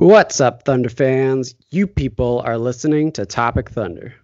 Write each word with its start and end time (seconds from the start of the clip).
What's 0.00 0.40
up, 0.40 0.64
Thunder 0.64 0.90
fans? 0.90 1.56
You 1.70 1.88
people 1.88 2.40
are 2.44 2.56
listening 2.56 3.10
to 3.12 3.26
Topic 3.26 3.68
Thunder. 3.68 4.14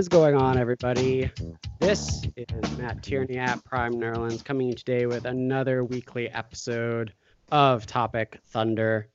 Is 0.00 0.08
going 0.08 0.34
on, 0.34 0.56
everybody? 0.56 1.30
This 1.78 2.22
is 2.34 2.78
Matt 2.78 3.02
Tierney 3.02 3.36
at 3.36 3.62
Prime 3.66 3.92
Nerlands 3.92 4.42
coming 4.42 4.72
today 4.72 5.04
with 5.04 5.26
another 5.26 5.84
weekly 5.84 6.30
episode 6.30 7.12
of 7.52 7.84
Topic 7.84 8.38
Thunder. 8.46 9.10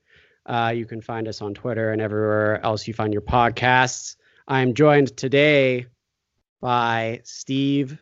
Uh, 0.46 0.72
you 0.76 0.86
can 0.86 1.02
find 1.02 1.28
us 1.28 1.42
on 1.42 1.56
Twitter 1.56 1.92
and 1.92 2.04
everywhere 2.04 2.64
else 2.64 2.88
you 2.88 2.94
find 2.94 3.12
your 3.14 3.24
podcasts. 3.24 4.16
I 4.48 4.62
am 4.62 4.76
joined 4.76 5.18
today 5.18 5.88
by 6.62 7.22
Steve 7.24 8.00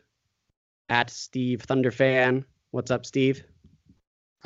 at 0.90 1.08
Steve 1.08 1.64
Thunderfan. 1.66 2.44
What's 2.70 2.90
up, 2.90 3.06
Steve? 3.06 3.44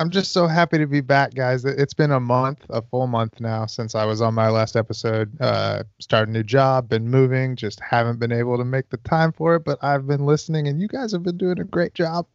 I'm 0.01 0.11
just 0.11 0.31
so 0.31 0.47
happy 0.47 0.77
to 0.77 0.87
be 0.87 1.01
back, 1.01 1.33
guys. 1.33 1.65
It's 1.65 1.93
been 1.93 2.11
a 2.11 2.21
month, 2.21 2.65
a 2.69 2.81
full 2.81 3.05
month 3.05 3.41
now 3.41 3.65
since 3.65 3.95
I 3.95 4.05
was 4.05 4.21
on 4.21 4.33
my 4.33 4.47
last 4.47 4.77
episode. 4.77 5.29
Uh, 5.41 5.83
started 5.99 6.29
a 6.29 6.31
new 6.31 6.43
job, 6.43 6.87
been 6.87 7.09
moving, 7.09 7.57
just 7.57 7.81
haven't 7.81 8.17
been 8.17 8.31
able 8.31 8.57
to 8.57 8.63
make 8.63 8.89
the 8.89 8.97
time 8.97 9.33
for 9.33 9.55
it. 9.55 9.65
But 9.65 9.77
I've 9.83 10.07
been 10.07 10.25
listening, 10.25 10.69
and 10.69 10.79
you 10.79 10.87
guys 10.87 11.11
have 11.11 11.23
been 11.23 11.37
doing 11.37 11.59
a 11.59 11.65
great 11.65 11.93
job. 11.93 12.27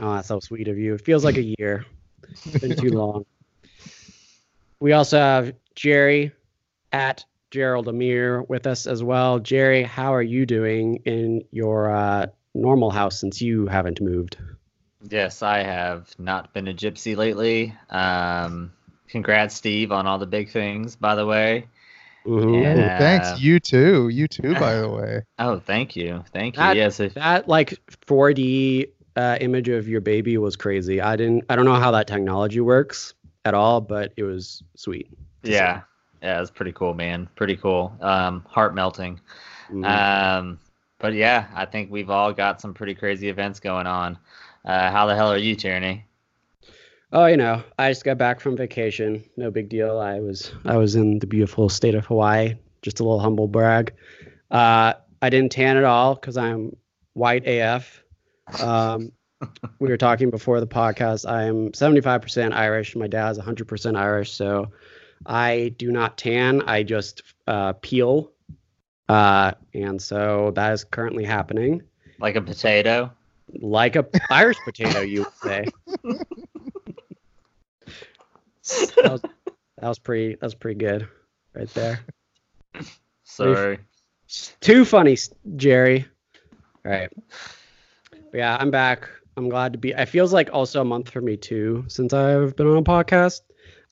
Oh, 0.00 0.14
that's 0.14 0.28
so 0.28 0.38
sweet 0.38 0.68
of 0.68 0.78
you. 0.78 0.94
It 0.94 1.00
feels 1.00 1.24
like 1.24 1.36
a 1.36 1.54
year. 1.58 1.84
It's 2.28 2.58
been 2.58 2.76
too 2.76 2.90
long. 2.96 3.26
We 4.78 4.92
also 4.92 5.18
have 5.18 5.52
Jerry 5.74 6.30
at 6.92 7.24
Gerald 7.50 7.88
Amir 7.88 8.42
with 8.42 8.68
us 8.68 8.86
as 8.86 9.02
well. 9.02 9.40
Jerry, 9.40 9.82
how 9.82 10.14
are 10.14 10.22
you 10.22 10.46
doing 10.46 11.02
in 11.06 11.42
your 11.50 11.92
uh, 11.92 12.26
normal 12.54 12.92
house 12.92 13.18
since 13.18 13.42
you 13.42 13.66
haven't 13.66 14.00
moved? 14.00 14.36
Yes, 15.08 15.42
I 15.42 15.62
have 15.62 16.14
not 16.18 16.52
been 16.52 16.68
a 16.68 16.74
gypsy 16.74 17.16
lately. 17.16 17.74
Um, 17.88 18.72
congrats, 19.08 19.54
Steve, 19.54 19.92
on 19.92 20.06
all 20.06 20.18
the 20.18 20.26
big 20.26 20.50
things, 20.50 20.96
by 20.96 21.14
the 21.14 21.24
way. 21.24 21.66
Ooh, 22.28 22.60
yeah. 22.60 22.98
Thanks, 22.98 23.40
you 23.40 23.58
too. 23.58 24.08
You 24.08 24.28
too, 24.28 24.54
by 24.54 24.74
the 24.74 24.88
way. 24.90 25.22
Oh, 25.38 25.58
thank 25.58 25.96
you, 25.96 26.22
thank 26.32 26.56
you. 26.56 26.62
That, 26.62 26.76
yes, 26.76 27.00
if... 27.00 27.14
that 27.14 27.48
like 27.48 27.78
4D 28.06 28.90
uh, 29.16 29.38
image 29.40 29.68
of 29.68 29.88
your 29.88 30.02
baby 30.02 30.36
was 30.36 30.56
crazy. 30.56 31.00
I 31.00 31.16
didn't. 31.16 31.44
I 31.48 31.56
don't 31.56 31.64
know 31.64 31.74
how 31.74 31.92
that 31.92 32.06
technology 32.06 32.60
works 32.60 33.14
at 33.44 33.54
all, 33.54 33.80
but 33.80 34.12
it 34.16 34.24
was 34.24 34.62
sweet. 34.76 35.08
Yeah, 35.42 35.80
see. 35.80 35.86
yeah, 36.22 36.36
it 36.36 36.40
was 36.40 36.50
pretty 36.50 36.72
cool, 36.72 36.92
man. 36.92 37.28
Pretty 37.36 37.56
cool. 37.56 37.96
Um, 38.00 38.44
heart 38.48 38.74
melting. 38.74 39.20
Mm-hmm. 39.70 39.84
Um, 39.84 40.58
but 40.98 41.14
yeah, 41.14 41.46
I 41.54 41.64
think 41.64 41.90
we've 41.90 42.10
all 42.10 42.32
got 42.32 42.60
some 42.60 42.74
pretty 42.74 42.94
crazy 42.94 43.30
events 43.30 43.60
going 43.60 43.86
on. 43.86 44.18
Uh, 44.64 44.90
how 44.90 45.06
the 45.06 45.16
hell 45.16 45.32
are 45.32 45.38
you, 45.38 45.54
Tierney? 45.54 46.06
Oh, 47.12 47.26
you 47.26 47.36
know, 47.36 47.62
I 47.78 47.90
just 47.90 48.04
got 48.04 48.18
back 48.18 48.40
from 48.40 48.56
vacation. 48.56 49.24
No 49.36 49.50
big 49.50 49.68
deal. 49.68 49.98
I 49.98 50.20
was 50.20 50.52
I 50.64 50.76
was 50.76 50.94
in 50.94 51.18
the 51.18 51.26
beautiful 51.26 51.68
state 51.68 51.94
of 51.94 52.06
Hawaii. 52.06 52.54
Just 52.82 53.00
a 53.00 53.02
little 53.02 53.18
humble 53.18 53.48
brag. 53.48 53.92
Uh, 54.50 54.94
I 55.20 55.30
didn't 55.30 55.52
tan 55.52 55.76
at 55.76 55.84
all 55.84 56.14
because 56.14 56.36
I'm 56.36 56.76
white 57.14 57.46
AF. 57.46 58.02
Um, 58.60 59.12
we 59.80 59.88
were 59.88 59.96
talking 59.96 60.30
before 60.30 60.60
the 60.60 60.66
podcast. 60.66 61.28
I 61.28 61.44
am 61.44 61.72
75% 61.72 62.52
Irish. 62.52 62.94
My 62.94 63.06
dad's 63.06 63.38
100% 63.38 63.96
Irish, 63.96 64.32
so 64.32 64.70
I 65.26 65.74
do 65.78 65.90
not 65.90 66.16
tan. 66.16 66.62
I 66.62 66.82
just 66.84 67.22
uh, 67.46 67.72
peel, 67.74 68.30
uh, 69.08 69.52
and 69.74 70.00
so 70.00 70.52
that 70.54 70.72
is 70.72 70.84
currently 70.84 71.24
happening. 71.24 71.82
Like 72.18 72.36
a 72.36 72.42
potato 72.42 73.10
like 73.60 73.96
a 73.96 74.06
Irish 74.30 74.58
potato, 74.64 75.00
you 75.00 75.20
would 75.20 75.34
say. 75.42 75.64
that, 78.96 79.12
was, 79.12 79.20
that 79.22 79.88
was 79.88 79.98
pretty. 79.98 80.34
That 80.34 80.42
was 80.42 80.54
pretty 80.54 80.78
good, 80.78 81.08
right 81.54 81.72
there. 81.74 82.00
Sorry. 83.24 83.78
Too 84.60 84.84
funny, 84.84 85.16
Jerry. 85.56 86.06
All 86.84 86.92
right. 86.92 87.10
But 88.10 88.38
yeah, 88.38 88.56
I'm 88.58 88.70
back. 88.70 89.08
I'm 89.36 89.48
glad 89.48 89.72
to 89.72 89.78
be. 89.78 89.90
It 89.90 90.06
feels 90.06 90.32
like 90.32 90.50
also 90.52 90.80
a 90.80 90.84
month 90.84 91.10
for 91.10 91.20
me 91.20 91.36
too 91.36 91.84
since 91.88 92.12
I've 92.12 92.54
been 92.56 92.66
on 92.66 92.76
a 92.76 92.82
podcast. 92.82 93.40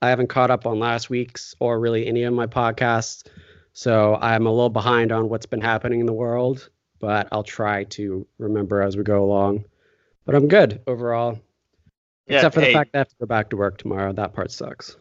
I 0.01 0.11
haven't 0.11 0.29
caught 0.29 0.51
up 0.51 0.67
on 0.67 0.79
last 0.79 1.11
week's 1.11 1.55
or 1.59 1.81
really 1.81 2.07
any 2.07 2.23
of 2.23 2.33
my 2.33 2.47
podcasts, 2.47 3.27
so 3.73 4.17
I'm 4.21 4.47
a 4.47 4.51
little 4.51 4.71
behind 4.71 5.11
on 5.11 5.29
what's 5.29 5.47
been 5.47 5.61
happening 5.61 6.01
in 6.01 6.07
the 6.07 6.13
world 6.13 6.71
but 6.99 7.29
I'll 7.33 7.45
try 7.45 7.85
to 7.85 8.27
remember 8.39 8.83
as 8.83 8.97
we 8.97 9.03
go 9.03 9.25
along. 9.25 9.65
But 10.25 10.35
I'm 10.35 10.49
good 10.49 10.83
overall. 10.87 11.41
Yeah, 12.27 12.37
Except 12.37 12.55
for 12.55 12.61
hey, 12.61 12.69
the 12.69 12.73
fact 12.75 12.93
that 12.93 12.99
I 12.99 13.01
have 13.01 13.09
to 13.09 13.17
go 13.21 13.27
back 13.27 13.51
to 13.51 13.57
work 13.57 13.79
tomorrow. 13.79 14.13
That 14.13 14.35
part 14.35 14.51
sucks. 14.51 14.97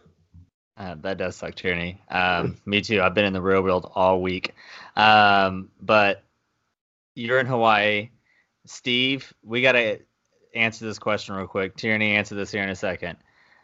Uh, 0.77 0.95
that 1.01 1.17
does 1.17 1.35
suck, 1.35 1.55
Tierney. 1.55 2.01
Um, 2.09 2.57
me 2.65 2.81
too. 2.81 3.01
I've 3.01 3.13
been 3.13 3.25
in 3.25 3.33
the 3.33 3.41
real 3.41 3.61
world 3.61 3.91
all 3.93 4.21
week. 4.21 4.53
Um, 4.95 5.69
but 5.81 6.23
you're 7.15 7.39
in 7.39 7.47
Hawaii. 7.47 8.11
Steve, 8.65 9.33
we 9.43 9.61
got 9.61 9.73
to 9.73 9.99
answer 10.53 10.85
this 10.85 10.99
question 10.99 11.35
real 11.35 11.47
quick. 11.47 11.75
Tierney, 11.75 12.15
answer 12.15 12.35
this 12.35 12.51
here 12.51 12.63
in 12.63 12.69
a 12.69 12.75
second. 12.75 13.17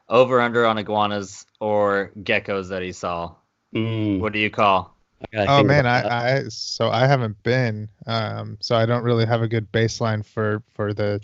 Over 0.09 0.41
under 0.41 0.65
on 0.65 0.77
iguanas 0.77 1.45
or 1.59 2.11
geckos 2.19 2.69
that 2.69 2.81
he 2.81 2.91
saw. 2.91 3.35
Mm. 3.73 4.19
What 4.19 4.33
do 4.33 4.39
you 4.39 4.49
call? 4.49 4.92
Oh 5.33 5.63
man, 5.63 5.85
I, 5.85 6.37
I 6.37 6.43
so 6.49 6.89
I 6.89 7.07
haven't 7.07 7.41
been, 7.43 7.89
um, 8.05 8.57
so 8.59 8.75
I 8.75 8.85
don't 8.85 9.03
really 9.03 9.25
have 9.25 9.41
a 9.41 9.47
good 9.47 9.71
baseline 9.71 10.25
for 10.25 10.61
for 10.73 10.93
the 10.93 11.19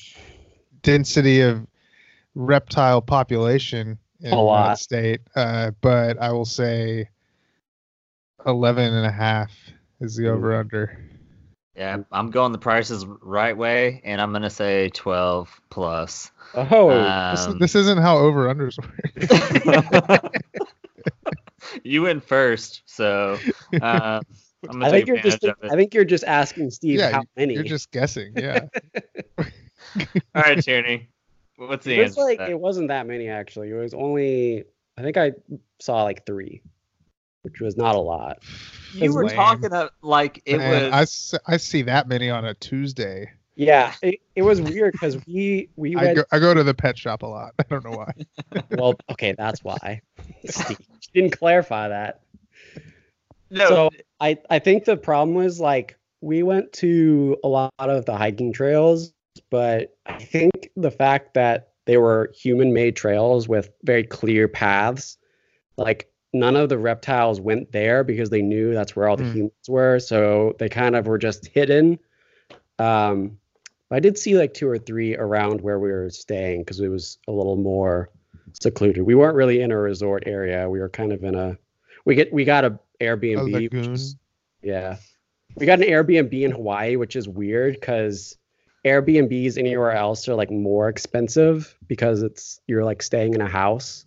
density 0.82 1.42
of 1.42 1.66
reptile 2.36 3.02
population 3.02 3.98
in 4.22 4.32
the 4.32 4.76
state. 4.76 5.22
Uh, 5.36 5.72
but 5.82 6.18
I 6.20 6.32
will 6.32 6.46
say 6.46 7.10
11 8.46 8.94
and 8.94 9.06
a 9.06 9.12
half 9.12 9.52
is 10.00 10.16
the 10.16 10.30
over 10.30 10.56
under. 10.56 10.98
Yeah, 11.76 11.98
I'm 12.12 12.30
going 12.30 12.52
the 12.52 12.58
prices 12.58 13.06
right 13.22 13.56
way, 13.56 14.02
and 14.04 14.20
I'm 14.20 14.34
gonna 14.34 14.50
say 14.50 14.90
12 14.90 15.62
plus. 15.70 16.32
Oh, 16.54 16.90
um, 16.90 17.36
this, 17.60 17.74
this, 17.74 17.76
isn't 17.76 18.00
how 18.00 18.18
over 18.18 18.54
unders 18.54 18.78
work. 18.80 20.34
you 21.84 22.04
went 22.04 22.24
first, 22.24 22.84
so 22.86 23.38
uh, 23.82 24.22
i 24.82 24.90
think 24.90 25.08
you're 25.08 25.20
just. 25.22 25.44
I 25.64 25.76
think 25.76 25.94
you're 25.94 26.06
just 26.06 26.24
asking 26.24 26.72
Steve 26.72 27.00
yeah, 27.00 27.12
how 27.12 27.24
many. 27.36 27.54
You're 27.54 27.64
just 27.64 27.92
guessing. 27.92 28.34
Yeah. 28.36 28.66
All 29.40 29.46
right, 30.36 30.62
Tierney. 30.62 31.10
What's 31.58 31.86
the 31.86 32.00
it 32.00 32.04
answer? 32.06 32.22
like 32.22 32.40
it 32.40 32.60
wasn't 32.60 32.90
that 32.90 33.08
many 33.08 33.30
actually. 33.30 33.70
It 33.70 33.76
was 33.76 33.94
only. 33.94 34.66
I 34.98 35.02
think 35.02 35.18
I 35.18 35.32
saw 35.80 36.04
like 36.04 36.26
three, 36.26 36.62
which 37.44 37.62
was 37.62 37.78
not 37.78 37.96
a 37.96 38.00
lot. 38.00 38.40
You 38.94 39.14
were 39.14 39.26
lame. 39.26 39.36
talking 39.36 39.74
of, 39.74 39.90
like 40.02 40.42
it 40.46 40.58
Man, 40.58 40.92
was. 40.92 41.36
I, 41.48 41.54
I 41.54 41.58
see 41.58 41.84
that 41.84 42.08
many 42.08 42.30
on 42.30 42.46
a 42.46 42.54
Tuesday. 42.54 43.32
Yeah, 43.60 43.94
it, 44.02 44.22
it 44.38 44.42
was 44.44 44.62
weird 44.62 44.94
because 44.94 45.18
we 45.28 45.68
we 45.76 45.94
went... 45.94 46.08
I, 46.08 46.14
go, 46.14 46.24
I 46.32 46.40
go 46.40 46.54
to 46.54 46.64
the 46.64 46.74
pet 46.74 46.98
shop 46.98 47.24
a 47.24 47.26
lot. 47.26 47.56
I 47.60 47.64
don't 47.70 47.84
know 47.84 47.92
why. 47.92 48.14
well, 48.72 48.96
okay, 49.12 49.36
that's 49.38 49.66
why. 49.66 50.02
Steve 50.46 50.80
didn't 51.14 51.38
clarify 51.38 51.90
that. 51.90 52.22
No. 53.50 53.68
So 53.68 53.90
I 54.22 54.38
I 54.50 54.60
think 54.60 54.86
the 54.86 54.96
problem 54.96 55.36
was 55.36 55.60
like 55.60 55.98
we 56.22 56.42
went 56.42 56.72
to 56.74 57.36
a 57.44 57.50
lot 57.50 57.74
of 57.80 58.06
the 58.06 58.16
hiking 58.16 58.54
trails, 58.54 59.12
but 59.50 59.94
I 60.06 60.20
think 60.20 60.72
the 60.78 60.92
fact 60.92 61.34
that 61.34 61.74
they 61.84 61.98
were 61.98 62.32
human-made 62.34 62.96
trails 62.96 63.50
with 63.50 63.72
very 63.84 64.06
clear 64.06 64.48
paths, 64.48 65.18
like 65.76 66.10
none 66.32 66.56
of 66.56 66.70
the 66.70 66.78
reptiles 66.78 67.42
went 67.42 67.74
there 67.74 68.06
because 68.06 68.30
they 68.30 68.42
knew 68.42 68.74
that's 68.74 68.96
where 68.96 69.10
all 69.10 69.18
the 69.18 69.24
mm. 69.24 69.34
humans 69.34 69.68
were, 69.68 70.00
so 70.00 70.56
they 70.60 70.70
kind 70.70 70.96
of 70.96 71.08
were 71.08 71.18
just 71.18 71.48
hidden. 71.48 72.00
Um, 72.78 73.38
I 73.92 74.00
did 74.00 74.18
see 74.18 74.38
like 74.38 74.54
two 74.54 74.70
or 74.70 74.78
three 74.78 75.16
around 75.16 75.62
where 75.62 75.80
we 75.80 75.90
were 75.92 76.10
staying 76.10 76.62
because 76.62 76.80
it 76.80 76.90
was 76.90 77.18
a 77.28 77.32
little 77.32 77.56
more 77.56 78.10
secluded. 78.54 79.04
We 79.04 79.16
weren't 79.16 79.36
really 79.36 79.62
in 79.62 79.72
a 79.72 79.78
resort 79.78 80.24
area. 80.26 80.70
We 80.70 80.80
were 80.80 80.90
kind 80.90 81.12
of 81.12 81.24
in 81.24 81.36
a 81.36 81.58
we 82.06 82.16
get 82.16 82.32
we 82.32 82.46
got 82.46 82.66
a 82.66 82.80
Airbnb. 83.02 83.74
A 83.74 83.92
is, 83.92 84.16
yeah. 84.62 84.98
We 85.56 85.66
got 85.66 85.80
an 85.80 85.88
Airbnb 85.88 86.34
in 86.42 86.52
Hawaii, 86.52 86.96
which 86.96 87.16
is 87.16 87.28
weird 87.28 87.74
because 87.74 88.38
Airbnbs 88.86 89.58
anywhere 89.58 89.92
else 89.92 90.28
are 90.28 90.36
like 90.36 90.52
more 90.52 90.90
expensive 90.90 91.76
because 91.88 92.22
it's 92.22 92.62
you're 92.68 92.86
like 92.86 93.02
staying 93.02 93.34
in 93.34 93.42
a 93.42 93.48
house. 93.48 94.06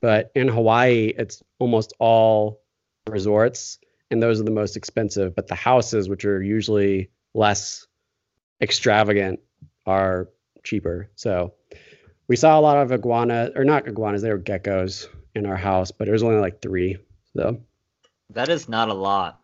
But 0.00 0.32
in 0.34 0.48
Hawaii, 0.48 1.12
it's 1.16 1.42
almost 1.58 1.92
all 1.98 2.62
resorts, 3.08 3.78
and 4.10 4.22
those 4.22 4.40
are 4.40 4.44
the 4.44 4.50
most 4.50 4.76
expensive. 4.76 5.34
But 5.36 5.46
the 5.46 5.54
houses, 5.54 6.08
which 6.08 6.24
are 6.24 6.42
usually 6.42 7.10
less 7.34 7.86
extravagant 8.60 9.40
are 9.86 10.28
cheaper. 10.62 11.10
So 11.16 11.54
we 12.28 12.36
saw 12.36 12.58
a 12.58 12.62
lot 12.62 12.78
of 12.78 12.92
iguana 12.92 13.50
or 13.54 13.64
not 13.64 13.88
iguanas, 13.88 14.22
they 14.22 14.30
were 14.30 14.38
geckos 14.38 15.06
in 15.34 15.46
our 15.46 15.56
house, 15.56 15.90
but 15.90 16.08
it 16.08 16.12
was 16.12 16.22
only 16.22 16.40
like 16.40 16.62
three. 16.62 16.98
So 17.36 17.60
that 18.30 18.48
is 18.48 18.68
not 18.68 18.88
a 18.88 18.94
lot. 18.94 19.40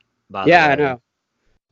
yeah, 0.47 0.67
I 0.67 0.75
know. 0.75 1.01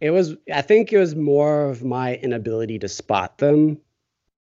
It 0.00 0.10
was. 0.10 0.36
I 0.52 0.62
think 0.62 0.92
it 0.92 0.98
was 0.98 1.14
more 1.14 1.66
of 1.70 1.84
my 1.84 2.16
inability 2.16 2.78
to 2.80 2.88
spot 2.88 3.38
them, 3.38 3.78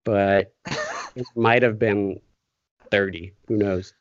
but 0.04 0.54
it 1.16 1.26
might 1.36 1.64
have 1.64 1.80
been 1.80 2.22
thirty. 2.90 3.34
Who 3.48 3.58
knows? 3.58 3.94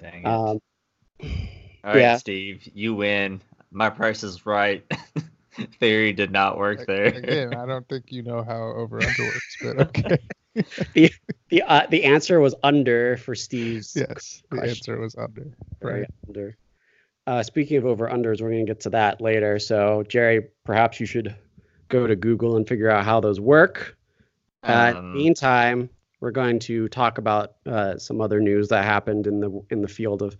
Dang 0.00 0.22
it. 0.22 0.26
Um, 0.26 0.60
All 1.20 1.92
right, 1.92 1.98
yeah. 2.00 2.16
Steve, 2.16 2.68
you 2.74 2.94
win. 2.94 3.40
My 3.70 3.90
price 3.90 4.22
is 4.22 4.46
right. 4.46 4.84
Theory 5.80 6.12
did 6.12 6.30
not 6.30 6.58
work 6.58 6.86
there. 6.86 7.06
Again, 7.06 7.54
I 7.54 7.66
don't 7.66 7.88
think 7.88 8.10
you 8.12 8.22
know 8.22 8.42
how 8.42 8.62
over 8.76 9.02
under 9.02 9.22
works, 9.22 9.56
but 9.62 9.78
okay. 9.80 10.18
the 10.94 11.12
the 11.48 11.62
uh, 11.62 11.86
the 11.90 12.04
answer 12.04 12.40
was 12.40 12.54
under 12.62 13.16
for 13.16 13.34
Steve's. 13.34 13.94
Yes, 13.96 14.42
the 14.50 14.62
answer 14.62 14.98
was 14.98 15.14
under. 15.16 15.56
Right, 15.80 16.06
under. 16.28 16.56
Uh, 17.26 17.42
speaking 17.42 17.78
of 17.78 17.86
over 17.86 18.08
unders, 18.08 18.42
we're 18.42 18.50
going 18.50 18.66
to 18.66 18.70
get 18.70 18.80
to 18.80 18.90
that 18.90 19.20
later. 19.20 19.58
So, 19.58 20.04
Jerry, 20.08 20.48
perhaps 20.64 21.00
you 21.00 21.06
should 21.06 21.34
go 21.88 22.06
to 22.06 22.16
Google 22.16 22.56
and 22.56 22.68
figure 22.68 22.90
out 22.90 23.04
how 23.04 23.20
those 23.20 23.40
work. 23.40 23.96
Uh, 24.62 24.72
um, 24.72 24.88
in 24.88 24.94
the 24.94 25.18
meantime, 25.18 25.90
we're 26.20 26.30
going 26.32 26.58
to 26.58 26.88
talk 26.88 27.18
about 27.18 27.54
uh, 27.66 27.96
some 27.96 28.20
other 28.20 28.40
news 28.40 28.68
that 28.68 28.84
happened 28.84 29.26
in 29.26 29.40
the 29.40 29.62
in 29.70 29.80
the 29.80 29.88
field 29.88 30.22
of 30.22 30.36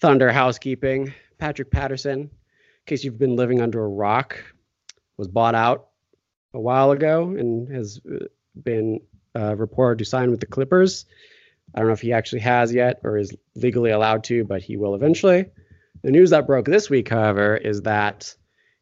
Thunder 0.00 0.30
housekeeping. 0.30 1.14
Patrick 1.38 1.70
Patterson, 1.70 2.20
in 2.20 2.30
case 2.86 3.04
you've 3.04 3.18
been 3.18 3.36
living 3.36 3.60
under 3.60 3.84
a 3.84 3.88
rock, 3.88 4.38
was 5.16 5.28
bought 5.28 5.54
out 5.54 5.88
a 6.54 6.60
while 6.60 6.90
ago 6.90 7.28
and 7.30 7.68
has 7.72 8.00
uh, 8.10 8.26
been 8.62 9.00
uh, 9.34 9.56
reported 9.56 9.98
to 9.98 10.04
sign 10.04 10.30
with 10.30 10.40
the 10.40 10.46
Clippers. 10.46 11.06
I 11.74 11.78
don't 11.78 11.88
know 11.88 11.94
if 11.94 12.00
he 12.00 12.12
actually 12.12 12.40
has 12.40 12.72
yet 12.72 13.00
or 13.02 13.16
is 13.16 13.34
legally 13.54 13.90
allowed 13.90 14.24
to, 14.24 14.44
but 14.44 14.62
he 14.62 14.76
will 14.76 14.94
eventually. 14.94 15.46
The 16.02 16.10
news 16.10 16.30
that 16.30 16.46
broke 16.46 16.66
this 16.66 16.90
week, 16.90 17.08
however, 17.08 17.56
is 17.56 17.82
that 17.82 18.34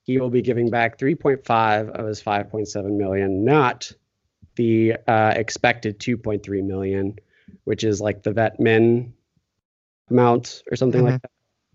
he 0.03 0.19
will 0.19 0.31
be 0.31 0.43
giving 0.43 0.71
back 0.71 0.99
3.5 0.99 1.91
of 1.91 2.07
his 2.07 2.23
5.7 2.23 2.97
million, 2.97 3.45
not 3.45 3.93
the 4.57 4.95
uh, 5.07 5.35
expected 5.37 6.01
2.3 6.01 6.65
million, 6.65 7.17
which 7.65 7.85
is 7.85 8.01
like 8.01 8.23
the 8.23 8.33
vet 8.33 8.59
min 8.59 9.13
amount 10.11 10.63
or 10.71 10.77
something 10.77 11.03
mm-hmm. 11.03 11.13
like 11.13 11.23
that. 11.23 11.31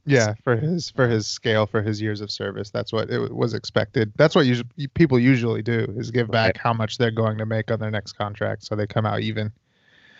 Yeah, 0.05 0.35
for 0.43 0.55
his 0.55 0.91
for 0.91 1.07
his 1.07 1.25
scale 1.25 1.65
for 1.65 1.81
his 1.81 2.01
years 2.01 2.21
of 2.21 2.29
service, 2.29 2.69
that's 2.69 2.93
what 2.93 3.09
it 3.09 3.33
was 3.33 3.53
expected. 3.53 4.13
That's 4.17 4.35
what 4.35 4.45
usually, 4.45 4.69
people 4.93 5.17
usually 5.17 5.63
do 5.63 5.93
is 5.97 6.11
give 6.11 6.29
back 6.29 6.55
right. 6.55 6.57
how 6.57 6.73
much 6.73 6.97
they're 6.97 7.11
going 7.11 7.39
to 7.39 7.45
make 7.45 7.71
on 7.71 7.79
their 7.79 7.91
next 7.91 8.13
contract, 8.13 8.63
so 8.63 8.75
they 8.75 8.85
come 8.85 9.05
out 9.05 9.21
even. 9.21 9.51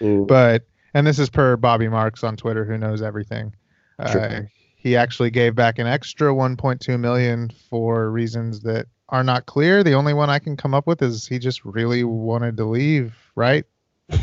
Mm. 0.01 0.27
But 0.27 0.63
and 0.95 1.05
this 1.05 1.19
is 1.19 1.29
per 1.29 1.55
Bobby 1.55 1.87
Marks 1.87 2.23
on 2.23 2.35
Twitter, 2.35 2.65
who 2.65 2.77
knows 2.77 3.01
everything. 3.01 3.53
Uh, 3.99 4.41
he 4.75 4.95
actually 4.95 5.31
gave 5.31 5.55
back 5.55 5.79
an 5.79 5.88
extra 5.88 6.33
1.2 6.33 6.99
million 6.99 7.51
for 7.69 8.11
reasons 8.11 8.61
that 8.61 8.88
are 9.09 9.23
not 9.23 9.45
clear. 9.45 9.83
The 9.83 9.93
only 9.93 10.13
one 10.13 10.29
I 10.29 10.39
can 10.39 10.57
come 10.57 10.73
up 10.73 10.88
with 10.88 11.01
is 11.01 11.27
he 11.27 11.39
just 11.39 11.63
really 11.65 12.03
wanted 12.03 12.57
to 12.57 12.65
leave, 12.65 13.15
right? 13.35 13.65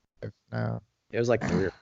No. 0.53 0.83
It 1.11 1.19
was 1.19 1.29
like 1.29 1.47
three 1.47 1.65
or 1.65 1.71
four. 1.71 1.79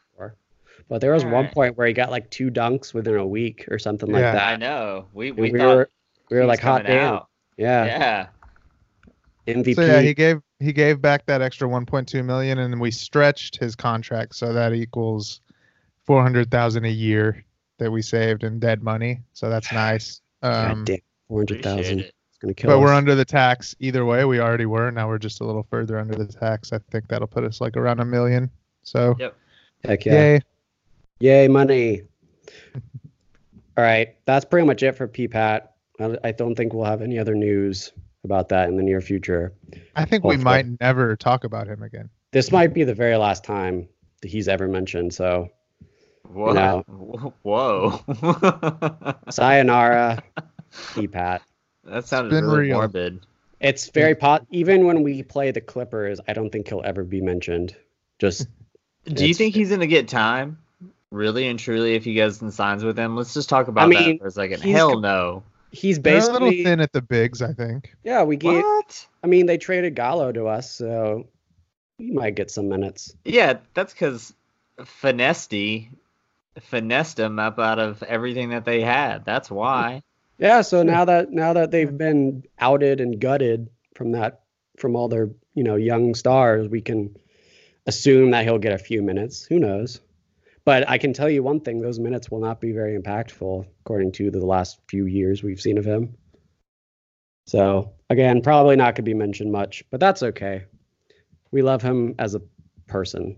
But 0.88 1.00
there 1.00 1.12
was 1.12 1.24
All 1.24 1.30
one 1.30 1.44
right. 1.44 1.54
point 1.54 1.76
where 1.76 1.86
he 1.86 1.92
got 1.92 2.10
like 2.10 2.30
two 2.30 2.50
dunks 2.50 2.94
within 2.94 3.16
a 3.16 3.26
week 3.26 3.66
or 3.70 3.78
something 3.78 4.08
yeah. 4.10 4.14
like 4.14 4.32
that. 4.34 4.46
I 4.46 4.56
know. 4.56 5.06
We 5.12 5.32
we, 5.32 5.50
we 5.50 5.60
were 5.60 5.88
we 6.30 6.36
were 6.36 6.44
like 6.44 6.60
hot 6.60 6.84
damn. 6.86 7.20
Yeah. 7.56 7.84
Yeah. 7.86 8.26
MVP. 9.46 9.74
So 9.74 9.84
yeah, 9.84 10.00
he 10.00 10.14
gave 10.14 10.40
he 10.58 10.72
gave 10.72 11.00
back 11.00 11.26
that 11.26 11.42
extra 11.42 11.68
1.2 11.68 12.24
million, 12.24 12.58
and 12.58 12.80
we 12.80 12.90
stretched 12.90 13.56
his 13.56 13.76
contract 13.76 14.34
so 14.34 14.52
that 14.52 14.72
equals 14.72 15.40
400,000 16.04 16.84
a 16.84 16.88
year 16.88 17.44
that 17.78 17.90
we 17.90 18.02
saved 18.02 18.42
in 18.42 18.58
dead 18.58 18.82
money. 18.82 19.20
So 19.34 19.50
that's 19.50 19.72
nice. 19.72 20.20
Um, 20.42 20.78
God 20.78 20.86
damn, 20.86 20.98
400,000 21.28 22.10
going 22.40 22.54
to 22.54 22.60
kill 22.60 22.70
but 22.70 22.78
us. 22.78 22.80
we're 22.82 22.94
under 22.94 23.14
the 23.14 23.24
tax 23.24 23.74
either 23.80 24.04
way. 24.04 24.24
We 24.24 24.40
already 24.40 24.66
were. 24.66 24.90
Now 24.90 25.08
we're 25.08 25.18
just 25.18 25.40
a 25.40 25.44
little 25.44 25.66
further 25.70 25.98
under 25.98 26.14
the 26.14 26.26
tax. 26.26 26.72
I 26.72 26.78
think 26.90 27.08
that'll 27.08 27.26
put 27.26 27.44
us 27.44 27.60
like 27.60 27.76
around 27.76 28.00
a 28.00 28.04
million. 28.04 28.50
So, 28.82 29.16
yep. 29.18 29.36
Heck 29.84 30.04
yeah. 30.04 30.12
Yay. 30.12 30.40
Yay, 31.20 31.48
money. 31.48 32.02
All 33.76 33.84
right. 33.84 34.16
That's 34.24 34.44
pretty 34.44 34.66
much 34.66 34.82
it 34.82 34.92
for 34.92 35.06
PPAT. 35.08 35.68
I 36.00 36.18
I 36.24 36.32
don't 36.32 36.54
think 36.54 36.72
we'll 36.72 36.84
have 36.84 37.02
any 37.02 37.18
other 37.18 37.34
news 37.34 37.92
about 38.24 38.48
that 38.50 38.68
in 38.68 38.76
the 38.76 38.82
near 38.82 39.00
future. 39.00 39.52
I 39.94 40.04
think 40.04 40.22
Hopefully. 40.22 40.36
we 40.38 40.44
might 40.44 40.66
never 40.80 41.16
talk 41.16 41.44
about 41.44 41.66
him 41.68 41.82
again. 41.82 42.10
This 42.32 42.50
might 42.52 42.74
be 42.74 42.84
the 42.84 42.94
very 42.94 43.16
last 43.16 43.44
time 43.44 43.88
that 44.22 44.28
he's 44.28 44.48
ever 44.48 44.66
mentioned. 44.68 45.14
So, 45.14 45.48
Whoa. 46.28 46.48
You 46.48 46.54
know, 46.54 47.34
Whoa. 47.42 48.00
sayonara, 49.30 50.22
PPAT. 50.94 51.40
That 51.84 52.06
sounded 52.06 52.32
really 52.42 52.58
real. 52.58 52.78
morbid. 52.78 53.24
It's 53.60 53.88
very 53.90 54.14
pot. 54.14 54.44
Even 54.50 54.86
when 54.86 55.02
we 55.02 55.22
play 55.22 55.50
the 55.50 55.60
Clippers, 55.60 56.20
I 56.28 56.32
don't 56.32 56.50
think 56.50 56.68
he'll 56.68 56.82
ever 56.84 57.04
be 57.04 57.20
mentioned. 57.20 57.74
Just. 58.18 58.48
Do 59.04 59.26
you 59.26 59.34
think 59.34 59.54
he's 59.54 59.70
gonna 59.70 59.86
get 59.86 60.08
time? 60.08 60.58
Really 61.16 61.48
and 61.48 61.58
truly, 61.58 61.94
if 61.94 62.04
he 62.04 62.14
goes 62.14 62.42
and 62.42 62.52
signs 62.52 62.84
with 62.84 62.94
them, 62.94 63.16
let's 63.16 63.32
just 63.32 63.48
talk 63.48 63.68
about 63.68 63.84
I 63.84 63.86
mean, 63.86 64.10
that 64.10 64.18
for 64.18 64.26
a 64.26 64.30
second. 64.30 64.60
Hell 64.60 65.00
no. 65.00 65.44
He's 65.70 65.98
basically 65.98 66.20
They're 66.20 66.30
a 66.30 66.50
little 66.50 66.64
thin 66.64 66.80
at 66.80 66.92
the 66.92 67.00
bigs, 67.00 67.40
I 67.40 67.54
think. 67.54 67.96
Yeah, 68.04 68.24
we 68.24 68.36
get. 68.36 68.62
What? 68.62 69.06
I 69.24 69.26
mean, 69.26 69.46
they 69.46 69.56
traded 69.56 69.94
Gallo 69.94 70.30
to 70.30 70.46
us, 70.46 70.70
so 70.70 71.26
he 71.96 72.10
might 72.10 72.34
get 72.34 72.50
some 72.50 72.68
minutes. 72.68 73.16
Yeah, 73.24 73.60
that's 73.72 73.94
because 73.94 74.34
Finesti 74.78 75.88
finessed 76.60 77.18
him 77.18 77.38
up 77.38 77.58
out 77.58 77.78
of 77.78 78.02
everything 78.02 78.50
that 78.50 78.66
they 78.66 78.82
had. 78.82 79.24
That's 79.24 79.50
why. 79.50 80.02
Yeah, 80.38 80.60
so 80.60 80.82
now 80.82 81.06
that 81.06 81.32
now 81.32 81.54
that 81.54 81.70
they've 81.70 81.96
been 81.96 82.44
outed 82.58 83.00
and 83.00 83.18
gutted 83.18 83.70
from 83.94 84.12
that 84.12 84.42
from 84.76 84.96
all 84.96 85.08
their, 85.08 85.30
you 85.54 85.64
know, 85.64 85.76
young 85.76 86.14
stars, 86.14 86.68
we 86.68 86.82
can 86.82 87.16
assume 87.86 88.32
that 88.32 88.44
he'll 88.44 88.58
get 88.58 88.74
a 88.74 88.78
few 88.78 89.00
minutes. 89.00 89.46
Who 89.46 89.58
knows? 89.58 90.02
But 90.66 90.88
I 90.90 90.98
can 90.98 91.12
tell 91.12 91.30
you 91.30 91.44
one 91.44 91.60
thing, 91.60 91.80
those 91.80 92.00
minutes 92.00 92.28
will 92.28 92.40
not 92.40 92.60
be 92.60 92.72
very 92.72 92.98
impactful 92.98 93.66
according 93.80 94.10
to 94.12 94.32
the 94.32 94.44
last 94.44 94.80
few 94.88 95.06
years 95.06 95.42
we've 95.42 95.60
seen 95.60 95.78
of 95.78 95.84
him. 95.84 96.16
So, 97.46 97.92
again, 98.10 98.42
probably 98.42 98.74
not 98.74 98.86
going 98.86 98.96
to 98.96 99.02
be 99.02 99.14
mentioned 99.14 99.52
much, 99.52 99.84
but 99.90 100.00
that's 100.00 100.24
okay. 100.24 100.64
We 101.52 101.62
love 101.62 101.82
him 101.82 102.16
as 102.18 102.34
a 102.34 102.42
person, 102.88 103.36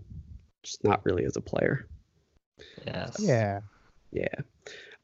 just 0.63 0.83
not 0.83 1.05
really 1.05 1.23
as 1.23 1.37
a 1.37 1.41
player. 1.41 1.87
Yes. 2.87 3.17
Yeah. 3.19 3.59
Yeah. 4.11 4.33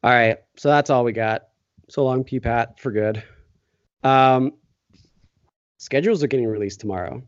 All 0.02 0.10
right. 0.10 0.38
So 0.56 0.68
that's 0.68 0.90
all 0.90 1.04
we 1.04 1.12
got. 1.12 1.48
So 1.88 2.04
long, 2.04 2.24
PPAT, 2.24 2.80
for 2.80 2.90
good. 2.90 3.22
Um, 4.02 4.54
schedules 5.78 6.24
are 6.24 6.26
getting 6.26 6.48
released 6.48 6.80
tomorrow. 6.80 7.22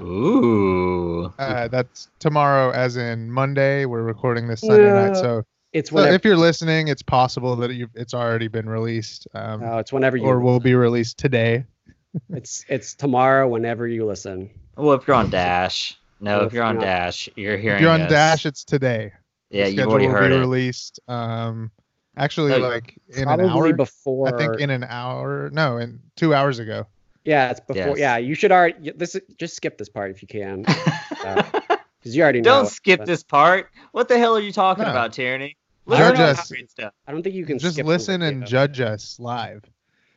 Ooh. 0.00 1.32
Uh, 1.38 1.68
that's 1.68 2.08
tomorrow, 2.18 2.70
as 2.70 2.96
in 2.96 3.30
Monday. 3.30 3.84
We're 3.84 4.02
recording 4.02 4.48
this 4.48 4.60
Sunday 4.60 4.92
night, 4.92 5.16
so 5.16 5.44
it's 5.72 5.92
whenever, 5.92 6.12
so 6.12 6.14
if 6.14 6.24
you're 6.24 6.36
listening, 6.36 6.88
it's 6.88 7.02
possible 7.02 7.56
that 7.56 7.74
you 7.74 7.88
it's 7.94 8.14
already 8.14 8.48
been 8.48 8.68
released. 8.68 9.26
Um, 9.34 9.60
no, 9.60 9.78
it's 9.78 9.92
whenever 9.92 10.16
you 10.16 10.24
or 10.24 10.40
will 10.40 10.60
be 10.60 10.74
released 10.74 11.18
today. 11.18 11.64
it's 12.30 12.64
it's 12.68 12.94
tomorrow 12.94 13.48
whenever 13.48 13.86
you 13.86 14.06
listen. 14.06 14.50
Well, 14.76 14.94
if 14.94 15.06
you're 15.06 15.16
on 15.16 15.30
Dash, 15.30 15.98
no, 16.20 16.38
well, 16.38 16.46
if, 16.46 16.52
you're 16.52 16.64
on 16.64 16.78
Dash, 16.78 17.28
you're 17.36 17.56
hearing. 17.56 17.76
If 17.76 17.82
you're 17.82 17.90
on 17.90 18.02
us. 18.02 18.10
Dash, 18.10 18.46
it's 18.46 18.64
today. 18.64 19.12
Yeah, 19.50 19.66
you've 19.66 19.86
already 19.86 20.06
heard 20.06 20.30
will 20.30 20.36
be 20.36 20.36
it. 20.36 20.40
Released. 20.40 21.00
Um, 21.08 21.70
Actually, 22.16 22.52
Oh, 22.52 22.58
like 22.58 22.98
in 23.08 23.24
Probably 23.24 23.46
an 23.46 23.50
hour. 23.50 23.72
before. 23.72 24.28
I 24.28 24.36
think 24.36 24.60
in 24.60 24.70
an 24.70 24.84
hour. 24.84 25.48
No, 25.50 25.78
in 25.78 26.00
two 26.16 26.34
hours 26.34 26.58
ago. 26.58 26.86
Yeah, 27.24 27.50
it's 27.50 27.60
before. 27.60 27.96
Yes. 27.96 27.98
Yeah, 27.98 28.16
you 28.18 28.34
should 28.34 28.50
already. 28.52 28.92
This 28.96 29.16
just 29.38 29.54
skip 29.54 29.78
this 29.78 29.88
part 29.88 30.10
if 30.10 30.22
you 30.22 30.28
can, 30.28 30.62
because 31.10 32.16
you 32.16 32.22
already 32.22 32.40
know. 32.40 32.62
Don't 32.62 32.68
skip 32.68 32.98
but 33.00 33.06
this 33.06 33.22
part. 33.22 33.70
What 33.92 34.08
the 34.08 34.18
hell 34.18 34.36
are 34.36 34.40
you 34.40 34.52
talking 34.52 34.84
No. 34.84 34.90
about, 34.90 35.12
Tierney? 35.12 35.56
Judge 35.88 36.18
us. 36.18 36.50
stuff. 36.68 36.92
I 37.06 37.12
don't 37.12 37.22
think 37.22 37.34
you 37.34 37.44
can 37.46 37.58
Just 37.58 37.74
skip 37.74 37.86
listen 37.86 38.22
and 38.22 38.46
judge 38.46 38.80
us 38.80 39.18
live. 39.18 39.62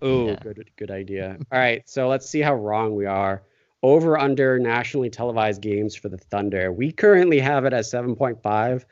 Oh, 0.01 0.27
Yeah. 0.27 0.35
good, 0.41 0.69
good 0.77 0.91
idea. 0.91 1.38
All 1.51 1.59
right, 1.59 1.81
so 1.88 2.07
let's 2.07 2.27
see 2.29 2.41
how 2.41 2.53
wrong 2.55 2.95
we 2.95 3.05
are. 3.05 3.43
Over 3.81 4.17
under 4.19 4.57
nationally 4.59 5.09
televised 5.09 5.62
games 5.62 5.95
for 5.95 6.09
the 6.09 6.17
Thunder. 6.17 6.71
We 6.71 6.91
currently 6.91 7.39
have 7.39 7.65
it 7.65 7.74
at 7.74 7.85
7.5. 7.85 8.85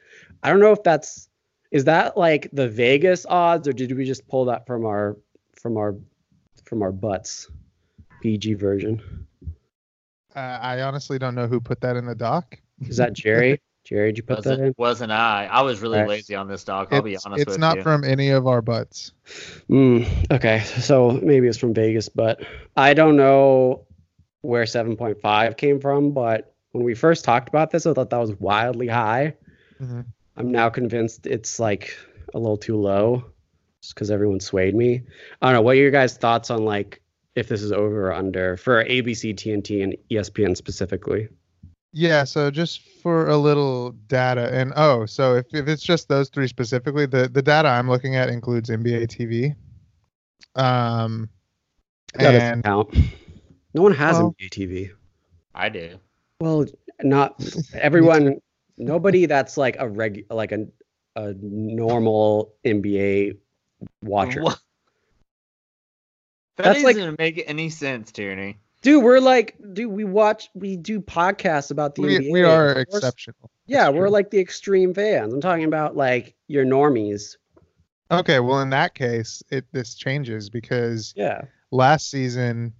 I 0.43 0.49
don't 0.49 0.59
know 0.59 0.71
if 0.71 0.83
that's 0.83 1.29
is 1.71 1.85
that 1.85 2.15
like 2.15 2.49
the 2.53 2.69
Vegas 2.69 3.25
odds 3.27 3.67
or 3.67 3.73
did 3.73 3.91
we 3.97 4.05
just 4.05 4.27
pull 4.27 4.45
that 4.45 4.67
from 4.67 4.85
our 4.85 5.17
from 5.59 5.77
our 5.77 5.95
from 6.63 6.83
our 6.83 6.91
butts? 6.91 7.49
PG 8.23 8.53
version. 8.53 9.01
Uh, 10.33 10.39
I 10.39 10.81
honestly 10.81 11.19
don't 11.19 11.35
know 11.35 11.45
who 11.45 11.59
put 11.59 11.81
that 11.81 11.97
in 11.97 12.05
the 12.05 12.15
doc. 12.15 12.57
Is 12.87 12.95
that 12.97 13.11
Jerry? 13.11 13.61
Jerry, 13.83 14.13
did 14.13 14.17
you 14.17 14.23
put 14.23 14.43
that 14.45 14.53
in? 14.53 14.59
Wasn't, 14.59 14.77
wasn't 14.79 15.11
I? 15.11 15.45
I 15.51 15.61
was 15.61 15.81
really 15.81 15.99
Right. 15.99 16.07
lazy 16.07 16.33
on 16.35 16.47
this 16.47 16.63
dog. 16.63 16.87
I'll 16.91 17.01
be 17.01 17.15
It's, 17.15 17.25
honest 17.25 17.41
it's 17.41 17.51
with 17.51 17.59
not 17.59 17.75
you. 17.77 17.83
from 17.83 18.05
any 18.05 18.29
of 18.29 18.47
our 18.47 18.61
butts. 18.61 19.11
Mm, 19.69 20.07
okay, 20.31 20.61
so 20.61 21.11
maybe 21.11 21.49
it's 21.49 21.57
from 21.57 21.73
Vegas, 21.73 22.07
but 22.07 22.41
I 22.77 22.93
don't 22.93 23.17
know 23.17 23.85
where 24.39 24.63
7.5 24.63 25.57
came 25.57 25.81
from. 25.81 26.13
But 26.13 26.55
when 26.71 26.85
we 26.85 26.95
first 26.95 27.25
talked 27.25 27.49
about 27.49 27.71
this, 27.71 27.85
I 27.85 27.91
thought 27.93 28.09
that 28.11 28.17
was 28.19 28.31
wildly 28.39 28.87
high. 28.87 29.35
Mhm. 29.81 30.05
I'm 30.37 30.49
now 30.49 30.69
convinced 30.69 31.27
it's 31.27 31.59
like 31.59 31.93
a 32.33 32.39
little 32.39 32.57
too 32.57 32.77
low 32.77 33.25
just 33.81 33.93
because 33.95 34.09
everyone 34.09 34.39
swayed 34.39 34.73
me. 34.75 35.01
I 35.41 35.47
don't 35.47 35.55
know. 35.55 35.61
What 35.61 35.71
are 35.75 35.79
your 35.79 35.91
guys' 35.91 36.15
thoughts 36.15 36.49
on 36.49 36.63
like 36.63 37.01
if 37.35 37.47
this 37.47 37.61
is 37.61 37.71
over 37.71 38.07
or 38.09 38.13
under 38.13 38.57
for 38.57 38.83
ABC, 38.85 39.33
TNT, 39.35 39.83
and 39.83 39.95
ESPN 40.11 40.55
specifically? 40.55 41.27
Yeah, 41.95 42.23
so 42.23 42.49
just 42.49 42.81
for 43.03 43.27
a 43.29 43.37
little 43.37 43.91
data, 44.07 44.49
and 44.51 44.73
oh, 44.75 45.05
so 45.05 45.35
if, 45.35 45.45
if 45.53 45.67
it's 45.67 45.83
just 45.83 46.07
those 46.09 46.29
three 46.29 46.47
specifically, 46.47 47.05
the, 47.05 47.27
the 47.27 47.41
data 47.41 47.67
I'm 47.69 47.87
looking 47.87 48.15
at 48.15 48.29
includes 48.29 48.69
NBA 48.69 49.07
TV. 49.07 49.55
Um, 50.59 51.29
That 52.15 52.31
doesn't 52.31 52.41
and 52.41 52.63
count. 52.63 52.95
No 53.75 53.81
one 53.83 53.93
has 53.93 54.17
Well- 54.17 54.35
NBA 54.41 54.49
TV. 54.49 54.91
I 55.55 55.69
do. 55.69 55.97
Well, 56.39 56.65
not 57.03 57.43
everyone. 57.75 58.39
nobody 58.77 59.27
that's 59.27 59.55
like 59.55 59.75
a 59.79 59.87
reg, 59.87 60.25
like 60.31 60.51
a 60.51 60.65
a 61.15 61.35
normal 61.39 62.53
NBA 62.65 63.37
watcher. 64.01 64.41
What? 64.41 64.57
That 66.57 66.63
That's 66.63 66.83
doesn't 66.83 67.17
make 67.17 67.43
any 67.47 67.69
sense, 67.69 68.11
Tierney. 68.11 68.57
Dude, 68.81 69.03
we're 69.03 69.19
like, 69.19 69.55
dude, 69.73 69.91
we 69.91 70.03
watch, 70.03 70.49
we 70.53 70.75
do 70.75 70.99
podcasts 70.99 71.71
about 71.71 71.95
the 71.95 72.01
we, 72.01 72.17
NBA. 72.19 72.31
we 72.31 72.43
are 72.43 72.71
exceptional. 72.71 73.49
Yeah, 73.65 73.85
That's 73.85 73.95
we're 73.95 74.05
true. 74.05 74.11
like 74.11 74.29
the 74.29 74.39
extreme 74.39 74.93
fans. 74.93 75.33
I'm 75.33 75.41
talking 75.41 75.63
about 75.63 75.95
like 75.95 76.35
your 76.47 76.65
normies. 76.65 77.37
Okay, 78.11 78.39
well 78.39 78.59
in 78.59 78.69
that 78.71 78.93
case, 78.93 79.41
it 79.49 79.65
this 79.71 79.95
changes 79.95 80.49
because 80.49 81.13
Yeah. 81.15 81.41
last 81.71 82.11
season, 82.11 82.73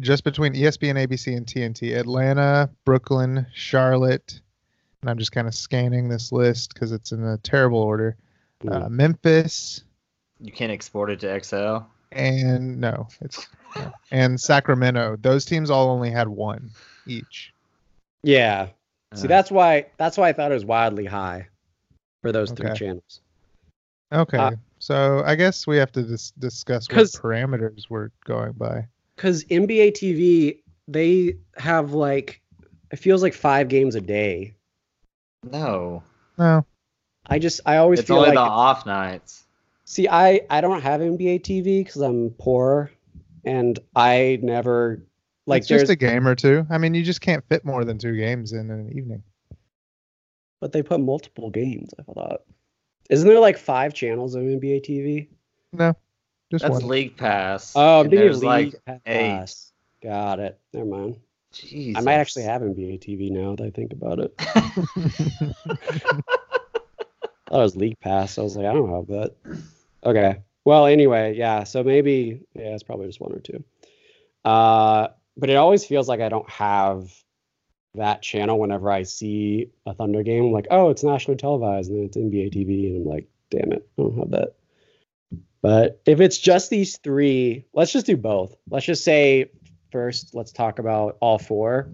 just 0.00 0.24
between 0.24 0.54
ESPN, 0.54 0.96
ABC, 0.96 1.36
and 1.36 1.46
TNT, 1.46 1.96
Atlanta, 1.96 2.70
Brooklyn, 2.84 3.46
Charlotte, 3.52 4.40
and 5.02 5.10
I'm 5.10 5.18
just 5.18 5.32
kind 5.32 5.46
of 5.46 5.54
scanning 5.54 6.08
this 6.08 6.32
list 6.32 6.72
because 6.72 6.92
it's 6.92 7.12
in 7.12 7.22
a 7.24 7.36
terrible 7.38 7.78
order. 7.80 8.16
Uh, 8.66 8.88
Memphis, 8.88 9.84
You 10.40 10.52
can't 10.52 10.72
export 10.72 11.10
it 11.10 11.20
to 11.20 11.34
Excel. 11.34 11.88
and 12.12 12.80
no, 12.80 13.08
it's 13.20 13.46
no. 13.76 13.92
and 14.10 14.40
Sacramento. 14.40 15.16
Those 15.20 15.44
teams 15.44 15.70
all 15.70 15.88
only 15.90 16.10
had 16.10 16.28
one 16.28 16.70
each. 17.06 17.52
yeah. 18.22 18.68
See, 19.14 19.24
Uh, 19.26 19.28
that's 19.28 19.50
why 19.50 19.86
that's 19.96 20.16
why 20.18 20.28
I 20.28 20.32
thought 20.32 20.50
it 20.50 20.54
was 20.54 20.64
wildly 20.64 21.04
high 21.04 21.46
for 22.22 22.32
those 22.32 22.50
three 22.50 22.72
channels. 22.74 23.20
Okay, 24.12 24.38
Uh, 24.38 24.52
so 24.78 25.22
I 25.24 25.34
guess 25.34 25.66
we 25.66 25.76
have 25.76 25.92
to 25.92 26.02
dis- 26.02 26.32
discuss 26.38 26.88
what 26.88 26.96
'Cause- 26.96 27.12
parameters 27.16 27.84
we're 27.88 28.10
going 28.24 28.52
by. 28.52 28.86
Because 29.16 29.44
NBA 29.44 29.92
TV, 29.92 30.62
they 30.88 31.36
have 31.56 31.92
like, 31.92 32.40
it 32.90 32.96
feels 32.98 33.22
like 33.22 33.34
five 33.34 33.68
games 33.68 33.94
a 33.94 34.00
day. 34.00 34.54
no. 35.44 36.02
No, 36.36 36.66
I 37.26 37.38
just, 37.38 37.60
I 37.64 37.76
always 37.76 38.00
It's 38.00 38.08
feel 38.08 38.16
only 38.16 38.30
like 38.30 38.34
the 38.36 38.40
off 38.40 38.86
nights. 38.86 39.43
See, 39.84 40.08
I 40.08 40.40
I 40.50 40.60
don't 40.60 40.80
have 40.80 41.00
NBA 41.00 41.42
TV 41.42 41.84
because 41.84 42.00
I'm 42.00 42.30
poor, 42.38 42.90
and 43.44 43.78
I 43.94 44.38
never 44.42 45.04
like 45.46 45.60
it's 45.60 45.68
just 45.68 45.90
a 45.90 45.96
game 45.96 46.26
or 46.26 46.34
two. 46.34 46.66
I 46.70 46.78
mean, 46.78 46.94
you 46.94 47.02
just 47.02 47.20
can't 47.20 47.44
fit 47.48 47.64
more 47.64 47.84
than 47.84 47.98
two 47.98 48.16
games 48.16 48.52
in 48.52 48.70
an 48.70 48.92
evening. 48.96 49.22
but 50.60 50.72
they 50.72 50.82
put 50.82 51.00
multiple 51.00 51.50
games. 51.50 51.92
I 51.98 52.02
thought. 52.02 52.40
Isn't 53.10 53.28
there 53.28 53.40
like 53.40 53.58
five 53.58 53.92
channels 53.92 54.34
of 54.34 54.42
NBA 54.42 54.86
TV? 54.88 55.28
No, 55.74 55.94
just 56.50 56.62
That's 56.62 56.72
one. 56.72 56.88
League 56.88 57.16
Pass. 57.16 57.72
Oh, 57.76 58.00
I'm 58.00 58.04
thinking 58.04 58.20
there's 58.20 58.42
League 58.42 58.74
like 58.86 59.02
Pass. 59.04 59.72
eight. 60.02 60.08
Got 60.08 60.40
it. 60.40 60.58
Never 60.72 60.86
mind. 60.86 61.20
Jesus. 61.52 62.00
I 62.00 62.04
might 62.04 62.14
actually 62.14 62.44
have 62.44 62.62
NBA 62.62 63.00
TV 63.00 63.30
now 63.30 63.54
that 63.54 63.64
I 63.64 63.70
think 63.70 63.92
about 63.92 64.18
it. 64.18 64.34
I 64.38 64.60
thought 67.48 67.60
it 67.60 67.62
was 67.62 67.76
League 67.76 68.00
Pass. 68.00 68.38
I 68.38 68.42
was 68.42 68.56
like, 68.56 68.66
I 68.66 68.72
don't 68.72 68.90
have 68.90 69.06
that. 69.08 69.34
Okay. 70.04 70.42
Well, 70.64 70.86
anyway, 70.86 71.36
yeah. 71.36 71.64
So 71.64 71.82
maybe, 71.82 72.40
yeah, 72.54 72.74
it's 72.74 72.82
probably 72.82 73.06
just 73.06 73.20
one 73.20 73.32
or 73.32 73.40
two. 73.40 73.64
Uh, 74.44 75.08
but 75.36 75.50
it 75.50 75.56
always 75.56 75.84
feels 75.84 76.08
like 76.08 76.20
I 76.20 76.28
don't 76.28 76.48
have 76.48 77.10
that 77.94 78.22
channel 78.22 78.58
whenever 78.58 78.90
I 78.90 79.02
see 79.02 79.70
a 79.86 79.94
Thunder 79.94 80.22
game. 80.22 80.52
Like, 80.52 80.66
oh, 80.70 80.90
it's 80.90 81.04
nationally 81.04 81.36
televised 81.36 81.90
and 81.90 81.98
then 81.98 82.06
it's 82.06 82.16
NBA 82.16 82.54
TV. 82.54 82.88
And 82.88 83.02
I'm 83.02 83.12
like, 83.12 83.28
damn 83.50 83.72
it, 83.72 83.88
I 83.98 84.02
don't 84.02 84.18
have 84.18 84.30
that. 84.30 84.54
But 85.62 86.02
if 86.04 86.20
it's 86.20 86.38
just 86.38 86.70
these 86.70 86.98
three, 86.98 87.64
let's 87.72 87.92
just 87.92 88.06
do 88.06 88.16
both. 88.16 88.54
Let's 88.68 88.84
just 88.84 89.04
say 89.04 89.50
first, 89.90 90.34
let's 90.34 90.52
talk 90.52 90.78
about 90.78 91.16
all 91.20 91.38
four. 91.38 91.90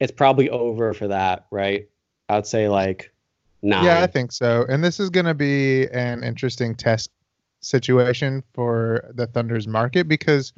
It's 0.00 0.12
probably 0.12 0.50
over 0.50 0.92
for 0.92 1.08
that, 1.08 1.46
right? 1.50 1.88
I'd 2.28 2.46
say 2.46 2.68
like 2.68 3.12
nine. 3.62 3.84
Yeah, 3.84 4.02
I 4.02 4.06
think 4.06 4.32
so. 4.32 4.64
And 4.68 4.82
this 4.82 5.00
is 5.00 5.10
going 5.10 5.26
to 5.26 5.34
be 5.34 5.88
an 5.88 6.22
interesting 6.22 6.74
test 6.74 7.10
situation 7.60 8.42
for 8.52 9.10
the 9.14 9.26
Thunder's 9.26 9.66
market 9.66 10.08
because 10.08 10.52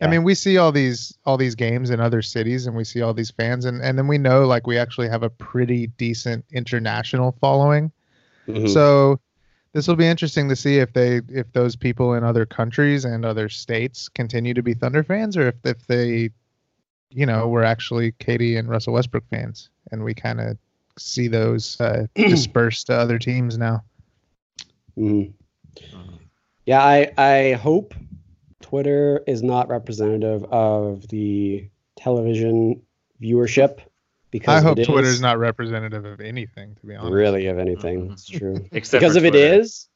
I 0.00 0.06
mean, 0.06 0.22
we 0.22 0.34
see 0.34 0.56
all 0.56 0.72
these 0.72 1.16
all 1.26 1.36
these 1.36 1.54
games 1.54 1.90
in 1.90 2.00
other 2.00 2.22
cities 2.22 2.66
and 2.66 2.74
we 2.74 2.84
see 2.84 3.02
all 3.02 3.12
these 3.12 3.30
fans 3.30 3.64
and 3.64 3.82
and 3.82 3.98
then 3.98 4.06
we 4.06 4.16
know 4.18 4.46
like 4.46 4.66
we 4.66 4.78
actually 4.78 5.08
have 5.08 5.22
a 5.22 5.30
pretty 5.30 5.88
decent 5.88 6.44
international 6.50 7.36
following. 7.40 7.92
Mhm. 8.48 8.68
So 8.72 9.20
this 9.72 9.88
will 9.88 9.96
be 9.96 10.06
interesting 10.06 10.48
to 10.48 10.56
see 10.56 10.78
if 10.78 10.92
they 10.92 11.20
if 11.28 11.52
those 11.52 11.76
people 11.76 12.14
in 12.14 12.24
other 12.24 12.46
countries 12.46 13.04
and 13.04 13.24
other 13.24 13.48
states 13.48 14.08
continue 14.08 14.54
to 14.54 14.62
be 14.62 14.74
Thunder 14.74 15.02
fans 15.02 15.36
or 15.36 15.48
if 15.48 15.56
if 15.64 15.86
they 15.86 16.30
you 17.10 17.26
know, 17.26 17.46
we're 17.46 17.62
actually 17.62 18.12
KD 18.12 18.58
and 18.58 18.70
Russell 18.70 18.94
Westbrook 18.94 19.24
fans 19.28 19.68
and 19.90 20.02
we 20.02 20.14
kind 20.14 20.40
of 20.40 20.56
see 20.98 21.28
those 21.28 21.80
uh, 21.80 22.06
dispersed 22.14 22.86
to 22.88 22.94
other 22.94 23.18
teams 23.18 23.58
now. 23.58 23.84
Mhm. 24.98 25.32
Yeah, 26.66 26.82
I 26.82 27.12
I 27.16 27.52
hope 27.54 27.94
Twitter 28.60 29.22
is 29.26 29.42
not 29.42 29.68
representative 29.68 30.44
of 30.44 31.08
the 31.08 31.68
television 31.96 32.82
viewership 33.20 33.80
because 34.30 34.54
I 34.54 34.66
hope 34.66 34.82
Twitter 34.82 35.08
is, 35.08 35.20
not 35.20 35.38
representative 35.38 36.04
of 36.04 36.20
anything, 36.20 36.74
to 36.76 36.86
be 36.86 36.94
honest. 36.94 37.12
really 37.12 37.46
of 37.46 37.58
anything. 37.58 38.08
Mhm. 38.08 38.12
It's 38.12 38.26
true. 38.26 38.64
Except 38.72 39.00
because 39.00 39.16
if 39.16 39.24
it 39.24 39.30
Twitter. 39.32 39.60
is, 39.60 39.88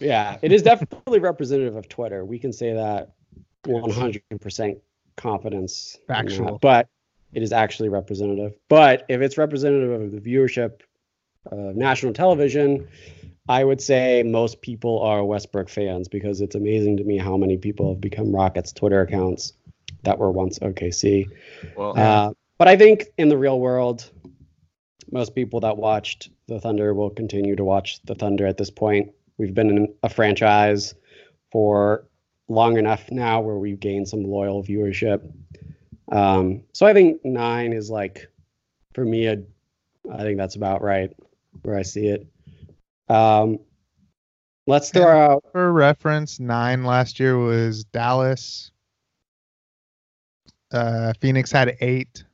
yeah, 0.00 0.38
it 0.42 0.52
is 0.52 0.62
definitely 0.62 1.18
representative 1.20 1.76
of 1.76 1.88
Twitter. 1.88 2.24
We 2.24 2.38
can 2.38 2.52
say 2.52 2.72
that 2.74 3.12
100% 3.66 4.80
confidence. 5.16 5.96
in 5.96 6.00
that. 6.06 6.14
Factual. 6.14 6.58
But 6.60 6.88
it 7.36 7.42
is 7.42 7.52
actually 7.52 7.90
representative. 7.90 8.54
But 8.70 9.04
if 9.10 9.20
it's 9.20 9.36
representative 9.36 10.00
of 10.00 10.10
the 10.10 10.20
viewership 10.20 10.80
of 11.44 11.76
national 11.76 12.14
television, 12.14 12.88
I 13.46 13.62
would 13.62 13.82
say 13.82 14.22
most 14.22 14.62
people 14.62 15.02
are 15.02 15.22
Westbrook 15.22 15.68
fans 15.68 16.08
because 16.08 16.40
it's 16.40 16.54
amazing 16.54 16.96
to 16.96 17.04
me 17.04 17.18
how 17.18 17.36
many 17.36 17.58
people 17.58 17.92
have 17.92 18.00
become 18.00 18.34
Rockets 18.34 18.72
Twitter 18.72 19.02
accounts 19.02 19.52
that 20.04 20.18
were 20.18 20.30
once 20.30 20.58
OKC. 20.60 21.26
Well, 21.76 21.92
Uh, 21.98 22.32
but 22.56 22.68
I 22.68 22.76
think 22.78 23.04
in 23.18 23.28
the 23.28 23.36
real 23.36 23.60
world, 23.60 24.10
most 25.12 25.34
people 25.34 25.60
that 25.60 25.76
watched 25.76 26.30
the 26.48 26.58
Thunder 26.58 26.94
will 26.94 27.10
continue 27.10 27.54
to 27.54 27.64
watch 27.64 28.00
the 28.04 28.14
Thunder 28.14 28.46
at 28.46 28.56
this 28.56 28.70
point. 28.70 29.12
We've 29.36 29.52
been 29.52 29.68
in 29.68 29.94
a 30.02 30.08
franchise 30.08 30.94
for 31.52 32.06
long 32.48 32.78
enough 32.78 33.10
now 33.10 33.42
where 33.42 33.58
we've 33.58 33.78
gained 33.78 34.08
some 34.08 34.24
loyal 34.24 34.64
viewership. 34.64 35.20
Um, 36.10 36.62
so 36.72 36.86
I 36.86 36.92
think 36.92 37.24
nine 37.24 37.72
is 37.72 37.90
like, 37.90 38.28
for 38.94 39.04
me, 39.04 39.26
a, 39.26 39.42
I 40.10 40.18
think 40.18 40.38
that's 40.38 40.56
about 40.56 40.82
right 40.82 41.10
where 41.62 41.76
I 41.76 41.82
see 41.82 42.08
it. 42.08 42.26
Um, 43.08 43.58
let's 44.66 44.90
throw 44.90 45.06
out. 45.06 45.44
For 45.52 45.72
reference, 45.72 46.38
nine 46.40 46.84
last 46.84 47.18
year 47.20 47.38
was 47.38 47.84
Dallas. 47.84 48.70
Uh, 50.72 51.12
Phoenix 51.20 51.50
had 51.52 51.76
eight, 51.80 52.24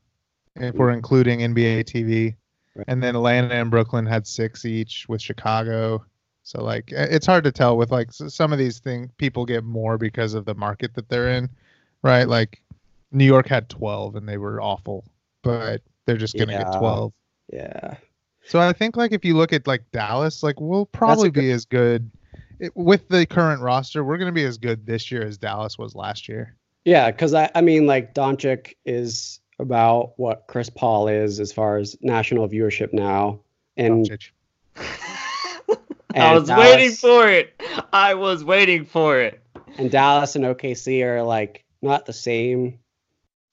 if 0.57 0.75
we're 0.75 0.91
including 0.91 1.41
NBA 1.41 1.85
TV, 1.85 2.37
Right. 2.75 2.87
and 2.89 3.03
then 3.03 3.15
Atlanta 3.15 3.55
and 3.55 3.71
Brooklyn 3.71 4.07
had 4.07 4.27
six 4.27 4.65
each 4.65 5.07
with 5.07 5.21
Chicago. 5.21 6.07
So 6.43 6.63
like, 6.65 6.91
it's 6.91 7.27
hard 7.27 7.45
to 7.45 7.53
tell 7.53 7.77
with 7.77 7.93
like 7.93 8.11
some 8.13 8.51
of 8.51 8.59
these 8.59 8.79
things. 8.79 9.11
People 9.19 9.45
get 9.45 9.63
more 9.63 9.99
because 9.99 10.33
of 10.33 10.47
the 10.47 10.55
market 10.55 10.95
that 10.95 11.09
they're 11.11 11.29
in, 11.29 11.51
right? 12.03 12.27
Like, 12.27 12.62
New 13.13 13.25
York 13.25 13.47
had 13.47 13.69
twelve 13.69 14.17
and 14.17 14.29
they 14.29 14.39
were 14.39 14.61
awful, 14.61 15.05
but 15.43 15.83
they're 16.07 16.17
just 16.17 16.37
gonna 16.37 16.53
Yeah. 16.53 16.65
get 16.71 16.79
twelve. 16.79 17.13
Yeah. 17.53 17.97
So 18.45 18.59
I 18.61 18.73
think 18.73 18.97
like 18.97 19.13
if 19.13 19.25
you 19.25 19.37
look 19.37 19.53
at 19.53 19.67
like 19.67 19.85
Dallas, 19.93 20.43
like 20.43 20.61
we'll 20.61 20.87
probably 20.87 21.31
good- 21.31 21.41
be 21.43 21.51
as 21.53 21.65
good 21.65 22.11
it, 22.59 22.73
with 22.77 23.09
the 23.09 23.27
current 23.27 23.61
roster. 23.63 24.03
We're 24.05 24.19
going 24.19 24.27
to 24.29 24.33
be 24.33 24.45
as 24.45 24.57
good 24.59 24.87
this 24.87 25.11
year 25.11 25.23
as 25.25 25.37
Dallas 25.39 25.79
was 25.79 25.95
last 25.95 26.29
year. 26.29 26.57
Yeah, 26.85 27.11
because 27.11 27.35
I, 27.35 27.51
I 27.55 27.61
mean, 27.61 27.87
like 27.87 28.15
Doncic 28.15 28.75
is 28.85 29.41
about 29.59 30.13
what 30.17 30.45
Chris 30.49 30.71
Paul 30.71 31.07
is 31.09 31.39
as 31.41 31.53
far 31.53 31.77
as 31.77 31.97
national 32.03 32.49
viewership 32.49 32.93
now, 32.93 33.41
and 33.77 34.07
Doncic. 34.09 34.31
I 34.77 35.77
And 36.15 36.41
was 36.41 36.51
waiting 36.51 36.93
for 36.97 37.29
it. 37.29 37.61
I 37.93 38.15
was 38.15 38.45
waiting 38.45 38.85
for 38.85 39.19
it. 39.21 39.41
and 39.79 39.91
Dallas 39.91 40.37
and 40.37 40.45
OKC 40.45 41.03
are 41.05 41.23
like 41.23 41.65
not 41.81 42.07
the 42.07 42.13
same, 42.13 42.79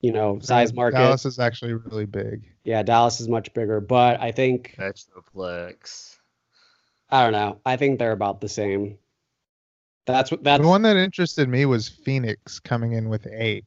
you 0.01 0.12
know, 0.12 0.39
size 0.39 0.74
market. 0.74 0.98
Dallas 0.98 1.25
is 1.25 1.39
actually 1.39 1.74
really 1.74 2.06
big. 2.06 2.44
Yeah, 2.63 2.84
Dallas 2.84 3.20
is 3.20 3.27
much 3.27 3.53
bigger, 3.53 3.82
but 3.82 4.20
I 4.22 4.32
think 4.32 4.75
Metroplex. 4.77 6.18
I 7.10 7.24
don't 7.24 7.34
know. 7.34 7.60
I 7.65 7.75
think 7.75 8.00
they're 8.00 8.12
about 8.12 8.39
the 8.41 8.50
same. 8.50 8.98
That's 10.06 10.32
what 10.32 10.44
that's 10.44 10.62
the 10.62 10.68
one 10.68 10.82
that 10.84 10.96
interested 10.96 11.50
me 11.50 11.65
was 11.65 11.88
Phoenix 11.88 12.60
coming 12.60 12.94
in 12.94 13.10
with 13.10 13.27
eight, 13.32 13.65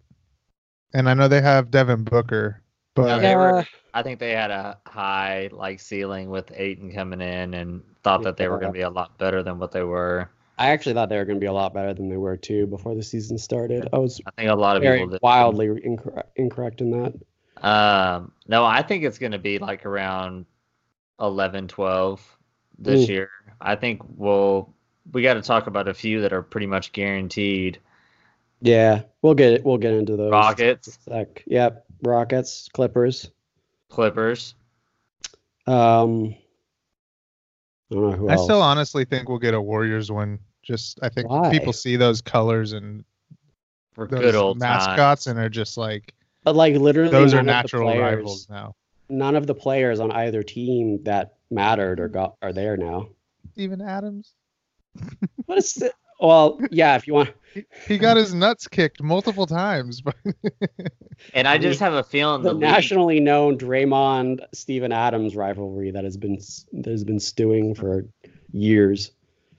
and 0.95 1.09
I 1.09 1.15
know 1.15 1.29
they 1.29 1.41
have 1.43 1.71
Devin 1.71 2.05
Booker, 2.05 2.63
No, 2.97 3.03
but 3.05 3.19
they 3.21 3.37
were- 3.37 3.65
I 3.95 4.03
think 4.03 4.19
they 4.19 4.31
had 4.33 4.51
a 4.51 4.79
high 4.87 5.51
like 5.53 5.79
ceiling 5.79 6.31
with 6.31 6.51
Ayton 6.57 6.93
coming 6.93 7.21
in 7.21 7.53
and 7.55 7.83
thought 8.03 8.23
that 8.23 8.39
they 8.39 8.49
were 8.49 8.57
going 8.59 8.73
to 8.73 8.79
be 8.79 8.81
a 8.83 8.91
lot 8.91 9.19
better 9.19 9.43
than 9.43 9.59
what 9.59 9.71
they 9.71 9.83
were. 9.83 10.31
I 10.63 10.69
actually 10.69 10.95
thought 10.95 11.09
they 11.09 11.17
were 11.17 11.25
going 11.25 11.39
to 11.39 11.41
be 11.41 11.49
a 11.49 11.53
lot 11.53 11.75
better 11.75 11.93
than 11.93 12.09
they 12.09 12.17
were 12.17 12.37
too 12.37 12.69
before 12.69 12.95
the 12.95 13.03
season 13.03 13.37
started. 13.37 13.89
I 13.93 13.99
was 13.99 14.21
I 14.25 14.31
think 14.31 14.49
a 14.49 14.55
lot 14.55 14.77
of 14.77 14.83
very 14.85 14.99
people 14.99 15.11
did. 15.11 15.21
wildly 15.21 15.67
incorrect, 15.83 16.31
incorrect 16.37 16.81
in 16.81 16.93
that. 16.93 17.67
Um, 17.69 18.31
no, 18.47 18.65
I 18.65 18.83
think 18.83 19.03
it's 19.03 19.19
going 19.19 19.33
to 19.33 19.41
be 19.41 19.59
like 19.59 19.85
around 19.85 20.47
11, 21.19 21.67
12 21.67 22.37
this 22.79 23.09
Ooh. 23.09 23.13
year. 23.13 23.31
I 23.61 23.75
think 23.75 24.03
we'll 24.17 24.73
we 25.13 25.23
got 25.23 25.35
to 25.35 25.43
talk 25.43 25.67
about 25.67 25.89
a 25.89 25.95
few 25.95 26.21
that 26.21 26.33
are 26.33 26.43
pretty 26.43 26.69
much 26.69 26.93
guaranteed. 26.93 27.81
Yeah, 28.61 29.03
we'll 29.21 29.35
get 29.35 29.55
it. 29.55 29.65
we'll 29.65 29.79
get 29.79 29.95
into 29.95 30.15
those. 30.15 30.31
Rockets, 30.31 30.97
Sec. 31.09 31.43
Yep, 31.47 31.87
Rockets, 32.03 32.69
Clippers. 32.73 33.33
Clippers. 33.89 34.55
Um, 35.67 36.37
I 37.91 37.95
don't 37.97 38.11
know 38.11 38.17
who 38.17 38.29
I 38.29 38.35
else. 38.35 38.45
still 38.45 38.63
honestly 38.63 39.05
think 39.05 39.29
we'll 39.29 39.39
get 39.39 39.55
a 39.55 39.61
Warriors 39.61 40.13
one. 40.13 40.39
Just 40.63 40.99
I 41.03 41.09
think 41.09 41.29
Why? 41.29 41.51
people 41.51 41.73
see 41.73 41.97
those 41.97 42.21
colors 42.21 42.73
and 42.73 43.05
For 43.95 44.07
those 44.07 44.21
good 44.21 44.35
old 44.35 44.59
mascots 44.59 45.25
times. 45.25 45.37
and 45.37 45.39
are 45.45 45.49
just 45.49 45.77
like 45.77 46.15
but 46.45 46.57
like 46.57 46.75
literally, 46.77 47.11
those 47.11 47.35
are 47.35 47.37
none 47.37 47.41
of 47.43 47.47
the 47.47 47.53
natural 47.53 47.91
players- 47.93 48.17
rivals 48.17 48.47
now. 48.51 48.75
None 49.09 49.37
of 49.37 49.47
the 49.47 49.55
players 49.55 50.01
on 50.01 50.11
either 50.11 50.43
team 50.43 51.03
that 51.05 51.35
mattered 51.51 52.01
or 52.01 52.09
got 52.09 52.37
are 52.41 52.53
there 52.53 52.77
now. 52.77 53.09
Even 53.57 53.81
Adams. 53.83 54.33
What 55.47 55.59
is 55.59 55.77
it? 55.77 55.93
Well, 56.21 56.61
yeah, 56.71 56.95
if 56.97 57.07
you 57.07 57.15
want. 57.15 57.31
He, 57.53 57.65
he 57.87 57.99
got 57.99 58.17
his 58.17 58.33
nuts 58.33 58.69
kicked 58.69 59.03
multiple 59.03 59.47
times, 59.47 60.03
And 61.35 61.47
I 61.47 61.59
just 61.59 61.81
have 61.81 61.93
a 61.93 62.03
feeling 62.03 62.43
the 62.43 62.51
the, 62.51 62.55
league, 62.55 62.63
nationally 62.63 63.21
known 63.21 63.59
Draymond 63.59 64.41
Stephen 64.55 64.93
Adams 64.93 65.37
rivalry 65.37 65.91
that 65.91 66.05
has 66.05 66.17
been 66.17 66.39
that 66.73 66.91
has 66.91 67.05
been 67.05 67.21
stewing 67.21 67.75
for 67.75 68.07
years. 68.53 69.11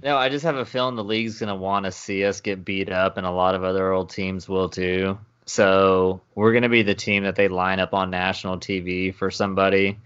No, 0.03 0.17
I 0.17 0.27
just 0.27 0.43
have 0.43 0.57
a 0.57 0.65
feeling 0.65 0.95
the 0.95 1.03
league's 1.03 1.39
gonna 1.39 1.55
want 1.55 1.85
to 1.85 1.91
see 1.91 2.25
us 2.25 2.41
get 2.41 2.65
beat 2.65 2.91
up, 2.91 3.15
and 3.17 3.25
a 3.25 3.31
lot 3.31 3.55
of 3.55 3.63
other 3.63 3.91
old 3.91 4.09
teams 4.09 4.49
will 4.49 4.67
too. 4.69 5.17
So 5.45 6.21
we're 6.35 6.53
gonna 6.53 6.69
be 6.69 6.83
the 6.83 6.93
team 6.95 7.23
that 7.23 7.35
they 7.35 7.47
line 7.47 7.79
up 7.79 7.93
on 7.93 8.09
national 8.09 8.57
TV 8.59 9.13
for 9.15 9.31
somebody 9.31 9.97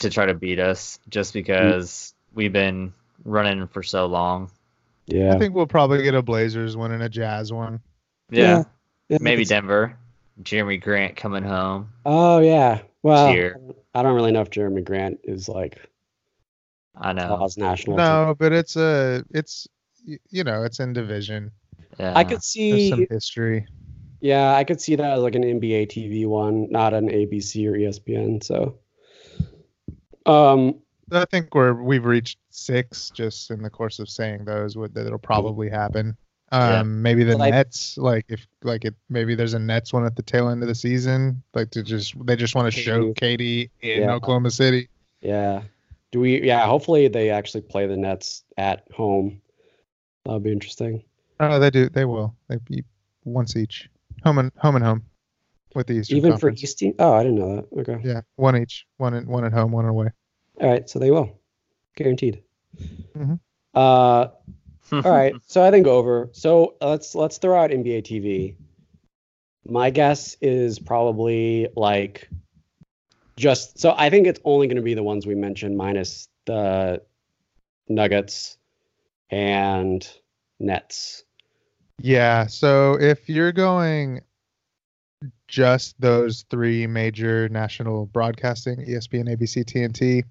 to 0.00 0.10
try 0.10 0.26
to 0.26 0.34
beat 0.34 0.58
us, 0.60 0.98
just 1.08 1.32
because 1.32 2.14
we've 2.34 2.52
been 2.52 2.92
running 3.24 3.66
for 3.68 3.82
so 3.82 4.06
long. 4.06 4.50
Yeah, 5.06 5.34
I 5.34 5.38
think 5.38 5.54
we'll 5.54 5.66
probably 5.66 6.02
get 6.02 6.14
a 6.14 6.22
Blazers 6.22 6.76
one 6.76 6.92
and 6.92 7.02
a 7.02 7.08
Jazz 7.08 7.52
one. 7.52 7.80
Yeah, 8.30 8.64
Yeah, 9.08 9.18
maybe 9.20 9.42
it's- 9.42 9.48
Denver. 9.48 9.96
Jerami 10.42 10.80
Grant 10.80 11.16
coming 11.16 11.42
home. 11.42 11.90
Oh 12.06 12.38
yeah. 12.40 12.80
Well, 13.02 13.32
Cheer. 13.32 13.60
I 13.94 14.02
don't 14.02 14.14
really 14.14 14.32
know 14.32 14.40
if 14.42 14.50
Jerami 14.50 14.84
Grant 14.84 15.20
is 15.24 15.48
like 15.48 15.78
I 16.96 17.12
know. 17.12 17.36
cause 17.36 17.56
national. 17.56 17.96
No, 17.96 18.34
but 18.38 18.52
it's 18.52 18.76
a 18.76 19.24
it's 19.30 19.66
you 20.30 20.44
know 20.44 20.62
it's 20.64 20.80
in 20.80 20.92
division. 20.92 21.50
Yeah. 21.98 22.12
I 22.16 22.24
could 22.24 22.34
There's 22.38 22.44
see. 22.44 22.90
some 22.90 23.06
history. 23.10 23.66
Yeah, 24.20 24.54
I 24.54 24.64
could 24.64 24.80
see 24.80 24.96
that 24.96 25.12
as 25.12 25.20
like 25.20 25.34
an 25.34 25.42
NBA 25.44 25.88
TV 25.88 26.26
one, 26.26 26.70
not 26.70 26.92
an 26.94 27.08
ABC 27.08 27.66
or 27.66 27.72
ESPN. 27.72 28.42
So, 28.44 28.78
um, 30.26 30.80
I 31.12 31.24
think 31.24 31.54
we're 31.54 31.72
we've 31.74 32.04
reached 32.04 32.38
six 32.50 33.10
just 33.10 33.50
in 33.50 33.62
the 33.62 33.70
course 33.70 33.98
of 33.98 34.08
saying 34.08 34.44
those. 34.44 34.76
Would 34.76 34.94
that 34.94 35.06
it'll 35.06 35.18
probably 35.18 35.68
happen. 35.68 36.16
Um, 36.52 36.70
Yeah. 36.70 36.82
maybe 36.82 37.24
the 37.24 37.36
But 37.36 37.42
I- 37.44 37.50
Nets, 37.50 37.96
like 37.96 38.26
if 38.28 38.46
like 38.62 38.84
it, 38.84 38.94
maybe 39.08 39.34
there's 39.34 39.54
a 39.54 39.58
Nets 39.58 39.92
one 39.92 40.04
at 40.04 40.16
the 40.16 40.22
tail 40.22 40.48
end 40.48 40.62
of 40.62 40.68
the 40.68 40.74
season, 40.74 41.42
like 41.54 41.70
to 41.70 41.82
just 41.82 42.14
they 42.26 42.36
just 42.36 42.54
want 42.54 42.72
to 42.72 42.80
show 42.80 43.12
KD 43.14 43.70
in 43.82 44.02
Yeah. 44.02 44.12
Oklahoma 44.14 44.50
City. 44.50 44.88
yeah. 45.20 45.62
Do 46.12 46.20
we? 46.20 46.42
Yeah. 46.42 46.66
Hopefully 46.66 47.08
they 47.08 47.30
actually 47.30 47.62
play 47.62 47.86
the 47.86 47.96
Nets 47.96 48.44
at 48.56 48.84
home. 48.92 49.40
That 50.24 50.32
would 50.32 50.42
be 50.42 50.52
interesting. 50.52 51.04
Oh, 51.38 51.58
they 51.58 51.70
do. 51.70 51.88
They 51.88 52.04
will. 52.04 52.34
They 52.48 52.56
be 52.56 52.84
once 53.24 53.56
each, 53.56 53.88
home 54.24 54.38
and 54.38 54.52
home 54.58 54.76
and 54.76 54.84
home, 54.84 55.02
with 55.74 55.86
the 55.86 55.94
Eastern 55.94 56.18
Even 56.18 56.32
Conference. 56.32 56.60
for 56.60 56.64
East 56.64 56.78
team. 56.78 56.94
Oh, 56.98 57.14
I 57.14 57.22
didn't 57.22 57.38
know 57.38 57.56
that. 57.56 57.80
Okay. 57.80 58.00
Yeah, 58.06 58.20
one 58.36 58.56
each. 58.56 58.86
One 58.98 59.14
in, 59.14 59.26
one 59.26 59.44
at 59.44 59.52
home, 59.52 59.72
one 59.72 59.86
away. 59.86 60.08
All 60.60 60.68
right. 60.68 60.88
So 60.88 60.98
they 60.98 61.10
will, 61.10 61.40
guaranteed. 61.96 62.42
Mhm. 63.16 63.40
Uh, 63.74 64.28
all 64.92 65.02
right. 65.02 65.34
So 65.46 65.62
I 65.62 65.70
think 65.70 65.86
over. 65.86 66.28
So 66.32 66.74
let's 66.80 67.14
let's 67.14 67.38
throw 67.38 67.58
out 67.58 67.70
NBA 67.70 68.02
TV. 68.02 68.56
My 69.64 69.90
guess 69.90 70.36
is 70.40 70.78
probably 70.78 71.68
like 71.76 72.28
just 73.40 73.78
so 73.78 73.94
I 73.96 74.10
think 74.10 74.26
it's 74.26 74.38
only 74.44 74.66
going 74.66 74.76
to 74.76 74.82
be 74.82 74.94
the 74.94 75.02
ones 75.02 75.26
we 75.26 75.34
mentioned 75.34 75.76
minus 75.76 76.28
the 76.44 77.02
Nuggets 77.88 78.58
and 79.30 80.06
Nets. 80.60 81.24
Yeah. 81.98 82.46
So 82.46 82.98
if 83.00 83.28
you're 83.28 83.52
going 83.52 84.20
just 85.48 85.98
those 86.00 86.44
three 86.50 86.86
major 86.86 87.48
national 87.48 88.06
broadcasting, 88.06 88.76
ESPN, 88.86 89.34
ABC, 89.34 89.64
TNT, 89.64 90.22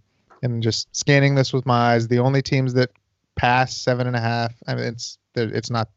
and 0.43 0.61
just 0.61 0.95
scanning 0.95 1.33
this 1.33 1.51
with 1.51 1.65
my 1.65 1.93
eyes, 1.93 2.07
the 2.07 2.19
only 2.19 2.43
teams 2.43 2.75
that 2.75 2.91
pass 3.35 3.75
seven 3.75 4.05
and 4.05 4.15
a 4.15 4.21
half, 4.21 4.53
I 4.67 4.75
mean, 4.75 4.85
it's 4.85 5.17
it's 5.35 5.71
not 5.71 5.89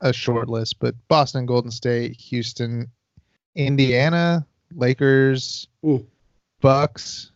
a 0.00 0.12
short 0.12 0.48
list, 0.48 0.80
but 0.80 0.96
Boston, 1.06 1.46
Golden 1.46 1.70
State, 1.70 2.16
Houston, 2.16 2.90
Indiana, 3.54 4.46
Lakers, 4.74 5.68
Ooh. 5.86 6.06
Bucks, 6.60 7.32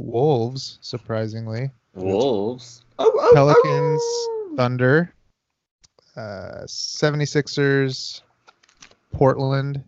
Wolves, 0.00 0.78
surprisingly, 0.80 1.70
Wolves. 1.94 2.84
Pelicans, 2.98 4.02
Thunder, 4.56 5.12
uh, 6.16 6.62
76ers, 6.66 8.22
Portland, 9.12 9.82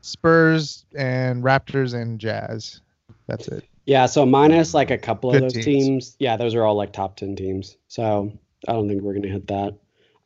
Spurs, 0.00 0.84
and 0.94 1.42
Raptors 1.44 1.94
and 1.94 2.18
Jazz. 2.18 2.80
That's 3.26 3.48
it. 3.48 3.64
Yeah, 3.86 4.06
so 4.06 4.24
minus 4.26 4.74
like 4.74 4.90
a 4.90 4.98
couple 4.98 5.34
of 5.34 5.40
those 5.40 5.52
teams. 5.52 5.64
teams. 5.64 6.16
Yeah, 6.18 6.36
those 6.36 6.54
are 6.54 6.64
all 6.64 6.74
like 6.74 6.92
top 6.92 7.16
10 7.16 7.36
teams. 7.36 7.76
So 7.88 8.32
I 8.68 8.72
don't 8.72 8.88
think 8.88 9.02
we're 9.02 9.12
going 9.12 9.22
to 9.22 9.28
hit 9.28 9.46
that. 9.48 9.74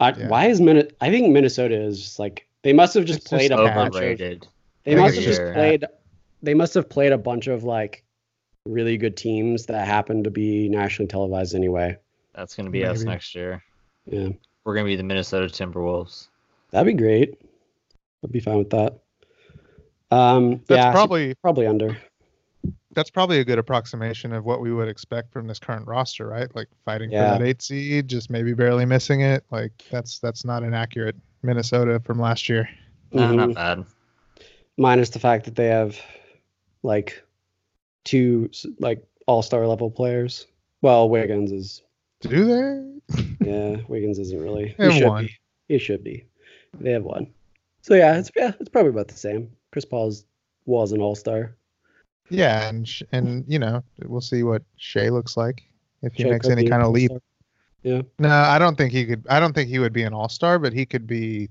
Uh, 0.01 0.13
Yeah. 0.17 0.29
Why 0.29 0.47
is 0.47 0.61
Minnesota? 0.61 0.95
I 1.01 1.11
think 1.11 1.31
Minnesota 1.33 1.81
is 1.81 2.01
just 2.01 2.19
like, 2.19 2.47
they 2.63 2.73
must 2.73 2.95
have 2.95 3.05
just 3.05 3.21
It's 3.21 3.29
played 3.29 3.51
just 3.51 3.61
a 3.61 3.65
bunch 3.65 3.95
of, 3.95 3.97
Overrated. 3.97 4.47
they 4.85 4.95
must 4.95 5.15
have 5.17 5.25
just 5.25 5.41
just 5.41 5.53
played, 5.55 5.85
they 6.45 6.55
must 6.55 6.75
have 6.75 6.89
played 6.89 7.13
a 7.13 7.19
bunch 7.19 7.47
of 7.47 7.65
like 7.65 8.05
really 8.67 8.97
good 8.97 9.17
teams 9.17 9.67
that 9.67 9.87
happen 9.87 10.23
to 10.25 10.31
be 10.31 10.69
nationally 10.69 11.09
televised 11.09 11.55
anyway. 11.55 11.97
That's 12.35 12.55
gonna 12.55 12.71
be 12.71 12.85
us 12.85 13.03
next 13.03 13.35
year. 13.35 13.63
Yeah, 14.07 14.29
We're 14.65 14.75
gonna 14.75 14.87
be 14.87 14.97
the 14.97 15.03
Minnesota 15.03 15.47
Timberwolves. 15.47 16.29
that'd 16.71 16.87
be 16.87 17.01
great. 17.01 17.41
I'd 18.23 18.33
be 18.33 18.41
fine 18.41 18.59
with 18.59 18.71
that. 18.71 18.99
Um, 20.11 20.61
That's 20.69 20.79
yeah, 20.79 20.93
probably 20.93 21.35
probably 21.37 21.67
under. 21.67 21.97
that's 22.93 23.11
probably 23.11 23.41
a 23.41 23.45
good 23.45 23.59
approximation 23.59 24.33
of 24.33 24.45
what 24.45 24.61
we 24.61 24.73
would 24.73 24.89
expect 24.89 25.33
from 25.33 25.47
this 25.49 25.59
current 25.59 25.87
roster, 25.87 26.29
right? 26.29 26.55
Like 26.55 26.69
fighting 26.85 27.11
Yeah. 27.11 27.33
for 27.33 27.39
that 27.39 27.47
eight 27.47 27.61
seed, 27.63 28.07
just 28.09 28.31
maybe 28.31 28.53
barely 28.55 28.85
missing 28.87 29.21
it. 29.23 29.45
Like 29.51 29.73
that's 29.91 30.19
that's 30.21 30.45
not 30.45 30.63
an 30.63 30.75
accurate 30.75 31.17
Minnesota 31.43 32.01
from 32.01 32.21
last 32.21 32.49
year. 32.49 32.69
Nah, 33.13 33.31
Mhm. 33.33 33.37
not 33.37 33.55
bad. 33.55 33.85
Minus 34.77 35.11
the 35.11 35.19
fact 35.19 35.45
that 35.47 35.57
they 35.57 35.67
have 35.67 35.99
like 36.85 37.21
two 38.05 38.51
like 38.79 39.05
all-star 39.27 39.67
level 39.67 39.91
players. 39.91 40.47
Well, 40.83 41.09
Wiggins 41.09 41.51
is 41.51 41.83
Do 42.21 42.45
they? 42.45 43.25
yeah, 43.41 43.77
Wiggins 43.89 44.19
isn't 44.19 44.41
really. 44.41 44.75
They 44.79 44.85
He 44.87 44.93
have 44.93 44.93
should 44.95 45.09
one. 45.09 45.25
be. 45.27 45.39
He 45.69 45.79
should 45.79 46.05
be. 46.05 46.25
They 46.79 46.93
have 46.93 47.03
one. 47.05 47.33
So 47.83 47.95
yeah, 47.95 48.17
it's 48.19 48.31
yeah, 48.37 48.53
it's 48.61 48.69
probably 48.69 48.91
about 48.91 49.09
the 49.09 49.17
same. 49.17 49.51
Chris 49.73 49.85
Paul's 49.85 50.25
was 50.67 50.93
an 50.93 51.01
all-star. 51.01 51.57
Yeah, 52.31 52.69
and 52.69 52.89
sh- 52.89 53.03
and 53.13 53.45
you 53.49 53.59
know 53.59 53.83
we'll 54.05 54.21
see 54.21 54.43
what 54.43 54.63
Shai 54.77 55.09
looks 55.09 55.37
like 55.37 55.63
if 56.03 56.15
he 56.15 56.23
Shai 56.23 56.31
makes 56.31 56.49
any 56.49 56.69
kind 56.69 56.83
of 56.83 56.93
leap. 56.93 57.11
all-star. 57.11 58.03
No, 58.19 58.29
I 58.31 58.59
don't 58.59 58.77
think 58.77 58.93
he 58.93 59.05
could. 59.05 59.27
I 59.29 59.41
don't 59.41 59.53
think 59.55 59.69
he 59.69 59.79
would 59.79 59.93
be 59.93 60.05
an 60.05 60.15
all 60.15 60.29
star, 60.31 60.59
but 60.59 60.73
he 60.73 60.87
could 60.87 61.07
be 61.07 61.51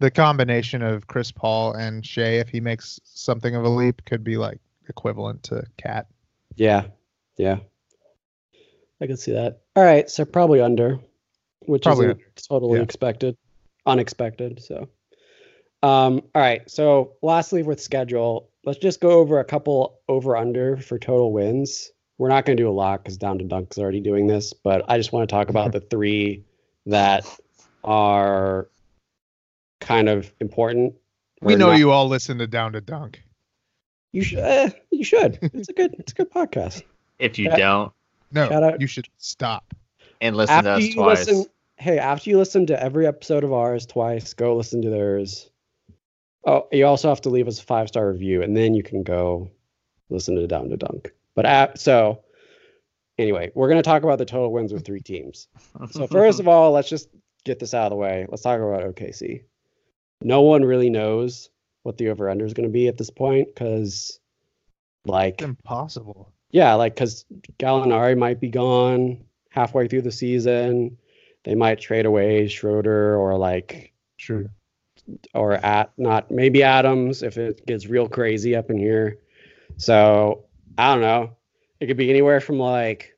the 0.00 0.10
combination 0.10 0.82
of 0.82 1.06
Chris 1.06 1.30
Paul 1.30 1.72
and 1.72 2.04
Shai. 2.04 2.38
If 2.38 2.48
he 2.48 2.60
makes 2.60 3.00
something 3.04 3.54
of 3.54 3.64
a 3.64 3.68
leap, 3.68 4.04
could 4.04 4.24
be 4.24 4.36
like 4.36 4.60
equivalent 4.88 5.42
to 5.44 5.64
KAT. 5.76 6.06
Yeah, 6.56 6.86
yeah. 7.36 7.58
I 9.00 9.06
can 9.06 9.16
see 9.16 9.32
that. 9.32 9.62
All 9.76 9.84
right, 9.84 10.08
so 10.08 10.24
probably 10.24 10.60
under, 10.60 10.98
which 11.60 11.82
Probably 11.82 12.06
isn't 12.06 12.46
totally 12.48 12.78
yeah. 12.78 12.84
expected, 12.84 13.36
unexpected. 13.86 14.62
So, 14.62 14.88
um, 15.82 16.22
all 16.34 16.42
right. 16.42 16.68
So, 16.70 17.14
lastly, 17.20 17.62
with 17.62 17.80
schedule, 17.80 18.50
let's 18.64 18.78
just 18.78 19.00
go 19.00 19.10
over 19.10 19.40
a 19.40 19.44
couple 19.44 20.00
over 20.08 20.36
under 20.36 20.76
for 20.76 20.98
total 20.98 21.32
wins. 21.32 21.90
We're 22.16 22.28
not 22.28 22.44
going 22.44 22.56
to 22.56 22.62
do 22.62 22.68
a 22.68 22.72
lot 22.72 23.02
because 23.02 23.16
Down 23.16 23.38
to 23.38 23.44
Dunk 23.44 23.72
is 23.72 23.78
already 23.78 24.00
doing 24.00 24.28
this, 24.28 24.52
but 24.52 24.84
I 24.88 24.96
just 24.96 25.12
want 25.12 25.28
to 25.28 25.34
talk 25.34 25.48
about 25.48 25.72
the 25.72 25.80
three 25.80 26.44
that 26.86 27.26
are 27.82 28.68
kind 29.80 30.08
of 30.08 30.32
important. 30.40 30.94
We 31.40 31.56
know 31.56 31.68
not- 31.70 31.78
you 31.78 31.90
all 31.90 32.08
listen 32.08 32.38
to 32.38 32.46
Down 32.46 32.72
to 32.72 32.80
Dunk. 32.80 33.22
You 34.12 34.22
should. 34.22 34.38
Eh, 34.38 34.70
you 34.90 35.04
should. 35.04 35.38
It's 35.42 35.68
a 35.68 35.72
good. 35.72 35.94
It's 35.98 36.12
a 36.12 36.14
good 36.14 36.30
podcast. 36.30 36.82
If 37.18 37.38
you 37.38 37.46
Yeah. 37.46 37.56
don't, 37.56 37.92
No, 38.32 38.48
Shout 38.48 38.62
out- 38.62 38.80
you 38.80 38.86
should 38.86 39.08
stop. 39.18 39.74
and 40.20 40.36
listen 40.36 40.64
to 40.64 40.70
us 40.70 40.88
twice. 40.94 41.26
listen 41.26 41.46
hey 41.76 41.98
after 41.98 42.30
you 42.30 42.38
listen 42.38 42.66
to 42.66 42.80
every 42.82 43.06
episode 43.06 43.42
of 43.44 43.52
ours 43.52 43.84
twice 43.84 44.32
go 44.32 44.56
listen 44.56 44.80
to 44.80 44.88
theirs 44.90 45.50
oh 46.46 46.66
you 46.70 46.86
also 46.86 47.08
have 47.08 47.20
to 47.20 47.28
leave 47.30 47.48
us 47.48 47.58
a 47.60 47.62
five 47.64 47.88
star 47.88 48.08
review 48.10 48.40
and 48.42 48.56
then 48.56 48.74
you 48.74 48.82
can 48.82 49.02
go 49.02 49.50
listen 50.10 50.36
to 50.36 50.46
down 50.46 50.68
to 50.68 50.76
dunk 50.76 51.12
but 51.34 51.44
at, 51.44 51.78
so 51.80 52.22
anyway 53.18 53.50
we're 53.56 53.68
going 53.68 53.82
to 53.82 53.86
talk 53.86 54.04
about 54.04 54.18
the 54.18 54.24
total 54.24 54.52
wins 54.52 54.72
with 54.72 54.84
three 54.84 55.00
teams 55.00 55.48
so 55.90 56.06
first 56.06 56.38
of 56.38 56.46
all 56.52 56.70
let's 56.70 56.88
just 56.88 57.08
get 57.44 57.58
this 57.58 57.74
out 57.74 57.86
of 57.86 57.90
the 57.90 57.96
way 57.96 58.24
let's 58.28 58.42
talk 58.42 58.60
about 58.60 58.82
okc 58.94 59.42
no 60.22 60.42
one 60.42 60.64
really 60.64 60.90
knows 60.90 61.50
what 61.82 61.98
the 61.98 62.08
over 62.08 62.28
under 62.30 62.44
is 62.44 62.54
going 62.54 62.68
to 62.68 62.72
be 62.72 62.88
at 62.88 62.96
this 62.96 63.10
point 63.10 63.48
because 63.54 64.18
like 65.04 65.34
It's 65.34 65.44
impossible. 65.44 66.32
yeah, 66.50 66.74
like 66.74 66.94
because 66.94 67.24
Gallinari 67.58 68.16
might 68.16 68.40
be 68.40 68.48
gone 68.48 69.22
halfway 69.50 69.86
through 69.86 70.02
the 70.02 70.12
season. 70.12 70.96
They 71.44 71.54
might 71.54 71.80
trade 71.80 72.06
away 72.06 72.48
Schroeder 72.48 73.16
or 73.16 73.36
like 73.36 73.92
sure 74.16 74.46
or 75.34 75.54
at 75.54 75.92
not 75.98 76.30
maybe 76.30 76.62
Adams 76.62 77.22
if 77.22 77.36
it 77.36 77.66
gets 77.66 77.86
real 77.86 78.08
crazy 78.08 78.56
up 78.56 78.70
in 78.70 78.78
here. 78.78 79.18
So 79.76 80.44
I 80.78 80.92
don't 80.92 81.02
know. 81.02 81.36
It 81.80 81.86
could 81.88 81.98
be 81.98 82.08
anywhere 82.08 82.40
from 82.40 82.58
like 82.58 83.10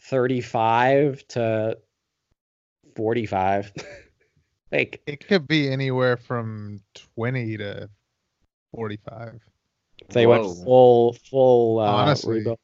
35 0.00 1.26
to 1.28 1.78
45. 2.96 3.72
like 4.76 5.02
It 5.06 5.26
could 5.26 5.46
be 5.48 5.68
anywhere 5.70 6.16
from 6.16 6.80
twenty 6.94 7.56
to 7.56 7.88
forty-five. 8.74 9.40
they 10.10 10.26
went 10.26 10.42
full 10.64 11.12
full 11.30 11.78
uh, 11.80 11.84
Honestly. 11.84 12.38
rebuild. 12.38 12.58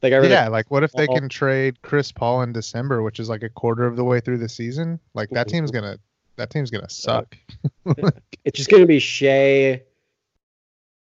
They 0.00 0.10
got 0.10 0.18
rid 0.18 0.30
Yeah, 0.30 0.46
of 0.46 0.52
like 0.52 0.70
what 0.70 0.82
if 0.82 0.92
they 0.92 1.06
can 1.06 1.28
trade 1.28 1.80
Chris 1.82 2.12
Paul 2.12 2.42
in 2.42 2.52
December, 2.52 3.02
which 3.02 3.18
is 3.18 3.28
like 3.28 3.42
a 3.42 3.48
quarter 3.48 3.86
of 3.86 3.96
the 3.96 4.04
way 4.04 4.20
through 4.20 4.38
the 4.38 4.48
season? 4.48 5.00
Like 5.14 5.30
that 5.30 5.48
team's 5.48 5.70
gonna 5.70 5.98
that 6.36 6.50
team's 6.50 6.70
gonna 6.70 6.90
suck. 6.90 7.36
it's 8.44 8.56
just 8.58 8.68
going 8.68 8.82
to 8.82 8.86
be 8.86 8.98
Shai 8.98 9.82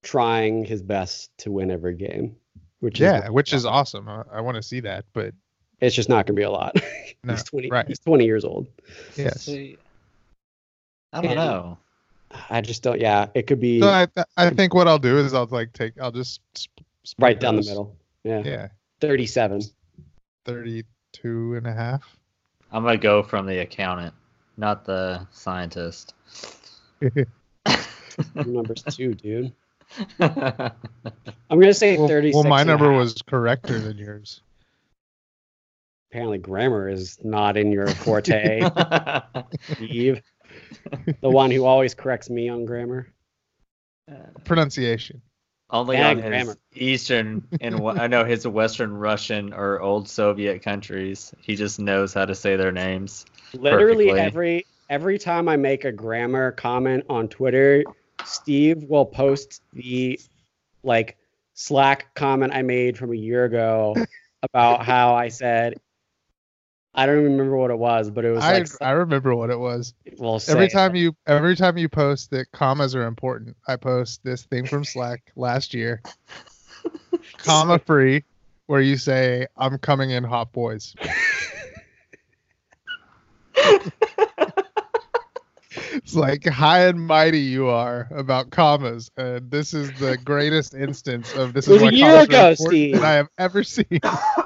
trying 0.02 0.66
his 0.66 0.82
best 0.82 1.30
to 1.40 1.52
win 1.52 1.70
every 1.72 1.94
game, 1.96 2.36
which 2.80 3.00
yeah, 3.00 3.26
is 3.26 3.32
which 3.32 3.54
is 3.54 3.66
awesome. 3.66 4.10
I, 4.10 4.24
I 4.34 4.42
want 4.42 4.56
to 4.56 4.64
see 4.64 4.80
that, 4.82 5.06
but 5.14 5.34
it's 5.82 5.96
just 5.96 6.10
not 6.10 6.26
going 6.26 6.36
to 6.36 6.40
be 6.40 6.44
a 6.44 6.52
lot. 6.52 6.76
No, 7.22 7.34
he's 7.34 7.44
twenty. 7.44 7.70
right. 7.70 7.86
He's 7.86 8.00
twenty 8.00 8.24
years 8.24 8.46
old. 8.46 8.68
yes. 9.18 9.42
See, 9.42 9.78
I 11.14 11.22
don't 11.22 11.32
And- 11.32 11.36
know. 11.40 11.78
I 12.52 12.62
just 12.62 12.84
don't. 12.84 13.00
Yeah, 13.02 13.28
it 13.34 13.48
could 13.48 13.60
be 13.60 13.80
So 13.82 13.88
I, 13.90 14.08
I 14.38 14.52
think 14.52 14.76
what 14.76 14.88
I'll 14.88 15.00
do 15.00 15.18
is 15.18 15.34
I'll 15.34 15.48
like 15.48 15.74
take 15.74 16.00
I'll 16.00 16.12
just 16.12 16.42
sp- 16.54 16.86
split 17.04 17.24
right 17.26 17.40
down 17.40 17.56
the 17.56 17.64
middle. 17.64 17.96
Yeah, 18.24 18.44
Yeah, 18.46 18.68
thirty-seven. 19.02 19.62
32 20.46 21.56
and 21.56 21.66
a 21.66 21.74
half. 21.74 22.16
I'm 22.72 22.84
gonna 22.84 22.98
go 22.98 23.24
from 23.24 23.48
the 23.48 23.58
accountant, 23.60 24.14
not 24.58 24.86
the 24.86 25.26
scientist. 25.32 26.14
Number's 28.36 28.84
two, 28.84 29.16
dude. 29.16 29.52
I'm 30.20 30.72
gonna 31.50 31.74
say 31.74 31.98
well, 31.98 32.08
thirty-six. 32.08 32.36
well, 32.36 32.44
my 32.44 32.62
and 32.62 32.68
number 32.68 32.92
half. 32.92 33.00
was 33.00 33.22
correcter 33.24 33.80
than 33.80 33.98
yours. 33.98 34.42
apparently 36.12 36.38
grammar 36.38 36.90
is 36.90 37.18
not 37.24 37.58
in 37.58 37.72
your 37.72 37.88
forte, 37.88 38.62
Steve. 39.74 40.22
the 41.22 41.30
one 41.30 41.52
who 41.52 41.66
always 41.66 41.94
corrects 41.94 42.30
me 42.30 42.50
on 42.50 42.66
grammar. 42.66 43.08
Uh, 44.10 44.16
Pronunciation. 44.44 45.22
Only 45.72 45.98
Yeah, 45.98 46.10
on 46.10 46.18
his 46.18 46.26
grammar. 46.26 46.58
Eastern 46.74 47.48
and 47.62 47.76
I 48.00 48.08
know 48.08 48.26
his 48.26 48.48
Western 48.48 48.92
Russian 48.92 49.54
or 49.54 49.80
old 49.80 50.10
Soviet 50.10 50.64
countries. 50.64 51.32
He 51.42 51.56
just 51.56 51.80
knows 51.80 52.14
how 52.14 52.26
to 52.26 52.34
say 52.34 52.56
their 52.56 52.72
names. 52.72 53.26
Literally 53.54 54.08
Perfectly. 54.08 54.20
every 54.20 54.66
every 54.90 55.20
time 55.20 55.48
I 55.48 55.58
make 55.58 55.86
a 55.86 55.92
grammar 55.92 56.52
comment 56.52 57.06
on 57.08 57.28
Twitter, 57.28 57.84
Steve 58.26 58.84
will 58.84 59.06
post 59.06 59.62
the 59.74 60.20
like 60.82 61.18
Slack 61.54 62.16
comment 62.16 62.54
I 62.54 62.64
made 62.64 62.98
from 62.98 63.12
a 63.12 63.18
year 63.18 63.46
ago 63.46 63.96
about 64.42 64.84
how 64.84 65.14
I 65.14 65.28
said 65.28 65.76
I 67.00 67.06
don't 67.06 67.20
even 67.20 67.32
remember 67.32 67.56
what 67.56 67.72
it 67.72 67.78
was, 67.80 68.10
but 68.10 68.26
it 68.26 68.32
was 68.32 68.44
I 68.44 68.54
like 68.60 68.68
I 68.82 68.92
remember 68.92 69.34
what 69.34 69.50
it 69.50 69.58
was. 69.58 69.94
we'll 70.18 70.36
Every 70.50 70.68
say- 70.70 70.74
time 70.74 70.96
you 70.96 71.16
every 71.26 71.56
time 71.56 71.78
you 71.78 71.88
post 71.88 72.30
that 72.32 72.52
commas 72.52 72.94
are 72.94 73.08
important, 73.08 73.56
I 73.68 73.78
post 73.78 74.22
this 74.26 74.44
thing 74.44 74.66
from 74.68 74.84
Slack 74.84 75.32
last 75.38 75.74
year, 75.74 76.02
comma 77.38 77.80
free, 77.80 78.26
where 78.66 78.82
you 78.82 78.98
say 78.98 79.48
I'm 79.56 79.78
coming 79.78 80.12
in 80.12 80.26
hot 80.26 80.52
boys. 80.52 80.94
it's 85.94 86.16
like 86.16 86.46
high 86.46 86.88
and 86.88 87.00
mighty 87.06 87.40
you 87.40 87.68
are 87.68 88.08
about 88.12 88.50
commas, 88.50 89.10
and 89.18 89.50
this 89.50 89.74
is 89.74 89.92
the 89.94 90.18
greatest 90.18 90.74
instance 90.74 91.32
of 91.34 91.54
this 91.54 91.68
It 91.68 91.72
was 91.74 91.82
is 91.84 91.88
a 91.90 91.94
year 91.96 92.20
ago, 92.24 92.54
Steve. 92.56 92.96
that 92.96 93.04
I 93.06 93.14
have 93.14 93.30
ever 93.38 93.64
seen. 93.64 94.02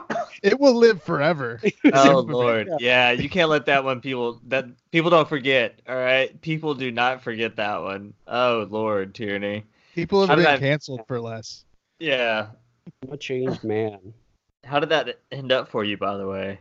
it 0.44 0.60
will 0.60 0.76
live 0.76 1.02
forever. 1.02 1.60
Oh 1.94 2.20
Lord, 2.20 2.70
yeah, 2.80 3.12
you 3.12 3.30
can't 3.30 3.50
let 3.50 3.66
that 3.66 3.84
one 3.84 4.02
people 4.02 4.40
that 4.48 4.66
people 4.92 5.10
don't 5.10 5.28
forget. 5.28 5.80
All 5.88 5.96
right, 5.96 6.40
people 6.42 6.76
do 6.76 6.92
not 6.92 7.24
forget 7.24 7.56
that 7.56 7.82
one. 7.82 8.14
Oh 8.28 8.68
Lord, 8.70 9.16
Tierney. 9.16 9.66
People 9.96 10.22
have 10.26 10.30
How 10.30 10.36
been 10.44 10.60
canceled 10.60 11.02
for 11.08 11.20
less. 11.20 11.66
Yeah, 12.00 12.48
I'm 13.04 13.14
a 13.14 13.18
changed 13.18 13.64
man. 13.64 14.14
how 14.64 14.80
did 14.80 14.90
that 14.90 15.20
end 15.32 15.52
up 15.52 15.68
for 15.70 15.84
you, 15.84 15.98
by 15.98 16.18
the 16.18 16.28
way? 16.28 16.60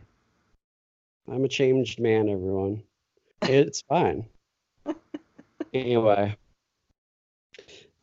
I'm 1.31 1.43
a 1.43 1.47
changed 1.47 1.99
man, 1.99 2.29
everyone. 2.29 2.83
It's 3.43 3.81
fine. 3.81 4.25
Anyway. 5.73 6.35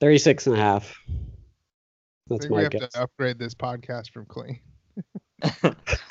36 0.01 0.47
and 0.49 0.57
a 0.57 0.59
half. 0.59 0.99
I 1.09 1.13
That's 2.29 2.41
think 2.47 2.51
we 2.51 2.57
my 2.57 2.63
have 2.65 2.73
guess. 2.73 2.89
to 2.95 3.03
upgrade 3.03 3.39
this 3.39 3.55
podcast 3.55 4.11
from 4.11 4.27
clean. 4.27 4.59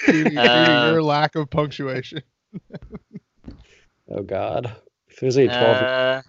Due, 0.05 0.23
to, 0.29 0.39
Uh, 0.39 0.91
your 0.91 1.03
lack 1.03 1.35
of 1.35 1.49
punctuation. 1.49 2.21
Oh 4.11 4.23
God. 4.23 4.75
If 5.07 5.19
there's 5.19 5.37
any 5.37 5.47
12, 5.49 5.61
Uh, 5.83 6.21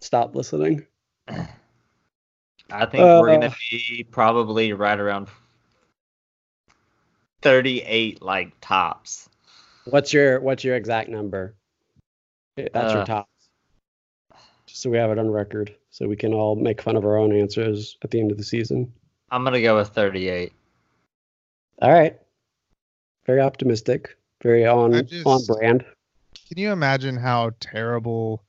stop 0.00 0.36
listening. 0.36 0.86
I 1.28 2.86
think 2.86 3.02
we're 3.02 3.30
Uh. 3.30 3.32
gonna 3.34 3.54
be 3.70 4.06
probably 4.12 4.72
right 4.72 4.98
around 4.98 5.26
thirty-eight, 7.42 8.22
like 8.22 8.52
tops. 8.60 9.28
What's 9.86 10.12
your 10.12 10.38
what's 10.40 10.62
your 10.62 10.76
exact 10.76 11.08
number? 11.08 11.56
That's 12.56 12.92
your 12.92 13.02
Uh. 13.02 13.06
top. 13.06 13.28
Just 14.66 14.82
so 14.82 14.90
we 14.90 14.98
have 14.98 15.10
it 15.10 15.18
on 15.18 15.28
record, 15.30 15.74
so 15.90 16.06
we 16.06 16.14
can 16.14 16.32
all 16.32 16.54
make 16.54 16.80
fun 16.80 16.94
of 16.94 17.04
our 17.04 17.16
own 17.16 17.32
answers 17.34 17.96
at 18.02 18.12
the 18.12 18.20
end 18.20 18.30
of 18.30 18.36
the 18.36 18.44
season. 18.44 18.92
I'm 19.32 19.42
gonna 19.42 19.60
go 19.62 19.76
with 19.76 19.88
38. 19.88 20.52
All 21.80 21.92
right. 21.92 22.18
Very 23.26 23.40
optimistic. 23.40 24.16
Very 24.42 24.66
on 24.66 24.92
just- 25.06 25.26
on 25.26 25.44
brand. 25.46 25.84
Can 26.48 26.58
you 26.58 26.72
imagine 26.72 27.16
how 27.16 27.52
terrible 27.60 28.42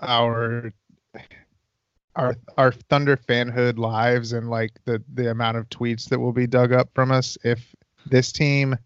our 0.00 0.72
our 2.14 2.36
our 2.56 2.72
Thunder 2.72 3.16
fanhood 3.16 3.78
lives 3.78 4.32
and 4.32 4.48
like 4.50 4.72
the 4.84 5.02
the 5.14 5.30
amount 5.30 5.56
of 5.56 5.68
tweets 5.68 6.08
that 6.08 6.18
will 6.20 6.32
be 6.32 6.46
dug 6.46 6.72
up 6.72 6.88
from 6.94 7.10
us 7.10 7.36
if 7.44 7.74
this 8.06 8.30
team 8.32 8.76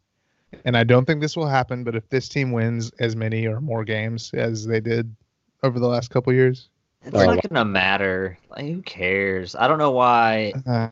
and 0.65 0.77
I 0.77 0.85
don't 0.85 1.05
think 1.05 1.21
this 1.21 1.37
will 1.37 1.47
happen, 1.47 1.85
but 1.85 1.95
if 1.95 2.09
this 2.09 2.29
team 2.29 2.51
wins 2.53 2.91
as 2.99 3.15
many 3.15 3.47
or 3.47 3.61
more 3.61 3.85
games 3.85 4.31
as 4.35 4.67
they 4.67 4.81
did 4.81 5.15
over 5.63 5.79
the 5.79 5.87
last 5.87 6.11
couple 6.11 6.33
years, 6.33 6.69
It's 7.05 7.15
Oh, 7.15 7.25
not 7.25 7.49
gonna 7.49 7.65
matter. 7.65 8.37
Like, 8.51 8.65
who 8.67 8.83
cares? 8.83 9.55
I 9.55 9.69
don't 9.69 9.79
know 9.79 9.93
why 9.93 10.53
uh, 10.67 10.89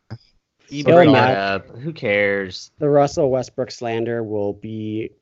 you 0.68 0.80
It'll 0.80 0.94
bring 0.94 1.10
it 1.10 1.12
matter. 1.12 1.70
up. 1.70 1.76
Who 1.78 1.92
cares? 1.92 2.70
The 2.78 2.88
Russell 2.88 3.30
Westbrook 3.30 3.70
slander 3.70 4.22
will 4.22 4.52
be 4.52 5.12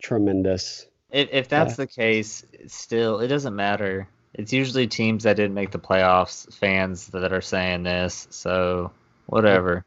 tremendous. 0.00 0.86
If 1.10 1.28
if 1.32 1.48
that's 1.48 1.76
the 1.76 1.86
case, 1.86 2.44
still 2.66 3.20
it 3.20 3.28
doesn't 3.28 3.54
matter. 3.56 4.08
It's 4.34 4.52
usually 4.52 4.86
teams 4.86 5.24
that 5.24 5.36
didn't 5.36 5.54
make 5.54 5.70
the 5.70 5.78
playoffs, 5.78 6.52
fans 6.54 7.06
that 7.08 7.32
are 7.32 7.40
saying 7.40 7.82
this. 7.84 8.26
So 8.30 8.92
whatever. 9.26 9.84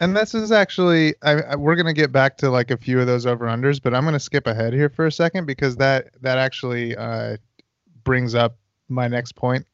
and 0.00 0.16
this 0.16 0.34
is 0.34 0.50
actually 0.50 1.14
I, 1.22 1.42
I, 1.42 1.56
we're 1.56 1.76
gonna 1.76 1.92
get 1.92 2.10
back 2.12 2.36
to 2.38 2.50
like 2.50 2.70
a 2.70 2.76
few 2.76 3.00
of 3.00 3.06
those 3.06 3.26
over 3.26 3.46
unders, 3.46 3.80
but 3.82 3.94
I'm 3.94 4.04
gonna 4.04 4.18
skip 4.20 4.46
ahead 4.46 4.72
here 4.72 4.88
for 4.88 5.06
a 5.06 5.12
second 5.12 5.46
because 5.46 5.76
that 5.76 6.08
that 6.22 6.38
actually 6.38 6.96
uh, 6.96 7.36
brings 8.04 8.34
up 8.34 8.56
my 8.88 9.06
next 9.08 9.36
point. 9.36 9.64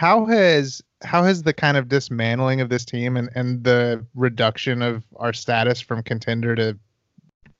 How 0.00 0.24
has 0.24 0.80
how 1.02 1.24
has 1.24 1.42
the 1.42 1.52
kind 1.52 1.76
of 1.76 1.86
dismantling 1.86 2.62
of 2.62 2.70
this 2.70 2.86
team 2.86 3.18
and, 3.18 3.28
and 3.34 3.62
the 3.62 4.02
reduction 4.14 4.80
of 4.80 5.04
our 5.16 5.34
status 5.34 5.78
from 5.78 6.02
contender 6.02 6.56
to 6.56 6.78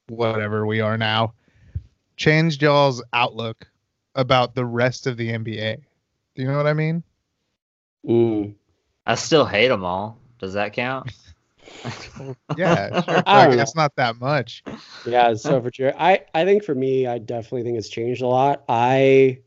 whatever 0.08 0.64
we 0.64 0.80
are 0.80 0.96
now 0.96 1.34
changed 2.16 2.62
y'all's 2.62 3.02
outlook 3.12 3.66
about 4.14 4.54
the 4.54 4.64
rest 4.64 5.06
of 5.06 5.18
the 5.18 5.28
NBA? 5.28 5.82
Do 6.34 6.42
you 6.42 6.48
know 6.48 6.56
what 6.56 6.66
I 6.66 6.72
mean? 6.72 7.02
Mm. 8.08 8.54
I 9.04 9.16
still 9.16 9.44
hate 9.44 9.68
them 9.68 9.84
all. 9.84 10.16
Does 10.38 10.54
that 10.54 10.72
count? 10.72 11.12
Yeah, 12.56 13.02
sure. 13.02 13.22
I 13.26 13.42
don't 13.42 13.50
Like, 13.50 13.56
know. 13.58 13.62
it's 13.62 13.76
not 13.76 13.94
that 13.96 14.16
much. 14.18 14.64
Yeah, 15.04 15.34
so 15.34 15.60
for 15.60 15.70
sure. 15.70 15.92
I 15.98 16.24
I 16.34 16.46
think 16.46 16.64
for 16.64 16.74
me, 16.74 17.06
I 17.06 17.18
definitely 17.18 17.64
think 17.64 17.76
it's 17.76 17.90
changed 17.90 18.22
a 18.22 18.26
lot. 18.26 18.64
I 18.66 19.40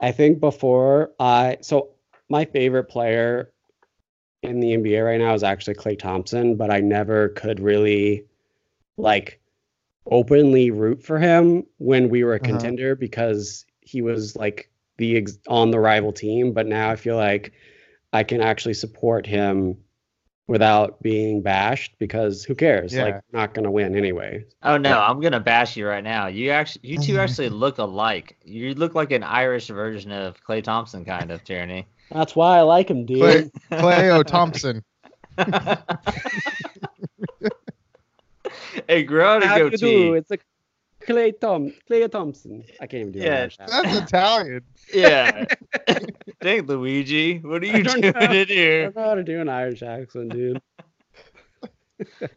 I 0.00 0.12
think 0.12 0.40
before 0.40 1.12
I 1.18 1.58
so 1.62 1.90
my 2.28 2.44
favorite 2.44 2.84
player 2.84 3.52
in 4.42 4.60
the 4.60 4.74
NBA 4.74 5.04
right 5.04 5.20
now 5.20 5.34
is 5.34 5.42
actually 5.44 5.74
Klay 5.76 5.98
Thompson, 5.98 6.56
but 6.56 6.70
I 6.70 6.80
never 6.80 7.30
could 7.30 7.60
really 7.60 8.26
like 8.98 9.40
openly 10.10 10.70
root 10.70 11.02
for 11.02 11.18
him 11.18 11.64
when 11.78 12.08
we 12.10 12.24
were 12.24 12.34
a 12.34 12.40
Uh-huh. 12.40 12.70
contender 12.70 12.96
because 12.96 13.66
he 13.80 14.02
was 14.02 14.36
like 14.36 14.70
the 14.98 15.16
ex- 15.18 15.38
on 15.48 15.70
the 15.70 15.80
rival 15.80 16.12
team, 16.12 16.52
but 16.52 16.66
now 16.66 16.90
I 16.90 16.96
feel 16.96 17.16
like 17.16 17.52
I 18.12 18.24
can 18.24 18.40
actually 18.42 18.74
support 18.74 19.26
him 19.26 19.78
without 20.48 21.02
being 21.02 21.42
bashed 21.42 21.94
because 21.98 22.44
who 22.44 22.54
cares? 22.54 22.92
Yeah. 22.92 23.04
Like 23.04 23.14
we're 23.14 23.40
not 23.40 23.54
gonna 23.54 23.70
win 23.70 23.96
anyway. 23.96 24.44
Oh 24.62 24.76
no, 24.76 25.00
I'm 25.00 25.20
gonna 25.20 25.40
bash 25.40 25.76
you 25.76 25.86
right 25.86 26.04
now. 26.04 26.26
You 26.26 26.50
actually, 26.50 26.88
you 26.88 26.98
two 26.98 27.18
actually 27.18 27.48
mm-hmm. 27.48 27.56
look 27.56 27.78
alike. 27.78 28.36
You 28.44 28.74
look 28.74 28.94
like 28.94 29.12
an 29.12 29.22
Irish 29.22 29.68
version 29.68 30.12
of 30.12 30.36
Klay 30.44 30.62
Thompson, 30.62 31.04
kind 31.04 31.30
of, 31.30 31.42
Tierney. 31.44 31.86
That's 32.10 32.36
why 32.36 32.58
I 32.58 32.62
like 32.62 32.90
him, 32.90 33.04
dude. 33.04 33.18
Clay, 33.20 33.50
Klay 33.78 34.24
Thompson. 34.24 34.84
hey, 38.88 39.02
grow 39.02 39.36
out 39.36 39.42
a 39.42 39.48
How 39.48 39.58
do 39.58 39.64
you 39.64 39.70
do? 39.70 39.76
goatee. 39.76 40.18
It's 40.18 40.30
a 40.30 40.38
Clay 41.06 41.32
Tom 41.32 41.72
Klay 41.88 42.10
Thompson. 42.10 42.64
I 42.80 42.86
can't 42.86 43.00
even 43.02 43.12
do 43.12 43.20
Yeah, 43.20 43.46
that. 43.46 43.68
That's 43.68 43.96
Italian. 44.02 44.62
Yeah. 44.92 45.44
Dang, 46.40 46.66
Luigi, 46.66 47.38
what 47.38 47.62
are 47.62 47.66
you 47.66 47.82
doing 47.82 48.00
know. 48.02 48.08
in 48.08 48.16
I 48.16 48.44
here? 48.44 48.82
don't 48.84 48.96
know 48.96 49.04
how 49.04 49.14
to 49.14 49.24
do 49.24 49.40
an 49.40 49.48
Irish 49.48 49.82
accent, 49.82 50.32
dude. 50.32 50.60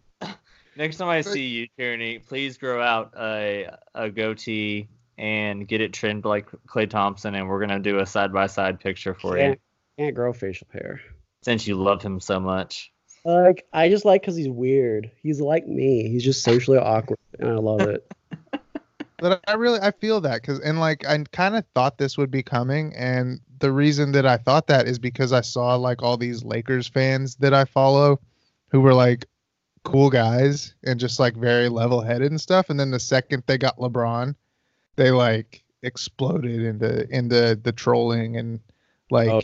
Next 0.75 0.97
time 0.97 1.09
I 1.09 1.21
see 1.21 1.45
you, 1.47 1.67
Tierney, 1.77 2.19
please 2.19 2.57
grow 2.57 2.81
out 2.81 3.13
a 3.19 3.67
a 3.93 4.09
goatee 4.09 4.87
and 5.17 5.67
get 5.67 5.81
it 5.81 5.91
trimmed 5.91 6.23
like 6.23 6.47
Klay 6.67 6.89
Thompson, 6.89 7.35
and 7.35 7.49
we're 7.49 7.59
gonna 7.59 7.79
do 7.79 7.99
a 7.99 8.05
side 8.05 8.31
by 8.31 8.47
side 8.47 8.79
picture 8.79 9.13
for 9.13 9.35
you 9.37 9.43
Can't, 9.43 9.59
can't 9.97 10.15
grow 10.15 10.31
facial 10.31 10.67
hair. 10.71 11.01
since 11.43 11.67
you 11.67 11.75
love 11.75 12.01
him 12.01 12.21
so 12.21 12.39
much. 12.39 12.91
Like 13.25 13.65
I 13.73 13.89
just 13.89 14.05
like 14.05 14.21
because 14.21 14.37
he's 14.37 14.47
weird. 14.47 15.11
He's 15.21 15.41
like 15.41 15.67
me. 15.67 16.07
He's 16.07 16.23
just 16.23 16.43
socially 16.43 16.77
awkward, 16.77 17.19
and 17.37 17.49
I 17.49 17.55
love 17.55 17.81
it. 17.81 18.09
But 19.21 19.41
I 19.47 19.53
really 19.53 19.79
I 19.81 19.91
feel 19.91 20.21
that 20.21 20.41
because 20.41 20.59
and 20.59 20.79
like 20.79 21.05
I 21.05 21.23
kind 21.31 21.55
of 21.55 21.65
thought 21.75 21.97
this 21.97 22.17
would 22.17 22.31
be 22.31 22.43
coming, 22.43 22.93
and 22.95 23.39
the 23.59 23.71
reason 23.71 24.11
that 24.13 24.25
I 24.25 24.37
thought 24.37 24.67
that 24.67 24.87
is 24.87 24.99
because 24.99 25.33
I 25.33 25.41
saw 25.41 25.75
like 25.75 26.01
all 26.01 26.17
these 26.17 26.43
Lakers 26.43 26.87
fans 26.87 27.35
that 27.37 27.53
I 27.53 27.65
follow, 27.65 28.19
who 28.71 28.81
were 28.81 28.93
like 28.93 29.25
cool 29.83 30.09
guys 30.09 30.75
and 30.83 30.99
just 30.99 31.19
like 31.19 31.35
very 31.35 31.69
level 31.69 32.01
headed 32.01 32.31
and 32.31 32.39
stuff, 32.39 32.69
and 32.69 32.79
then 32.79 32.91
the 32.91 32.99
second 32.99 33.43
they 33.47 33.57
got 33.57 33.77
LeBron, 33.77 34.35
they 34.95 35.11
like 35.11 35.63
exploded 35.83 36.61
into 36.61 37.07
into 37.09 37.55
the 37.61 37.71
trolling 37.71 38.37
and 38.37 38.59
like 39.11 39.29
Oh. 39.29 39.41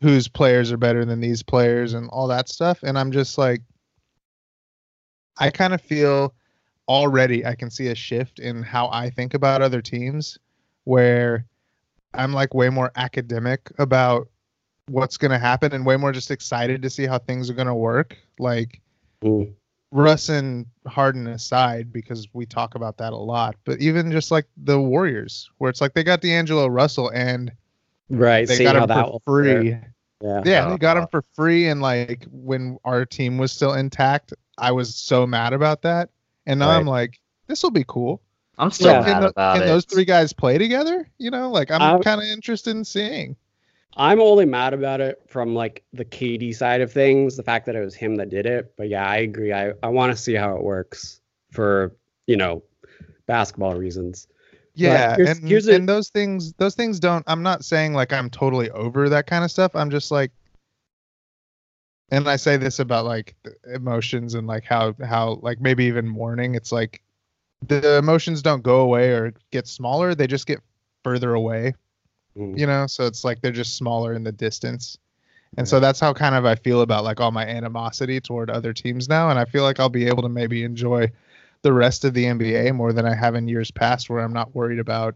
whose 0.00 0.28
players 0.28 0.72
are 0.72 0.76
better 0.76 1.04
than 1.04 1.20
these 1.20 1.42
players 1.42 1.94
and 1.94 2.08
all 2.10 2.28
that 2.28 2.48
stuff, 2.48 2.82
and 2.82 2.98
I'm 2.98 3.12
just 3.12 3.38
like, 3.38 3.62
I 5.38 5.50
kind 5.50 5.74
of 5.74 5.80
feel 5.80 6.34
already 6.88 7.44
I 7.46 7.54
can 7.54 7.70
see 7.70 7.88
a 7.88 7.94
shift 7.94 8.38
in 8.38 8.62
how 8.62 8.88
I 8.88 9.10
think 9.10 9.34
about 9.34 9.62
other 9.62 9.80
teams 9.80 10.38
where 10.84 11.46
I'm 12.12 12.32
like 12.32 12.54
way 12.54 12.68
more 12.68 12.90
academic 12.96 13.70
about 13.78 14.28
what's 14.88 15.16
going 15.16 15.30
to 15.30 15.38
happen 15.38 15.72
and 15.72 15.86
way 15.86 15.96
more 15.96 16.12
just 16.12 16.30
excited 16.30 16.82
to 16.82 16.90
see 16.90 17.06
how 17.06 17.18
things 17.18 17.48
are 17.48 17.54
going 17.54 17.66
to 17.68 17.74
work. 17.74 18.16
Like 18.38 18.80
Mm. 19.22 19.54
Russ 19.90 20.28
and 20.28 20.66
Harden 20.86 21.28
aside, 21.28 21.92
because 21.92 22.28
we 22.34 22.44
talk 22.44 22.74
about 22.74 22.98
that 22.98 23.12
a 23.12 23.16
lot, 23.16 23.54
but 23.64 23.80
even 23.80 24.12
just 24.12 24.30
like 24.30 24.44
the 24.56 24.78
Warriors, 24.78 25.48
where 25.58 25.70
it's 25.70 25.80
like 25.80 25.94
they 25.94 26.04
got 26.04 26.20
D'Angelo 26.20 26.66
Russell 26.66 27.10
and 27.14 27.50
Right. 28.10 28.46
they 28.46 28.62
got 28.62 28.76
him 28.76 28.86
that 28.88 29.06
for 29.06 29.20
free. 29.20 29.70
Yeah. 30.20 30.42
Yeah, 30.44 30.68
they 30.68 30.76
got 30.78 30.96
him 30.96 31.06
for 31.10 31.22
free, 31.34 31.68
and 31.68 31.80
like 31.80 32.26
when 32.30 32.78
our 32.84 33.06
team 33.06 33.38
was 33.38 33.52
still 33.52 33.74
intact, 33.74 34.34
I 34.58 34.72
was 34.72 34.94
so 34.94 35.26
mad 35.26 35.52
about 35.52 35.82
that, 35.82 36.10
and 36.46 36.60
now 36.60 36.68
Right. 36.68 36.76
I'm 36.76 36.86
like, 36.86 37.20
this 37.46 37.62
will 37.62 37.70
be 37.70 37.84
cool. 37.86 38.20
I'm 38.58 38.70
still 38.70 38.92
Yeah. 38.92 39.00
mad 39.00 39.06
can, 39.06 39.20
tho- 39.22 39.26
about 39.28 39.54
can 39.56 39.62
it. 39.64 39.66
those 39.66 39.84
three 39.84 40.04
guys 40.04 40.32
play 40.32 40.58
together? 40.58 41.08
You 41.18 41.30
know, 41.30 41.50
like 41.50 41.70
I'm 41.70 41.82
I'm- 41.82 42.02
kind 42.02 42.20
of 42.20 42.26
interested 42.28 42.70
in 42.76 42.84
seeing. 42.84 43.36
I'm 43.96 44.20
only 44.20 44.44
mad 44.44 44.74
about 44.74 45.00
it 45.00 45.22
from 45.28 45.54
like 45.54 45.84
the 45.92 46.04
KD 46.04 46.52
side 46.54 46.80
of 46.80 46.92
things, 46.92 47.36
the 47.36 47.44
fact 47.44 47.64
that 47.66 47.76
it 47.76 47.80
was 47.80 47.94
him 47.94 48.16
that 48.16 48.28
did 48.28 48.44
it. 48.44 48.72
But 48.76 48.88
yeah, 48.88 49.08
I 49.08 49.18
agree. 49.18 49.52
I, 49.52 49.72
I 49.84 49.88
want 49.88 50.10
to 50.14 50.20
see 50.20 50.34
how 50.34 50.56
it 50.56 50.62
works 50.64 51.20
for, 51.52 51.94
you 52.26 52.36
know, 52.36 52.64
basketball 53.26 53.74
reasons. 53.76 54.26
Yeah, 54.74 55.14
here's- 55.14 55.38
and, 55.38 55.48
here's 55.48 55.68
a- 55.68 55.74
and 55.74 55.88
those 55.88 56.08
things, 56.08 56.52
those 56.54 56.74
things 56.74 56.98
don't. 56.98 57.24
I'm 57.28 57.42
not 57.44 57.64
saying 57.64 57.94
like 57.94 58.12
I'm 58.12 58.28
totally 58.30 58.68
over 58.72 59.08
that 59.08 59.26
kind 59.28 59.44
of 59.44 59.50
stuff. 59.52 59.76
I'm 59.76 59.90
just 59.90 60.10
like, 60.10 60.32
and 62.10 62.28
I 62.28 62.36
say 62.36 62.56
this 62.56 62.78
about 62.78 63.04
like 63.04 63.34
the 63.42 63.54
emotions 63.74 64.34
and 64.34 64.46
like 64.46 64.64
how 64.64 64.94
how 65.04 65.38
like 65.42 65.60
maybe 65.60 65.84
even 65.84 66.06
mourning. 66.06 66.54
It's 66.54 66.72
like 66.72 67.02
the 67.66 67.98
emotions 67.98 68.42
don't 68.42 68.62
go 68.62 68.80
away 68.80 69.10
or 69.10 69.32
get 69.50 69.66
smaller; 69.66 70.14
they 70.14 70.26
just 70.26 70.46
get 70.46 70.60
further 71.02 71.34
away. 71.34 71.74
Mm. 72.36 72.58
you 72.58 72.66
know 72.66 72.88
so 72.88 73.06
it's 73.06 73.22
like 73.22 73.40
they're 73.40 73.52
just 73.52 73.76
smaller 73.76 74.12
in 74.12 74.24
the 74.24 74.32
distance 74.32 74.98
and 75.56 75.68
so 75.68 75.78
that's 75.78 76.00
how 76.00 76.12
kind 76.12 76.34
of 76.34 76.44
i 76.44 76.56
feel 76.56 76.80
about 76.80 77.04
like 77.04 77.20
all 77.20 77.30
my 77.30 77.46
animosity 77.46 78.20
toward 78.20 78.50
other 78.50 78.72
teams 78.72 79.08
now 79.08 79.30
and 79.30 79.38
i 79.38 79.44
feel 79.44 79.62
like 79.62 79.78
i'll 79.78 79.88
be 79.88 80.08
able 80.08 80.22
to 80.24 80.28
maybe 80.28 80.64
enjoy 80.64 81.08
the 81.62 81.72
rest 81.72 82.04
of 82.04 82.12
the 82.12 82.24
nba 82.24 82.74
more 82.74 82.92
than 82.92 83.06
i 83.06 83.14
have 83.14 83.36
in 83.36 83.46
years 83.46 83.70
past 83.70 84.10
where 84.10 84.18
i'm 84.18 84.32
not 84.32 84.52
worried 84.52 84.80
about 84.80 85.14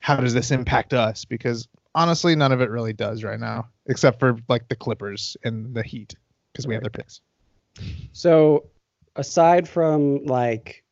how 0.00 0.16
does 0.16 0.34
this 0.34 0.50
impact 0.50 0.92
us 0.92 1.24
because 1.24 1.68
honestly 1.94 2.36
none 2.36 2.52
of 2.52 2.60
it 2.60 2.70
really 2.70 2.92
does 2.92 3.24
right 3.24 3.40
now 3.40 3.68
except 3.86 4.20
for 4.20 4.36
like 4.48 4.68
the 4.68 4.76
clippers 4.76 5.36
and 5.44 5.74
the 5.74 5.82
heat 5.82 6.14
because 6.52 6.66
we 6.66 6.74
have 6.74 6.82
their 6.82 6.90
picks 6.90 7.20
So, 8.12 8.66
aside 9.16 9.68
from 9.68 10.24
like, 10.24 10.84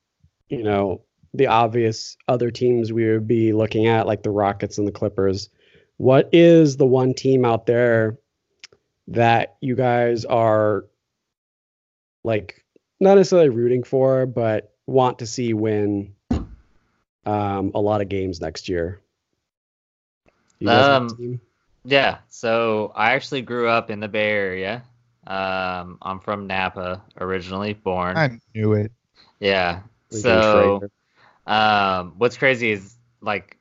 you 0.48 0.62
know, 0.62 1.02
the 1.34 1.46
obvious 1.46 2.16
other 2.26 2.50
teams 2.50 2.92
we 2.92 3.10
would 3.10 3.28
be 3.28 3.52
looking 3.52 3.86
at, 3.86 4.06
like 4.06 4.22
the 4.22 4.30
Rockets 4.30 4.78
and 4.78 4.86
the 4.86 4.92
Clippers, 4.92 5.50
what 5.98 6.28
is 6.32 6.76
the 6.76 6.86
one 6.86 7.14
team 7.14 7.44
out 7.44 7.66
there 7.66 8.18
that 9.08 9.56
you 9.60 9.74
guys 9.74 10.24
are 10.24 10.86
like 12.24 12.64
not 13.00 13.16
necessarily 13.16 13.48
rooting 13.48 13.82
for, 13.82 14.26
but 14.26 14.72
want 14.86 15.18
to 15.18 15.26
see 15.26 15.52
win 15.54 16.14
um, 17.26 17.72
a 17.74 17.80
lot 17.80 18.00
of 18.00 18.08
games 18.08 18.40
next 18.40 18.68
year? 18.68 19.00
You 20.26 20.32
guys 20.32 20.34
have 20.34 20.47
a 20.47 20.47
Um. 20.66 21.40
Yeah, 21.84 22.18
so 22.28 22.92
I 22.94 23.12
actually 23.12 23.42
grew 23.42 23.68
up 23.68 23.90
in 23.90 24.00
the 24.00 24.08
Bay 24.08 24.30
Area, 24.30 24.82
Um, 25.26 25.98
I'm 26.02 26.20
from 26.20 26.46
Napa 26.46 27.02
originally, 27.20 27.74
born. 27.74 28.16
I 28.16 28.38
knew 28.54 28.72
it. 28.74 28.92
Yeah. 29.40 29.80
So, 30.10 30.82
um, 31.46 32.14
what's 32.18 32.36
crazy 32.36 32.70
is 32.72 32.94
like 33.20 33.56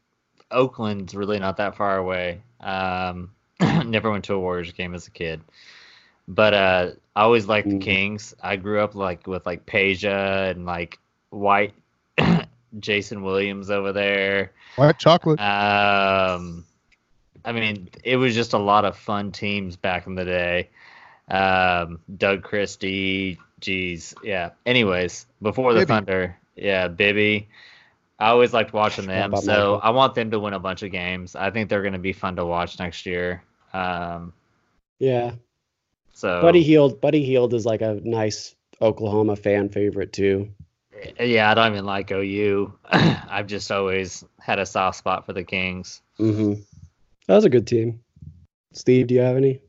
Oakland's 0.51 1.13
really 1.15 1.39
not 1.39 1.57
that 1.57 1.75
far 1.75 1.97
away. 1.97 2.41
Um, 2.60 3.31
never 3.86 4.10
went 4.12 4.25
to 4.25 4.33
a 4.33 4.39
Warriors 4.39 4.71
game 4.73 4.93
as 4.93 5.07
a 5.07 5.12
kid, 5.12 5.41
but 6.27 6.53
uh, 6.53 6.91
I 7.15 7.21
always 7.23 7.47
liked 7.47 7.69
the 7.69 7.75
Mm. 7.75 7.81
Kings. 7.81 8.36
I 8.41 8.55
grew 8.55 8.81
up 8.81 8.95
like 8.95 9.27
with 9.27 9.45
like 9.45 9.65
Peja 9.65 10.51
and 10.51 10.65
like 10.65 10.99
White, 11.29 11.73
Jason 12.79 13.23
Williams 13.23 13.69
over 13.69 13.91
there. 13.93 14.51
White 14.75 14.97
chocolate. 14.99 15.39
Um, 15.39 16.65
I 17.47 17.53
mean, 17.53 17.89
it 18.03 18.17
was 18.17 18.36
just 18.36 18.51
a 18.51 18.57
lot 18.57 18.83
of 18.83 18.97
fun 18.97 19.31
teams 19.31 19.77
back 19.77 20.05
in 20.05 20.15
the 20.15 20.25
day. 20.25 20.69
Um, 21.29 21.99
Doug 22.17 22.43
Christie, 22.43 23.39
geez, 23.62 24.13
yeah. 24.21 24.49
Anyways, 24.65 25.25
before 25.41 25.73
the 25.73 25.79
Bibby. 25.79 25.93
Thunder, 25.93 26.38
yeah, 26.57 26.89
Bibby. 26.89 27.47
I 28.19 28.29
always 28.29 28.51
liked 28.51 28.73
watching 28.73 29.07
them, 29.07 29.33
so 29.38 29.45
Michael? 29.45 29.79
I 29.81 29.89
want 29.91 30.13
them 30.15 30.31
to 30.31 30.39
win 30.39 30.53
a 30.53 30.60
bunch 30.60 30.83
of 30.83 30.91
games. 30.91 31.36
I 31.38 31.51
think 31.51 31.69
they're 31.69 31.83
going 31.83 31.93
to 31.93 31.99
be 31.99 32.12
fun 32.12 32.36
to 32.36 32.45
watch 32.45 32.79
next 32.79 33.05
year. 33.05 33.43
Um, 33.73 34.33
Yeah. 34.99 35.36
so 36.13 36.41
Buddy 36.41 36.63
Hield. 36.63 36.99
Buddy 36.99 37.23
Hield 37.23 37.53
is 37.53 37.65
like 37.65 37.81
a 37.81 38.01
nice 38.03 38.55
Oklahoma 38.81 39.38
fan 39.38 39.69
favorite 39.69 40.12
too. 40.12 40.49
yeah, 41.17 41.49
I 41.49 41.53
don't 41.53 41.71
even 41.71 41.86
like 41.86 42.12
OU. 42.12 42.73
I've 42.91 43.47
just 43.47 43.71
always 43.71 44.25
had 44.38 44.60
a 44.60 44.65
soft 44.65 44.97
spot 44.97 45.25
for 45.25 45.31
the 45.31 45.45
Kings. 45.45 46.01
hmm 46.17 46.55
That 47.27 47.35
was 47.35 47.45
a 47.45 47.49
good 47.49 47.67
team. 47.67 47.99
Steve, 48.73 49.07
do 49.07 49.15
you 49.15 49.21
have 49.21 49.37
any? 49.37 49.61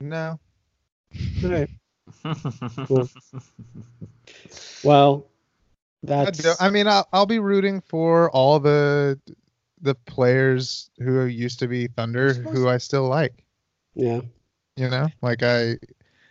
No. 0.00 0.38
All 1.44 1.50
right. 1.50 1.68
Well, 4.84 5.28
that's 6.02 6.42
do- 6.42 6.54
I 6.58 6.70
mean, 6.70 6.88
I'll, 6.88 7.06
I'll 7.12 7.26
be 7.26 7.38
rooting 7.38 7.80
for 7.80 8.30
all 8.32 8.58
the 8.58 9.18
the 9.80 9.94
players 9.94 10.90
who 10.98 11.24
used 11.24 11.58
to 11.60 11.68
be 11.68 11.86
Thunder, 11.86 12.32
who 12.34 12.68
I 12.68 12.78
still 12.78 13.08
like. 13.08 13.44
yeah. 13.94 14.20
You 14.76 14.88
know, 14.88 15.08
like 15.20 15.42
I, 15.42 15.76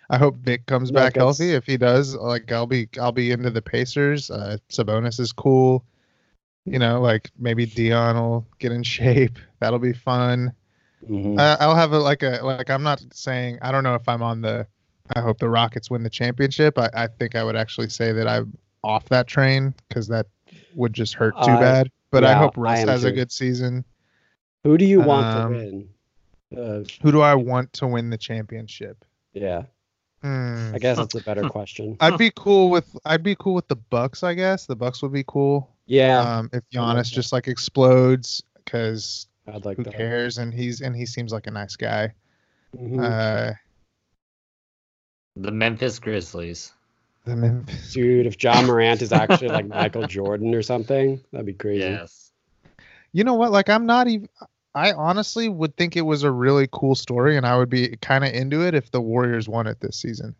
I 0.09 0.17
hope 0.17 0.37
Vic 0.37 0.65
comes 0.65 0.89
Yeah, 0.91 1.01
back 1.03 1.15
healthy. 1.15 1.53
If 1.53 1.65
he 1.65 1.77
does, 1.77 2.15
like 2.15 2.51
I'll 2.51 2.65
be 2.67 2.89
I'll 2.99 3.11
be 3.11 3.31
into 3.31 3.49
the 3.49 3.61
Pacers. 3.61 4.29
Uh, 4.31 4.57
Sabonis 4.69 5.19
is 5.19 5.31
cool. 5.31 5.85
You 6.65 6.79
know, 6.79 7.01
like 7.01 7.29
maybe 7.39 7.65
Dion 7.65 8.15
will 8.15 8.47
get 8.59 8.71
in 8.71 8.83
shape. 8.83 9.37
That'll 9.59 9.79
be 9.79 9.93
fun. 9.93 10.53
Mhm. 11.09 11.39
I, 11.39 11.57
I'll 11.59 11.75
have 11.75 11.93
a 11.93 11.99
like 11.99 12.21
a 12.23 12.39
like 12.43 12.69
I'm 12.69 12.83
not 12.83 13.03
saying 13.13 13.57
I 13.61 13.71
don't 13.71 13.83
know 13.83 13.95
if 13.95 14.07
I'm 14.07 14.21
on 14.21 14.41
the 14.41 14.67
I 15.15 15.21
hope 15.21 15.39
the 15.39 15.49
Rockets 15.49 15.89
win 15.89 16.03
the 16.03 16.09
championship. 16.09 16.77
I, 16.77 16.89
I 16.93 17.07
think 17.07 17.35
I 17.35 17.43
would 17.43 17.55
actually 17.55 17.89
say 17.89 18.11
that 18.13 18.27
I'm 18.27 18.55
off 18.83 19.09
that 19.09 19.27
train 19.27 19.73
because 19.89 20.07
that 20.09 20.27
would 20.75 20.93
just 20.93 21.13
hurt 21.15 21.33
too 21.43 21.51
Uh, 21.51 21.59
bad. 21.59 21.91
But 22.11 22.23
I 22.23 22.33
hope 22.33 22.57
I 22.57 22.61
Russ 22.61 22.79
am 22.79 22.87
has 22.89 23.03
a 23.03 23.11
good 23.11 23.31
season. 23.31 23.83
Who 24.63 24.77
do 24.77 24.85
you 24.85 25.01
want 25.01 25.25
um, 25.25 25.53
to 25.53 25.57
win? 25.57 25.89
Uh, 26.55 26.83
Who 27.01 27.11
do 27.11 27.21
I 27.21 27.33
want 27.33 27.73
to 27.73 27.87
win 27.87 28.09
the 28.09 28.17
championship? 28.17 29.03
yeah, 29.33 29.63
Hmm. 30.21 30.71
I 30.75 30.77
guess 30.77 30.97
that's 30.97 31.15
a 31.15 31.21
better 31.23 31.49
question. 31.49 31.97
I'd 31.99 32.17
be 32.17 32.31
cool 32.35 32.69
with 32.69 32.95
I'd 33.05 33.23
be 33.23 33.35
cool 33.35 33.55
with 33.55 33.67
the 33.69 33.77
Bucks. 33.77 34.21
I 34.23 34.35
guess 34.35 34.67
the 34.67 34.75
Bucks 34.75 35.01
would 35.01 35.13
be 35.13 35.23
cool. 35.25 35.69
Yeah, 35.91 36.19
Um, 36.21 36.49
if 36.53 36.63
I 36.73 36.79
like 36.79 36.97
Giannis 37.05 37.11
just 37.11 37.33
like 37.33 37.49
explodes, 37.49 38.41
because 38.63 39.27
I'd 39.45 39.65
like 39.65 39.75
who 39.75 39.83
that. 39.83 39.93
cares? 39.93 40.37
And 40.37 40.53
he's 40.53 40.79
and 40.79 40.95
he 40.95 41.05
seems 41.05 41.33
like 41.33 41.47
a 41.47 41.51
nice 41.51 41.75
guy. 41.75 42.13
Mhm. 42.77 43.03
Uh, 43.03 43.53
the 45.35 45.51
Memphis 45.51 45.99
Grizzlies. 45.99 46.71
the 47.25 47.35
Memphis. 47.35 47.91
Dude, 47.93 48.25
if 48.25 48.41
Ja 48.41 48.61
Morant 48.61 49.01
is 49.01 49.11
actually 49.11 49.49
like 49.49 49.67
Michael 49.67 50.07
Jordan 50.07 50.55
or 50.55 50.61
something, 50.61 51.19
that'd 51.31 51.45
be 51.45 51.53
crazy. 51.53 51.81
Yes. 51.83 52.31
You 53.11 53.25
know 53.25 53.33
what? 53.33 53.51
Like 53.51 53.69
I'm 53.69 53.85
not 53.85 54.07
even. 54.07 54.29
I 54.73 54.93
honestly 54.93 55.49
would 55.49 55.75
think 55.75 55.97
it 55.97 56.01
was 56.03 56.23
a 56.23 56.31
really 56.31 56.69
cool 56.71 56.95
story, 56.95 57.35
and 57.35 57.45
I 57.45 57.57
would 57.57 57.69
be 57.69 57.97
kind 57.97 58.23
of 58.23 58.31
into 58.33 58.65
it 58.65 58.73
if 58.73 58.89
the 58.91 59.01
Warriors 59.01 59.49
won 59.49 59.67
it 59.67 59.81
this 59.81 59.97
season. 59.97 60.33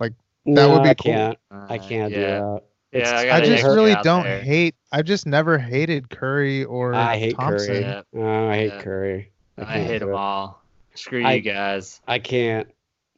Like, 0.00 0.12
that 0.46 0.52
no, 0.52 0.72
would 0.72 0.82
be 0.82 0.88
I 0.88 0.94
cool. 0.94 1.12
can't. 1.12 1.38
Uh, 1.52 1.66
I 1.68 1.78
can't 1.78 2.10
yeah. 2.12 2.18
do 2.18 2.20
that. 2.40 2.62
Yeah, 2.98 3.10
I, 3.16 3.20
I 3.20 3.26
gotta 3.26 3.46
just 3.46 3.64
really 3.64 3.94
don't 4.02 4.24
there. 4.24 4.40
hate. 4.40 4.74
I've 4.92 5.04
just 5.04 5.26
never 5.26 5.58
hated 5.58 6.08
Curry 6.10 6.64
or 6.64 6.94
I 6.94 7.16
hate 7.18 7.36
Thompson. 7.36 7.68
Curry. 7.68 7.80
Yeah. 7.80 8.02
Oh, 8.14 8.48
I 8.48 8.56
hate 8.56 8.72
Yeah. 8.72 8.82
Curry. 8.82 9.32
I 9.58 9.64
can't 9.64 9.86
hate 9.86 9.98
them 10.00 10.08
it. 10.10 10.14
all. 10.14 10.62
Screw 10.94 11.24
I- 11.24 11.34
you 11.34 11.40
guys. 11.42 12.00
I 12.06 12.18
can't. 12.18 12.68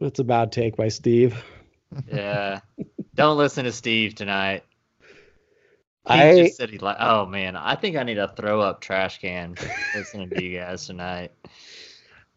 That's 0.01 0.19
a 0.21 0.25
bad 0.25 0.53
take 0.53 0.77
by 0.77 0.89
Steve. 0.89 1.43
Yeah. 2.13 2.61
Don't 3.15 3.37
listen 3.39 3.65
to 3.65 3.73
Steve 3.73 4.15
tonight. 4.15 4.63
He 6.07 6.15
I 6.15 6.37
just 6.45 6.57
said 6.57 6.71
he 6.71 6.79
like. 6.79 6.97
Oh 7.01 7.27
man, 7.27 7.57
I 7.57 7.75
think 7.75 7.97
I 7.97 8.03
need 8.03 8.19
a 8.19 8.29
throw 8.29 8.61
up 8.61 8.81
trash 8.81 9.19
can 9.21 9.57
listening 9.95 10.31
to 10.31 10.43
you 10.43 10.59
guys 10.59 10.87
tonight. 10.87 11.33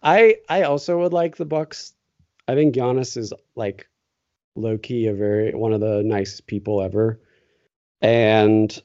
I 0.04 0.38
I 0.49 0.63
also 0.63 0.99
would 0.99 1.13
like 1.13 1.38
the 1.38 1.45
Bucks. 1.45 1.93
I 2.47 2.56
think 2.56 2.75
Giannis 2.75 3.15
is 3.15 3.32
like 3.56 3.88
low 4.56 4.77
key 4.77 5.08
a 5.08 5.13
very 5.13 5.54
one 5.54 5.71
of 5.71 5.80
the 5.80 6.01
nicest 6.04 6.47
people 6.47 6.82
ever, 6.82 7.21
and 8.02 8.82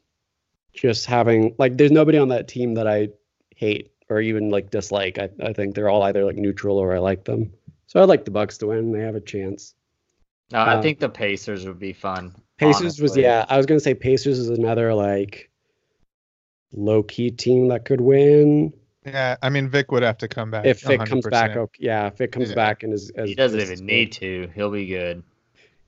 just 0.74 1.06
having 1.06 1.54
like 1.58 1.76
there's 1.76 1.90
nobody 1.92 2.18
on 2.18 2.28
that 2.28 2.48
team 2.48 2.74
that 2.74 2.86
I 2.86 3.08
hate 3.54 3.92
or 4.08 4.20
even 4.20 4.50
like 4.50 4.70
dislike. 4.70 5.18
I 5.18 5.30
I 5.42 5.52
think 5.52 5.74
they're 5.74 5.88
all 5.88 6.02
either 6.02 6.24
like 6.24 6.36
neutral 6.36 6.78
or 6.78 6.94
I 6.94 6.98
like 6.98 7.24
them. 7.24 7.52
So 7.86 8.02
I'd 8.02 8.08
like 8.08 8.24
the 8.24 8.30
Bucks 8.30 8.58
to 8.58 8.66
win. 8.66 8.92
They 8.92 9.00
have 9.00 9.14
a 9.14 9.20
chance. 9.20 9.74
No, 10.52 10.58
I 10.60 10.74
Um, 10.74 10.82
think 10.82 10.98
the 11.00 11.08
Pacers 11.08 11.66
would 11.66 11.78
be 11.78 11.92
fun. 11.92 12.34
Pacers 12.58 13.00
was 13.00 13.16
yeah. 13.16 13.44
I 13.48 13.56
was 13.56 13.66
gonna 13.66 13.80
say 13.80 13.94
Pacers 13.94 14.38
is 14.38 14.48
another 14.50 14.94
like 14.94 15.50
low 16.72 17.02
key 17.02 17.30
team 17.30 17.68
that 17.68 17.84
could 17.84 18.00
win 18.00 18.72
Yeah, 19.06 19.36
I 19.40 19.48
mean 19.50 19.68
Vic 19.68 19.92
would 19.92 20.02
have 20.02 20.18
to 20.18 20.28
come 20.28 20.50
back 20.50 20.66
if 20.66 20.80
Vic 20.82 20.98
comes 21.04 21.24
back. 21.26 21.52
100%. 21.52 21.56
Okay, 21.56 21.78
yeah, 21.84 22.08
if 22.08 22.20
it 22.20 22.32
comes 22.32 22.50
Yeah. 22.50 22.54
back 22.56 22.82
and 22.82 22.92
is 22.92 23.10
as 23.10 23.28
He 23.28 23.34
doesn't 23.34 23.60
as 23.60 23.70
even 23.70 23.86
need 23.86 24.12
to. 24.12 24.50
He'll 24.54 24.70
be 24.70 24.86
good. 24.86 25.22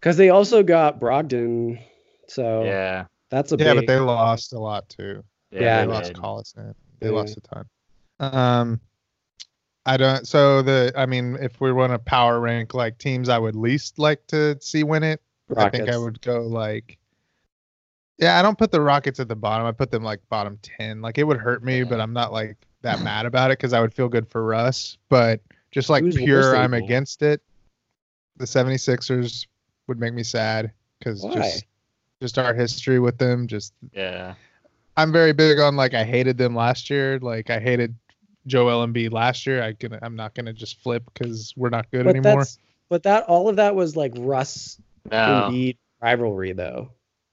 Because 0.00 0.16
they 0.16 0.30
also 0.30 0.62
got 0.62 1.00
Brogdon, 1.00 1.80
so 2.28 2.62
Yeah. 2.64 3.06
That's 3.30 3.52
a 3.52 3.56
big 3.56 3.66
Yeah, 3.66 3.74
big. 3.74 3.86
but 3.86 3.92
they 3.92 3.98
lost 4.00 4.52
a 4.52 4.58
lot 4.58 4.88
too. 4.88 5.22
Yeah. 5.50 5.60
Yeah, 5.60 5.80
they 5.80 5.86
they 5.86 5.92
lost 5.92 6.06
did. 6.14 6.16
Collison. 6.16 6.74
They 7.00 7.06
Yeah. 7.08 7.12
lost 7.12 7.36
a 7.36 7.40
ton. 7.40 7.64
Um, 8.20 8.80
I 9.86 9.96
don't. 9.96 10.26
So 10.26 10.60
the, 10.62 10.92
I 10.96 11.06
mean, 11.06 11.36
if 11.40 11.60
we 11.60 11.72
want 11.72 11.92
to 11.92 11.98
power 11.98 12.40
rank 12.40 12.74
like 12.74 12.98
teams, 12.98 13.28
I 13.28 13.38
would 13.38 13.54
least 13.56 13.98
like 13.98 14.26
to 14.28 14.58
see 14.60 14.82
win 14.82 15.02
it. 15.02 15.22
I 15.56 15.70
think 15.70 15.88
I 15.88 15.96
would 15.96 16.20
go 16.20 16.42
like. 16.42 16.98
Yeah, 18.18 18.38
I 18.38 18.42
don't 18.42 18.58
put 18.58 18.72
the 18.72 18.80
Rockets 18.80 19.20
at 19.20 19.28
the 19.28 19.36
bottom. 19.36 19.66
I 19.66 19.72
put 19.72 19.90
them 19.90 20.02
like 20.02 20.20
bottom 20.28 20.58
ten. 20.60 21.00
Like 21.00 21.18
it 21.18 21.24
would 21.24 21.38
hurt 21.38 21.62
me, 21.62 21.78
Yeah. 21.78 21.84
but 21.84 22.00
I'm 22.00 22.12
not 22.12 22.32
like 22.32 22.56
that 22.82 23.00
mad 23.02 23.24
about 23.26 23.50
it 23.50 23.58
because 23.58 23.72
I 23.72 23.80
would 23.80 23.94
feel 23.94 24.08
good 24.08 24.28
for 24.28 24.44
Russ. 24.44 24.98
But 25.08 25.40
just 25.70 25.88
like 25.88 26.02
Who's 26.02 26.16
pure, 26.16 26.56
I'm 26.56 26.74
against 26.74 27.22
it. 27.22 27.40
The 28.36 28.44
76ers 28.44 29.46
would 29.86 29.98
make 30.00 30.14
me 30.14 30.22
sad 30.22 30.72
because 30.98 31.22
just 31.22 31.64
just 32.20 32.38
our 32.38 32.54
history 32.54 32.98
with 32.98 33.18
them. 33.18 33.46
Just 33.46 33.72
Yeah. 33.92 34.34
I'm 34.96 35.12
very 35.12 35.32
big 35.32 35.58
on 35.60 35.76
like 35.76 35.94
I 35.94 36.04
hated 36.04 36.38
them 36.38 36.54
last 36.54 36.90
year. 36.90 37.18
Like 37.20 37.50
I 37.50 37.60
hated 37.60 37.94
Joel 38.46 38.86
Embiid 38.86 39.12
last 39.12 39.46
year. 39.46 39.62
I 39.62 39.72
gonna 39.72 39.98
I'm 40.02 40.16
not 40.16 40.34
gonna 40.34 40.52
just 40.52 40.82
flip 40.82 41.04
because 41.12 41.54
we're 41.56 41.68
not 41.70 41.90
good 41.90 42.04
but 42.04 42.10
anymore. 42.16 42.40
that's 42.40 42.58
but 42.88 43.02
that 43.04 43.24
all 43.24 43.48
of 43.48 43.56
that 43.56 43.74
was 43.76 43.96
like 43.96 44.12
Russ 44.16 44.80
No. 45.10 45.16
Embiid 45.50 45.76
rivalry 46.02 46.52
though. 46.52 46.90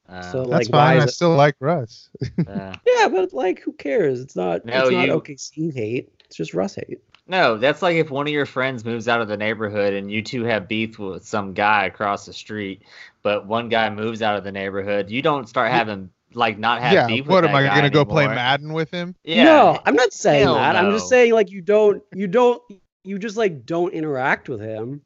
uh, 0.10 0.22
So, 0.32 0.46
That's 0.46 0.70
like, 0.70 0.74
why 0.74 0.88
fine. 0.94 0.98
is 0.98 1.04
I 1.04 1.08
it- 1.08 1.12
still 1.12 1.36
like 1.36 1.56
Russ. 1.60 2.10
uh, 2.48 2.76
Yeah, 2.86 3.08
but 3.08 3.34
like 3.34 3.62
who 3.62 3.74
cares? 3.74 4.20
It's 4.22 4.36
not. 4.36 4.66
No, 4.66 4.84
it's 4.84 4.92
not 4.92 5.08
you- 5.08 5.14
OKC 5.14 5.74
hate. 5.74 6.12
It's 6.26 6.36
just 6.36 6.54
Russ 6.54 6.76
hate. 6.76 7.00
no, 7.28 7.58
that's 7.58 7.82
like 7.82 7.96
if 7.96 8.12
one 8.12 8.28
of 8.28 8.34
your 8.34 8.46
friends 8.46 8.84
moves 8.86 9.08
out 9.08 9.22
of 9.22 9.28
the 9.28 9.38
neighborhood 9.38 9.94
and 9.94 10.12
you 10.12 10.22
two 10.22 10.44
have 10.44 10.68
beef 10.68 11.00
with 11.00 11.26
some 11.26 11.54
guy 11.54 11.86
across 11.86 12.26
the 12.28 12.34
street, 12.34 12.82
but 13.26 13.48
one 13.48 13.70
guy 13.70 13.90
moves 13.90 14.22
out 14.22 14.38
of 14.38 14.44
the 14.44 14.52
neighborhood, 14.52 15.10
you 15.10 15.20
don't 15.24 15.50
start 15.50 15.72
having 15.72 16.12
like 16.36 16.60
not 16.60 16.80
have 16.80 16.94
yeah. 16.94 17.08
beef 17.08 17.26
What 17.26 17.42
with 17.42 17.50
am 17.50 17.56
I 17.56 17.64
gonna 17.64 17.82
guy 17.82 17.90
go 17.90 18.06
play. 18.06 18.28
Madden 18.28 18.72
with 18.72 18.92
him? 18.92 19.16
Yeah. 19.24 19.46
No, 19.46 19.80
I'm 19.84 19.96
not 19.96 20.14
saying 20.14 20.44
Hell 20.44 20.54
that. 20.54 20.76
I'm 20.76 20.92
just 20.92 21.10
saying 21.10 21.34
like 21.34 21.50
you 21.50 21.62
don't 21.62 22.04
you 22.14 22.28
don't 22.28 22.62
you 23.04 23.18
just 23.18 23.36
like 23.36 23.66
don't 23.66 23.94
interact 23.94 24.48
with 24.48 24.62
him. 24.62 25.02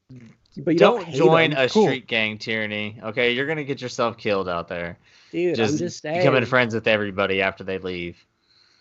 But 0.57 0.73
you 0.73 0.79
don't, 0.79 1.05
don't 1.05 1.13
join 1.13 1.51
him. 1.53 1.59
a 1.59 1.69
Cool. 1.69 1.85
street 1.85 2.07
gang 2.07 2.37
tyranny. 2.37 2.99
Okay, 3.01 3.31
you're 3.31 3.47
gonna 3.47 3.63
get 3.63 3.81
yourself 3.81 4.17
killed 4.17 4.49
out 4.49 4.67
there. 4.67 4.99
dude. 5.31 5.55
just, 5.55 5.73
I'm 5.73 5.77
just 5.77 6.01
saying. 6.01 6.17
becoming 6.17 6.43
friends 6.43 6.73
with 6.75 6.87
everybody 6.87 7.41
after 7.41 7.63
they 7.63 7.77
leave. 7.77 8.17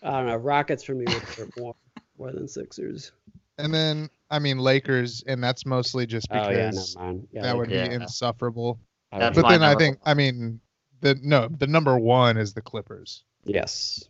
I 0.03 0.11
don't 0.11 0.25
know. 0.27 0.35
Rockets 0.35 0.83
for 0.83 0.95
me 0.95 1.05
would 1.07 1.23
hurt 1.23 1.57
more 1.57 1.75
more 2.17 2.33
than 2.33 2.45
Sixers. 2.45 3.13
And 3.57 3.73
then 3.73 4.09
I 4.29 4.39
mean 4.39 4.57
Lakers, 4.57 5.23
and 5.27 5.41
that's 5.41 5.65
mostly 5.65 6.05
just 6.05 6.27
Oh 6.29 6.49
yeah, 6.49 6.71
never 6.71 6.71
because. 6.71 6.97
Yeah, 7.31 7.41
that 7.41 7.57
would 7.57 7.71
Yeah. 7.71 7.87
be 7.87 7.93
insufferable. 7.95 8.81
I 9.11 9.19
That's 9.19 9.35
But 9.35 9.49
then 9.49 9.63
I 9.63 9.69
number 9.69 9.79
think 9.79 9.99
I 10.05 10.13
mean 10.13 10.59
the 11.01 11.17
no 11.21 11.47
the 11.47 11.67
number 11.67 11.97
one 11.97 12.37
is 12.37 12.53
the 12.53 12.61
Clippers. 12.61 13.23
yes, 13.43 14.05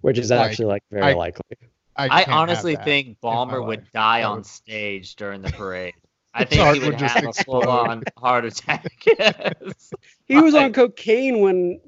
which 0.00 0.18
is 0.18 0.30
Like, 0.30 0.50
actually 0.50 0.66
like 0.66 0.82
very 0.90 1.12
I- 1.12 1.14
likely. 1.14 1.56
I, 1.96 2.22
I 2.22 2.24
honestly 2.30 2.76
think 2.76 3.20
Ballmer 3.20 3.64
would 3.66 3.90
die 3.92 4.22
on 4.22 4.42
stage 4.44 5.16
during 5.16 5.42
the 5.42 5.50
parade. 5.52 5.94
I 6.32 6.44
think 6.44 6.62
he 6.74 6.78
would, 6.80 6.92
would 6.92 7.00
have 7.00 7.24
a 7.26 7.32
full 7.44 7.68
on 7.68 8.04
heart 8.16 8.44
attack. 8.44 8.86
he 10.26 10.40
was 10.40 10.54
on 10.54 10.72
cocaine 10.72 11.40
when 11.40 11.80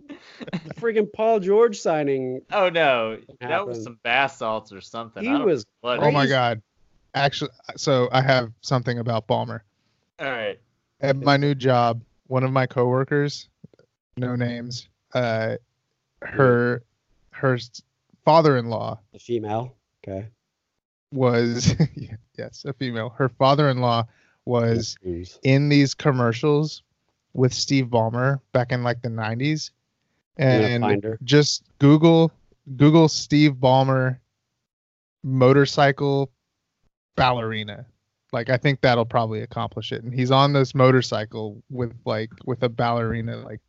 the 0.50 0.74
freaking 0.74 1.10
Paul 1.10 1.38
George 1.40 1.78
signing. 1.78 2.42
Oh 2.50 2.68
no, 2.68 3.12
happened. 3.40 3.50
that 3.50 3.66
was 3.66 3.84
some 3.84 3.98
bath 4.02 4.32
salts 4.32 4.72
or 4.72 4.80
something. 4.80 5.22
He 5.22 5.30
was. 5.30 5.64
Oh 5.84 6.10
my 6.10 6.26
god. 6.26 6.60
Actually, 7.14 7.50
so 7.76 8.08
I 8.10 8.20
have 8.22 8.52
something 8.62 8.98
about 8.98 9.28
Ballmer. 9.28 9.60
All 10.18 10.26
right. 10.30 10.58
At 11.00 11.16
my 11.16 11.36
new 11.36 11.54
job, 11.54 12.02
one 12.32 12.44
of 12.44 12.50
my 12.50 12.64
coworkers, 12.64 13.50
no 14.16 14.34
names, 14.34 14.88
uh, 15.12 15.56
her 16.22 16.82
her 17.28 17.58
father-in-law, 18.24 18.98
a 19.12 19.18
female, 19.18 19.76
okay, 20.02 20.28
was 21.12 21.74
yes, 22.38 22.64
a 22.64 22.72
female. 22.72 23.10
Her 23.10 23.28
father-in-law 23.28 24.06
was 24.46 24.96
in 25.42 25.68
these 25.68 25.92
commercials 25.92 26.82
with 27.34 27.52
Steve 27.52 27.88
Ballmer 27.88 28.40
back 28.52 28.72
in 28.72 28.82
like 28.82 29.02
the 29.02 29.10
90s. 29.10 29.70
And 30.38 31.18
just 31.22 31.64
Google 31.80 32.32
Google 32.76 33.08
Steve 33.08 33.56
Ballmer 33.56 34.18
motorcycle 35.22 36.30
ballerina. 37.14 37.84
Like 38.32 38.50
I 38.50 38.56
think 38.56 38.80
that'll 38.80 39.04
probably 39.04 39.42
accomplish 39.42 39.92
it. 39.92 40.02
And 40.02 40.12
he's 40.12 40.30
on 40.30 40.52
this 40.52 40.74
motorcycle 40.74 41.62
with 41.70 41.94
like 42.04 42.30
with 42.44 42.62
a 42.62 42.68
ballerina 42.68 43.36
like 43.38 43.60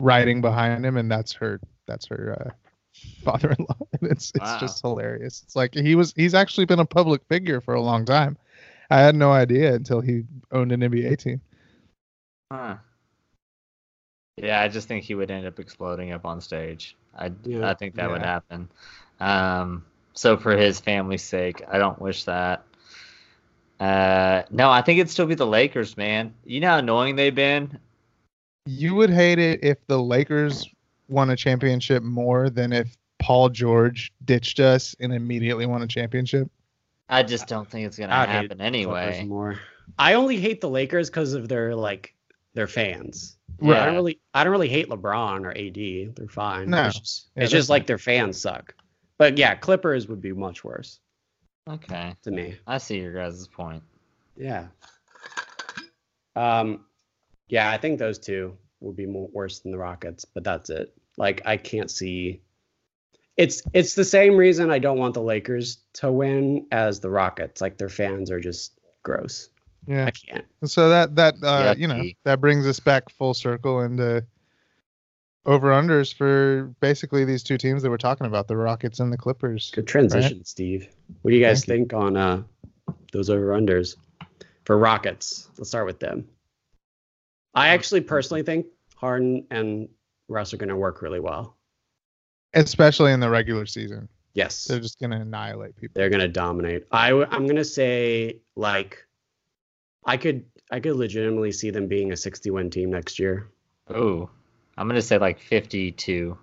riding 0.00 0.40
behind 0.40 0.84
him 0.84 0.96
and 0.96 1.10
that's 1.10 1.32
her 1.32 1.58
that's 1.86 2.06
her 2.06 2.36
uh 2.38 2.50
father-in-law 3.24 3.76
and 4.00 4.10
it's 4.10 4.30
it's 4.34 4.44
wow. 4.44 4.58
just 4.60 4.82
hilarious 4.82 5.42
it's 5.42 5.56
like 5.56 5.72
he 5.74 5.94
was 5.94 6.12
he's 6.16 6.34
actually 6.34 6.66
been 6.66 6.80
a 6.80 6.84
public 6.84 7.22
figure 7.30 7.62
for 7.62 7.72
a 7.72 7.80
long 7.80 8.04
time 8.04 8.36
I 8.90 9.00
had 9.00 9.14
no 9.14 9.32
idea 9.32 9.74
until 9.74 10.00
he 10.00 10.24
owned 10.52 10.72
an 10.72 10.80
NBA 10.80 11.18
team. 11.18 11.40
Huh. 12.52 12.76
Yeah, 14.36 14.60
I 14.60 14.68
just 14.68 14.86
think 14.86 15.04
he 15.04 15.14
would 15.14 15.30
end 15.30 15.46
up 15.46 15.58
exploding 15.58 16.12
up 16.12 16.24
on 16.24 16.40
stage. 16.40 16.96
I 17.16 17.32
yeah, 17.44 17.70
I 17.70 17.74
think 17.74 17.94
that 17.96 18.02
yeah. 18.02 18.08
would 18.08 18.22
happen. 18.22 18.68
Um, 19.18 19.84
so 20.12 20.36
for 20.36 20.56
his 20.56 20.78
family's 20.78 21.22
sake, 21.22 21.62
I 21.68 21.78
don't 21.78 22.00
wish 22.00 22.24
that. 22.24 22.64
Uh, 23.80 24.42
no, 24.50 24.70
I 24.70 24.82
think 24.82 24.98
it'd 24.98 25.10
still 25.10 25.26
be 25.26 25.34
the 25.34 25.46
Lakers, 25.46 25.96
man. 25.96 26.34
You 26.44 26.60
know 26.60 26.68
how 26.68 26.78
annoying 26.78 27.16
they've 27.16 27.34
been. 27.34 27.78
You 28.64 28.94
would 28.94 29.10
hate 29.10 29.38
it 29.38 29.62
if 29.62 29.78
the 29.86 30.00
Lakers 30.00 30.68
won 31.08 31.30
a 31.30 31.36
championship 31.36 32.02
more 32.02 32.50
than 32.50 32.72
if 32.72 32.96
Paul 33.18 33.48
George 33.48 34.12
ditched 34.24 34.60
us 34.60 34.94
and 35.00 35.12
immediately 35.12 35.66
won 35.66 35.82
a 35.82 35.86
championship. 35.86 36.50
I 37.08 37.22
just 37.22 37.46
don't 37.46 37.70
think 37.70 37.86
it's 37.86 37.98
gonna 37.98 38.12
I 38.12 38.26
happen 38.26 38.60
anyway. 38.60 39.24
More. 39.24 39.58
I 39.98 40.14
only 40.14 40.38
hate 40.38 40.60
the 40.60 40.68
Lakers 40.68 41.08
because 41.08 41.34
of 41.34 41.48
their 41.48 41.74
like 41.76 42.14
their 42.54 42.66
fans. 42.66 43.36
Yeah. 43.60 43.82
I 43.82 43.86
don't 43.86 43.94
really 43.94 44.20
I 44.34 44.42
don't 44.42 44.50
really 44.50 44.68
hate 44.68 44.88
LeBron 44.88 45.44
or 45.44 45.50
AD. 45.56 46.16
They're 46.16 46.28
fine. 46.28 46.70
No. 46.70 46.86
It's 46.86 46.98
just, 46.98 47.28
yeah, 47.36 47.42
it's 47.44 47.52
just 47.52 47.70
like 47.70 47.86
their 47.86 47.98
fans 47.98 48.40
suck. 48.40 48.74
But 49.18 49.38
yeah, 49.38 49.54
Clippers 49.54 50.08
would 50.08 50.20
be 50.20 50.32
much 50.32 50.64
worse. 50.64 51.00
Okay. 51.68 52.14
To 52.22 52.30
me. 52.30 52.56
I 52.66 52.78
see 52.78 52.98
your 52.98 53.12
guys' 53.12 53.46
point. 53.48 53.82
Yeah. 54.36 54.66
Um 56.34 56.84
yeah, 57.48 57.70
I 57.70 57.78
think 57.78 57.98
those 57.98 58.18
two 58.18 58.56
would 58.80 58.96
be 58.96 59.06
more 59.06 59.28
worse 59.32 59.60
than 59.60 59.72
the 59.72 59.78
Rockets, 59.78 60.24
but 60.24 60.44
that's 60.44 60.70
it. 60.70 60.92
Like 61.16 61.42
I 61.44 61.56
can't 61.56 61.90
see 61.90 62.42
it's 63.36 63.62
it's 63.72 63.94
the 63.94 64.04
same 64.04 64.36
reason 64.36 64.70
I 64.70 64.78
don't 64.78 64.98
want 64.98 65.14
the 65.14 65.22
Lakers 65.22 65.78
to 65.94 66.10
win 66.10 66.66
as 66.72 67.00
the 67.00 67.10
Rockets. 67.10 67.60
Like 67.60 67.78
their 67.78 67.88
fans 67.88 68.30
are 68.30 68.40
just 68.40 68.78
gross. 69.02 69.50
Yeah, 69.86 70.06
I 70.06 70.10
can't. 70.10 70.44
So 70.64 70.88
that 70.88 71.14
that 71.16 71.34
uh, 71.42 71.74
you 71.76 71.86
know 71.86 72.02
that 72.24 72.40
brings 72.40 72.66
us 72.66 72.80
back 72.80 73.10
full 73.10 73.34
circle 73.34 73.82
into 73.82 74.24
over 75.46 75.70
unders 75.70 76.12
for 76.12 76.74
basically 76.80 77.24
these 77.24 77.42
two 77.42 77.56
teams 77.56 77.82
that 77.82 77.90
we're 77.90 77.96
talking 77.96 78.26
about, 78.26 78.48
the 78.48 78.56
Rockets 78.56 79.00
and 79.00 79.12
the 79.12 79.16
Clippers. 79.16 79.70
Good 79.74 79.86
transition, 79.86 80.38
right? 80.38 80.46
Steve. 80.46 80.88
What 81.22 81.30
do 81.30 81.36
you 81.36 81.42
guys 81.42 81.64
Thank 81.64 81.90
think 81.90 81.92
you. 81.92 81.98
on 81.98 82.16
uh 82.16 82.42
those 83.12 83.30
over 83.30 83.48
unders 83.48 83.96
for 84.64 84.76
Rockets? 84.76 85.48
Let's 85.56 85.70
start 85.70 85.86
with 85.86 86.00
them. 86.00 86.28
I 87.54 87.68
actually 87.68 88.02
personally 88.02 88.42
think 88.42 88.66
Harden 88.96 89.46
and 89.50 89.88
Russ 90.28 90.52
are 90.52 90.58
going 90.58 90.68
to 90.68 90.76
work 90.76 91.00
really 91.00 91.20
well 91.20 91.56
especially 92.56 93.12
in 93.12 93.20
the 93.20 93.30
regular 93.30 93.66
season. 93.66 94.08
Yes, 94.34 94.64
they're 94.64 94.80
just 94.80 95.00
gonna 95.00 95.20
annihilate 95.20 95.76
people. 95.76 95.94
They're 95.94 96.10
gonna 96.10 96.28
dominate. 96.28 96.86
I 96.92 97.12
I'm 97.12 97.46
gonna 97.46 97.64
say 97.64 98.40
like, 98.54 99.06
I 100.04 100.16
could 100.16 100.44
I 100.70 100.80
could 100.80 100.96
legitimately 100.96 101.52
see 101.52 101.70
them 101.70 101.86
being 101.86 102.12
a 102.12 102.16
60 102.16 102.50
win 102.50 102.68
team 102.70 102.90
next 102.90 103.18
year. 103.18 103.48
Oh, 103.88 104.28
I'm 104.76 104.88
gonna 104.88 105.02
say 105.02 105.18
like 105.18 105.40
52. 105.40 106.36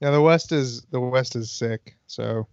Yeah, 0.00 0.10
the 0.10 0.20
West 0.20 0.52
is 0.52 0.82
the 0.90 1.00
West 1.00 1.36
is 1.36 1.50
sick, 1.50 1.96
so 2.06 2.46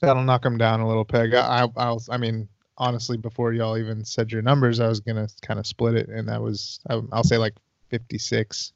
that'll 0.00 0.24
knock 0.24 0.42
them 0.42 0.58
down 0.58 0.80
a 0.80 0.88
little 0.88 1.04
peg. 1.04 1.34
I 1.34 1.68
I 1.76 1.96
I 2.10 2.16
mean 2.16 2.48
honestly, 2.78 3.16
before 3.16 3.52
y'all 3.52 3.76
even 3.76 4.04
said 4.04 4.32
your 4.32 4.42
numbers, 4.42 4.80
I 4.80 4.88
was 4.88 5.00
gonna 5.00 5.28
kind 5.42 5.60
of 5.60 5.66
split 5.66 5.94
it, 5.94 6.08
and 6.08 6.28
that 6.28 6.40
was 6.40 6.80
I'll 6.88 7.24
say 7.24 7.38
like 7.38 7.54
56. 7.88 8.72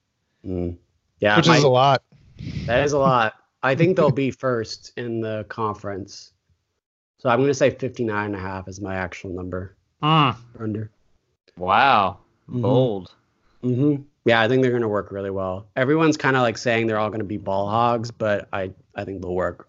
Mm. 0.46 0.76
Yeah, 1.20 1.36
which 1.36 1.48
my, 1.48 1.56
is 1.56 1.64
a 1.64 1.68
lot. 1.68 2.02
That 2.66 2.84
is 2.84 2.92
a 2.92 2.98
lot. 2.98 3.34
I 3.62 3.74
think 3.74 3.96
they'll 3.96 4.10
be 4.10 4.30
first 4.30 4.92
in 4.96 5.20
the 5.20 5.46
conference. 5.48 6.32
So 7.18 7.30
I'm 7.30 7.38
going 7.38 7.48
to 7.48 7.54
say 7.54 7.70
59 7.70 8.26
and 8.26 8.36
a 8.36 8.38
half 8.38 8.68
is 8.68 8.80
my 8.80 8.96
actual 8.96 9.30
number. 9.30 9.74
Mm. 10.02 10.36
Under. 10.60 10.90
Wow. 11.56 12.18
Mm-hmm. 12.50 12.60
Bold. 12.60 13.06
Mm-hmm. 13.06 13.23
Yeah, 14.24 14.40
I 14.40 14.48
think 14.48 14.62
they're 14.62 14.70
going 14.70 14.82
to 14.82 14.88
work 14.88 15.10
really 15.10 15.30
well. 15.30 15.66
Everyone's 15.76 16.16
kind 16.16 16.36
of 16.36 16.42
like 16.42 16.56
saying 16.58 16.86
they're 16.86 16.98
all 16.98 17.08
going 17.08 17.20
to 17.20 17.26
be 17.26 17.36
ball 17.36 17.68
hogs, 17.68 18.10
but 18.10 18.48
I, 18.52 18.72
I 18.94 19.04
think 19.04 19.22
they'll 19.22 19.34
work. 19.34 19.68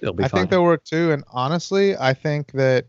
It'll 0.00 0.14
be 0.14 0.24
I 0.24 0.28
fun. 0.28 0.40
think 0.40 0.50
they'll 0.50 0.62
work 0.62 0.84
too. 0.84 1.12
And 1.12 1.24
honestly, 1.30 1.96
I 1.96 2.14
think 2.14 2.52
that 2.52 2.86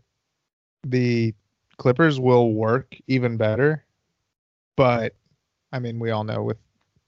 the 0.82 1.34
Clippers 1.76 2.20
will 2.20 2.52
work 2.52 2.94
even 3.06 3.36
better. 3.36 3.84
But 4.76 5.14
I 5.72 5.78
mean, 5.78 5.98
we 5.98 6.10
all 6.10 6.24
know 6.24 6.42
with 6.42 6.58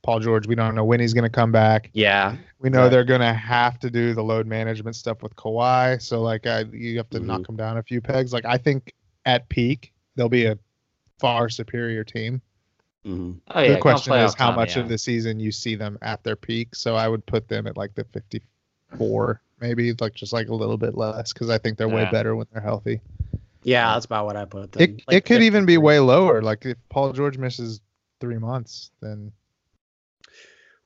Paul 0.03 0.21
George. 0.21 0.47
We 0.47 0.55
don't 0.55 0.75
know 0.75 0.85
when 0.85 1.01
he's 1.01 1.15
going 1.15 1.25
to 1.25 1.31
come 1.31 1.53
back. 1.53 1.91
Yeah. 1.93 2.37
We 2.61 2.71
know 2.71 2.89
they're 2.89 3.05
going 3.05 3.21
to 3.21 3.33
have 3.33 3.79
to 3.81 3.91
do 3.91 4.15
the 4.15 4.23
load 4.23 4.47
management 4.47 4.97
stuff 4.97 5.23
with 5.23 5.35
Kawhi. 5.37 6.01
So 6.01 6.21
like, 6.23 6.47
I, 6.47 6.61
you 6.73 6.97
have 6.97 7.11
to 7.11 7.19
mm-hmm. 7.19 7.27
knock 7.27 7.47
them 7.47 7.57
down 7.57 7.77
a 7.77 7.83
few 7.83 8.01
pegs. 8.01 8.33
Like, 8.33 8.45
I 8.45 8.57
think 8.57 8.95
at 9.25 9.49
peak 9.49 9.93
they'll 10.15 10.29
be 10.29 10.47
a 10.47 10.59
far 11.19 11.49
superior 11.49 12.05
team. 12.05 12.41
Mm-hmm. 13.07 13.39
Oh, 13.49 13.61
yeah, 13.61 13.75
the 13.75 13.79
question 13.79 14.15
is 14.15 14.35
how 14.35 14.49
time, 14.49 14.57
much 14.57 14.77
yeah. 14.77 14.83
of 14.83 14.89
the 14.89 14.99
season 14.99 15.39
you 15.39 15.53
see 15.53 15.77
them 15.77 15.99
at 16.03 16.25
their 16.25 16.37
peak. 16.37 16.75
So 16.75 16.97
I 16.97 17.09
would 17.09 17.25
put 17.25 17.49
them 17.49 17.67
at 17.67 17.77
like 17.77 17.95
the 17.95 18.05
54, 18.05 19.41
maybe 19.61 19.95
like 20.01 20.15
just 20.15 20.33
like 20.33 20.49
a 20.49 20.55
little 20.55 20.77
bit 20.77 20.97
less 20.97 21.33
because 21.33 21.49
I 21.49 21.59
think 21.59 21.79
they're 21.79 21.89
yeah. 21.89 21.95
way 21.95 22.09
better 22.11 22.35
when 22.35 22.47
they're 22.53 22.63
healthy. 22.63 23.01
Yeah, 23.63 23.95
that's 23.95 24.07
about 24.07 24.27
what 24.27 24.37
I 24.37 24.45
put. 24.45 24.73
Them. 24.73 24.83
It 24.83 25.03
like 25.07 25.17
it 25.17 25.25
could 25.25 25.43
even 25.43 25.67
be 25.67 25.79
way 25.79 25.99
lower. 26.01 26.43
Like 26.43 26.65
if 26.67 26.77
Paul 26.89 27.13
George 27.13 27.39
misses 27.39 27.81
three 28.21 28.39
months, 28.39 28.91
then 29.01 29.33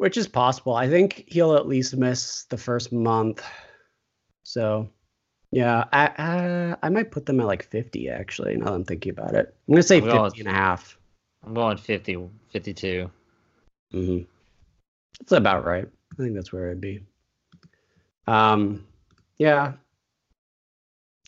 which 0.00 0.16
is 0.16 0.26
possible. 0.26 0.74
I 0.74 0.88
think 0.88 1.24
he'll 1.26 1.56
at 1.56 1.68
least 1.68 1.94
miss 1.94 2.44
the 2.44 2.56
first 2.56 2.90
month. 2.90 3.44
So, 4.44 4.88
yeah, 5.50 5.84
I 5.92 6.10
I, 6.18 6.76
I 6.82 6.88
might 6.88 7.10
put 7.10 7.26
them 7.26 7.40
at 7.40 7.46
like 7.46 7.64
50 7.64 8.08
actually. 8.08 8.56
Now 8.56 8.66
that 8.66 8.72
I'm 8.72 8.84
thinking 8.84 9.10
about 9.10 9.34
it, 9.34 9.54
I'm 9.68 9.74
gonna 9.74 9.82
say 9.82 9.98
I'm 9.98 10.04
50 10.04 10.16
going, 10.16 10.32
and 10.40 10.48
a 10.48 10.52
half. 10.52 10.98
I'm 11.44 11.54
going 11.54 11.76
50, 11.76 12.28
52. 12.52 13.10
Mm-hmm. 13.94 14.24
That's 15.20 15.32
about 15.32 15.64
right. 15.64 15.88
I 16.12 16.22
think 16.22 16.34
that's 16.34 16.52
where 16.52 16.68
it'd 16.68 16.80
be. 16.80 17.00
Um, 18.26 18.86
yeah. 19.38 19.72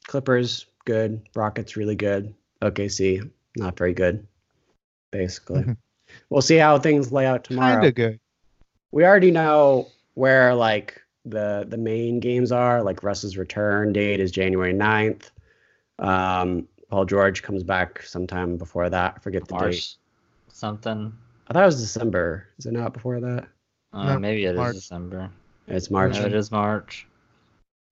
Clippers 0.06 0.66
good. 0.84 1.22
Rockets 1.34 1.76
really 1.76 1.96
good. 1.96 2.34
OKC 2.62 3.30
not 3.56 3.76
very 3.76 3.94
good. 3.94 4.26
Basically, 5.10 5.64
we'll 6.30 6.42
see 6.42 6.56
how 6.56 6.78
things 6.78 7.12
lay 7.12 7.26
out 7.26 7.44
tomorrow. 7.44 7.74
Kinda 7.74 7.92
good 7.92 8.20
we 8.92 9.04
already 9.04 9.30
know 9.32 9.88
where 10.14 10.54
like 10.54 11.01
the 11.24 11.64
the 11.68 11.76
main 11.76 12.20
games 12.20 12.52
are. 12.52 12.82
Like 12.82 13.02
Russ's 13.02 13.36
return 13.36 13.92
date 13.92 14.20
is 14.20 14.30
January 14.30 14.74
9th. 14.74 15.30
Um, 15.98 16.68
Paul 16.90 17.04
George 17.04 17.42
comes 17.42 17.62
back 17.62 18.02
sometime 18.02 18.56
before 18.56 18.90
that. 18.90 19.14
I 19.16 19.18
forget 19.20 19.46
the 19.46 19.54
March 19.54 19.74
date. 19.74 19.96
Something. 20.48 21.12
I 21.48 21.52
thought 21.52 21.62
it 21.62 21.66
was 21.66 21.80
December. 21.80 22.48
Is 22.58 22.66
it 22.66 22.72
not 22.72 22.92
before 22.92 23.20
that? 23.20 23.48
Uh, 23.92 24.14
no, 24.14 24.18
maybe 24.18 24.44
it 24.44 24.56
March. 24.56 24.76
is 24.76 24.82
December. 24.82 25.30
It's 25.68 25.90
March. 25.90 26.18
No, 26.18 26.26
it 26.26 26.34
is 26.34 26.50
March. 26.50 27.06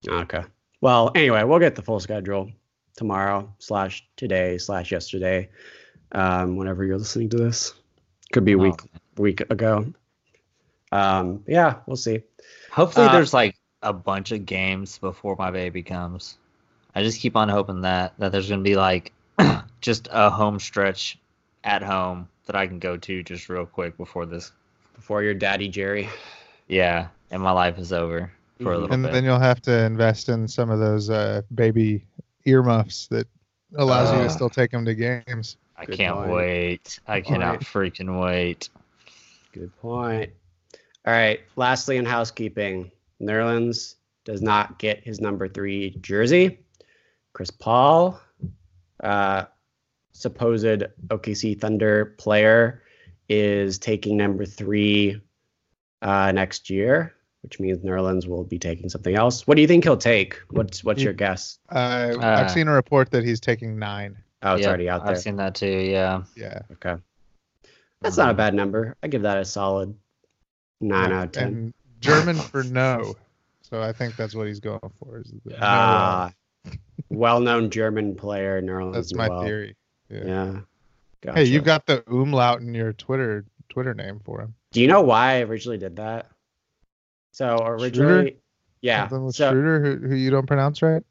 Okay. 0.07 0.43
Well, 0.81 1.11
anyway, 1.15 1.43
we'll 1.43 1.59
get 1.59 1.75
the 1.75 1.81
full 1.81 1.99
schedule 1.99 2.51
tomorrow 2.95 3.53
slash 3.59 4.07
today 4.17 4.57
slash 4.57 4.91
yesterday. 4.91 5.49
Um, 6.11 6.57
whenever 6.57 6.83
you're 6.83 6.97
listening 6.97 7.29
to 7.29 7.37
this, 7.37 7.73
could 8.33 8.45
be 8.45 8.53
a 8.53 8.57
oh. 8.57 8.61
week 8.61 8.81
week 9.17 9.41
ago. 9.49 9.93
Um, 10.91 11.43
yeah, 11.47 11.77
we'll 11.85 11.97
see. 11.97 12.21
Hopefully, 12.71 13.07
uh, 13.07 13.11
there's 13.11 13.33
like 13.33 13.55
a 13.81 13.93
bunch 13.93 14.31
of 14.31 14.45
games 14.45 14.97
before 14.97 15.35
my 15.37 15.51
baby 15.51 15.83
comes. 15.83 16.37
I 16.95 17.03
just 17.03 17.19
keep 17.19 17.35
on 17.35 17.49
hoping 17.49 17.81
that 17.81 18.13
that 18.17 18.31
there's 18.31 18.49
gonna 18.49 18.61
be 18.61 18.75
like 18.75 19.11
just 19.81 20.07
a 20.11 20.29
home 20.29 20.59
stretch 20.59 21.17
at 21.63 21.83
home 21.83 22.27
that 22.45 22.55
I 22.55 22.67
can 22.67 22.79
go 22.79 22.97
to 22.97 23.23
just 23.23 23.49
real 23.49 23.65
quick 23.65 23.97
before 23.97 24.25
this. 24.25 24.51
Before 24.95 25.23
your 25.23 25.33
daddy 25.33 25.67
Jerry. 25.67 26.09
Yeah, 26.67 27.07
and 27.31 27.41
my 27.41 27.51
life 27.51 27.77
is 27.77 27.91
over 27.91 28.31
for 28.59 28.73
a 28.73 28.75
Mhm. 28.75 28.81
little 28.81 28.93
And 28.93 29.03
bit. 29.03 29.11
then 29.11 29.23
you'll 29.25 29.39
have 29.39 29.61
to 29.63 29.85
invest 29.85 30.29
in 30.29 30.47
some 30.47 30.69
of 30.69 30.79
those 30.79 31.09
uh, 31.09 31.41
baby 31.53 32.05
earmuffs 32.45 33.07
that 33.07 33.27
allows 33.77 34.11
you 34.11 34.19
Uh. 34.19 34.23
to 34.23 34.29
still 34.29 34.49
take 34.49 34.71
them 34.71 34.85
to 34.85 34.93
games. 34.95 35.57
I 35.77 35.85
Good 35.85 35.97
can't 35.97 36.15
point. 36.17 36.31
wait. 36.31 36.99
I 37.07 37.19
Good 37.19 37.27
cannot 37.27 37.61
point. 37.61 37.95
freaking 37.95 38.21
wait. 38.21 38.69
Good 39.53 39.75
point. 39.81 40.29
All 41.05 41.13
right. 41.13 41.39
Lastly, 41.55 41.97
in 41.97 42.05
housekeeping, 42.05 42.91
Nerlens 43.21 43.95
does 44.25 44.41
not 44.41 44.77
get 44.79 45.03
his 45.03 45.19
number 45.19 45.47
three 45.47 45.97
jersey. 46.01 46.59
Chris 47.33 47.49
Paul, 47.49 48.19
uh, 49.03 49.45
supposed 50.11 50.83
OKC 51.07 51.59
Thunder 51.59 52.05
player, 52.17 52.83
is 53.29 53.79
taking 53.79 54.17
number 54.17 54.45
three 54.45 55.19
uh, 56.01 56.31
next 56.33 56.69
year, 56.69 57.13
which 57.41 57.59
means 57.59 57.79
Nerlens 57.79 58.27
will 58.27 58.43
be 58.43 58.59
taking 58.59 58.89
something 58.89 59.15
else. 59.15 59.47
What 59.47 59.55
do 59.55 59.61
you 59.61 59.67
think 59.67 59.83
he'll 59.85 59.97
take? 59.97 60.39
What's 60.49 60.83
what's 60.83 60.99
He- 60.99 61.05
your 61.05 61.13
guess? 61.13 61.57
Uh, 61.71 62.13
Uh. 62.21 62.35
I've 62.43 62.51
seen 62.51 62.67
a 62.67 62.73
report 62.73 63.09
that 63.11 63.23
he's 63.23 63.39
taking 63.39 63.79
nine. 63.79 64.17
Oh, 64.43 64.53
it's 64.55 64.61
Yep, 64.61 64.67
already 64.67 64.89
out 64.89 65.03
there. 65.05 65.13
I've 65.15 65.21
seen 65.21 65.35
that 65.37 65.55
too. 65.55 65.67
Yeah. 65.67 66.23
Yeah. 66.35 66.59
Okay. 66.73 66.95
That's 68.01 68.17
not 68.17 68.31
a 68.31 68.33
Mhm. 68.33 68.37
bad 68.37 68.53
number. 68.55 68.97
I 69.03 69.07
give 69.07 69.21
that 69.21 69.37
a 69.37 69.45
solid 69.45 69.95
nine 70.81 71.11
out 71.11 71.25
of 71.25 71.31
ten. 71.31 71.47
And 71.47 71.73
German 71.99 72.35
for 72.35 72.63
no. 72.63 73.15
So 73.61 73.81
I 73.81 73.93
think 73.93 74.15
that's 74.15 74.35
what 74.35 74.47
he's 74.47 74.59
going 74.59 74.79
for. 74.99 75.19
Is 75.19 75.31
the 75.45 75.63
uh, 75.63 76.29
well-known 77.09 77.69
German 77.69 78.15
player, 78.15 78.61
Nerlens 78.61 78.93
that's 78.93 79.13
my 79.13 79.27
Noel. 79.27 79.43
theory. 79.43 79.75
Yeah. 80.09 80.23
Yeah. 80.25 80.59
Gotcha. 81.21 81.39
Hey, 81.39 81.45
you've 81.45 81.63
got 81.63 81.85
the 81.85 82.03
umlaut 82.09 82.61
in 82.61 82.73
your 82.73 82.93
Twitter 82.93 83.45
Twitter 83.69 83.93
name 83.93 84.19
for 84.25 84.41
him. 84.41 84.55
Do 84.71 84.81
you 84.81 84.87
know 84.87 85.01
why 85.01 85.35
I 85.35 85.41
originally 85.41 85.77
did 85.77 85.97
that? 85.97 86.29
So 87.31 87.59
originally, 87.63 88.37
yeah. 88.81 89.07
Something 89.07 89.25
with 89.25 89.35
So 89.35 89.51
Schroeder, 89.51 89.79
who, 89.79 90.07
who 90.07 90.15
you 90.15 90.31
don't 90.31 90.47
pronounce 90.47 90.81
right. 90.81 91.03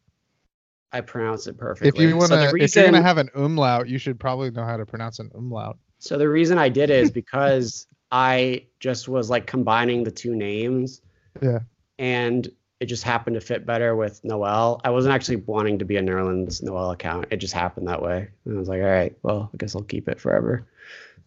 I 0.92 1.00
pronounce 1.00 1.46
it 1.46 1.56
perfectly. 1.56 2.04
If 2.04 2.10
you 2.10 2.16
want 2.16 2.30
so 2.30 2.36
to, 2.36 2.62
if 2.62 2.74
you're 2.74 2.84
gonna 2.84 3.02
have 3.02 3.18
an 3.18 3.30
umlaut, 3.34 3.88
you 3.88 3.98
should 3.98 4.18
probably 4.18 4.50
know 4.50 4.64
how 4.64 4.76
to 4.76 4.84
pronounce 4.84 5.20
an 5.20 5.30
umlaut. 5.34 5.78
so 5.98 6.18
the 6.18 6.28
reason 6.28 6.58
I 6.58 6.68
did 6.68 6.90
it 6.90 7.02
is 7.02 7.10
because 7.12 7.86
I 8.10 8.66
just 8.80 9.08
was 9.08 9.30
like 9.30 9.46
combining 9.46 10.04
the 10.04 10.10
two 10.10 10.34
names. 10.34 11.02
Yeah. 11.40 11.60
And 11.98 12.50
it 12.80 12.86
just 12.86 13.04
happened 13.04 13.34
to 13.34 13.40
fit 13.40 13.66
better 13.66 13.94
with 13.94 14.24
Noel. 14.24 14.80
I 14.84 14.90
wasn't 14.90 15.14
actually 15.14 15.36
wanting 15.36 15.78
to 15.78 15.84
be 15.84 15.96
a 15.96 16.02
Nerlens 16.02 16.62
Noel 16.62 16.92
account. 16.92 17.26
It 17.30 17.36
just 17.36 17.52
happened 17.52 17.86
that 17.88 18.02
way. 18.02 18.28
And 18.44 18.56
I 18.56 18.58
was 18.58 18.68
like, 18.68 18.80
all 18.80 18.88
right, 18.88 19.14
well, 19.22 19.50
I 19.52 19.56
guess 19.58 19.76
I'll 19.76 19.82
keep 19.82 20.08
it 20.08 20.18
forever. 20.18 20.66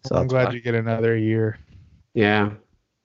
So 0.04 0.16
I'm 0.16 0.26
glad 0.26 0.48
why. 0.48 0.54
you 0.54 0.60
get 0.60 0.74
another 0.74 1.16
year. 1.16 1.58
Yeah. 2.12 2.50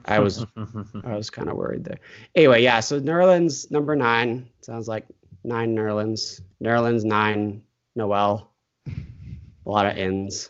I 0.05 0.19
was 0.19 0.45
I 1.03 1.15
was 1.15 1.29
kind 1.29 1.49
of 1.49 1.55
worried 1.55 1.83
there. 1.83 1.99
Anyway, 2.35 2.63
yeah. 2.63 2.79
So 2.79 2.99
Nerlens 2.99 3.69
number 3.69 3.95
nine 3.95 4.49
sounds 4.61 4.87
like 4.87 5.05
nine 5.43 5.75
Nerlens. 5.75 6.41
Nerlens 6.61 7.03
nine 7.03 7.61
Noel. 7.95 8.51
A 8.87 9.69
lot 9.69 9.85
of 9.85 9.97
ends. 9.97 10.49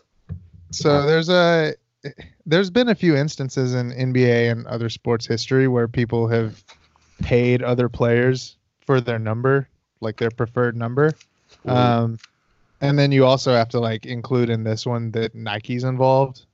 So 0.72 1.04
there's 1.04 1.28
a 1.28 1.74
there's 2.46 2.70
been 2.70 2.88
a 2.88 2.94
few 2.94 3.16
instances 3.16 3.74
in 3.74 3.92
NBA 3.92 4.50
and 4.50 4.66
other 4.66 4.88
sports 4.88 5.26
history 5.26 5.68
where 5.68 5.88
people 5.88 6.28
have 6.28 6.62
paid 7.22 7.62
other 7.62 7.88
players 7.88 8.56
for 8.80 9.00
their 9.00 9.18
number, 9.18 9.68
like 10.00 10.16
their 10.16 10.30
preferred 10.30 10.76
number. 10.76 11.12
Mm. 11.66 11.70
Um, 11.70 12.18
and 12.80 12.98
then 12.98 13.12
you 13.12 13.26
also 13.26 13.52
have 13.52 13.68
to 13.70 13.80
like 13.80 14.06
include 14.06 14.50
in 14.50 14.64
this 14.64 14.86
one 14.86 15.10
that 15.12 15.34
Nike's 15.34 15.84
involved 15.84 16.46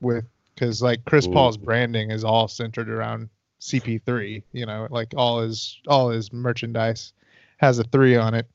with 0.00 0.24
because 0.54 0.80
like 0.82 1.04
Chris 1.04 1.26
Ooh. 1.26 1.32
Paul's 1.32 1.56
branding 1.56 2.10
is 2.10 2.24
all 2.24 2.48
centered 2.48 2.88
around 2.88 3.28
CP3. 3.60 4.42
You 4.52 4.66
know, 4.66 4.88
like 4.90 5.12
all 5.16 5.40
his 5.40 5.78
all 5.86 6.10
his 6.10 6.32
merchandise 6.32 7.12
has 7.58 7.78
a 7.78 7.84
three 7.84 8.16
on 8.16 8.34
it. 8.34 8.46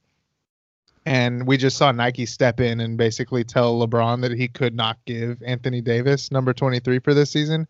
And 1.09 1.47
we 1.47 1.57
just 1.57 1.75
saw 1.75 1.91
Nike 1.91 2.27
step 2.27 2.59
in 2.59 2.79
and 2.79 2.95
basically 2.95 3.43
tell 3.43 3.79
LeBron 3.79 4.21
that 4.21 4.31
he 4.31 4.47
could 4.47 4.75
not 4.75 4.99
give 5.05 5.41
Anthony 5.41 5.81
Davis 5.81 6.31
number 6.31 6.53
23 6.53 6.99
for 6.99 7.15
this 7.15 7.31
season, 7.31 7.67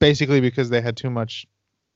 basically 0.00 0.40
because 0.40 0.70
they 0.70 0.80
had 0.80 0.96
too 0.96 1.08
much 1.08 1.46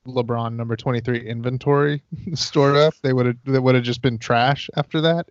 LeBron 0.07 0.53
number 0.53 0.77
23 0.77 1.27
inventory 1.27 2.01
stored 2.33 2.77
up. 2.77 2.93
They 3.01 3.11
would 3.11 3.25
have 3.25 3.35
they 3.43 3.59
would 3.59 3.75
have 3.75 3.83
just 3.83 4.01
been 4.01 4.17
trash 4.17 4.69
after 4.77 5.01
that. 5.01 5.27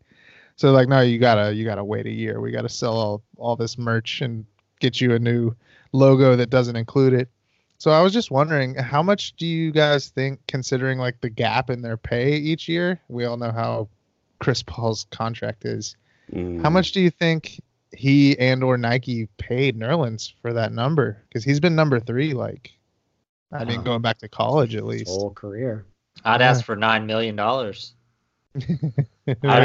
So 0.57 0.71
like 0.71 0.87
no, 0.87 1.01
you 1.01 1.19
gotta 1.19 1.55
you 1.55 1.65
gotta 1.65 1.83
wait 1.83 2.05
a 2.05 2.13
year. 2.13 2.43
We 2.43 2.51
gotta 2.51 2.69
sell 2.69 2.99
all 2.99 3.23
all 3.39 3.57
this 3.57 3.79
merch 3.79 4.21
and 4.21 4.45
get 4.81 5.01
you 5.01 5.15
a 5.15 5.19
new 5.19 5.55
logo 5.93 6.37
that 6.37 6.51
doesn't 6.51 6.77
include 6.77 7.15
it. 7.15 7.31
So 7.79 7.91
I 7.91 8.03
was 8.03 8.13
just 8.13 8.31
wondering, 8.31 8.75
how 8.75 9.03
much 9.03 9.35
do 9.37 9.47
you 9.47 9.73
guys 9.73 10.11
think, 10.11 10.41
considering 10.47 10.99
like 10.99 11.23
the 11.23 11.31
gap 11.31 11.71
in 11.71 11.81
their 11.81 11.97
pay 11.97 12.37
each 12.37 12.69
year? 12.69 13.01
We 13.09 13.25
all 13.25 13.39
know 13.39 13.51
how 13.51 13.89
Chris 14.41 14.63
Paul's 14.63 15.07
contract 15.11 15.65
is. 15.65 15.97
Mm. 16.33 16.63
How 16.63 16.71
much 16.71 16.93
do 16.93 17.01
you 17.01 17.11
think 17.11 17.61
he 17.93 18.39
and 18.39 18.63
or 18.63 18.77
Nike 18.77 19.29
paid 19.39 19.79
Nerlens 19.79 20.33
for 20.43 20.53
that 20.53 20.73
number? 20.73 21.23
Because 21.29 21.43
he's 21.45 21.61
been 21.61 21.75
number 21.75 21.99
three, 22.01 22.35
like 22.35 22.73
I 23.51 23.65
mean, 23.65 23.81
Uh, 23.81 23.83
going 23.83 24.03
back 24.03 24.19
to 24.19 24.29
college 24.29 24.75
at 24.77 24.85
least. 24.85 25.09
whole 25.09 25.31
career? 25.33 25.87
I'd 26.25 26.41
Yeah. 26.41 26.51
ask 26.51 26.65
for 26.65 26.77
nine 26.77 27.07
million 27.07 27.35
dollars. 27.37 27.95
Maybe 28.55 28.85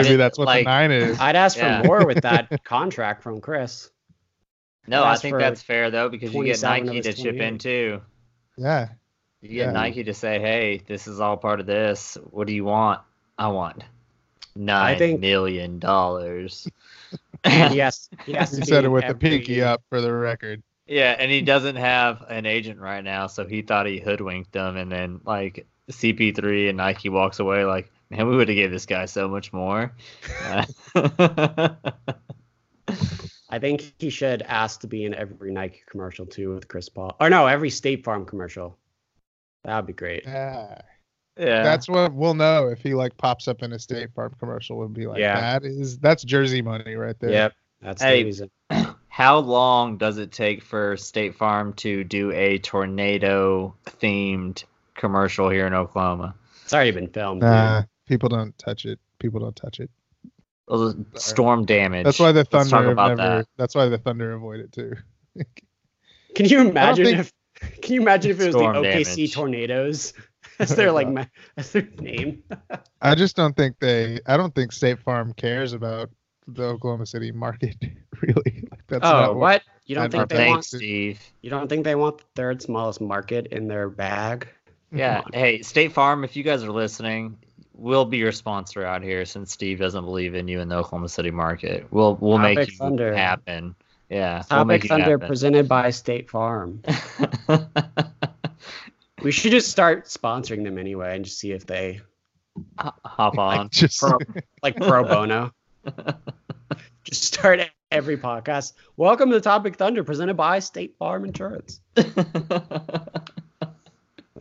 did- 0.03 0.17
that's 0.19 0.37
what 0.37 0.45
like- 0.45 0.65
the 0.65 0.69
nine 0.71 0.91
is. 0.91 1.19
I'd 1.19 1.35
ask 1.35 1.57
Yeah. 1.57 1.81
for 1.81 1.87
more 1.87 2.05
with 2.05 2.21
that 2.23 2.63
contract 2.63 3.23
from 3.23 3.41
Chris. 3.41 3.89
No, 4.87 5.03
I'd 5.03 5.07
I 5.07 5.11
ask 5.13 5.21
think 5.21 5.37
that's 5.37 5.61
fair 5.61 5.91
though 5.91 6.09
because 6.09 6.33
you 6.33 6.43
get 6.45 6.61
Nike 6.61 7.01
to 7.01 7.13
chip 7.13 7.35
in 7.35 7.57
too. 7.57 8.01
Yeah. 8.57 8.89
You 9.41 9.49
get 9.49 9.55
Yeah. 9.57 9.71
Nike 9.71 10.03
to 10.05 10.13
say, 10.13 10.39
"Hey, 10.39 10.81
this 10.87 11.07
is 11.07 11.19
all 11.19 11.37
part 11.37 11.59
of 11.59 11.65
this. 11.65 12.17
What 12.31 12.47
do 12.47 12.53
you 12.53 12.63
want? 12.65 13.01
I 13.37 13.47
want 13.47 13.83
nine 14.55 14.97
think- 14.97 15.19
million 15.19 15.79
dollars." 15.79 16.67
And 17.45 17.75
yes, 17.75 18.09
he 18.25 18.31
has 18.33 18.51
to 18.51 18.55
He 18.55 18.61
be 18.61 18.67
said 18.67 18.85
it 18.85 18.87
with 18.87 19.01
the 19.01 19.07
every- 19.09 19.19
pinky 19.19 19.61
up 19.61 19.83
for 19.89 19.99
the 19.99 20.13
record. 20.13 20.63
yeah, 20.87 21.13
and 21.19 21.29
he 21.29 21.41
doesn't 21.41 21.75
have 21.75 22.23
an 22.29 22.45
agent 22.45 22.79
right 22.79 23.03
now, 23.03 23.27
so 23.27 23.45
he 23.45 23.61
thought 23.61 23.85
he 23.85 23.99
hoodwinked 23.99 24.53
them, 24.53 24.77
and 24.77 24.89
then 24.89 25.19
like 25.25 25.67
CP3 25.91 26.69
and 26.69 26.77
Nike 26.77 27.09
walks 27.09 27.39
away 27.39 27.65
like, 27.65 27.91
"Man, 28.09 28.27
we 28.29 28.37
would 28.37 28.47
have 28.47 28.55
gave 28.55 28.71
this 28.71 28.85
guy 28.85 29.05
so 29.07 29.27
much 29.27 29.51
more." 29.51 29.91
I 33.49 33.59
think 33.59 33.93
he 33.99 34.09
should 34.09 34.41
ask 34.43 34.79
to 34.81 34.87
be 34.87 35.03
in 35.05 35.13
every 35.13 35.51
Nike 35.51 35.81
commercial 35.87 36.25
too 36.25 36.53
with 36.53 36.67
Chris 36.67 36.89
Paul. 36.89 37.15
Or 37.19 37.29
no, 37.29 37.45
every 37.45 37.69
State 37.69 38.03
Farm 38.03 38.25
commercial. 38.25 38.77
That 39.63 39.75
would 39.77 39.87
be 39.87 39.93
great. 39.93 40.23
Yeah. 40.25 40.81
Yeah, 41.37 41.63
That's 41.63 41.87
what 41.87 42.13
we'll 42.13 42.33
know 42.33 42.67
if 42.67 42.81
he 42.83 42.93
like 42.93 43.15
pops 43.17 43.47
up 43.47 43.63
in 43.63 43.73
a 43.73 43.79
State 43.79 44.11
Farm 44.13 44.33
commercial 44.39 44.83
and 44.83 44.93
be 44.93 45.07
like, 45.07 45.19
Yeah. 45.19 45.39
that 45.39 45.65
is 45.65 45.97
that's 45.99 46.23
Jersey 46.23 46.61
money 46.61 46.95
right 46.95 47.19
there. 47.19 47.31
Yep. 47.31 47.53
That's 47.81 48.01
Hey, 48.01 48.19
the 48.19 48.25
reason. 48.25 48.51
How 49.09 49.37
long 49.39 49.97
does 49.97 50.17
it 50.17 50.31
take 50.31 50.63
for 50.63 50.97
State 50.97 51.35
Farm 51.35 51.73
to 51.73 52.03
do 52.03 52.31
a 52.31 52.57
tornado 52.59 53.75
themed 53.85 54.63
commercial 54.95 55.49
here 55.49 55.67
in 55.67 55.73
Oklahoma? 55.73 56.33
It's 56.63 56.73
already 56.73 56.91
been 56.91 57.07
filmed. 57.09 57.41
dude. 57.41 57.49
Nah, 57.49 57.83
people 58.07 58.29
don't 58.29 58.57
touch 58.57 58.85
it. 58.85 58.99
People 59.19 59.39
don't 59.39 59.55
touch 59.55 59.79
it. 59.79 59.89
Storm 61.15 61.65
damage. 61.65 62.05
That's 62.05 62.19
why 62.19 62.31
the 62.31 62.39
Let's 62.39 62.49
talk 62.49 62.67
Thunder 62.69 62.91
about 62.91 63.17
never. 63.17 63.37
that. 63.39 63.47
That's 63.57 63.75
why 63.75 63.87
the 63.89 63.97
Thunder 63.97 64.31
avoid 64.33 64.59
it 64.61 64.71
too. 64.71 64.95
Can 66.35 66.47
you 66.47 66.61
imagine 66.69 67.05
think- 67.05 67.19
if 67.19 67.31
can 67.81 67.93
you 67.93 68.01
imagine 68.01 68.31
if 68.31 68.41
it 68.41 68.47
was 68.47 68.55
Storm 68.55 68.75
the 68.81 68.81
OKC 68.89 69.15
damage. 69.15 69.33
Tornadoes 69.33 70.13
as 70.59 70.75
their 70.75 70.91
like 70.91 71.09
ma- 71.09 71.25
as 71.57 71.71
their 71.71 71.87
name? 71.99 72.43
I 73.01 73.15
just 73.15 73.35
don't 73.35 73.55
think 73.55 73.79
they. 73.79 74.19
I 74.25 74.37
don't 74.37 74.53
think 74.53 74.71
State 74.71 74.99
Farm 74.99 75.33
cares 75.33 75.73
about 75.73 76.09
the 76.47 76.63
Oklahoma 76.63 77.05
City 77.05 77.31
market 77.31 77.75
really. 78.21 78.67
Like 78.69 78.85
that's 78.87 79.05
oh, 79.05 79.11
not 79.11 79.35
what? 79.35 79.63
You 79.85 79.95
don't 79.95 80.11
think 80.11 80.29
they 80.29 80.35
Thanks, 80.35 80.49
want 80.49 80.65
Steve. 80.65 81.21
you 81.41 81.49
don't 81.49 81.67
think 81.67 81.83
they 81.83 81.95
want 81.95 82.19
the 82.19 82.23
third 82.35 82.61
smallest 82.61 83.01
market 83.01 83.47
in 83.47 83.67
their 83.67 83.89
bag? 83.89 84.47
Yeah. 84.91 85.21
Hey, 85.33 85.61
State 85.61 85.91
Farm, 85.91 86.23
if 86.23 86.35
you 86.35 86.43
guys 86.43 86.63
are 86.63 86.71
listening, 86.71 87.37
we'll 87.73 88.05
be 88.05 88.17
your 88.17 88.31
sponsor 88.31 88.85
out 88.85 89.03
here 89.03 89.25
since 89.25 89.51
Steve 89.51 89.79
doesn't 89.79 90.05
believe 90.05 90.35
in 90.35 90.47
you 90.47 90.61
in 90.61 90.69
the 90.69 90.75
Oklahoma 90.75 91.09
City 91.09 91.31
market. 91.31 91.87
We'll 91.91 92.15
we'll 92.15 92.37
make 92.37 92.57
Topic 92.57 92.71
you 92.71 92.77
Thunder. 92.77 93.15
happen. 93.15 93.75
Yeah. 94.09 94.35
we'll 94.35 94.43
Topic 94.43 94.67
make 94.67 94.87
Thunder 94.87 95.17
presented 95.17 95.67
by 95.67 95.89
State 95.89 96.29
Farm. 96.29 96.81
We 99.23 99.31
should 99.31 99.51
just 99.51 99.69
start 99.71 100.05
sponsoring 100.05 100.63
them 100.63 100.77
anyway 100.77 101.15
and 101.15 101.23
just 101.23 101.39
see 101.39 101.51
if 101.53 101.65
they 101.65 102.01
Hop 102.77 103.37
on. 103.37 103.69
just 103.71 103.99
pro, 104.01 104.17
like 104.63 104.75
pro 104.75 105.03
bono. 105.05 105.51
just 107.05 107.23
start 107.23 107.61
every 107.91 108.17
podcast. 108.17 108.73
Welcome 108.97 109.31
to 109.31 109.39
Topic 109.39 109.75
Thunder 109.77 110.03
presented 110.03 110.35
by 110.35 110.59
State 110.59 110.95
Farm 110.97 111.23
Insurance. 111.25 111.79
That'd 111.95 112.13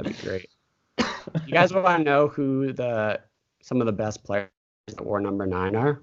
be 0.03 0.13
great. 0.23 0.49
you 0.99 1.53
guys 1.53 1.73
want 1.73 1.99
to 1.99 2.03
know 2.03 2.27
who 2.29 2.73
the 2.73 3.21
some 3.63 3.81
of 3.81 3.87
the 3.87 3.93
best 3.93 4.25
players 4.25 4.49
that 4.89 5.01
wore 5.05 5.21
number 5.21 5.47
nine 5.47 5.77
are? 5.77 6.03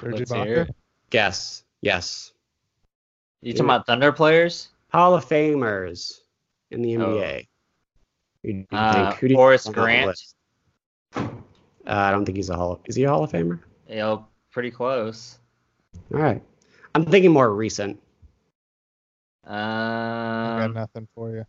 Serge 0.00 0.18
Let's 0.20 0.32
Ibaka? 0.32 0.44
hear. 0.46 0.68
Guess. 1.10 1.64
Yes. 1.82 2.32
You 3.42 3.52
talking 3.52 3.66
about 3.66 3.86
Thunder 3.86 4.12
players? 4.12 4.68
Hall 4.92 5.14
of 5.14 5.26
Famers 5.26 6.20
in 6.70 6.80
the 6.80 6.96
Oh. 6.96 7.00
NBA. 7.00 7.36
Who 7.38 7.42
do 7.42 7.44
you 8.46 8.66
Uh, 8.72 9.10
think? 9.10 9.20
Who 9.20 9.28
do 9.28 9.34
Horace 9.36 9.64
think 9.64 9.76
on 9.76 9.82
the 9.82 9.86
Grant. 9.86 10.20
Uh, 11.16 11.30
I 11.86 12.10
don't 12.10 12.24
think 12.24 12.36
he's 12.36 12.50
a 12.50 12.56
Hall 12.56 12.72
of. 12.72 12.80
Is 12.86 12.96
he 12.96 13.04
a 13.04 13.08
Hall 13.08 13.24
of 13.24 13.30
Famer? 13.32 13.60
You 13.88 13.96
know, 13.96 14.26
pretty 14.50 14.70
close. 14.70 15.38
All 16.12 16.20
right. 16.20 16.42
I'm 16.94 17.04
thinking 17.04 17.30
more 17.32 17.52
recent. 17.54 18.00
I 19.44 20.56
got 20.60 20.74
nothing 20.74 21.06
for 21.14 21.30
you. 21.30 21.44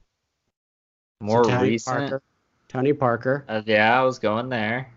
more 1.19 1.43
So 1.43 1.49
Tony 1.49 1.69
recent. 1.69 1.97
Parker. 1.97 2.21
Tony 2.67 2.93
Parker. 2.93 3.45
Uh, 3.47 3.61
yeah, 3.65 3.99
I 3.99 4.03
was 4.03 4.19
going 4.19 4.49
there. 4.49 4.91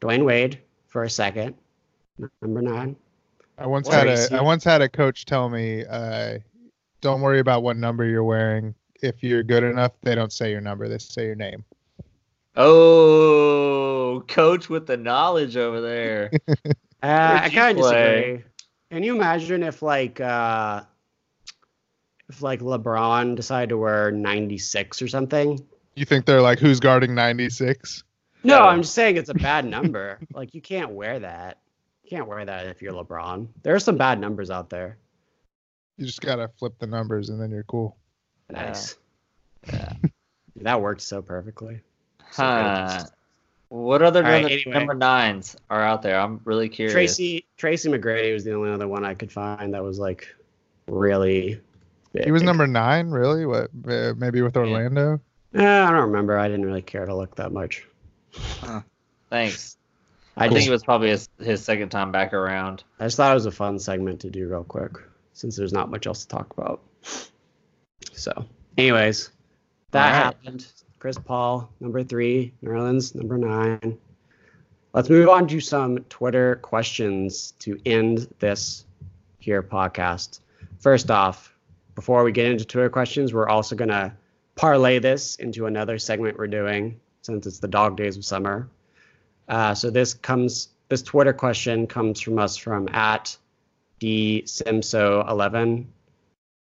Dwyane 0.00 0.24
Wade 0.24 0.60
for 0.86 1.02
a 1.04 1.10
second. 1.10 1.54
Number 2.40 2.62
nine. 2.62 2.96
I 3.58 3.66
once 3.66 3.86
What? 3.88 3.94
had 3.96 4.02
Tracy? 4.04 4.34
a 4.34 4.38
I 4.38 4.42
once 4.42 4.64
had 4.64 4.80
a 4.82 4.88
coach 4.88 5.24
tell 5.26 5.48
me, 5.48 5.84
uh, 5.84 6.38
"Don't 7.00 7.20
worry 7.20 7.40
about 7.40 7.62
what 7.62 7.76
number 7.76 8.04
you're 8.04 8.24
wearing. 8.24 8.74
If 9.02 9.22
you're 9.22 9.42
good 9.42 9.64
enough, 9.64 9.92
they 10.02 10.14
don't 10.14 10.32
say 10.32 10.50
your 10.50 10.60
number; 10.60 10.88
they 10.88 10.98
say 10.98 11.26
your 11.26 11.34
name." 11.34 11.64
Oh, 12.56 14.24
coach 14.28 14.70
with 14.70 14.86
the 14.86 14.96
knowledge 14.96 15.56
over 15.56 15.80
there. 15.80 16.30
Uh, 17.02 17.40
I 17.42 17.50
kind 17.50 17.78
of 17.78 17.84
disagree. 17.84 18.42
Can 18.90 19.02
you 19.02 19.14
imagine 19.14 19.62
if 19.62 19.82
like 19.82 20.18
uh, 20.18 20.82
if 22.28 22.40
like 22.42 22.60
LeBron 22.60 23.36
decided 23.36 23.68
to 23.68 23.76
wear 23.76 24.10
96 24.10 25.02
or 25.02 25.06
something? 25.06 25.64
You 25.94 26.04
think 26.04 26.24
they're 26.24 26.40
like, 26.40 26.58
"Who's 26.58 26.80
guarding 26.80 27.14
96?" 27.14 28.02
No, 28.42 28.62
I'm 28.62 28.82
just 28.82 28.94
saying 28.94 29.18
it's 29.18 29.28
a 29.28 29.34
bad 29.34 29.66
number. 29.66 30.18
like 30.32 30.54
you 30.54 30.60
can't 30.60 30.92
wear 30.92 31.18
that. 31.18 31.58
You 32.02 32.10
can't 32.10 32.26
wear 32.26 32.44
that 32.44 32.66
if 32.66 32.80
you're 32.80 32.92
LeBron. 32.92 33.48
There 33.62 33.74
are 33.74 33.80
some 33.80 33.98
bad 33.98 34.18
numbers 34.18 34.50
out 34.50 34.70
there. 34.70 34.98
You 35.98 36.06
just 36.06 36.22
gotta 36.22 36.48
flip 36.58 36.78
the 36.78 36.86
numbers, 36.86 37.28
and 37.28 37.40
then 37.40 37.50
you're 37.50 37.64
cool. 37.64 37.96
Yeah. 38.52 38.62
Nice. 38.66 38.96
Yeah. 39.72 39.92
That 40.62 40.80
worked 40.80 41.00
so 41.02 41.22
perfectly. 41.22 41.80
So 42.32 42.42
Huh. 42.42 42.98
good. 42.98 43.10
What 43.68 44.02
other 44.02 44.24
All 44.24 44.30
right, 44.30 44.42
number, 44.42 44.54
anyway. 44.54 44.72
number 44.78 44.94
nines 44.94 45.56
are 45.70 45.82
out 45.82 46.00
there? 46.02 46.18
I'm 46.20 46.40
really 46.44 46.68
curious. 46.68 46.92
Tracy 46.94 47.44
Tracy 47.56 47.88
McGrady 47.90 48.32
was 48.32 48.44
the 48.44 48.54
only 48.54 48.70
other 48.70 48.86
one 48.86 49.04
I 49.04 49.14
could 49.14 49.32
find 49.32 49.74
that 49.74 49.82
was 49.82 49.98
like 49.98 50.28
really. 50.86 51.60
Big. 52.12 52.24
He 52.24 52.30
was 52.30 52.42
number 52.44 52.66
nine, 52.66 53.10
really? 53.10 53.44
What? 53.44 53.70
Uh, 53.86 54.14
maybe 54.16 54.40
with 54.40 54.56
Orlando? 54.56 55.20
Eh, 55.54 55.82
I 55.82 55.90
don't 55.90 56.00
remember. 56.00 56.38
I 56.38 56.48
didn't 56.48 56.64
really 56.64 56.80
care 56.82 57.04
to 57.06 57.14
look 57.14 57.34
that 57.36 57.52
much. 57.52 57.84
Thanks. 59.30 59.76
I 60.36 60.44
I 60.44 60.48
just, 60.48 60.56
think 60.56 60.68
it 60.68 60.70
was 60.70 60.84
probably 60.84 61.08
his, 61.08 61.28
his 61.40 61.64
second 61.64 61.88
time 61.88 62.12
back 62.12 62.32
around. 62.32 62.84
I 63.00 63.04
just 63.06 63.16
thought 63.16 63.30
it 63.30 63.34
was 63.34 63.46
a 63.46 63.50
fun 63.50 63.78
segment 63.78 64.20
to 64.20 64.30
do 64.30 64.48
real 64.48 64.64
quick 64.64 64.92
since 65.32 65.56
there's 65.56 65.72
not 65.72 65.90
much 65.90 66.06
else 66.06 66.22
to 66.22 66.28
talk 66.28 66.52
about. 66.56 66.80
So, 68.16 68.46
anyways, 68.78 69.30
that 69.90 70.10
right. 70.10 70.14
happened. 70.14 70.66
Chris 70.98 71.18
Paul, 71.18 71.70
number 71.80 72.02
three. 72.02 72.52
Nerlens, 72.64 73.14
number 73.14 73.38
nine. 73.38 73.98
Let's 74.92 75.10
move 75.10 75.28
on 75.28 75.46
to 75.48 75.60
some 75.60 75.98
Twitter 76.08 76.56
questions 76.56 77.52
to 77.58 77.78
end 77.84 78.32
this 78.38 78.86
here 79.38 79.62
podcast. 79.62 80.40
First 80.78 81.10
off, 81.10 81.54
before 81.94 82.24
we 82.24 82.32
get 82.32 82.50
into 82.50 82.64
Twitter 82.64 82.88
questions, 82.88 83.34
we're 83.34 83.48
also 83.48 83.76
going 83.76 83.90
to 83.90 84.12
parlay 84.54 84.98
this 84.98 85.36
into 85.36 85.66
another 85.66 85.98
segment 85.98 86.38
we're 86.38 86.46
doing 86.46 86.98
since 87.22 87.46
it's 87.46 87.58
the 87.58 87.68
dog 87.68 87.96
days 87.96 88.16
of 88.16 88.24
summer. 88.24 88.68
Uh, 89.48 89.74
so 89.74 89.90
this 89.90 90.14
comes, 90.14 90.68
this 90.88 91.02
Twitter 91.02 91.32
question 91.32 91.86
comes 91.86 92.20
from 92.20 92.38
us 92.38 92.56
from 92.56 92.88
at 92.88 93.36
dsimso11, 94.00 95.86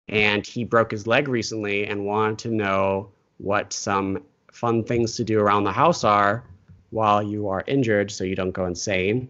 and 0.08 0.46
he 0.46 0.64
broke 0.64 0.90
his 0.90 1.06
leg 1.06 1.28
recently 1.28 1.86
and 1.86 2.06
wanted 2.06 2.38
to 2.38 2.48
know 2.48 3.10
what 3.38 3.72
some 3.72 4.22
fun 4.52 4.84
things 4.84 5.16
to 5.16 5.24
do 5.24 5.40
around 5.40 5.64
the 5.64 5.72
house 5.72 6.04
are 6.04 6.44
while 6.90 7.22
you 7.22 7.48
are 7.48 7.64
injured, 7.66 8.10
so 8.10 8.24
you 8.24 8.36
don't 8.36 8.52
go 8.52 8.66
insane. 8.66 9.28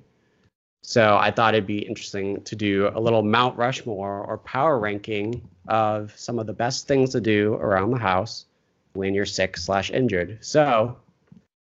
So 0.82 1.16
I 1.16 1.32
thought 1.32 1.54
it'd 1.54 1.66
be 1.66 1.78
interesting 1.78 2.42
to 2.42 2.54
do 2.54 2.90
a 2.94 3.00
little 3.00 3.22
Mount 3.22 3.56
Rushmore 3.56 4.24
or 4.24 4.38
power 4.38 4.78
ranking 4.78 5.42
of 5.66 6.16
some 6.16 6.38
of 6.38 6.46
the 6.46 6.52
best 6.52 6.86
things 6.86 7.10
to 7.10 7.20
do 7.20 7.54
around 7.54 7.90
the 7.90 7.98
house 7.98 8.46
when 8.92 9.12
you're 9.12 9.26
sick 9.26 9.56
slash 9.56 9.90
injured. 9.90 10.38
So 10.42 10.96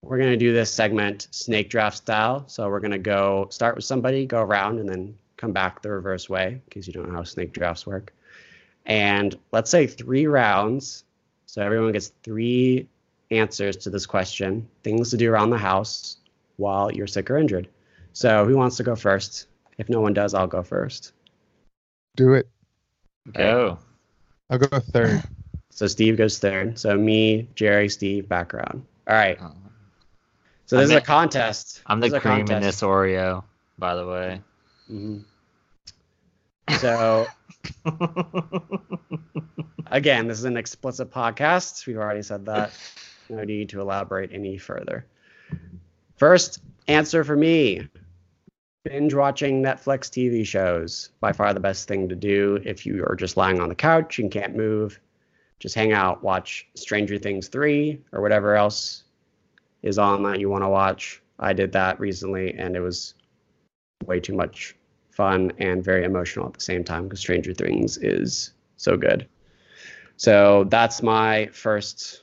we're 0.02 0.18
gonna 0.18 0.36
do 0.36 0.52
this 0.52 0.72
segment 0.72 1.26
snake 1.32 1.70
draft 1.70 1.96
style. 1.96 2.44
So 2.46 2.68
we're 2.68 2.80
gonna 2.80 2.98
go 2.98 3.48
start 3.50 3.74
with 3.74 3.84
somebody, 3.84 4.26
go 4.26 4.42
around, 4.42 4.78
and 4.78 4.88
then 4.88 5.16
come 5.36 5.52
back 5.52 5.82
the 5.82 5.90
reverse 5.90 6.28
way, 6.28 6.52
in 6.52 6.62
case 6.70 6.86
you 6.86 6.92
don't 6.92 7.08
know 7.08 7.16
how 7.16 7.24
snake 7.24 7.52
drafts 7.52 7.86
work. 7.86 8.14
And 8.90 9.38
let's 9.52 9.70
say 9.70 9.86
three 9.86 10.26
rounds. 10.26 11.04
So 11.46 11.62
everyone 11.62 11.92
gets 11.92 12.08
three 12.24 12.88
answers 13.30 13.76
to 13.78 13.90
this 13.90 14.04
question, 14.04 14.68
things 14.82 15.10
to 15.10 15.16
do 15.16 15.30
around 15.32 15.50
the 15.50 15.58
house 15.58 16.16
while 16.56 16.90
you're 16.92 17.06
sick 17.06 17.30
or 17.30 17.38
injured. 17.38 17.68
So 18.12 18.44
who 18.44 18.56
wants 18.56 18.76
to 18.78 18.82
go 18.82 18.96
first? 18.96 19.46
If 19.78 19.88
no 19.88 20.00
one 20.00 20.12
does, 20.12 20.34
I'll 20.34 20.48
go 20.48 20.62
first. 20.64 21.12
Do 22.16 22.34
it. 22.34 22.48
Go. 23.32 23.78
I'll 24.50 24.58
go 24.58 24.78
third. 24.80 25.22
So 25.72 25.86
Steve 25.86 26.18
goes 26.18 26.38
third. 26.40 26.78
So 26.78 26.98
me, 26.98 27.48
Jerry, 27.54 27.88
Steve, 27.88 28.28
background. 28.28 28.84
All 29.08 29.14
right. 29.14 29.38
So 30.66 30.76
I'm 30.76 30.82
this 30.82 30.86
is 30.86 30.90
the- 30.90 30.96
a 30.98 31.00
contest. 31.00 31.80
I'm 31.86 32.00
This 32.00 32.10
the 32.10 32.16
is 32.16 32.18
a 32.18 32.28
cream 32.28 32.50
in 32.50 32.60
this 32.60 32.82
Oreo, 32.82 33.44
by 33.78 33.94
the 33.94 34.04
way. 34.06 34.42
Mhm. 34.90 35.24
So 36.78 37.26
again, 39.86 40.28
this 40.28 40.38
is 40.38 40.44
an 40.44 40.56
explicit 40.56 41.10
podcast. 41.10 41.86
We've 41.86 41.96
already 41.96 42.22
said 42.22 42.46
that. 42.46 42.72
No 43.28 43.44
need 43.44 43.68
to 43.70 43.80
elaborate 43.80 44.30
any 44.32 44.58
further. 44.58 45.06
First 46.16 46.60
answer 46.88 47.24
for 47.24 47.36
me 47.36 47.88
binge 48.84 49.12
watching 49.12 49.62
Netflix 49.62 50.08
TV 50.08 50.44
shows. 50.46 51.10
By 51.20 51.32
far 51.32 51.52
the 51.52 51.60
best 51.60 51.86
thing 51.86 52.08
to 52.08 52.16
do 52.16 52.60
if 52.64 52.86
you 52.86 53.04
are 53.06 53.14
just 53.14 53.36
lying 53.36 53.60
on 53.60 53.68
the 53.68 53.74
couch 53.74 54.18
and 54.18 54.30
can't 54.30 54.56
move. 54.56 54.98
Just 55.58 55.74
hang 55.74 55.92
out, 55.92 56.22
watch 56.22 56.66
Stranger 56.74 57.18
Things 57.18 57.48
3 57.48 58.00
or 58.12 58.22
whatever 58.22 58.56
else 58.56 59.04
is 59.82 59.98
on 59.98 60.22
that 60.22 60.40
you 60.40 60.48
want 60.48 60.64
to 60.64 60.68
watch. 60.68 61.22
I 61.38 61.52
did 61.52 61.72
that 61.72 62.00
recently 62.00 62.54
and 62.54 62.74
it 62.74 62.80
was 62.80 63.14
way 64.06 64.20
too 64.20 64.34
much 64.34 64.74
fun 65.20 65.52
and 65.58 65.84
very 65.84 66.04
emotional 66.04 66.46
at 66.46 66.54
the 66.54 66.62
same 66.62 66.82
time 66.82 67.04
because 67.04 67.20
Stranger 67.20 67.52
Things 67.52 67.98
is 67.98 68.54
so 68.78 68.96
good. 68.96 69.28
So 70.16 70.64
that's 70.64 71.02
my 71.02 71.50
first 71.52 72.22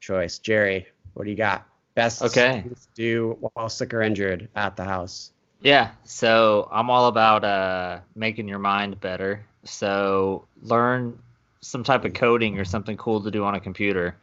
choice. 0.00 0.38
Jerry, 0.38 0.86
what 1.12 1.24
do 1.24 1.30
you 1.30 1.36
got? 1.36 1.66
Best 1.94 2.22
Okay. 2.22 2.62
things 2.62 2.86
to 2.86 3.02
do 3.02 3.36
while 3.52 3.68
sick 3.68 3.92
or 3.92 4.00
injured 4.00 4.48
at 4.56 4.76
the 4.76 4.84
house. 4.84 5.32
Yeah, 5.60 5.90
so 6.04 6.70
I'm 6.72 6.88
all 6.88 7.08
about 7.08 7.44
uh, 7.44 8.00
making 8.14 8.48
your 8.48 8.60
mind 8.60 8.98
better. 8.98 9.44
So 9.64 10.46
learn 10.62 11.18
some 11.60 11.84
type 11.84 12.06
of 12.06 12.14
coding 12.14 12.58
or 12.58 12.64
something 12.64 12.96
cool 12.96 13.22
to 13.24 13.30
do 13.30 13.44
on 13.44 13.56
a 13.56 13.60
computer. 13.60 14.16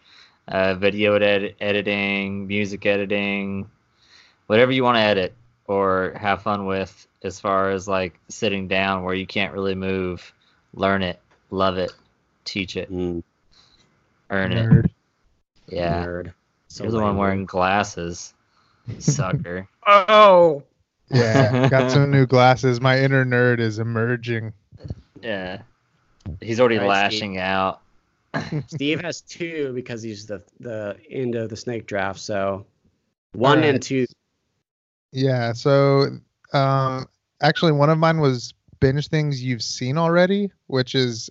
Uh, 0.47 0.73
video 0.73 1.13
edit- 1.13 1.57
editing, 1.59 2.47
music 2.47 2.87
editing, 2.87 3.69
whatever 4.47 4.71
you 4.71 4.83
want 4.83 4.95
to 4.97 5.01
edit 5.01 5.35
or 5.67 6.13
have 6.15 6.41
fun 6.43 6.65
with 6.65 7.07
as 7.23 7.39
far 7.39 7.71
as 7.71 7.87
like 7.87 8.19
sitting 8.29 8.67
down 8.67 9.03
where 9.03 9.15
you 9.15 9.25
can't 9.27 9.53
really 9.53 9.75
move. 9.75 10.31
Learn 10.73 11.01
it, 11.03 11.19
love 11.51 11.77
it, 11.77 11.91
teach 12.43 12.75
it, 12.77 12.91
Mm, 12.91 13.23
earn 14.29 14.51
it. 14.51 14.91
Yeah. 15.67 16.05
Nerd. 16.05 16.33
So 16.67 16.83
You're 16.83 16.91
the 16.91 16.99
one 16.99 17.17
wearing 17.17 17.45
glasses, 17.45 18.33
sucker. 18.99 19.67
Oh. 19.87 20.63
Yeah, 21.11 21.69
got 21.69 21.91
some 21.91 22.09
new 22.09 22.25
glasses. 22.25 22.81
My 22.81 22.99
inner 22.99 23.23
nerd 23.23 23.59
is 23.59 23.77
emerging. 23.77 24.51
yeah. 25.21 25.61
He's 26.41 26.59
already 26.59 26.79
All 26.79 26.87
right, 26.87 27.11
Steve. 27.11 27.19
lashing 27.21 27.37
out. 27.37 27.81
Steve 28.67 29.01
has 29.01 29.21
two 29.21 29.71
because 29.75 30.01
he's 30.01 30.25
the 30.25 30.41
the 30.59 30.97
end 31.11 31.35
of 31.35 31.49
the 31.49 31.55
snake 31.55 31.85
draft. 31.85 32.19
So 32.19 32.65
one 33.33 33.59
All 33.59 33.63
right. 33.63 33.73
and 33.75 33.81
two. 33.83 34.07
Yeah, 35.15 35.53
so 35.53 36.09
um 36.53 37.07
actually 37.41 37.71
one 37.71 37.89
of 37.89 37.97
mine 37.97 38.19
was 38.19 38.53
binge 38.81 39.07
things 39.07 39.41
you've 39.41 39.63
seen 39.63 39.97
already, 39.97 40.51
which 40.67 40.93
is 40.93 41.29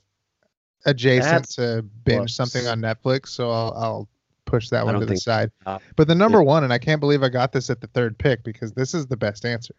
adjacent 0.86 1.30
That's 1.44 1.54
to 1.56 1.84
binge 2.04 2.34
close. 2.34 2.34
something 2.36 2.66
on 2.66 2.80
Netflix, 2.80 3.28
so 3.28 3.50
I'll 3.50 3.74
I'll 3.76 4.08
push 4.46 4.70
that 4.70 4.80
I 4.80 4.84
one 4.84 4.94
to 4.94 5.00
the 5.00 5.06
think- 5.06 5.20
side. 5.20 5.50
uh, 5.66 5.78
But 5.96 6.08
the 6.08 6.14
number 6.14 6.42
one, 6.42 6.64
and 6.64 6.72
I 6.72 6.78
can't 6.78 7.00
believe 7.00 7.22
I 7.22 7.28
got 7.28 7.52
this 7.52 7.68
at 7.70 7.80
the 7.82 7.86
third 7.88 8.16
pick 8.18 8.42
because 8.42 8.72
this 8.72 8.94
is 8.94 9.06
the 9.06 9.16
best 9.16 9.44
answer. 9.44 9.74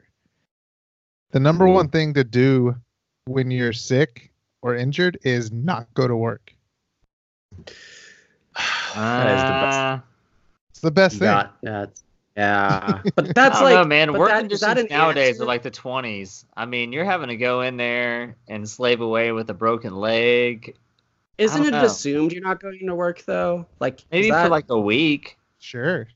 The 1.31 1.39
number 1.39 1.65
Mhm. 1.65 1.73
one 1.73 1.89
thing 1.89 2.13
to 2.13 2.23
do 2.23 2.75
when 3.25 3.49
you're 3.51 3.73
sick 3.73 4.31
or 4.61 4.75
injured 4.75 5.17
is 5.23 5.51
not 5.51 5.91
go 5.95 6.07
to 6.07 6.15
work. 6.15 6.53
That 8.95 9.27
is 9.35 9.41
the 9.43 9.49
best. 9.49 9.77
Uh, 9.77 9.99
the 10.81 10.91
best 10.91 11.13
You 11.15 11.19
thing. 11.19 11.27
got 11.27 11.61
that. 11.63 11.89
Yeah, 12.35 13.01
but 13.15 13.29
I 13.29 13.31
that's 13.33 13.55
don't 13.59 13.63
like 13.63 13.75
know, 13.75 13.85
man. 13.85 14.11
but 14.11 14.19
Work 14.19 14.29
that 14.29 14.39
conditions 14.39 14.77
an 14.79 14.87
nowadays 14.89 15.29
answer? 15.35 15.43
are 15.43 15.45
like 15.47 15.63
the 15.63 15.71
20s. 15.71 16.45
I 16.55 16.65
mean, 16.65 16.91
you're 16.91 17.05
having 17.05 17.29
to 17.29 17.37
go 17.37 17.61
in 17.61 17.77
there 17.77 18.35
and 18.49 18.67
slave 18.69 18.99
away 19.01 19.31
with 19.31 19.49
a 19.49 19.53
broken 19.53 19.95
leg. 19.95 20.75
Isn't 21.37 21.65
it 21.65 21.71
know. 21.71 21.83
assumed 21.85 22.31
you're 22.33 22.43
not 22.43 22.59
going 22.61 22.85
to 22.87 22.95
work 22.95 23.23
though? 23.25 23.65
Like 23.79 23.99
is 24.01 24.05
Maybe 24.11 24.31
for 24.31 24.49
like 24.49 24.65
a 24.69 24.79
week, 24.79 25.37
Sure. 25.59 26.07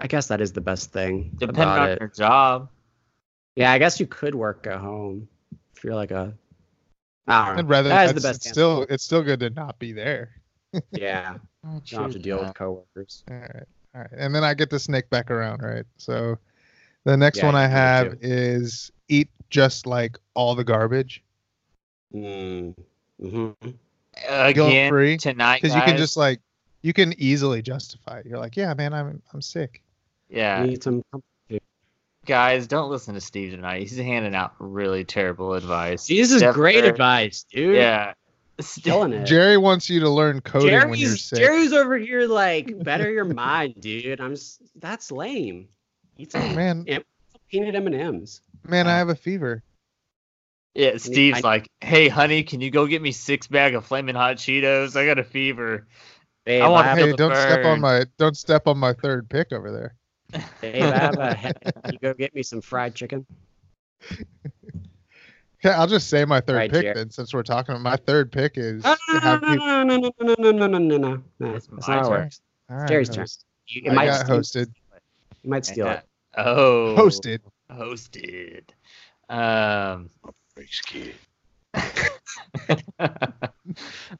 I 0.00 0.06
guess 0.06 0.26
that 0.28 0.40
is 0.40 0.52
the 0.52 0.60
best 0.60 0.92
thing 0.92 1.30
depending 1.38 1.62
about 1.62 1.78
on 1.80 1.88
it. 1.90 2.00
your 2.00 2.08
job. 2.08 2.68
Yeah, 3.54 3.72
I 3.72 3.78
guess 3.78 3.98
you 4.00 4.06
could 4.06 4.34
work 4.34 4.66
at 4.66 4.78
home 4.78 5.28
if 5.74 5.84
you're 5.84 5.94
like 5.94 6.10
a. 6.10 6.34
I 7.28 7.46
don't 7.46 7.54
know. 7.56 7.60
I'd 7.60 7.68
rather 7.68 7.88
that 7.88 8.06
is 8.08 8.14
the 8.22 8.28
best. 8.28 8.40
it's 8.42 8.48
still 8.50 8.82
it's 8.88 9.04
still 9.04 9.22
good 9.22 9.40
to 9.40 9.50
not 9.50 9.78
be 9.78 9.92
there. 9.92 10.30
Yeah, 10.90 11.34
you 11.64 11.80
don't 11.90 12.02
have 12.04 12.12
to 12.12 12.18
deal 12.18 12.38
with 12.40 12.54
coworkers. 12.54 13.24
All 13.30 13.36
right. 13.38 13.64
All 13.96 14.02
right. 14.02 14.10
And 14.16 14.34
then 14.34 14.44
I 14.44 14.52
get 14.52 14.68
to 14.70 14.78
snake 14.78 15.08
back 15.08 15.30
around, 15.30 15.62
right? 15.62 15.84
So 15.96 16.36
the 17.04 17.16
next 17.16 17.38
Yeah, 17.38 17.46
one 17.46 17.54
I 17.54 17.66
have 17.66 18.18
is 18.20 18.92
eat 19.08 19.28
just 19.48 19.86
like 19.86 20.18
all 20.34 20.54
the 20.54 20.64
garbage. 20.64 21.22
Mm. 22.14 22.74
hmm 23.20 23.50
Again, 24.28 24.90
free, 24.90 25.16
tonight, 25.16 25.60
Because 25.62 25.74
you 25.74 25.82
can 25.82 25.96
just 25.96 26.16
like 26.16 26.40
you 26.82 26.92
can 26.92 27.14
easily 27.18 27.62
justify 27.62 28.18
it. 28.18 28.26
You're 28.26 28.38
like, 28.38 28.56
yeah, 28.56 28.72
man, 28.74 28.92
I'm 28.92 29.22
I'm 29.32 29.40
sick. 29.42 29.82
yeah, 30.28 30.62
Need 30.64 30.82
some. 30.82 31.02
guys, 32.26 32.66
don't 32.66 32.90
listen 32.90 33.14
to 33.14 33.20
Steve 33.20 33.52
tonight. 33.52 33.80
He's 33.80 33.96
handing 33.96 34.34
out 34.34 34.54
really 34.58 35.04
terrible 35.04 35.54
advice. 35.54 36.06
This 36.06 36.32
is 36.32 36.38
Steph 36.38 36.54
great 36.54 36.80
Curry- 36.80 36.88
advice, 36.88 37.44
dude. 37.50 37.76
Yeah, 37.76 38.12
killing 38.82 39.12
it. 39.12 39.26
Jerry 39.26 39.56
wants 39.56 39.90
you 39.90 40.00
to 40.00 40.10
learn 40.10 40.40
coding 40.40 40.72
when 40.88 40.98
you're 40.98 41.08
Jerry's 41.08 41.24
sick. 41.24 41.38
Jerry's 41.38 41.72
over 41.72 41.96
here 41.96 42.26
like 42.26 42.72
better 42.84 43.10
your 43.10 43.24
mind, 43.24 43.74
dude. 43.80 44.20
I'm 44.20 44.32
s 44.32 44.58
that's 44.76 45.10
lame. 45.12 45.68
Eat 46.18 46.32
some 46.32 46.54
Man, 46.54 46.86
peanut 47.50 47.74
M 47.74 47.86
and 47.86 47.94
M's. 47.96 48.40
man, 48.66 48.86
I 48.86 48.94
uh, 48.94 48.96
have 48.98 49.08
a 49.08 49.14
fever. 49.14 49.62
Yeah, 50.74 50.96
Steve's 50.98 51.38
I- 51.44 51.48
like, 51.48 51.68
"Hey, 51.80 52.08
honey, 52.08 52.42
can 52.42 52.60
you 52.60 52.70
go 52.70 52.86
get 52.86 53.00
me 53.02 53.12
six 53.12 53.46
bag 53.46 53.74
of 53.74 53.86
flaming 53.86 54.14
hot 54.14 54.36
Cheetos? 54.36 54.96
I 54.96 55.06
got 55.06 55.18
a 55.18 55.24
fever." 55.24 55.86
Babe, 56.44 56.62
I 56.62 56.68
want 56.68 56.86
I 56.86 56.90
have, 56.90 56.98
Hey, 56.98 57.12
don't 57.12 57.34
step 57.34 57.64
on 57.64 57.80
my 57.80 58.04
don't 58.18 58.36
step 58.36 58.68
on 58.68 58.78
my 58.78 58.92
third 58.92 59.28
pick 59.28 59.52
over 59.52 59.72
there. 59.72 60.40
Hey, 60.60 60.82
I 60.82 60.98
have 60.98 61.18
a. 61.18 61.54
You 61.92 61.98
go 61.98 62.14
get 62.14 62.34
me 62.34 62.42
some 62.42 62.60
fried 62.60 62.94
chicken. 62.94 63.26
Okay, 65.66 65.74
I'll 65.74 65.88
just 65.88 66.08
say 66.08 66.24
my 66.24 66.40
third 66.40 66.56
Right, 66.56 66.70
pick 66.70 66.82
Jer- 66.82 66.94
then, 66.94 67.10
since 67.10 67.34
we're 67.34 67.42
talking. 67.42 67.72
about 67.74 67.82
My 67.82 67.96
third 67.96 68.30
pick 68.30 68.52
is 68.56 68.84
No, 68.84 68.94
no, 69.08 69.18
no, 69.18 69.38
people- 69.40 69.66
no, 69.66 69.82
no, 69.82 69.96
no, 69.96 70.12
no, 70.20 70.34
no, 70.38 70.52
no, 70.52 70.66
no, 70.68 70.78
no, 70.78 70.96
no, 70.96 71.22
no. 71.40 71.54
It's 71.56 71.66
That's 71.66 71.88
my 71.88 71.96
not 71.96 71.98
how 71.98 71.98
it 71.98 72.02
turn. 72.02 72.22
works. 72.22 72.40
All 72.70 72.76
right, 72.76 72.88
Jerry's 72.88 73.08
turn. 73.08 73.26
You, 73.66 73.82
it 73.84 73.90
I 73.90 73.94
might 73.94 74.06
got 74.06 74.26
steal, 74.26 74.36
hosted. 74.38 74.72
you 75.42 75.50
might 75.50 75.66
steal 75.66 75.88
it. 75.88 76.02
Oh, 76.36 76.94
Hosted. 76.96 77.40
hosted. 77.68 78.62
Um, 79.28 80.08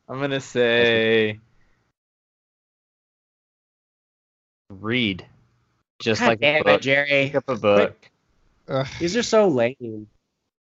I'm 0.08 0.18
gonna 0.20 0.40
say 0.40 1.38
read, 4.68 5.24
just 6.00 6.22
God 6.22 6.26
like 6.26 6.38
a 6.38 6.40
damn 6.40 6.66
it. 6.66 6.82
Jerry. 6.82 7.06
Pick 7.26 7.36
up 7.36 7.48
a 7.48 7.54
book. 7.54 8.10
Ugh. 8.66 8.86
These 8.98 9.16
are 9.16 9.22
so 9.22 9.46
lame. 9.46 10.08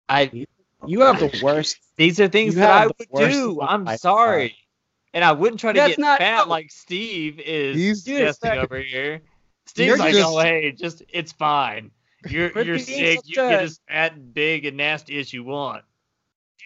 I. 0.09 0.45
You 0.86 1.01
have 1.01 1.19
the 1.19 1.39
worst. 1.43 1.78
These 1.97 2.19
are 2.19 2.28
things 2.28 2.55
that 2.55 2.69
I 2.69 2.88
would 2.88 3.30
do. 3.32 3.59
I'm 3.61 3.84
by 3.84 3.95
sorry, 3.95 4.55
and 5.13 5.23
I 5.23 5.32
wouldn't 5.32 5.59
try 5.59 5.73
to 5.73 5.80
That's 5.80 5.91
get 5.95 5.99
not- 5.99 6.19
fat 6.19 6.45
no. 6.45 6.49
like 6.51 6.69
Steve 6.71 7.39
is 7.39 7.75
He's- 7.75 8.03
suggesting 8.03 8.51
that- 8.51 8.59
over 8.59 8.80
here. 8.80 9.21
You're 9.75 9.97
Steve's 9.97 9.99
like, 9.99 10.13
just- 10.13 10.28
oh 10.32 10.39
hey, 10.39 10.71
just 10.71 11.03
it's 11.09 11.32
fine. 11.32 11.91
You're 12.30 12.51
you're 12.61 12.80
sick. 12.80 13.19
You 13.25 13.43
a- 13.43 13.49
get 13.49 13.61
as 13.63 13.80
fat 13.88 14.13
and 14.13 14.34
big 14.34 14.65
and 14.65 14.78
nasty 14.78 15.19
as 15.19 15.34
you 15.34 15.43
want. 15.43 15.84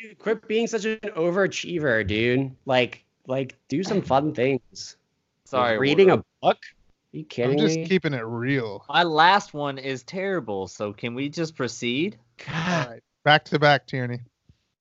Dude, 0.01 0.17
quit 0.19 0.47
being 0.47 0.67
such 0.67 0.85
an 0.85 0.97
overachiever, 1.15 2.05
dude. 2.07 2.55
Like, 2.65 3.03
like, 3.27 3.55
do 3.69 3.83
some 3.83 4.01
fun 4.01 4.33
things. 4.33 4.97
Sorry, 5.45 5.77
reading 5.77 6.07
Ward. 6.07 6.19
a 6.21 6.23
book. 6.45 6.57
Are 7.13 7.17
you 7.17 7.25
kidding 7.25 7.59
I'm 7.59 7.65
just 7.65 7.75
me? 7.77 7.85
keeping 7.85 8.13
it 8.13 8.23
real. 8.23 8.85
My 8.87 9.03
last 9.03 9.53
one 9.53 9.77
is 9.77 10.03
terrible, 10.03 10.67
so 10.67 10.93
can 10.93 11.13
we 11.13 11.27
just 11.29 11.55
proceed? 11.55 12.17
God. 12.47 13.01
Back 13.23 13.45
to 13.45 13.59
back, 13.59 13.87
Tierney. 13.87 14.19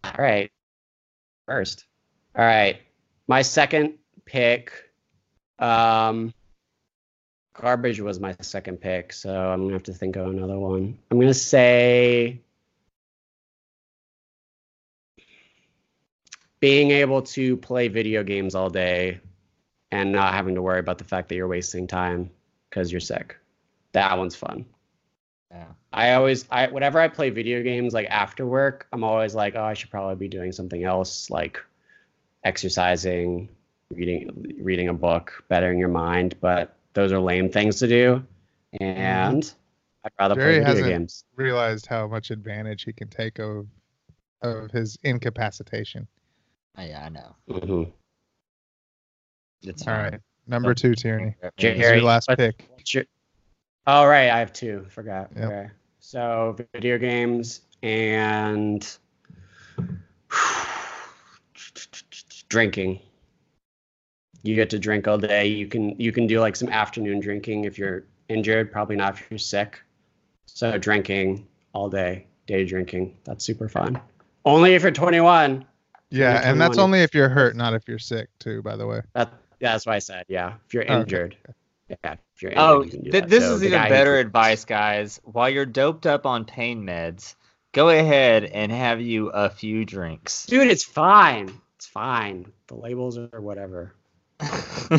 All 0.05 0.13
right. 0.19 0.51
First. 1.47 1.87
All 2.37 2.45
right. 2.45 2.81
My 3.27 3.43
second 3.43 3.95
pick. 4.25 4.73
Um 5.59 6.33
garbage 7.55 8.01
was 8.01 8.19
my 8.19 8.35
second 8.41 8.81
pick, 8.81 9.13
so 9.13 9.31
I'm 9.31 9.63
gonna 9.63 9.75
have 9.75 9.83
to 9.85 9.93
think 9.93 10.17
of 10.17 10.29
another 10.29 10.59
one. 10.59 10.99
I'm 11.11 11.21
gonna 11.21 11.35
say 11.35 12.41
being 16.61 16.91
able 16.91 17.23
to 17.23 17.57
play 17.57 17.89
video 17.89 18.23
games 18.23 18.55
all 18.55 18.71
day 18.71 19.21
and 19.91 20.13
not 20.13 20.35
having 20.35 20.55
to 20.55 20.63
worry 20.63 20.79
about 20.79 20.99
the 20.99 21.05
fact 21.05 21.29
that 21.29 21.35
you're 21.35 21.49
wasting 21.49 21.87
time 21.87 22.31
because 22.69 22.93
you're 22.93 23.01
sick. 23.01 23.37
That 23.93 24.17
one's 24.17 24.37
fun. 24.37 24.67
Yeah. 25.51 25.67
I 25.93 26.13
always 26.15 26.47
I 26.51 26.69
whenever 26.69 27.01
I 27.01 27.09
play 27.09 27.31
video 27.31 27.63
games 27.63 27.93
like 27.93 28.07
after 28.09 28.47
work, 28.47 28.87
I'm 28.93 29.03
always 29.05 29.35
like, 29.35 29.55
oh, 29.57 29.63
I 29.65 29.75
should 29.75 29.91
probably 29.91 30.15
be 30.17 30.29
doing 30.29 30.53
something 30.53 30.85
else 30.85 31.29
like 31.31 31.61
exercising, 32.45 33.49
reading 33.91 34.57
reading 34.61 34.89
a 34.89 34.95
book, 34.95 35.45
bettering 35.49 35.79
your 35.79 35.89
mind, 35.89 36.37
but 36.41 36.77
those 36.95 37.13
are 37.13 37.19
lame 37.21 37.51
things 37.51 37.79
to 37.81 37.89
do. 37.89 38.25
And 38.81 39.53
I'd 40.05 40.13
rather 40.21 40.35
Jerry 40.37 40.45
play 40.47 40.59
video 40.61 40.67
hasn't- 40.69 40.89
games. 40.89 41.25
Realized 41.37 41.87
how 41.87 42.07
much 42.07 42.31
advantage 42.31 42.85
he 42.85 42.93
can 42.93 43.09
take 43.09 43.39
of 43.41 43.67
of 44.43 44.71
his 44.71 44.97
incapacitation. 45.03 46.07
Oh, 46.79 46.83
yeah, 46.83 47.05
I 47.05 47.09
know. 47.09 47.37
Mm-hmm. 47.51 47.91
It's 49.63 49.83
All 49.87 49.95
fine. 49.95 50.13
right, 50.13 50.21
number 50.47 50.73
two, 50.75 50.95
Tierney. 50.95 51.35
Jerry, 51.59 51.77
This 51.79 51.87
is 51.87 51.93
your 51.95 52.03
last 52.03 52.29
what- 52.29 52.39
pick. 52.39 52.67
What's 52.71 52.95
your... 52.95 53.05
Oh 53.87 54.05
right, 54.05 54.31
I 54.31 54.39
have 54.39 54.53
two. 54.53 54.87
Forgot. 54.91 55.31
Yep. 55.37 55.45
Okay. 55.45 55.71
So 56.01 56.57
video 56.73 56.99
games 56.99 57.63
and 57.83 58.87
drinking. 62.49 63.01
You 64.43 64.55
get 64.55 64.71
to 64.71 64.79
drink 64.79 65.07
all 65.07 65.19
day. 65.19 65.47
You 65.47 65.67
can 65.67 65.99
you 66.01 66.13
can 66.13 66.27
do 66.27 66.41
like 66.41 66.57
some 66.57 66.69
afternoon 66.69 67.21
drinking 67.21 67.65
if 67.65 67.79
you're 67.79 68.05
injured, 68.29 68.73
probably 68.73 68.97
not 68.97 69.15
if 69.15 69.31
you're 69.31 69.39
sick. 69.39 69.81
So 70.47 70.79
drinking 70.79 71.47
all 71.73 71.89
day, 71.89 72.27
day 72.47 72.65
drinking. 72.65 73.17
That's 73.25 73.45
super 73.45 73.69
fun. 73.69 74.01
Only 74.45 74.75
if 74.75 74.83
you're 74.83 74.91
21. 74.91 75.67
Yeah, 76.11 76.37
Only 76.37 76.49
and 76.49 76.61
that's 76.61 76.79
only 76.79 77.01
if 77.01 77.15
you're 77.15 77.29
hurt, 77.29 77.55
not 77.55 77.75
if 77.75 77.87
you're 77.87 77.99
sick, 77.99 78.29
too. 78.39 78.63
By 78.63 78.77
the 78.77 78.87
way. 78.87 79.03
That 79.15 79.33
yeah, 79.61 79.73
that's 79.73 79.87
what 79.87 79.95
I 79.95 80.01
said. 80.01 80.25
Yeah, 80.29 80.55
if 80.67 80.75
you're 80.75 80.91
Okay. 80.91 81.37
Injured. 81.91 81.99
Yeah, 82.05 82.17
you're 82.41 82.53
Oh, 82.57 82.83
you 82.83 82.91
can 82.91 83.03
do 83.03 83.11
th- 83.11 83.25
this 83.25 83.45
So 83.45 83.55
is 83.55 83.65
even 83.65 83.79
guy 83.79 83.89
who 83.89 83.95
better 83.95 84.17
advice, 84.19 84.65
guys. 84.65 85.21
While 85.25 85.51
you're 85.51 85.67
doped 85.67 86.07
up 86.07 86.27
on 86.27 86.45
pain 86.45 86.83
meds, 86.85 87.35
go 87.73 87.89
ahead 87.89 88.45
and 88.45 88.71
have 88.73 89.01
you 89.01 89.29
a 89.29 89.51
few 89.51 89.85
drinks. 89.85 90.47
Dude, 90.47 90.69
it's 90.69 90.85
fine. 90.85 91.53
It's 91.77 91.87
fine. 91.87 92.53
The 92.69 92.75
labels 92.77 93.19
are 93.19 93.41
whatever. 93.41 93.95
All 94.91 94.97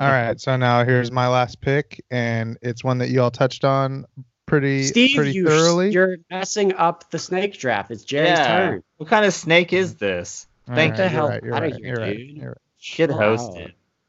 right, 0.00 0.40
so 0.40 0.56
now 0.56 0.84
here's 0.84 1.10
my 1.12 1.28
last 1.28 1.60
pick, 1.60 2.02
and 2.10 2.58
it's 2.62 2.82
one 2.82 2.98
that 2.98 3.08
you 3.10 3.22
all 3.22 3.30
touched 3.30 3.64
on 3.64 4.04
pretty 4.46 4.82
Steve, 4.84 5.16
pretty 5.16 5.32
you, 5.32 5.46
thoroughly. 5.46 5.90
you're 5.90 6.16
messing 6.30 6.74
up 6.74 7.08
the 7.10 7.18
snake 7.18 7.56
draft. 7.58 7.90
It's 7.92 8.04
Jerry's 8.04 8.30
Yeah. 8.38 8.46
turn. 8.46 8.82
What 8.96 9.08
kind 9.08 9.24
of 9.24 9.32
snake 9.32 9.72
is 9.72 9.94
this? 9.94 10.46
All 10.68 10.74
Thank 10.74 10.92
right, 10.92 10.96
the 10.98 11.08
hell 11.08 11.28
right, 11.28 11.42
you're 11.42 11.52
right, 11.54 11.74
here, 11.76 11.86
you're 11.86 11.96
right, 11.96 12.16
dude. 12.16 12.30
you're 12.36 12.48
right. 12.48 12.58
Get 12.96 13.10
Wow. 13.10 13.16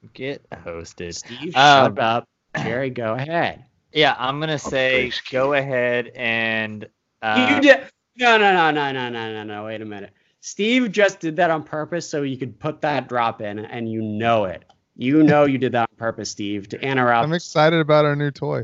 Hosted. 0.08 0.14
Get 0.14 0.50
hosted. 0.50 1.16
Steve, 1.16 1.56
Um, 1.56 1.96
shut 1.96 2.00
up. 2.00 2.28
Jerry, 2.58 2.90
go 2.90 3.14
ahead. 3.14 3.66
Yeah, 3.92 4.16
I'm 4.18 4.40
gonna 4.40 4.60
say 4.60 5.12
go 5.32 5.54
ahead 5.54 6.12
and 6.16 6.88
uh, 7.22 7.48
you 7.56 7.62
did. 7.62 7.90
No, 8.18 8.38
no, 8.38 8.54
no, 8.54 8.72
no, 8.72 8.92
no, 8.92 9.10
no, 9.10 9.34
no, 9.34 9.44
no. 9.44 9.66
Wait 9.66 9.82
a 9.82 9.86
minute. 9.86 10.12
Steve 10.42 10.92
just 10.92 11.20
did 11.20 11.38
that 11.38 11.50
on 11.50 11.64
purpose 11.64 12.08
so 12.08 12.22
you 12.22 12.38
could 12.38 12.60
put 12.60 12.82
that 12.82 13.10
drop 13.10 13.42
in, 13.42 13.60
and 13.60 13.92
you 13.92 14.02
know 14.02 14.46
it. 14.46 14.64
You 14.96 15.24
know 15.24 15.46
you 15.46 15.58
did 15.58 15.72
that 15.74 15.90
on 15.90 15.98
purpose, 15.98 16.30
Steve, 16.30 16.70
to 16.70 16.82
interrupt. 16.82 17.26
I'm 17.26 17.34
excited 17.34 17.80
about 17.80 18.06
our 18.06 18.16
new 18.16 18.32
toy. 18.32 18.64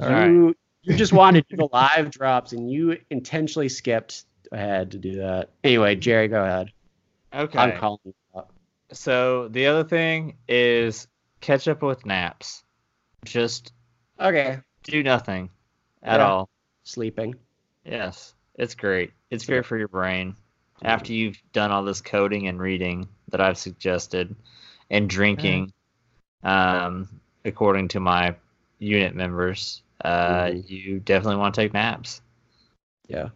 All 0.00 0.08
right. 0.10 0.26
you, 0.26 0.54
you 0.82 0.94
just 0.94 1.12
wanted 1.12 1.48
to 1.48 1.56
do 1.56 1.62
the 1.62 1.68
live 1.72 2.10
drops, 2.10 2.52
and 2.52 2.70
you 2.70 2.98
intentionally 3.10 3.68
skipped 3.68 4.24
ahead 4.52 4.90
to 4.92 4.98
do 4.98 5.16
that. 5.16 5.50
Anyway, 5.64 5.96
Jerry, 5.96 6.28
go 6.28 6.42
ahead. 6.44 6.70
okay. 7.34 7.58
I'm 7.58 7.78
calling 7.78 7.98
you 8.04 8.10
up. 8.10 8.16
So 8.92 9.48
the 9.48 9.66
other 9.66 9.84
thing 9.84 10.36
is 10.48 11.08
catch 11.40 11.68
up 11.68 11.82
with 11.82 12.06
naps. 12.06 12.64
Just 13.24 13.72
Okay. 14.20 14.58
do 14.84 15.02
nothing 15.02 15.50
at 16.02 16.20
Yeah. 16.20 16.26
all. 16.26 16.48
Sleeping. 16.84 17.34
Yes, 17.84 18.34
it's 18.54 18.74
great. 18.74 19.12
It's 19.30 19.46
great 19.46 19.66
for 19.66 19.76
your 19.76 19.88
brain 19.88 20.36
after 20.82 21.12
you've 21.12 21.40
done 21.52 21.70
all 21.72 21.82
this 21.82 22.00
coding 22.00 22.48
and 22.48 22.60
reading 22.60 23.08
that 23.28 23.40
I've 23.40 23.58
suggested 23.58 24.34
and 24.90 25.08
drinking. 25.10 25.72
Um, 26.42 27.08
according 27.44 27.88
to 27.88 28.00
my 28.00 28.36
unit 28.78 29.14
members, 29.14 29.82
uh, 30.04 30.46
Mhm. 30.46 30.68
you 30.70 31.00
definitely 31.00 31.36
want 31.36 31.54
to 31.54 31.60
take 31.60 31.72
naps. 31.72 32.20
Yeah. 33.08 33.30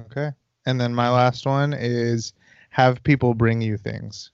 Okay. 0.00 0.32
And 0.66 0.80
then 0.80 0.94
my 0.94 1.10
last 1.10 1.46
one 1.46 1.72
is 1.72 2.34
have 2.70 3.02
people 3.02 3.34
bring 3.34 3.60
you 3.62 3.76
things. 3.76 4.30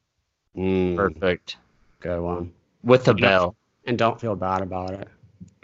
Mm, 0.57 0.97
Perfect. 0.97 1.57
good 2.01 2.21
one. 2.21 2.53
With 2.83 3.05
the 3.05 3.15
Yeah. 3.15 3.29
bell. 3.29 3.57
And 3.87 3.99
don't 3.99 4.21
feel 4.21 4.37
bad 4.37 4.61
about 4.63 4.91
it. 4.93 5.09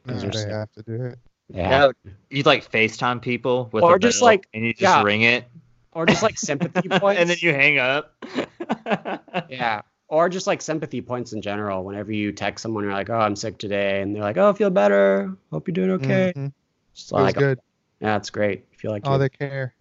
Those 0.05 0.25
Uh, 0.25 0.27
they 0.29 0.39
sick. 0.39 0.51
have 0.51 0.73
to 0.73 0.83
do 0.83 1.05
it. 1.05 1.19
Yeah. 1.49 1.91
You 2.31 2.43
like 2.43 2.71
FaceTime 2.71 3.21
people 3.23 3.69
with 3.73 3.85
Or 3.85 3.97
a 3.97 3.99
just, 3.99 4.21
bell, 4.21 4.27
like- 4.27 4.49
and 4.55 4.65
you 4.65 4.73
just 4.73 4.83
yeah. 4.83 5.03
ring 5.03 5.23
it 5.23 5.45
Or 5.93 6.05
just 6.07 6.23
like 6.23 6.39
sympathy 6.39 6.89
points. 6.89 7.21
and 7.21 7.29
then 7.31 7.37
you 7.41 7.53
hang 7.53 7.79
up. 7.79 8.15
Yeah. 9.49 9.83
Or 10.09 10.29
just 10.31 10.47
like 10.47 10.63
sympathy 10.63 11.01
points 11.03 11.33
in 11.33 11.43
general. 11.43 11.85
Whenever 11.85 12.13
you 12.13 12.33
text 12.33 12.63
someone, 12.63 12.83
you're 12.85 12.93
like, 12.95 13.11
"Oh, 13.11 13.19
I'm 13.19 13.37
sick 13.37 13.59
today," 13.59 14.01
and 14.01 14.15
they're 14.17 14.23
like, 14.23 14.39
"Oh, 14.39 14.53
feel 14.55 14.71
better. 14.71 15.35
Hope 15.51 15.69
you're 15.69 15.75
doing 15.75 15.91
okay." 15.91 16.33
Mhm. 16.35 16.53
Just 16.95 17.13
It 17.13 17.15
like, 17.17 17.37
good. 17.37 17.59
yeah, 18.01 18.17
it's 18.17 18.31
great. 18.31 18.65
I 18.73 18.77
feel 18.77 18.91
like, 18.91 19.03
Oh, 19.07 19.11
you're- 19.13 19.19
they 19.19 19.29
care. 19.29 19.75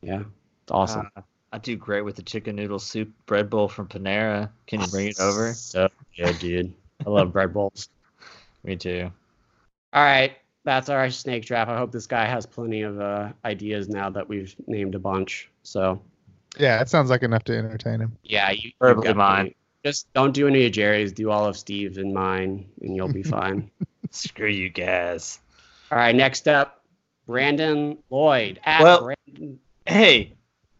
yeah, 0.00 0.20
it's 0.62 0.70
awesome. 0.72 1.10
Uh, 1.16 1.20
I 1.54 1.58
do 1.58 1.76
great 1.76 2.02
with 2.04 2.16
the 2.16 2.22
chicken 2.22 2.56
noodle 2.56 2.80
soup 2.80 3.12
bread 3.26 3.48
bowl 3.48 3.68
from 3.68 3.86
Panera. 3.86 4.50
Can 4.66 4.80
you 4.80 4.88
bring 4.88 5.06
it 5.06 5.20
over? 5.20 5.52
So 5.54 5.88
good, 6.16 6.38
dude. 6.40 6.74
I 7.06 7.10
love 7.10 7.32
bread 7.32 7.52
bowls. 7.54 7.88
Me 8.64 8.74
too. 8.74 9.10
All 9.92 10.02
right, 10.02 10.32
that's 10.64 10.88
our 10.88 11.08
snake 11.10 11.44
draft. 11.44 11.70
I 11.70 11.76
hope 11.76 11.92
this 11.92 12.08
guy 12.08 12.24
has 12.24 12.44
plenty 12.44 12.82
of 12.82 13.00
uh, 13.00 13.28
ideas 13.44 13.88
now 13.88 14.10
that 14.10 14.28
we've 14.28 14.54
named 14.66 14.96
a 14.96 14.98
bunch. 14.98 15.48
So 15.62 16.00
Yeah, 16.58 16.80
it 16.80 16.88
sounds 16.88 17.08
like 17.10 17.22
enough 17.22 17.44
to 17.44 17.56
entertain 17.56 18.00
him. 18.00 18.16
yeah, 18.24 18.50
you, 18.50 18.58
you've 18.64 18.72
Verbally 18.80 19.06
got 19.06 19.16
mine. 19.16 19.36
plenty. 19.36 19.56
Just 19.84 20.12
don't 20.14 20.32
do 20.32 20.48
any 20.48 20.66
of 20.66 20.72
Jerry's. 20.72 21.12
Do 21.12 21.30
all 21.30 21.44
of 21.46 21.56
Steve's 21.56 21.98
and 21.98 22.12
mine, 22.12 22.66
and 22.82 22.96
you'll 22.96 23.12
be 23.12 23.22
fine. 23.38 23.70
Screw 24.10 24.48
you 24.48 24.70
guys. 24.70 25.38
all 25.92 25.98
right, 25.98 26.16
next 26.16 26.48
up, 26.48 26.82
Brandon 27.28 27.96
Lloyd. 28.10 28.58
At 28.64 28.82
Well- 28.82 29.04
Brandon. 29.04 29.60
Hey, 29.86 30.32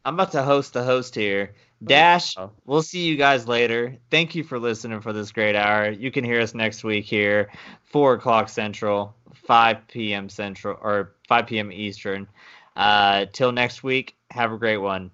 I'm 0.04 0.14
about 0.14 0.32
to 0.32 0.42
host 0.42 0.72
the 0.74 0.84
host 0.84 1.14
here. 1.14 1.54
Dash, 1.82 2.36
Oh. 2.36 2.50
we'll 2.64 2.82
see 2.82 3.04
you 3.04 3.16
guys 3.16 3.46
later. 3.48 3.96
Thank 4.10 4.34
you 4.34 4.44
for 4.44 4.58
listening 4.58 5.00
for 5.00 5.12
this 5.12 5.32
great 5.32 5.56
hour. 5.56 5.90
You 5.90 6.10
can 6.10 6.24
hear 6.24 6.40
us 6.40 6.54
next 6.54 6.84
week 6.84 7.04
here, 7.04 7.50
4 7.84 8.14
o'clock 8.14 8.48
Central, 8.48 9.14
5 9.34 9.86
p.m. 9.88 10.28
Central, 10.28 10.78
or 10.80 11.14
5 11.28 11.46
p.m. 11.46 11.72
Eastern. 11.72 12.28
Uh, 12.76 13.26
till 13.32 13.52
next 13.52 13.82
week, 13.82 14.16
have 14.30 14.52
a 14.52 14.58
great 14.58 14.78
one. 14.78 15.10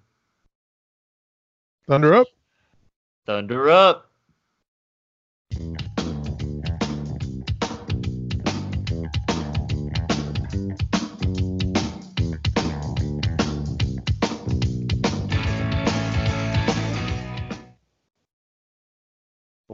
Thunder 1.86 2.14
up. 2.14 2.26
Thunder 3.26 3.70
up. 3.70 4.10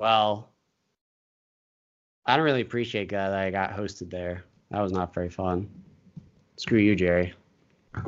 Well, 0.07 0.49
I 2.25 2.37
don't 2.37 2.45
really 2.45 2.61
appreciate 2.61 3.09
that 3.09 3.33
I 3.33 3.51
got 3.51 3.73
hosted 3.73 4.09
there. 4.09 4.45
That 4.71 4.81
was 4.81 4.93
not 4.93 5.13
very 5.13 5.31
fun. 5.31 5.69
Screw 6.59 6.79
you, 6.79 6.95
Jerry. 6.95 7.35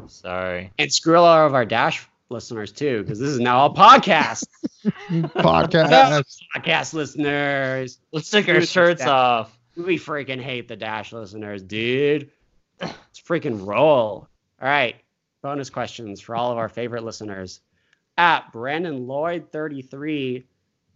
Sorry. 0.06 0.70
And 0.78 0.92
screw 0.92 1.16
all 1.16 1.44
of 1.44 1.54
our 1.54 1.64
Dash 1.64 2.06
listeners 2.28 2.70
too, 2.70 3.02
because 3.02 3.18
this 3.18 3.30
is 3.30 3.40
now 3.40 3.66
a 3.66 3.70
podcast. 3.74 4.46
Podcast. 4.84 6.22
podcast 6.56 6.94
listeners. 6.94 7.98
Let's 8.12 8.30
take 8.30 8.48
our 8.48 8.60
shirts 8.60 9.00
that. 9.00 9.08
off. 9.08 9.58
We 9.76 9.98
freaking 9.98 10.40
hate 10.40 10.68
the 10.68 10.76
Dash 10.76 11.12
listeners, 11.12 11.64
dude. 11.64 12.30
Let's 12.80 13.20
freaking 13.26 13.66
roll. 13.66 14.28
All 14.62 14.68
right. 14.68 14.94
Bonus 15.42 15.68
questions 15.68 16.20
for 16.20 16.36
all 16.36 16.52
of 16.52 16.58
our 16.58 16.68
favorite 16.68 17.02
listeners. 17.02 17.58
At 18.16 18.52
Brandon 18.52 19.08
Lloyd 19.08 19.50
33 19.50 20.44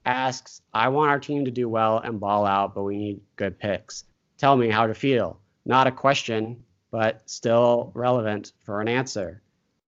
asks, 0.04 0.60
I 0.72 0.88
want 0.88 1.10
our 1.10 1.20
team 1.20 1.44
to 1.44 1.50
do 1.50 1.68
well 1.68 1.98
and 1.98 2.20
ball 2.20 2.46
out, 2.46 2.74
but 2.74 2.82
we 2.82 2.96
need 2.96 3.20
good 3.36 3.58
picks. 3.58 4.04
Tell 4.38 4.56
me 4.56 4.68
how 4.68 4.86
to 4.86 4.94
feel. 4.94 5.38
Not 5.64 5.86
a 5.86 5.92
question, 5.92 6.64
but 6.90 7.28
still 7.28 7.92
relevant 7.94 8.52
for 8.64 8.80
an 8.80 8.88
answer. 8.88 9.42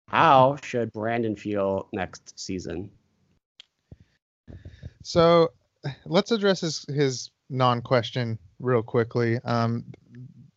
How 0.09 0.57
should 0.63 0.93
Brandon 0.93 1.37
feel 1.37 1.89
next 1.93 2.39
season? 2.39 2.91
So 5.03 5.53
let's 6.07 6.31
address 6.31 6.61
his, 6.61 6.85
his 6.89 7.31
non 7.51 7.83
question 7.83 8.39
real 8.59 8.83
quickly. 8.83 9.39
Um, 9.45 9.85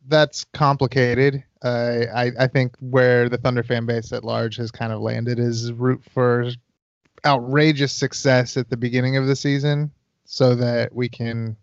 that's 0.07 0.45
complicated. 0.53 1.43
Uh, 1.61 2.05
I, 2.13 2.31
I 2.39 2.47
think 2.47 2.75
where 2.79 3.29
the 3.29 3.37
Thunder 3.37 3.63
fan 3.63 3.85
base 3.85 4.11
at 4.13 4.23
large 4.23 4.55
has 4.57 4.71
kind 4.71 4.91
of 4.91 5.01
landed 5.01 5.37
is 5.37 5.71
root 5.73 6.01
for 6.13 6.51
outrageous 7.25 7.93
success 7.93 8.57
at 8.57 8.69
the 8.69 8.77
beginning 8.77 9.17
of 9.17 9.27
the 9.27 9.35
season 9.35 9.91
so 10.25 10.55
that 10.55 10.93
we 10.93 11.09
can 11.09 11.55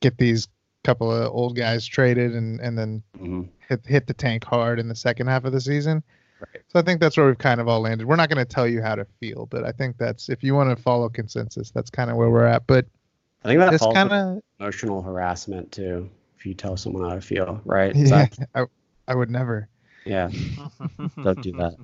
get 0.00 0.16
these 0.18 0.48
couple 0.84 1.10
of 1.10 1.32
old 1.32 1.56
guys 1.56 1.84
traded 1.84 2.32
and, 2.34 2.60
and 2.60 2.78
then 2.78 3.02
mm-hmm. 3.18 3.42
hit, 3.68 3.84
hit 3.84 4.06
the 4.06 4.14
tank 4.14 4.44
hard 4.44 4.78
in 4.78 4.88
the 4.88 4.94
second 4.94 5.26
half 5.26 5.44
of 5.44 5.52
the 5.52 5.60
season. 5.60 6.02
Right. 6.38 6.62
So 6.68 6.78
I 6.78 6.82
think 6.82 7.00
that's 7.00 7.16
where 7.16 7.26
we've 7.26 7.38
kind 7.38 7.60
of 7.60 7.66
all 7.66 7.80
landed. 7.80 8.06
We're 8.06 8.16
not 8.16 8.28
going 8.28 8.44
to 8.44 8.44
tell 8.44 8.68
you 8.68 8.82
how 8.82 8.94
to 8.94 9.06
feel, 9.18 9.46
but 9.46 9.64
I 9.64 9.72
think 9.72 9.96
that's 9.98 10.28
if 10.28 10.42
you 10.42 10.54
want 10.54 10.76
to 10.76 10.80
follow 10.80 11.08
consensus, 11.08 11.70
that's 11.70 11.90
kind 11.90 12.10
of 12.10 12.16
where 12.16 12.30
we're 12.30 12.46
at. 12.46 12.66
But 12.66 12.86
I 13.44 13.48
think 13.48 13.60
that's 13.60 13.82
kind 13.82 13.94
kind 13.94 14.12
of 14.12 14.42
emotional 14.60 15.02
harassment 15.02 15.72
too. 15.72 16.08
If 16.38 16.46
you 16.46 16.54
tell 16.54 16.76
someone 16.76 17.08
how 17.08 17.14
to 17.14 17.20
feel, 17.20 17.60
right? 17.64 17.96
Is 17.96 18.10
yeah, 18.10 18.26
that- 18.26 18.48
I, 18.54 18.64
I 19.08 19.14
would 19.14 19.30
never. 19.30 19.68
yeah. 20.04 20.30
Don't 21.22 21.42
do 21.42 21.52
that. 21.52 21.74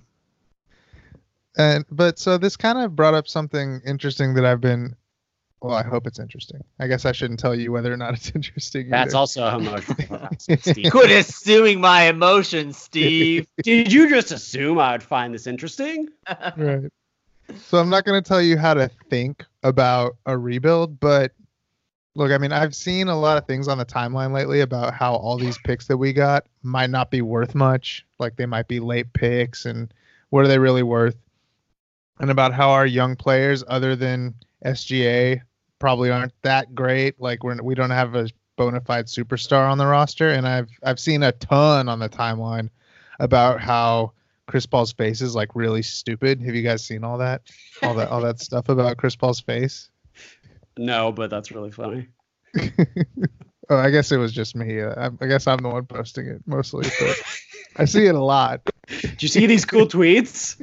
And 1.57 1.85
but 1.91 2.19
so 2.19 2.39
this 2.39 2.57
kind 2.57 2.79
of 2.79 2.97
brought 2.97 3.15
up 3.15 3.29
something 3.29 3.81
interesting 3.85 4.35
that 4.35 4.45
I've 4.45 4.61
been. 4.61 4.97
Well, 5.61 5.77
I 5.77 5.85
hope 5.85 6.09
it's 6.09 6.19
interesting. 6.19 6.65
I 6.81 6.89
guess 6.89 7.05
I 7.05 7.13
shouldn't 7.13 7.39
tell 7.39 7.55
you 7.55 7.71
whether 7.71 7.93
or 7.93 7.97
not 7.97 8.15
it's 8.15 8.31
interesting. 8.35 8.91
That's 8.91 9.15
either. 9.15 9.19
also 9.19 9.47
emotional 9.47 9.97
harassment, 10.09 10.91
Quit 10.91 11.11
assuming 11.13 11.81
my 11.81 12.05
emotions, 12.05 12.79
Steve. 12.79 13.47
Did 13.63 13.93
you 13.93 14.11
just 14.11 14.33
assume 14.33 14.81
I 14.81 14.93
would 14.93 15.05
find 15.05 15.33
this 15.33 15.47
interesting? 15.47 16.09
right. 16.57 16.91
So 17.67 17.79
I'm 17.79 17.91
not 17.91 18.05
going 18.05 18.21
to 18.21 18.27
tell 18.27 18.41
you 18.41 18.57
how 18.57 18.75
to 18.75 18.91
think 19.09 19.45
about 19.63 20.17
a 20.27 20.37
rebuild, 20.37 20.99
but 20.99 21.33
look, 22.15 22.33
I 22.33 22.39
mean, 22.39 22.53
I've 22.53 22.75
seen 22.75 23.09
a 23.09 23.19
lot 23.19 23.39
of 23.39 23.47
things 23.47 23.69
on 23.69 23.79
the 23.79 23.85
timeline 23.85 24.33
lately 24.33 24.61
about 24.61 24.95
how 24.95 25.15
all 25.15 25.37
these 25.37 25.59
picks 25.59 25.87
that 25.87 25.97
we 25.97 26.13
got 26.13 26.47
might 26.63 26.91
not 26.91 27.11
be 27.11 27.23
worth 27.23 27.55
much. 27.55 28.05
Like 28.19 28.37
they 28.37 28.47
might 28.47 28.69
be 28.69 28.81
late 28.81 29.13
picks 29.13 29.67
and 29.67 29.93
what 30.31 30.45
are 30.45 30.49
they 30.49 30.59
really 30.59 30.83
worth? 30.83 31.17
And 32.21 32.31
about 32.31 32.53
how 32.53 32.71
our 32.71 32.87
young 32.87 33.17
players, 33.17 33.65
other 33.67 33.97
than 33.97 34.35
SGA, 34.65 35.41
probably 35.79 36.11
aren't 36.11 36.33
that 36.43 36.75
great. 36.75 37.21
Like 37.21 37.43
we're 37.43 37.61
we 37.63 37.75
don't 37.75 37.91
have 37.91 38.15
a 38.15 38.29
bona 38.57 38.81
fide 38.81 39.07
superstar 39.07 39.69
on 39.71 39.79
the 39.79 39.87
roster. 39.87 40.31
And 40.31 40.47
I've 40.47 40.71
I've 40.83 41.01
seen 41.01 41.23
a 41.23 41.33
ton 41.33 41.89
on 41.89 41.99
the 41.99 42.09
timeline 42.09 42.71
about 43.19 43.61
how 43.61 44.13
Chris 44.47 44.67
Paul's 44.67 44.93
face 44.93 45.21
is 45.21 45.35
like 45.35 45.55
really 45.55 45.83
stupid. 45.83 46.41
Have 46.43 46.55
you 46.55 46.63
guys 46.63 46.85
seen 46.85 47.05
all 47.05 47.19
that? 47.19 47.43
All 47.83 47.95
that 47.95 48.09
all 48.11 48.21
that 48.21 48.41
stuff 48.49 48.69
about 48.69 48.97
Chris 48.97 49.17
Paul's 49.17 49.41
face? 49.41 49.91
No, 50.77 51.13
but 51.13 51.31
that's 51.31 51.51
really 51.51 51.71
funny. 51.71 52.09
oh, 53.71 53.77
I 53.77 53.91
guess 53.91 54.13
it 54.13 54.19
was 54.19 54.33
just 54.33 54.55
me. 54.55 54.81
Uh, 54.81 54.95
I, 54.97 55.25
I 55.25 55.27
guess 55.27 55.47
I'm 55.47 55.59
the 55.59 55.69
one 55.69 55.87
posting 55.87 56.27
it 56.27 56.43
mostly, 56.47 56.89
but 57.01 57.23
I 57.77 57.85
see 57.85 58.07
it 58.07 58.15
a 58.15 58.23
lot. 58.23 58.61
Do 58.89 59.17
you 59.19 59.29
see 59.29 59.47
these 59.47 59.65
cool 59.65 59.87
tweets 59.87 60.61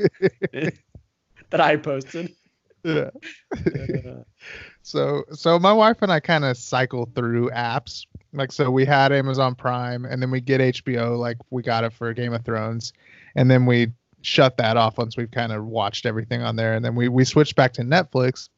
that 1.52 1.62
I 1.62 1.78
posted? 1.78 2.34
Yeah. 2.86 3.10
Uh, 3.52 4.24
So 4.90 5.24
so 5.34 5.60
my 5.60 5.74
wife 5.74 5.98
and 6.02 6.12
I 6.12 6.20
kind 6.20 6.46
of 6.46 6.58
cycle 6.58 7.10
through 7.14 7.50
apps. 7.52 8.06
Like 8.34 8.52
so 8.52 8.72
we 8.72 8.86
had 8.86 9.12
Amazon 9.12 9.54
Prime 9.54 10.06
and 10.06 10.22
then 10.22 10.32
we 10.32 10.42
get 10.42 10.62
HBO 10.62 11.18
like 11.18 11.38
we 11.52 11.62
got 11.62 11.84
it 11.84 11.94
for 11.94 12.12
Game 12.14 12.34
of 12.34 12.44
Thrones 12.44 12.94
and 13.36 13.52
then 13.52 13.66
we 13.68 13.92
shut 14.22 14.58
that 14.58 14.78
off 14.78 14.98
once 14.98 15.16
we've 15.16 15.30
kind 15.30 15.52
of 15.52 15.66
watched 15.66 16.06
everything 16.06 16.42
on 16.42 16.56
there 16.56 16.74
and 16.74 16.84
then 16.84 16.96
we 16.96 17.08
we 17.08 17.24
switched 17.26 17.56
back 17.56 17.74
to 17.74 17.84
Netflix. 17.84 18.50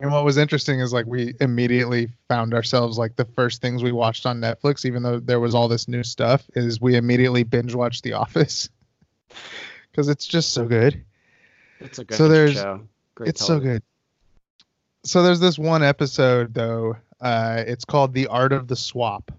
And 0.00 0.10
what 0.10 0.24
was 0.24 0.36
interesting 0.36 0.80
is 0.80 0.92
like 0.92 1.06
we 1.06 1.34
immediately 1.40 2.08
found 2.28 2.54
ourselves 2.54 2.98
like 2.98 3.16
the 3.16 3.24
first 3.36 3.60
things 3.62 3.82
we 3.82 3.92
watched 3.92 4.26
on 4.26 4.40
Netflix 4.40 4.84
even 4.84 5.02
though 5.02 5.20
there 5.20 5.40
was 5.40 5.54
all 5.54 5.68
this 5.68 5.86
new 5.86 6.02
stuff 6.02 6.42
is 6.54 6.80
we 6.80 6.96
immediately 6.96 7.44
binge 7.44 7.74
watched 7.74 8.02
The 8.02 8.14
Office. 8.14 8.68
Cuz 9.94 10.08
it's 10.08 10.26
just 10.26 10.52
so 10.54 10.66
good. 10.66 11.04
It's 11.80 11.98
a 11.98 12.04
good 12.04 12.16
So 12.16 12.28
there's- 12.28 12.54
show. 12.54 12.80
Great 13.14 13.30
it's 13.30 13.44
so 13.46 13.58
good. 13.58 13.82
So 15.04 15.22
there's 15.22 15.40
this 15.40 15.58
one 15.58 15.82
episode 15.82 16.52
though. 16.52 16.96
Uh, 17.20 17.64
it's 17.66 17.84
called 17.84 18.12
"The 18.12 18.26
Art 18.26 18.52
of 18.52 18.68
the 18.68 18.76
Swap," 18.76 19.32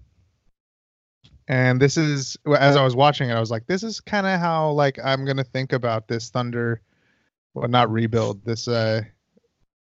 and 1.46 1.80
this 1.80 1.96
is 1.96 2.36
as 2.58 2.74
I 2.76 2.82
was 2.82 2.96
watching 2.96 3.30
it, 3.30 3.34
I 3.34 3.40
was 3.40 3.50
like, 3.50 3.66
"This 3.66 3.82
is 3.82 4.00
kind 4.00 4.26
of 4.26 4.40
how 4.40 4.70
like 4.70 4.98
I'm 5.02 5.24
gonna 5.24 5.44
think 5.44 5.72
about 5.72 6.08
this 6.08 6.30
Thunder, 6.30 6.80
well, 7.54 7.68
not 7.68 7.90
rebuild 7.90 8.44
this 8.44 8.66
uh 8.66 9.02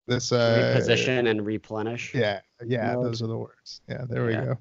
this 0.07 0.33
uh, 0.33 0.75
reposition 0.77 1.29
and 1.31 1.45
replenish. 1.47 2.15
Yeah, 2.15 2.41
yeah, 2.65 2.95
mode. 2.95 3.05
those 3.07 3.23
are 3.23 3.27
the 3.27 3.37
words. 3.39 3.81
Yeah, 3.89 4.05
there 4.09 4.25
we 4.27 4.33
go. 4.33 4.59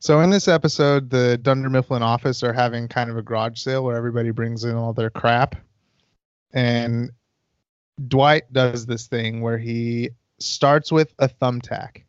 So 0.00 0.20
in 0.20 0.28
this 0.28 0.48
episode, 0.48 1.08
the 1.08 1.38
Dunder 1.38 1.70
Mifflin 1.70 2.02
office 2.02 2.42
are 2.42 2.52
having 2.52 2.88
kind 2.88 3.08
of 3.10 3.16
a 3.16 3.22
garage 3.22 3.58
sale 3.60 3.82
where 3.84 3.96
everybody 3.96 4.30
brings 4.32 4.64
in 4.64 4.74
all 4.74 4.92
their 4.92 5.08
crap, 5.08 5.54
and 6.54 7.10
Dwight 8.08 8.50
does 8.52 8.86
this 8.86 9.06
thing 9.06 9.42
where 9.42 9.58
he 9.58 10.10
starts 10.38 10.90
with 10.90 11.12
a 11.18 11.28
thumbtack, 11.28 12.04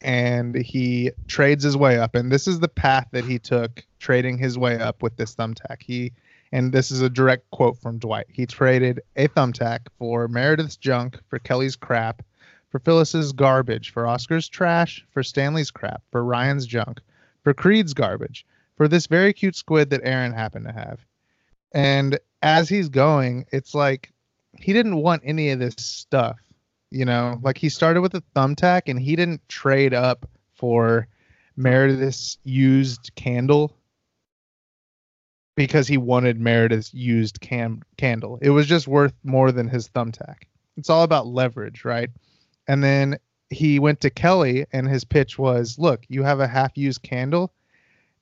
and 0.00 0.54
he 0.54 1.10
trades 1.26 1.64
his 1.64 1.76
way 1.76 1.98
up, 1.98 2.14
and 2.14 2.30
this 2.30 2.46
is 2.46 2.60
the 2.60 2.68
path 2.68 3.08
that 3.10 3.24
he 3.24 3.38
took 3.38 3.84
trading 3.98 4.38
his 4.38 4.56
way 4.56 4.78
up 4.78 5.02
with 5.02 5.16
this 5.16 5.34
thumbtack. 5.34 5.82
He 5.82 6.12
and 6.52 6.72
this 6.72 6.92
is 6.92 7.00
a 7.00 7.10
direct 7.10 7.50
quote 7.50 7.76
from 7.78 7.98
Dwight. 7.98 8.26
He 8.28 8.46
traded 8.46 9.00
a 9.16 9.26
thumbtack 9.26 9.80
for 9.98 10.28
Meredith's 10.28 10.76
junk, 10.76 11.18
for 11.26 11.40
Kelly's 11.40 11.74
crap, 11.74 12.22
for 12.68 12.78
Phyllis's 12.78 13.32
garbage, 13.32 13.90
for 13.90 14.06
Oscar's 14.06 14.48
trash, 14.48 15.04
for 15.10 15.24
Stanley's 15.24 15.72
crap, 15.72 16.02
for 16.12 16.22
Ryan's 16.22 16.66
junk, 16.66 17.00
for 17.42 17.54
Creed's 17.54 17.92
garbage, 17.92 18.46
for 18.76 18.86
this 18.86 19.06
very 19.06 19.32
cute 19.32 19.56
squid 19.56 19.90
that 19.90 20.02
Erin 20.04 20.32
happened 20.32 20.66
to 20.66 20.72
have. 20.72 21.00
And 21.72 22.20
as 22.44 22.68
he's 22.68 22.90
going, 22.90 23.46
it's 23.50 23.74
like 23.74 24.12
he 24.52 24.72
didn't 24.74 24.96
want 24.96 25.22
any 25.24 25.50
of 25.50 25.58
this 25.58 25.74
stuff. 25.78 26.38
You 26.90 27.06
know, 27.06 27.40
like 27.42 27.58
he 27.58 27.70
started 27.70 28.02
with 28.02 28.14
a 28.14 28.22
thumbtack 28.36 28.82
and 28.86 29.00
he 29.00 29.16
didn't 29.16 29.48
trade 29.48 29.94
up 29.94 30.28
for 30.54 31.08
Meredith's 31.56 32.38
used 32.44 33.10
candle 33.16 33.76
because 35.56 35.88
he 35.88 35.96
wanted 35.96 36.38
Meredith's 36.38 36.92
used 36.92 37.40
cam- 37.40 37.82
candle. 37.96 38.38
It 38.42 38.50
was 38.50 38.66
just 38.66 38.86
worth 38.86 39.14
more 39.24 39.50
than 39.50 39.66
his 39.66 39.88
thumbtack. 39.88 40.42
It's 40.76 40.90
all 40.90 41.02
about 41.02 41.26
leverage, 41.26 41.84
right? 41.84 42.10
And 42.68 42.84
then 42.84 43.18
he 43.48 43.78
went 43.78 44.02
to 44.02 44.10
Kelly 44.10 44.66
and 44.72 44.86
his 44.86 45.04
pitch 45.04 45.38
was, 45.38 45.78
"Look, 45.78 46.04
you 46.08 46.22
have 46.22 46.40
a 46.40 46.46
half-used 46.46 47.02
candle 47.02 47.54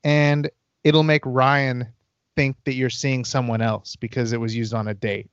and 0.05 0.49
it'll 0.85 1.03
make 1.03 1.23
Ryan 1.27 1.89
think 2.37 2.57
that 2.65 2.75
you're 2.75 2.91
seeing 2.91 3.25
someone 3.25 3.63
else 3.63 3.97
because 3.97 4.33
it 4.33 4.41
was 4.41 4.55
used 4.55 4.75
on 4.75 4.89
a 4.89 4.95
date." 4.95 5.31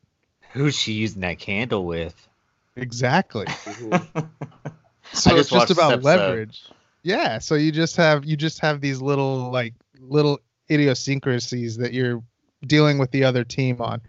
Who's 0.51 0.75
she 0.75 0.93
using 0.93 1.21
that 1.21 1.39
candle 1.39 1.85
with? 1.85 2.27
Exactly. 2.75 3.45
So 5.11 5.35
I 5.35 5.39
it's 5.39 5.49
just 5.49 5.71
about 5.71 6.03
leverage. 6.03 6.63
Yeah, 7.03 7.39
so 7.39 7.55
you 7.55 7.71
just 7.71 7.95
have 7.95 8.25
you 8.25 8.37
just 8.37 8.59
have 8.59 8.81
these 8.81 9.01
little 9.01 9.51
like 9.51 9.73
little 9.99 10.39
idiosyncrasies 10.69 11.77
that 11.77 11.93
you're 11.93 12.21
dealing 12.65 12.97
with 12.97 13.11
the 13.11 13.23
other 13.23 13.43
team 13.43 13.81
on. 13.81 14.01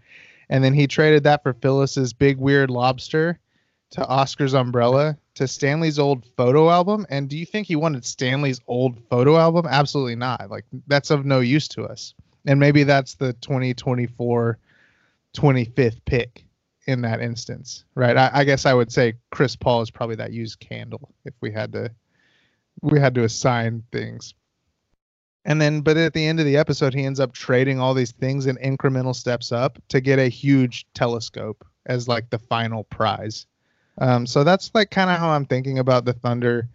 And 0.49 0.63
then 0.63 0.73
he 0.73 0.87
traded 0.87 1.23
that 1.23 1.43
for 1.43 1.53
Phyllis's 1.53 2.13
big 2.13 2.37
weird 2.37 2.69
lobster, 2.69 3.39
to 3.91 4.05
Oscar's 4.05 4.53
umbrella, 4.53 5.17
to 5.35 5.47
Stanley's 5.47 5.97
old 5.97 6.25
photo 6.37 6.69
album. 6.69 7.05
And 7.09 7.29
do 7.29 7.37
you 7.37 7.45
think 7.45 7.67
he 7.67 7.77
wanted 7.77 8.03
Stanley's 8.03 8.59
old 8.67 8.99
photo 9.09 9.37
album? 9.37 9.65
Absolutely 9.69 10.15
not. 10.15 10.49
Like 10.49 10.65
that's 10.87 11.09
of 11.09 11.25
no 11.25 11.39
use 11.39 11.67
to 11.69 11.85
us. 11.85 12.13
And 12.45 12.59
maybe 12.59 12.83
that's 12.83 13.15
the 13.15 13.33
2024 13.33 14.57
25th 15.35 16.01
pick 16.05 16.45
in 16.87 17.01
that 17.01 17.21
instance, 17.21 17.85
right? 17.95 18.17
I, 18.17 18.31
I 18.33 18.43
guess 18.43 18.65
I 18.65 18.73
would 18.73 18.91
say 18.91 19.13
Chris 19.29 19.55
Paul 19.55 19.81
is 19.81 19.91
probably 19.91 20.15
that 20.15 20.33
used 20.33 20.59
candle 20.59 21.13
if 21.25 21.33
we 21.41 21.51
had 21.51 21.71
to 21.73 21.91
we 22.81 22.99
had 22.99 23.15
to 23.15 23.23
assign 23.23 23.83
things. 23.91 24.33
And 25.45 25.59
then, 25.59 25.81
but 25.81 25.97
at 25.97 26.13
the 26.13 26.25
end 26.25 26.39
of 26.39 26.45
the 26.45 26.57
episode, 26.57 26.93
he 26.93 27.03
ends 27.03 27.19
up 27.19 27.33
trading 27.33 27.79
all 27.79 27.93
these 27.93 28.11
things 28.11 28.45
in 28.45 28.57
incremental 28.57 29.15
steps 29.15 29.51
up 29.51 29.79
to 29.89 29.99
get 29.99 30.19
a 30.19 30.27
huge 30.27 30.85
telescope 30.93 31.65
as 31.85 32.07
like 32.07 32.29
the 32.29 32.39
final 32.39 32.83
prize. 32.85 33.47
Um, 33.97 34.25
so 34.25 34.43
that's 34.43 34.71
like 34.73 34.91
kind 34.91 35.09
of 35.09 35.17
how 35.17 35.29
I'm 35.29 35.45
thinking 35.45 35.79
about 35.79 36.05
the 36.05 36.13
Thunder 36.13 36.69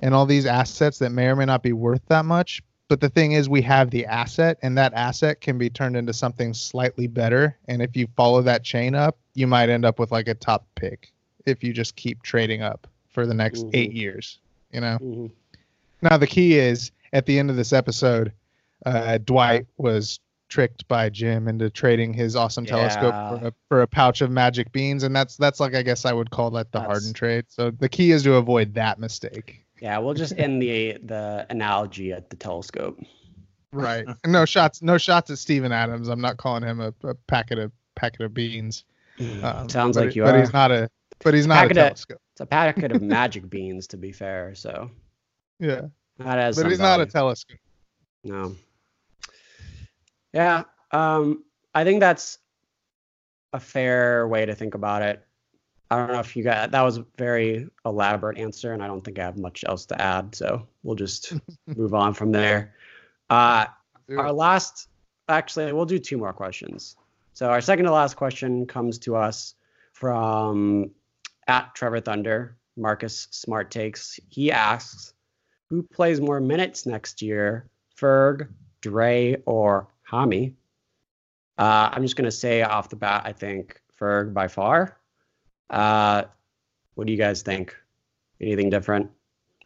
and 0.00 0.14
all 0.14 0.26
these 0.26 0.46
assets 0.46 0.98
that 0.98 1.10
may 1.10 1.26
or 1.26 1.36
may 1.36 1.44
not 1.44 1.62
be 1.62 1.72
worth 1.72 2.02
that 2.08 2.24
much. 2.24 2.62
But 2.88 3.00
the 3.00 3.08
thing 3.08 3.32
is, 3.32 3.48
we 3.48 3.62
have 3.62 3.90
the 3.90 4.06
asset, 4.06 4.58
and 4.62 4.78
that 4.78 4.94
asset 4.94 5.40
can 5.40 5.58
be 5.58 5.68
turned 5.68 5.96
into 5.96 6.12
something 6.12 6.54
slightly 6.54 7.08
better. 7.08 7.56
And 7.66 7.82
if 7.82 7.96
you 7.96 8.06
follow 8.16 8.42
that 8.42 8.62
chain 8.62 8.94
up, 8.94 9.16
you 9.34 9.46
might 9.48 9.68
end 9.68 9.84
up 9.84 9.98
with 9.98 10.12
like 10.12 10.28
a 10.28 10.34
top 10.34 10.64
pick 10.76 11.12
if 11.46 11.64
you 11.64 11.72
just 11.72 11.96
keep 11.96 12.22
trading 12.22 12.62
up 12.62 12.86
for 13.08 13.26
the 13.26 13.34
next 13.34 13.64
Mhm. 13.66 13.70
eight 13.74 13.92
years. 13.92 14.38
You 14.72 14.80
know. 14.80 14.98
Mhm. 15.00 15.30
Now 16.02 16.16
the 16.16 16.26
key 16.26 16.58
is 16.58 16.92
at 17.12 17.26
the 17.26 17.38
end 17.38 17.50
of 17.50 17.56
this 17.56 17.72
episode, 17.72 18.32
uh, 18.84 19.18
Dwight 19.18 19.66
was 19.78 20.20
tricked 20.48 20.86
by 20.86 21.08
Jim 21.08 21.48
into 21.48 21.68
trading 21.70 22.12
his 22.12 22.36
awesome 22.36 22.64
telescope 22.66 23.12
Yeah. 23.14 23.38
for 23.38 23.46
a, 23.48 23.52
for 23.68 23.82
a 23.82 23.86
pouch 23.88 24.20
of 24.20 24.30
magic 24.30 24.70
beans, 24.70 25.02
and 25.02 25.14
that's 25.16 25.36
that's 25.36 25.58
like 25.58 25.74
I 25.74 25.82
guess 25.82 26.04
I 26.04 26.12
would 26.12 26.30
call 26.30 26.50
that 26.52 26.70
the 26.70 26.78
That's- 26.78 26.92
Harden 26.92 27.12
trade. 27.14 27.46
So 27.48 27.70
the 27.72 27.88
key 27.88 28.12
is 28.12 28.22
to 28.24 28.34
avoid 28.34 28.74
that 28.74 29.00
mistake. 29.00 29.64
Yeah, 29.80 29.98
we'll 29.98 30.14
just 30.14 30.32
end 30.38 30.62
the 30.62 30.98
the 31.04 31.46
analogy 31.50 32.12
at 32.12 32.30
the 32.30 32.36
telescope. 32.36 32.98
Right. 33.72 34.06
no 34.26 34.44
shots. 34.46 34.80
No 34.82 34.96
shots 34.98 35.30
at 35.30 35.38
Steven 35.38 35.72
Adams. 35.72 36.08
I'm 36.08 36.20
not 36.20 36.36
calling 36.38 36.62
him 36.62 36.80
a, 36.80 36.92
a 37.04 37.14
packet 37.26 37.58
of 37.58 37.72
packet 37.94 38.22
of 38.22 38.32
beans. 38.34 38.84
Um, 39.42 39.68
Sounds 39.68 39.96
but- 39.96 40.06
like 40.06 40.16
you 40.16 40.22
but 40.24 40.34
are. 40.34 40.40
he's 40.40 40.52
not 40.52 40.70
a. 40.70 40.90
But 41.24 41.32
he's 41.32 41.46
not 41.46 41.62
Packet 41.62 41.76
a 41.78 41.80
of- 41.80 41.86
telescope. 41.88 42.20
It's 42.32 42.40
a 42.42 42.46
packet 42.46 42.92
of 42.92 43.00
magic 43.16 43.48
beans, 43.48 43.86
to 43.88 43.96
be 43.96 44.12
fair. 44.12 44.54
So 44.54 44.90
Yeah. 45.58 45.82
that 46.18 46.38
has. 46.38 46.56
But 46.56 46.62
some 46.62 46.70
he's 46.70 46.78
not 46.78 47.00
a 47.00 47.06
telescope. 47.06 47.58
No. 48.22 48.54
Yeah, 50.34 50.64
um, 50.90 51.44
I 51.74 51.84
think 51.84 52.00
that's 52.00 52.38
a 53.54 53.60
fair 53.60 54.28
way 54.28 54.44
to 54.44 54.54
think 54.54 54.74
about 54.74 55.00
it. 55.02 55.25
I 55.90 55.96
don't 55.96 56.08
know 56.12 56.18
if 56.18 56.34
you 56.34 56.42
got 56.42 56.72
that 56.72 56.82
was 56.82 56.98
a 56.98 57.06
very 57.16 57.68
elaborate 57.84 58.38
answer, 58.38 58.72
and 58.72 58.82
I 58.82 58.86
don't 58.88 59.04
think 59.04 59.18
I 59.18 59.24
have 59.24 59.38
much 59.38 59.64
else 59.66 59.86
to 59.86 60.00
add. 60.00 60.34
So 60.34 60.66
we'll 60.82 60.96
just 60.96 61.32
move 61.66 61.94
on 61.94 62.12
from 62.14 62.32
there. 62.32 62.74
Uh, 63.30 63.66
our 64.16 64.32
last, 64.32 64.88
actually, 65.28 65.72
we'll 65.72 65.84
do 65.84 65.98
two 65.98 66.16
more 66.16 66.32
questions. 66.32 66.96
So 67.32 67.48
our 67.48 67.60
second 67.60 67.84
to 67.84 67.92
last 67.92 68.16
question 68.16 68.66
comes 68.66 68.98
to 69.00 69.16
us 69.16 69.54
from 69.92 70.90
at 71.46 71.74
Trevor 71.74 72.00
Thunder, 72.00 72.56
Marcus 72.76 73.28
Smart 73.30 73.70
Takes. 73.70 74.18
He 74.28 74.50
asks, 74.50 75.14
"Who 75.68 75.82
plays 75.82 76.20
more 76.20 76.40
minutes 76.40 76.86
next 76.86 77.22
year, 77.22 77.68
Ferg, 77.96 78.48
Dre, 78.80 79.36
or 79.46 79.88
Hami?" 80.10 80.54
Uh, 81.58 81.90
I'm 81.92 82.02
just 82.02 82.16
gonna 82.16 82.30
say 82.32 82.62
off 82.62 82.88
the 82.88 82.96
bat, 82.96 83.22
I 83.24 83.32
think 83.32 83.80
Ferg 84.00 84.34
by 84.34 84.48
far. 84.48 84.98
Uh, 85.70 86.24
what 86.94 87.06
do 87.06 87.12
you 87.12 87.18
guys 87.18 87.42
think? 87.42 87.76
Anything 88.40 88.70
different? 88.70 89.10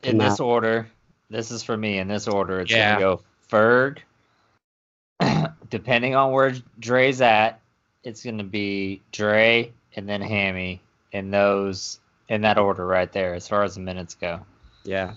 in 0.02 0.12
from 0.12 0.18
this 0.18 0.38
that? 0.38 0.42
order, 0.42 0.86
this 1.28 1.50
is 1.50 1.62
for 1.62 1.76
me. 1.76 1.98
In 1.98 2.08
this 2.08 2.26
order, 2.26 2.60
it's 2.60 2.70
Yeah. 2.70 2.98
gonna 2.98 3.16
go 3.16 3.22
Ferg. 3.50 3.98
Depending 5.70 6.14
on 6.14 6.32
where 6.32 6.54
Dre's 6.78 7.20
at, 7.20 7.60
it's 8.02 8.24
gonna 8.24 8.44
be 8.44 9.02
Dre 9.12 9.72
and 9.96 10.08
then 10.08 10.22
Hammy 10.22 10.80
in 11.12 11.30
those 11.30 12.00
in 12.28 12.40
that 12.42 12.56
order 12.58 12.86
right 12.86 13.10
there, 13.12 13.34
as 13.34 13.48
far 13.48 13.64
as 13.64 13.74
the 13.74 13.80
minutes 13.80 14.14
go. 14.14 14.40
Yeah. 14.84 15.14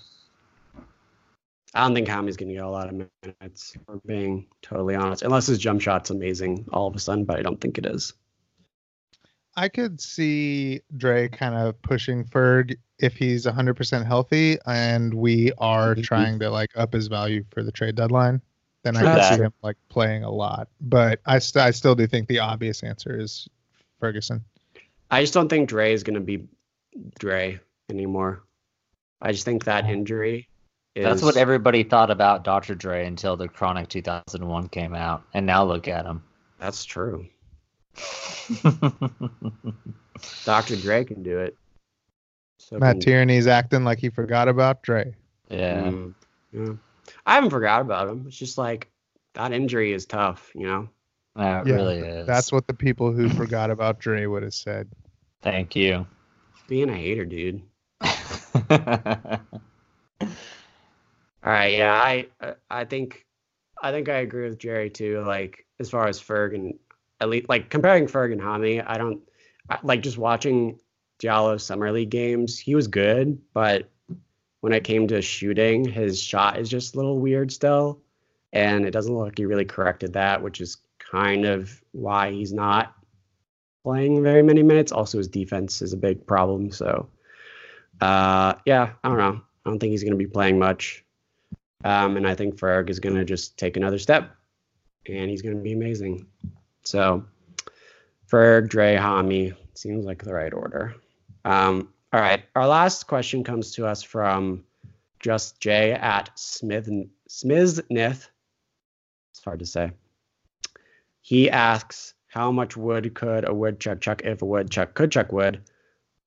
I 1.76 1.86
don't 1.86 1.96
think 1.96 2.08
Hammy's 2.08 2.38
going 2.38 2.50
to 2.50 2.56
get 2.56 2.64
a 2.64 2.70
lot 2.70 2.88
of 2.90 3.08
minutes, 3.24 3.76
for 3.86 4.00
being 4.06 4.46
totally 4.62 4.94
honest, 4.96 5.24
unless 5.24 5.48
his 5.48 5.58
jump 5.58 5.82
shot's 5.82 6.12
amazing 6.12 6.66
all 6.72 6.88
of 6.88 6.96
a 6.96 7.00
sudden, 7.00 7.26
but 7.26 7.38
I 7.40 7.42
don't 7.42 7.60
think 7.60 7.78
it 7.80 7.86
is. 7.86 8.14
I 9.56 9.70
could 9.70 10.02
see 10.02 10.82
Dre 10.98 11.28
kind 11.30 11.54
of 11.56 11.80
pushing 11.82 12.24
Ferg 12.26 12.76
if 13.00 13.16
he's 13.16 13.46
100% 13.46 14.06
healthy 14.06 14.58
and 14.66 15.14
we 15.14 15.52
are 15.58 15.96
Mhm. 15.96 16.04
trying 16.04 16.40
to 16.40 16.50
like 16.50 16.72
up 16.76 16.94
his 16.94 17.08
value 17.08 17.44
for 17.52 17.64
the 17.64 17.72
trade 17.72 17.96
deadline. 17.96 18.42
Then 18.84 18.98
I 18.98 19.00
could 19.02 19.08
that. 19.10 19.36
see 19.38 19.44
him 19.44 19.54
like 19.62 19.78
playing 19.90 20.24
a 20.24 20.30
lot. 20.32 20.68
But 20.82 21.20
I, 21.26 21.40
st- 21.40 21.64
I 21.64 21.72
still 21.72 21.96
do 21.96 22.08
think 22.08 22.28
the 22.28 22.40
obvious 22.40 22.84
answer 22.84 23.20
is 23.20 23.48
Ferguson. 24.00 24.44
I 25.12 25.22
just 25.22 25.34
don't 25.34 25.48
think 25.50 25.70
Dre 25.70 25.94
is 25.94 26.04
going 26.04 26.16
to 26.16 26.20
be 26.20 26.48
Dre 27.20 27.60
anymore. 27.90 28.44
I 29.22 29.32
just 29.32 29.46
think 29.46 29.66
that 29.66 29.86
injury 29.86 30.50
is. 30.96 31.06
That's 31.06 31.22
what 31.22 31.38
everybody 31.38 31.84
thought 31.84 32.12
about 32.12 32.44
Dr. 32.44 32.76
Dre 32.76 33.06
until 33.06 33.38
the 33.38 33.48
Chronic 33.48 33.88
2001 33.90 34.68
came 34.70 34.94
out, 34.96 35.24
and 35.34 35.46
now 35.46 35.64
look 35.64 35.88
at 35.88 36.06
him. 36.06 36.24
That's 36.60 36.84
true. 36.84 37.28
Dr. 40.46 40.76
Dre 40.78 41.04
can 41.04 41.24
do 41.24 41.40
it. 41.40 41.58
So 42.60 42.80
Matt 42.80 42.94
can- 42.96 43.02
Tierney's 43.02 43.48
acting 43.48 43.84
like 43.84 44.00
he 44.00 44.10
forgot 44.10 44.48
about 44.48 44.82
Dre. 44.84 45.16
yeah. 45.50 45.84
Mm, 45.84 46.14
yeah. 46.52 46.74
I 47.26 47.36
haven't 47.36 47.50
forgot 47.50 47.82
about 47.82 48.08
him. 48.08 48.26
It's 48.28 48.38
just 48.38 48.58
like 48.58 48.90
that 49.34 49.52
injury 49.52 49.92
is 49.94 50.06
tough, 50.06 50.52
you 50.56 50.68
know? 50.68 50.90
That 51.36 51.68
Yeah, 51.68 51.76
really 51.76 52.00
is. 52.00 52.28
That's 52.28 52.52
what 52.52 52.68
the 52.68 52.74
people 52.74 53.12
who 53.12 53.30
forgot 53.30 53.70
about 53.72 54.00
Dre 54.00 54.26
would 54.26 54.44
have 54.44 54.54
said. 54.54 54.90
Thank 55.42 55.76
you. 55.76 56.06
Being 56.68 56.90
a 56.90 56.96
hater, 56.96 57.26
dude. 57.26 57.62
All 58.02 58.10
right, 61.52 61.74
yeah, 61.74 61.94
I 61.94 62.28
I 62.70 62.86
think 62.86 63.26
I 63.82 63.92
think 63.92 64.08
I 64.08 64.20
agree 64.20 64.48
with 64.48 64.60
Jerry 64.60 64.90
too. 64.90 65.22
Like 65.28 65.66
as 65.80 65.90
far 65.90 66.08
as 66.08 66.22
Ferg 66.22 66.56
and 66.56 66.76
at 67.24 67.30
least 67.30 67.50
like 67.50 67.70
comparing 67.70 68.06
Ferg 68.06 68.32
and 68.32 68.42
Hami, 68.42 68.84
I 68.86 68.98
don't 68.98 69.22
I, 69.70 69.80
like 69.84 70.02
just 70.02 70.18
watching 70.18 70.80
Diallo 71.22 71.60
summer 71.60 71.92
league 71.92 72.10
games, 72.10 72.60
he 72.60 72.76
was 72.76 72.88
good, 72.88 73.40
but 73.54 73.90
when 74.62 74.74
it 74.74 74.84
came 74.84 75.08
to 75.08 75.22
shooting, 75.22 75.84
his 75.86 76.22
shot 76.22 76.60
is 76.60 76.70
just 76.70 76.94
a 76.94 76.98
little 76.98 77.20
weird 77.20 77.52
still, 77.52 78.02
and 78.52 78.86
it 78.86 78.92
doesn't 78.92 79.14
look 79.14 79.26
like 79.26 79.38
he 79.38 79.46
really 79.46 79.66
corrected 79.66 80.14
that, 80.14 80.42
which 80.42 80.62
is 80.62 80.78
kind 81.00 81.46
of 81.46 81.82
why 81.92 82.32
he's 82.32 82.54
not 82.54 82.96
playing 83.84 84.24
very 84.24 84.44
many 84.44 84.64
minutes. 84.64 84.92
Also, 84.92 85.18
his 85.18 85.28
defense 85.28 85.82
is 85.82 85.94
a 85.94 85.98
big 85.98 86.26
problem. 86.26 86.72
So, 86.72 87.10
uh, 88.02 88.56
yeah, 88.66 88.94
I 89.04 89.10
don't 89.10 89.18
know. 89.18 89.42
I 89.66 89.70
don't 89.70 89.80
think 89.80 89.92
he's 89.92 90.04
going 90.04 90.14
to 90.14 90.18
be 90.18 90.28
playing 90.28 90.60
much. 90.60 91.04
Um, 91.84 92.16
and 92.16 92.28
I 92.28 92.36
think 92.36 92.56
Ferg 92.56 92.90
is 92.90 93.00
going 93.00 93.16
to 93.16 93.26
just 93.26 93.58
take 93.58 93.76
another 93.76 94.00
step 94.00 94.34
and 95.08 95.30
he's 95.30 95.42
going 95.42 95.56
to 95.56 95.62
be 95.62 95.74
amazing. 95.74 96.26
So, 96.84 97.26
Ferg, 98.30 98.70
Dre, 98.70 98.96
Hami 98.96 99.56
seems 99.74 100.06
like 100.06 100.24
the 100.24 100.34
right 100.34 100.54
order. 100.54 100.96
Um, 101.46 101.90
all 102.12 102.22
right. 102.22 102.44
Our 102.56 102.68
last 102.68 103.08
question 103.08 103.44
comes 103.44 103.72
to 103.72 103.86
us 103.86 104.04
from 104.04 104.64
just 105.20 105.60
Jay 105.60 105.94
at 105.94 106.30
Smith 106.36 106.90
Smithnith. 107.30 108.28
It's 109.32 109.44
hard 109.44 109.60
to 109.60 109.66
say. 109.66 109.92
He 111.22 111.50
asks, 111.50 112.14
how 112.28 112.52
much 112.52 112.76
wood 112.76 113.14
could 113.14 113.48
a 113.48 113.54
woodchuck 113.54 114.02
chuck 114.02 114.22
if 114.24 114.42
a 114.42 114.46
woodchuck 114.46 114.96
could 114.96 115.12
chuck 115.12 115.32
wood? 115.32 115.62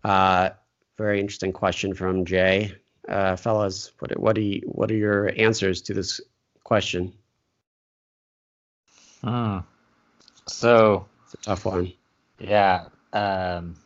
Uh, 0.04 0.50
very 0.96 1.20
interesting 1.20 1.52
question 1.52 1.94
from 1.94 2.24
Jay. 2.24 2.72
Uh, 3.08 3.36
fellas, 3.36 3.92
what 3.98 4.18
what 4.18 4.34
do 4.34 4.40
you, 4.40 4.62
what 4.66 4.90
are 4.90 4.96
your 4.96 5.32
answers 5.36 5.82
to 5.82 5.94
this 5.94 6.20
question? 6.64 7.12
Hmm. 9.22 9.58
So 10.48 11.06
it's 11.24 11.34
a 11.34 11.36
tough 11.38 11.64
one. 11.64 11.92
Yeah. 12.38 12.86
Um, 13.12 13.76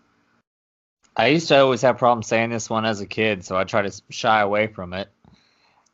I 1.17 1.29
used 1.29 1.49
to 1.49 1.59
always 1.59 1.83
have 1.83 1.99
problems 1.99 2.27
saying 2.27 2.51
this 2.51 2.71
one 2.71 2.85
as 2.85 3.01
a 3.01 3.07
kid, 3.07 3.45
so 3.45 3.57
I 3.57 3.65
try 3.65 3.83
to 3.83 4.03
shy 4.11 4.41
away 4.41 4.67
from 4.69 4.93
it. 4.93 5.09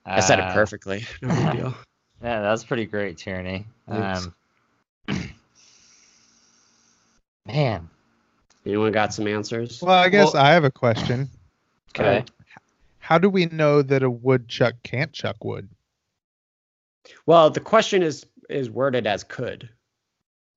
I 0.04 0.20
said 0.20 0.38
it 0.38 0.44
uh, 0.44 0.54
perfectly. 0.54 1.04
No 1.22 1.28
big 1.28 1.52
deal. 1.52 1.74
Yeah, 2.22 2.40
that's 2.40 2.64
pretty 2.64 2.86
great, 2.86 3.18
Tierney. 3.18 3.66
Um, 3.86 4.34
man, 7.46 7.90
anyone 8.64 8.90
got 8.90 9.12
some 9.12 9.28
answers? 9.28 9.82
Well, 9.82 9.94
I 9.94 10.08
guess 10.08 10.32
well, 10.32 10.42
I 10.42 10.52
have 10.52 10.64
a 10.64 10.70
question. 10.70 11.28
Okay. 11.98 12.24
How 12.98 13.16
do 13.16 13.30
we 13.30 13.46
know 13.46 13.80
that 13.80 14.02
a 14.02 14.10
woodchuck 14.10 14.74
can't 14.82 15.12
chuck 15.12 15.42
wood? 15.42 15.66
Well, 17.24 17.48
the 17.48 17.60
question 17.60 18.02
is 18.02 18.26
is 18.50 18.68
worded 18.68 19.06
as 19.06 19.24
could. 19.24 19.70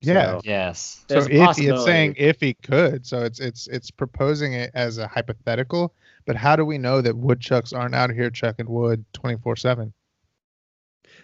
Yeah. 0.02 0.14
So 0.14 0.42
yes. 0.44 1.06
So 1.10 1.18
if 1.18 1.28
it's 1.30 1.84
saying 1.84 2.16
if 2.18 2.40
he 2.40 2.54
could, 2.54 3.06
so 3.06 3.24
it's 3.24 3.40
it's 3.40 3.68
it's 3.68 3.92
proposing 3.92 4.54
it 4.54 4.72
as 4.74 4.98
a 4.98 5.08
hypothetical. 5.08 5.94
But 6.26 6.36
how 6.36 6.56
do 6.56 6.64
we 6.64 6.78
know 6.78 7.02
that 7.02 7.18
woodchucks 7.18 7.74
aren't 7.74 7.96
out 7.96 8.12
here 8.12 8.30
chucking 8.30 8.70
wood 8.70 9.04
twenty 9.14 9.38
four 9.38 9.56
seven? 9.56 9.94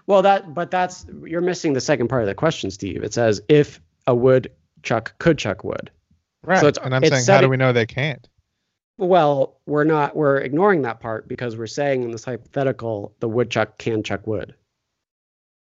Well, 0.08 0.22
that 0.24 0.54
but 0.54 0.72
that's 0.72 1.06
you're 1.24 1.42
missing 1.42 1.74
the 1.74 1.82
second 1.82 2.10
part 2.10 2.24
of 2.24 2.28
the 2.28 2.36
question, 2.36 2.70
Steve. 2.70 3.04
It 3.04 3.14
says 3.14 3.42
if 3.48 3.80
a 4.08 4.16
woodchuck 4.16 5.18
could 5.20 5.38
chuck 5.38 5.64
wood. 5.64 5.90
Right. 6.44 6.60
So 6.60 6.68
it's, 6.68 6.78
and 6.78 6.94
I'm 6.94 7.04
it's 7.04 7.12
saying, 7.12 7.24
setting, 7.24 7.38
how 7.38 7.42
do 7.42 7.50
we 7.50 7.58
know 7.58 7.74
they 7.74 7.88
can't? 7.88 8.28
Well, 8.98 9.60
we're 9.66 9.84
not. 9.84 10.16
We're 10.16 10.38
ignoring 10.38 10.84
that 10.84 11.00
part 11.00 11.28
because 11.28 11.58
we're 11.58 11.68
saying 11.68 12.04
in 12.04 12.12
this 12.12 12.26
hypothetical 12.26 13.16
the 13.20 13.30
woodchuck 13.30 13.78
can 13.78 14.04
chuck 14.04 14.28
wood. 14.28 14.54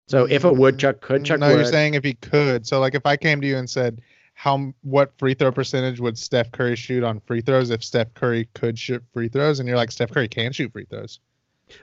So 0.07 0.26
if 0.26 0.44
a 0.44 0.52
woodchuck 0.52 1.00
could 1.00 1.24
chuck 1.24 1.36
wood? 1.36 1.40
no, 1.40 1.48
wood, 1.48 1.57
you're 1.57 1.64
saying 1.72 1.94
if 1.94 2.05
he 2.05 2.14
could. 2.14 2.66
So 2.66 2.80
like 2.80 2.94
if 2.94 3.07
I 3.07 3.16
came 3.16 3.40
to 3.40 3.46
you 3.46 3.57
and 3.57 3.68
said, 3.68 4.02
how 4.34 4.74
what 4.82 5.16
free 5.16 5.34
throw 5.34 5.52
percentage 5.52 6.00
would 6.00 6.18
Steph 6.18 6.50
Curry 6.52 6.76
shoot 6.76 7.05
on 7.05 7.20
free 7.20 7.40
throws 7.40 7.70
if 7.70 7.82
Steph 7.82 8.12
Curry 8.14 8.48
could 8.55 8.78
shoot 8.78 9.02
free 9.12 9.28
throws? 9.28 9.61
And 9.61 9.68
you're 9.68 9.78
like, 9.78 9.92
Steph 9.92 10.11
Curry 10.11 10.28
can 10.28 10.52
shoot 10.52 10.72
free 10.72 10.84
throws. 10.84 11.20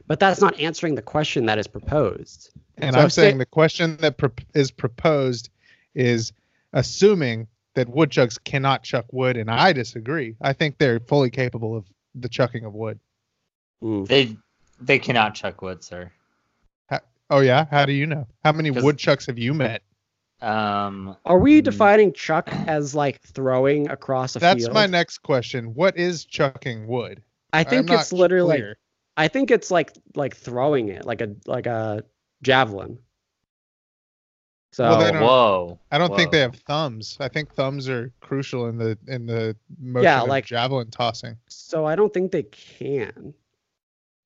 But 0.05 0.19
that's 0.19 0.41
not 0.41 0.59
answering 0.59 0.95
the 0.95 1.01
question 1.01 1.45
that 1.47 1.57
is 1.57 1.67
proposed. 1.67 2.51
And 2.77 2.93
so 2.93 3.01
I'm 3.01 3.09
saying 3.09 3.37
the 3.37 3.45
question 3.45 3.97
that 3.97 4.17
pro- 4.17 4.31
is 4.53 4.69
proposed 4.69 5.49
is 5.95 6.33
assuming 6.73 7.47
that 7.73 7.89
woodchucks 7.89 8.37
cannot 8.37 8.83
chuck 8.83 9.05
wood, 9.11 9.37
and 9.37 9.49
I 9.49 9.73
disagree. 9.73 10.35
I 10.41 10.53
think 10.53 10.77
they're 10.77 10.99
fully 10.99 11.29
capable 11.29 11.75
of 11.75 11.85
the 12.15 12.29
chucking 12.29 12.65
of 12.65 12.73
wood. 12.73 12.99
Ooh. 13.83 14.05
They 14.05 14.37
they 14.79 14.99
cannot 14.99 15.35
chuck 15.35 15.61
wood, 15.61 15.83
sir. 15.83 16.11
Oh 17.31 17.39
yeah, 17.39 17.65
how 17.71 17.85
do 17.85 17.93
you 17.93 18.05
know? 18.05 18.27
How 18.43 18.51
many 18.51 18.71
woodchucks 18.71 19.25
have 19.27 19.39
you 19.39 19.53
met? 19.53 19.81
Um, 20.41 21.15
are 21.23 21.39
we 21.39 21.59
hmm. 21.59 21.63
defining 21.63 22.11
chuck 22.13 22.49
as 22.67 22.93
like 22.93 23.21
throwing 23.21 23.89
across 23.89 24.35
a 24.35 24.39
field? 24.39 24.51
That's 24.51 24.65
field? 24.65 24.73
my 24.73 24.85
next 24.85 25.19
question. 25.19 25.73
What 25.73 25.97
is 25.97 26.25
chucking 26.25 26.87
wood? 26.87 27.23
I 27.53 27.63
think 27.63 27.89
I'm 27.89 27.99
it's 27.99 28.11
literally 28.11 28.57
clear. 28.57 28.77
I 29.15 29.29
think 29.29 29.49
it's 29.49 29.71
like 29.71 29.93
like 30.13 30.35
throwing 30.35 30.89
it 30.89 31.05
like 31.05 31.21
a 31.21 31.33
like 31.45 31.67
a 31.67 32.03
javelin. 32.41 32.99
So 34.73 34.83
well, 34.89 35.13
whoa, 35.21 35.79
I 35.91 35.97
don't 35.97 36.11
whoa. 36.11 36.17
think 36.17 36.31
they 36.31 36.39
have 36.39 36.55
thumbs. 36.55 37.17
I 37.19 37.29
think 37.29 37.53
thumbs 37.53 37.87
are 37.87 38.11
crucial 38.19 38.67
in 38.67 38.77
the 38.77 38.97
in 39.07 39.25
the 39.25 39.55
motion 39.79 40.03
yeah, 40.03 40.21
like, 40.21 40.45
javelin 40.45 40.91
tossing. 40.91 41.37
So 41.47 41.85
I 41.85 41.95
don't 41.95 42.13
think 42.13 42.31
they 42.31 42.43
can. 42.43 43.33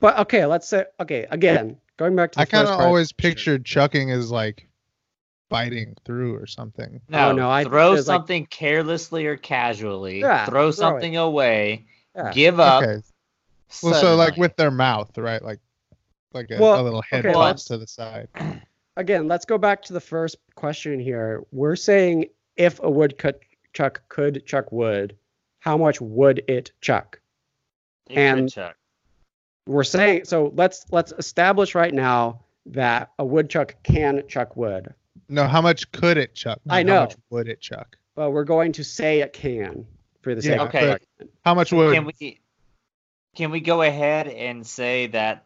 But 0.05 0.19
okay, 0.19 0.45
let's 0.45 0.67
say 0.67 0.85
okay 0.99 1.25
again 1.31 1.77
going 1.97 2.15
back 2.15 2.33
to 2.33 2.39
I 2.39 2.45
kind 2.45 2.67
of 2.67 2.79
always 2.79 3.11
pictured 3.11 3.65
chucking 3.65 4.11
as 4.11 4.29
like 4.29 4.67
biting 5.49 5.95
through 6.05 6.35
or 6.35 6.45
something. 6.45 7.01
No, 7.09 7.29
oh, 7.29 7.31
no, 7.31 7.49
I 7.49 7.63
throw 7.63 7.99
something 7.99 8.43
like, 8.43 8.49
carelessly 8.51 9.25
or 9.25 9.35
casually. 9.35 10.19
Yeah, 10.19 10.45
throw, 10.45 10.65
throw 10.65 10.71
something 10.71 11.15
it. 11.15 11.17
away. 11.17 11.87
Yeah. 12.15 12.31
Give 12.33 12.59
up. 12.59 12.83
Okay. 12.83 13.01
Well, 13.81 13.99
so 13.99 14.15
like 14.15 14.37
with 14.37 14.55
their 14.57 14.69
mouth, 14.69 15.17
right? 15.17 15.41
Like 15.41 15.59
like 16.33 16.51
a, 16.51 16.59
well, 16.59 16.79
a 16.79 16.83
little 16.83 17.01
head 17.01 17.25
okay, 17.25 17.33
toss 17.33 17.65
to 17.65 17.79
the 17.79 17.87
side. 17.87 18.27
Again, 18.97 19.27
let's 19.27 19.45
go 19.45 19.57
back 19.57 19.81
to 19.85 19.93
the 19.93 19.99
first 19.99 20.37
question 20.53 20.99
here. 20.99 21.43
We're 21.51 21.75
saying 21.75 22.25
if 22.57 22.79
a 22.83 22.91
woodchuck 22.91 24.01
could 24.07 24.45
chuck 24.45 24.71
wood, 24.71 25.17
how 25.61 25.77
much 25.77 25.99
would 25.99 26.43
it 26.47 26.73
chuck? 26.79 27.19
It 28.07 28.19
and 28.19 28.51
chuck 28.51 28.75
we're 29.67 29.83
saying 29.83 30.25
so 30.25 30.51
let's 30.55 30.85
let's 30.91 31.11
establish 31.17 31.75
right 31.75 31.93
now 31.93 32.41
that 32.67 33.11
a 33.19 33.25
woodchuck 33.25 33.75
can 33.83 34.23
chuck 34.27 34.55
wood. 34.55 34.93
No, 35.29 35.47
how 35.47 35.61
much 35.61 35.91
could 35.91 36.17
it 36.17 36.35
chuck? 36.35 36.59
I 36.69 36.83
know. 36.83 36.93
How 36.93 37.01
much 37.01 37.15
would 37.29 37.47
it 37.47 37.61
chuck? 37.61 37.97
Well, 38.15 38.31
we're 38.31 38.43
going 38.43 38.73
to 38.73 38.83
say 38.83 39.21
it 39.21 39.33
can 39.33 39.85
for 40.21 40.35
the 40.35 40.41
sake 40.41 40.55
yeah, 40.55 40.63
okay. 40.63 40.97
How 41.43 41.53
much 41.53 41.71
would 41.71 41.93
can 41.93 42.05
we 42.05 42.39
can 43.35 43.51
we 43.51 43.59
go 43.59 43.81
ahead 43.81 44.27
and 44.27 44.65
say 44.65 45.07
that 45.07 45.45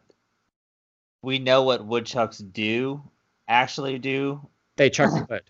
we 1.22 1.38
know 1.38 1.62
what 1.62 1.84
woodchucks 1.84 2.38
do 2.38 3.02
actually 3.48 3.98
do? 3.98 4.46
They 4.76 4.90
chuck 4.90 5.28
wood. 5.28 5.42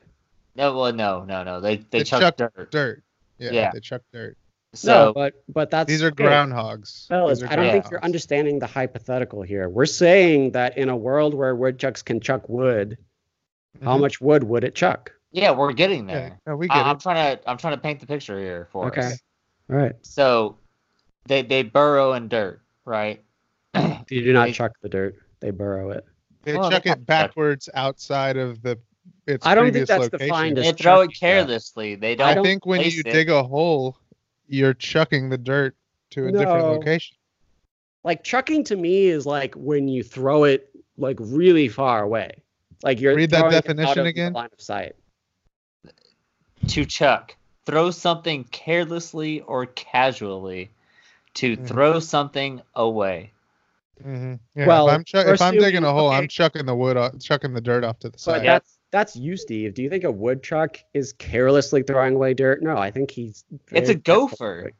No, 0.54 0.76
well, 0.76 0.92
no, 0.92 1.24
no, 1.24 1.44
no. 1.44 1.60
They 1.60 1.76
they, 1.76 1.98
they 1.98 2.04
chuck, 2.04 2.20
chuck 2.20 2.36
dirt. 2.36 2.70
Dirt. 2.70 3.02
Yeah, 3.38 3.50
yeah, 3.52 3.70
they 3.72 3.80
chuck 3.80 4.02
dirt. 4.12 4.36
So, 4.72 5.06
no, 5.06 5.12
but 5.12 5.34
but 5.48 5.70
that's 5.70 5.88
these 5.88 6.02
are 6.02 6.12
groundhogs. 6.12 7.08
Fellas, 7.08 7.42
I 7.42 7.56
don't 7.56 7.72
think 7.72 7.90
you're 7.90 8.04
understanding 8.04 8.60
the 8.60 8.68
hypothetical 8.68 9.42
here. 9.42 9.68
We're 9.68 9.86
saying 9.86 10.52
that 10.52 10.78
in 10.78 10.88
a 10.88 10.96
world 10.96 11.34
where 11.34 11.54
woodchucks 11.56 12.02
can 12.02 12.20
chuck 12.20 12.48
wood, 12.48 12.96
mm-hmm. 13.76 13.84
how 13.84 13.98
much 13.98 14.20
wood 14.20 14.44
would 14.44 14.62
it 14.62 14.76
chuck? 14.76 15.12
Yeah, 15.32 15.50
we're 15.52 15.72
getting 15.72 16.06
there. 16.06 16.38
Yeah, 16.46 16.54
we 16.54 16.68
get 16.68 16.76
I, 16.76 16.90
am 16.90 16.98
trying 16.98 17.36
to 17.36 17.50
I'm 17.50 17.56
trying 17.56 17.74
to 17.74 17.80
paint 17.80 17.98
the 17.98 18.06
picture 18.06 18.38
here 18.38 18.68
for 18.70 18.86
okay. 18.86 19.00
us. 19.00 19.06
Okay. 19.06 19.16
All 19.70 19.76
right. 19.76 19.92
So 20.02 20.56
they 21.26 21.42
they 21.42 21.64
burrow 21.64 22.12
in 22.12 22.28
dirt, 22.28 22.60
right? 22.84 23.22
you 23.74 24.22
do 24.22 24.32
not 24.32 24.46
they, 24.46 24.52
chuck 24.52 24.72
the 24.82 24.88
dirt. 24.88 25.16
They 25.40 25.50
burrow 25.50 25.90
it. 25.90 26.04
They 26.44 26.56
well, 26.56 26.70
chuck 26.70 26.86
it 26.86 27.04
backwards 27.04 27.66
chuck. 27.66 27.74
outside 27.76 28.36
of 28.36 28.62
the 28.62 28.78
its 29.26 29.46
I 29.46 29.54
don't 29.54 29.72
think 29.72 29.88
that's 29.88 30.00
location. 30.04 30.26
defined 30.26 30.58
as 30.58 30.64
They 30.64 30.72
throw 30.72 31.00
it 31.00 31.10
carelessly. 31.18 31.96
They 31.96 32.14
don't. 32.16 32.38
I 32.38 32.42
think 32.42 32.66
when 32.66 32.80
you 32.82 33.02
it. 33.04 33.04
dig 33.04 33.30
a 33.30 33.42
hole 33.42 33.96
you're 34.50 34.74
chucking 34.74 35.30
the 35.30 35.38
dirt 35.38 35.76
to 36.10 36.26
a 36.26 36.32
no. 36.32 36.38
different 36.38 36.66
location. 36.66 37.16
Like 38.02 38.24
chucking 38.24 38.64
to 38.64 38.76
me 38.76 39.06
is 39.06 39.26
like 39.26 39.54
when 39.54 39.88
you 39.88 40.02
throw 40.02 40.44
it 40.44 40.70
like 40.96 41.16
really 41.20 41.68
far 41.68 42.02
away. 42.02 42.42
Like 42.82 43.00
you're 43.00 43.14
read 43.14 43.30
that 43.30 43.50
definition 43.50 44.06
again. 44.06 44.32
line 44.32 44.48
of 44.52 44.60
sight. 44.60 44.96
To 46.68 46.84
chuck, 46.84 47.36
throw 47.64 47.90
something 47.90 48.44
carelessly 48.44 49.40
or 49.42 49.66
casually. 49.66 50.70
To 51.34 51.56
mm-hmm. 51.56 51.66
throw 51.66 52.00
something 52.00 52.60
away. 52.74 53.32
Mm-hmm. 54.04 54.34
Yeah, 54.58 54.66
well, 54.66 54.88
if 54.88 54.94
I'm, 54.94 55.04
ch- 55.04 55.14
if 55.14 55.42
I'm 55.42 55.54
digging 55.54 55.84
a 55.84 55.92
hole, 55.92 56.08
okay. 56.08 56.16
I'm 56.16 56.28
chucking 56.28 56.66
the 56.66 56.74
wood, 56.74 56.96
off, 56.96 57.18
chucking 57.20 57.52
the 57.52 57.60
dirt 57.60 57.84
off 57.84 57.98
to 58.00 58.08
the 58.08 58.18
side. 58.18 58.38
But 58.38 58.42
that's 58.44 58.78
that's 58.90 59.16
you, 59.16 59.36
Steve. 59.36 59.74
Do 59.74 59.82
you 59.82 59.90
think 59.90 60.04
a 60.04 60.10
woodchuck 60.10 60.78
is 60.94 61.12
carelessly 61.12 61.82
throwing 61.82 62.14
away 62.14 62.34
dirt? 62.34 62.62
No, 62.62 62.76
I 62.76 62.90
think 62.90 63.10
he's. 63.10 63.44
It's 63.70 63.88
a 63.88 63.94
gopher. 63.94 64.72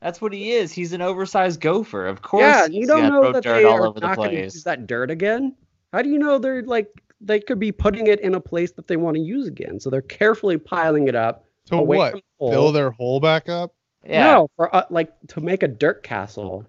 That's 0.00 0.20
what 0.20 0.32
he 0.32 0.52
is. 0.52 0.72
He's 0.72 0.92
an 0.92 1.02
oversized 1.02 1.60
gopher. 1.60 2.06
Of 2.06 2.22
course. 2.22 2.42
Yeah, 2.42 2.66
you 2.66 2.86
don't 2.86 3.08
know 3.08 3.32
that 3.32 3.42
they 3.42 3.64
are 3.64 3.92
not 3.94 4.16
going 4.16 4.30
to 4.30 4.42
use 4.42 4.64
that 4.64 4.86
dirt 4.86 5.10
again. 5.10 5.54
How 5.92 6.02
do 6.02 6.10
you 6.10 6.18
know 6.18 6.38
they're 6.38 6.62
like 6.62 6.88
they 7.20 7.40
could 7.40 7.58
be 7.58 7.72
putting 7.72 8.06
it 8.06 8.20
in 8.20 8.34
a 8.34 8.40
place 8.40 8.72
that 8.72 8.86
they 8.86 8.96
want 8.96 9.16
to 9.16 9.22
use 9.22 9.48
again? 9.48 9.80
So 9.80 9.90
they're 9.90 10.02
carefully 10.02 10.58
piling 10.58 11.08
it 11.08 11.14
up. 11.14 11.46
So 11.64 11.80
what? 11.82 12.22
Fill 12.38 12.72
their 12.72 12.90
hole 12.90 13.20
back 13.20 13.48
up? 13.48 13.74
Yeah. 14.04 14.24
No, 14.24 14.50
for 14.56 14.74
uh, 14.74 14.84
like 14.90 15.12
to 15.28 15.40
make 15.40 15.62
a 15.62 15.68
dirt 15.68 16.02
castle. 16.02 16.66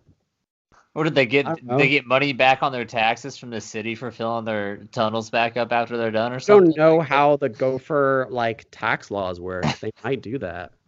Or 0.97 1.03
did 1.03 1.13
they 1.13 1.27
get 1.27 1.45
I 1.45 1.53
they 1.77 1.89
get 1.89 2.07
money 2.07 2.33
back 2.33 2.63
on 2.63 2.71
their 2.71 2.83
taxes 2.83 3.37
from 3.37 3.51
the 3.51 3.61
city 3.61 3.93
for 3.93 4.09
filling 4.09 4.45
their 4.45 4.77
tunnels 4.91 5.29
back 5.29 5.55
up 5.55 5.71
after 5.71 5.95
they're 5.95 6.09
done 6.09 6.33
or 6.33 6.39
something? 6.39 6.71
I 6.73 6.75
don't 6.75 6.95
know 6.95 7.01
how 7.01 7.37
the 7.37 7.49
gopher 7.49 8.25
like 8.31 8.65
tax 8.71 9.11
laws 9.11 9.39
work. 9.39 9.63
They 9.79 9.91
might 10.03 10.23
do 10.23 10.39
that. 10.39 10.71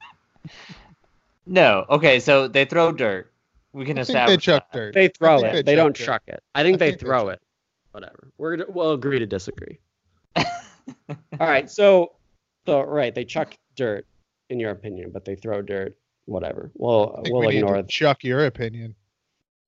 No. 1.45 1.86
Okay, 1.90 2.19
so 2.19 2.48
they 2.48 2.65
throw 2.65 2.91
dirt. 2.91 3.31
We 3.73 3.84
can 3.84 3.98
I 3.98 4.03
think 4.03 4.27
they 4.27 4.38
chuck 4.38 4.72
that. 4.72 4.77
dirt. 4.77 4.94
They 4.94 5.07
throw 5.07 5.40
it. 5.44 5.52
they 5.53 5.61
They, 5.64 5.76
don't 5.76 5.95
chuck 5.95 6.06
chuck 6.06 6.23
it. 6.27 6.44
I 6.53 6.61
think 6.61 6.76
I 6.76 6.77
they 6.77 6.90
think 6.91 6.99
they 7.02 7.06
throw 7.06 7.26
chuck 7.26 7.34
it. 7.34 7.41
Whatever. 7.91 8.31
We're 8.38 8.65
we'll 8.68 8.91
agree 8.94 9.18
to 9.19 9.26
disagree. 9.26 9.80
All 10.36 10.45
right. 11.40 11.69
So 11.69 12.14
so 12.68 12.81
right, 12.84 13.14
they 13.14 13.26
chuck 13.26 13.56
dirt 13.76 14.06
in 14.49 14.60
your 14.60 14.72
opinion, 14.72 15.10
but 15.11 15.26
they 15.26 15.36
throw 15.36 15.61
dirt. 15.64 15.98
Whatever. 16.26 16.72
We'll 16.76 17.15
I 17.18 17.22
think 17.23 17.34
we'll 17.34 17.41
we 17.48 17.53
need 17.53 17.57
ignore 17.60 17.73
to 17.76 17.80
it. 17.80 17.90
chuck 17.90 18.23
your 18.23 18.45
opinion. 18.45 18.95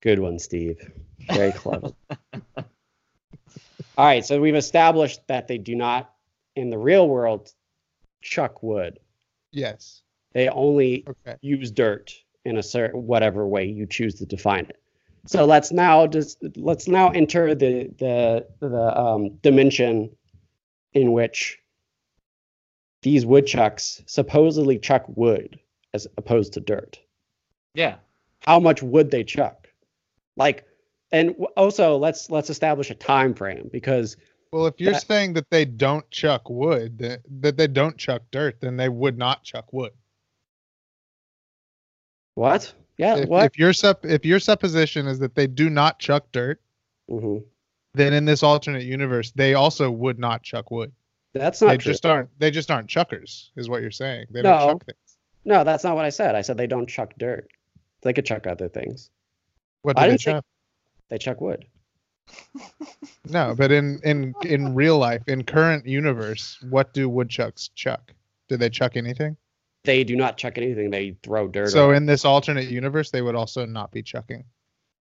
Good 0.01 0.19
one, 0.19 0.39
Steve. 0.39 0.79
Very 1.31 1.51
clever. 1.51 1.91
All 3.97 4.05
right, 4.05 4.25
so 4.25 4.39
we've 4.41 4.55
established 4.55 5.21
that 5.27 5.47
they 5.47 5.57
do 5.57 5.75
not, 5.75 6.13
in 6.55 6.69
the 6.69 6.77
real 6.77 7.07
world, 7.07 7.51
chuck 8.21 8.63
wood. 8.63 8.99
Yes. 9.51 10.01
They 10.33 10.47
only 10.49 11.05
Okay. 11.07 11.37
use 11.41 11.71
dirt 11.71 12.13
in 12.45 12.57
a 12.57 12.63
certain 12.63 13.05
whatever 13.05 13.45
way 13.47 13.65
you 13.65 13.85
choose 13.85 14.15
to 14.15 14.25
define 14.25 14.65
it. 14.65 14.77
So 15.27 15.45
let's 15.45 15.71
now 15.71 16.07
just 16.07 16.37
let's 16.55 16.87
now 16.87 17.09
enter 17.11 17.53
the 17.53 17.91
the 17.99 18.47
the 18.59 18.99
um, 18.99 19.35
dimension 19.43 20.09
in 20.93 21.11
which 21.11 21.59
these 23.03 23.23
woodchucks 23.25 24.01
supposedly 24.07 24.79
chuck 24.79 25.03
wood 25.15 25.59
as 25.93 26.07
opposed 26.17 26.53
to 26.53 26.59
dirt 26.59 26.99
Yeah. 27.75 27.97
how 28.39 28.59
much 28.59 28.81
would 28.81 29.11
they 29.11 29.23
chuck 29.23 29.60
like 30.37 30.65
and 31.11 31.35
also 31.57 31.97
let's 31.97 32.29
let's 32.29 32.49
establish 32.49 32.89
a 32.89 32.95
time 32.95 33.33
frame 33.33 33.69
because 33.71 34.17
Well, 34.51 34.67
if 34.67 34.75
you're 34.79 34.93
That- 34.93 35.05
saying 35.07 35.33
that 35.33 35.49
they 35.49 35.65
don't 35.65 36.09
chuck 36.11 36.49
wood, 36.49 36.97
that, 36.99 37.21
that 37.41 37.55
they 37.57 37.67
don't 37.67 37.97
chuck 37.97 38.21
dirt, 38.31 38.59
then 38.61 38.75
they 38.77 38.89
would 38.89 39.17
not 39.17 39.43
chuck 39.43 39.71
wood. 39.73 39.91
what 42.35 42.73
yeah 42.97 43.17
if, 43.17 43.29
what 43.29 43.45
if 43.45 43.57
your 43.59 43.73
sup 43.73 44.05
if 44.05 44.25
your 44.25 44.39
supposition 44.39 45.07
is 45.07 45.19
that 45.19 45.35
they 45.35 45.47
do 45.47 45.69
not 45.69 45.99
chuck 45.99 46.25
dirt, 46.31 46.61
hmm 47.09 47.37
then 47.93 48.13
in 48.13 48.23
this 48.23 48.41
alternate 48.41 48.83
universe 48.83 49.31
they 49.31 49.53
also 49.53 49.91
would 49.91 50.17
not 50.17 50.43
chuck 50.43 50.71
wood. 50.71 50.91
that's 51.33 51.59
They 51.59 51.65
not 51.67 51.79
true 51.79 51.91
just 51.91 52.05
aren't 52.05 52.29
they 52.39 52.49
just 52.51 52.71
aren't 52.71 52.87
chuckers, 52.87 53.51
is 53.57 53.69
what 53.69 53.81
you're 53.81 53.91
saying. 53.91 54.27
They 54.31 54.41
No. 54.41 54.51
don't 54.57 54.69
chuck 54.69 54.85
things. 54.85 55.17
no 55.43 55.63
that's 55.65 55.83
not 55.83 55.95
what 55.95 56.05
i 56.05 56.09
said 56.09 56.35
i 56.35 56.41
said 56.41 56.55
they 56.57 56.67
don't 56.67 56.87
chuck 56.87 57.13
dirt 57.17 57.47
they 58.01 58.13
could 58.13 58.25
chuck 58.25 58.47
other 58.47 58.69
things 58.69 59.09
What 59.83 59.97
I 59.97 60.05
do 60.05 60.11
they 60.11 60.17
chuck? 60.17 60.45
they 61.09 61.17
chuck 61.17 61.41
wood 61.41 61.65
No, 63.29 63.55
but 63.57 63.71
in 63.71 63.99
in 64.03 64.33
in 64.45 64.73
real 64.75 64.97
life, 64.97 65.21
in 65.27 65.43
current 65.43 65.85
universe, 65.85 66.57
what 66.69 66.93
do 66.93 67.09
woodchucks 67.09 67.69
chuck? 67.75 68.13
Do 68.49 68.57
they 68.57 68.69
chuck 68.69 68.95
anything? 68.95 69.37
they 69.83 70.03
do 70.03 70.15
not 70.15 70.37
chuck 70.37 70.59
anything 70.59 70.91
they 70.91 71.17
throw 71.23 71.47
dirt 71.47 71.69
So 71.71 71.89
in 71.91 72.05
this 72.05 72.23
alternate 72.23 72.69
universe, 72.69 73.09
they 73.09 73.23
would 73.23 73.33
also 73.35 73.65
not 73.65 73.91
be 73.91 74.03
chucking. 74.03 74.43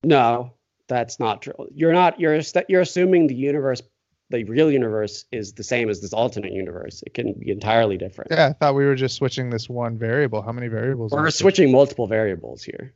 no 0.04 0.52
that's 0.86 1.18
not 1.20 1.42
true 1.42 1.52
you're 1.74 1.92
not 1.92 2.18
you're 2.18 2.40
you're 2.68 2.80
assuming 2.80 3.26
the 3.26 3.34
universe 3.34 3.82
the 4.30 4.44
real 4.44 4.70
universe 4.70 5.26
is 5.32 5.52
the 5.52 5.62
same 5.64 5.90
as 5.90 6.00
this 6.00 6.12
alternate 6.14 6.52
universe 6.52 7.02
it 7.06 7.12
can 7.12 7.34
be 7.34 7.50
entirely 7.50 7.98
different 7.98 8.30
Yeah, 8.30 8.46
I 8.46 8.52
thought 8.52 8.74
we 8.74 8.86
were 8.86 8.94
just 8.94 9.16
switching 9.16 9.50
this 9.50 9.68
one 9.68 9.98
variable. 9.98 10.40
How 10.40 10.52
many 10.52 10.68
variables? 10.68 11.12
we're 11.12 11.30
switching 11.30 11.70
multiple 11.72 12.06
variables 12.06 12.62
here. 12.62 12.94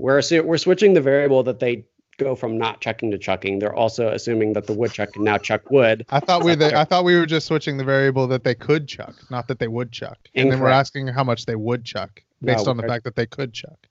We're 0.00 0.18
assu- 0.18 0.44
we're 0.44 0.56
switching 0.58 0.94
the 0.94 1.00
variable 1.00 1.42
that 1.44 1.60
they 1.60 1.84
go 2.16 2.34
from 2.34 2.58
not 2.58 2.80
chucking 2.80 3.10
to 3.10 3.18
chucking. 3.18 3.58
They're 3.58 3.74
also 3.74 4.08
assuming 4.08 4.52
that 4.54 4.66
the 4.66 4.72
woodchuck 4.72 5.12
can 5.12 5.24
now 5.24 5.38
chuck 5.38 5.70
wood. 5.70 6.04
I 6.10 6.20
thought 6.20 6.42
we 6.42 6.54
the, 6.54 6.76
I 6.78 6.84
thought 6.84 7.04
we 7.04 7.16
were 7.16 7.26
just 7.26 7.46
switching 7.46 7.76
the 7.76 7.84
variable 7.84 8.26
that 8.28 8.44
they 8.44 8.54
could 8.54 8.88
chuck, 8.88 9.14
not 9.30 9.46
that 9.48 9.58
they 9.58 9.68
would 9.68 9.92
chuck. 9.92 10.18
And 10.34 10.50
then 10.50 10.60
we're 10.60 10.68
asking 10.68 11.08
how 11.08 11.24
much 11.24 11.46
they 11.46 11.54
would 11.56 11.84
chuck 11.84 12.22
based 12.42 12.64
No, 12.66 12.70
on 12.72 12.76
the 12.78 12.82
fact 12.84 13.04
that 13.04 13.16
they 13.16 13.26
could 13.26 13.52
chuck. 13.52 13.86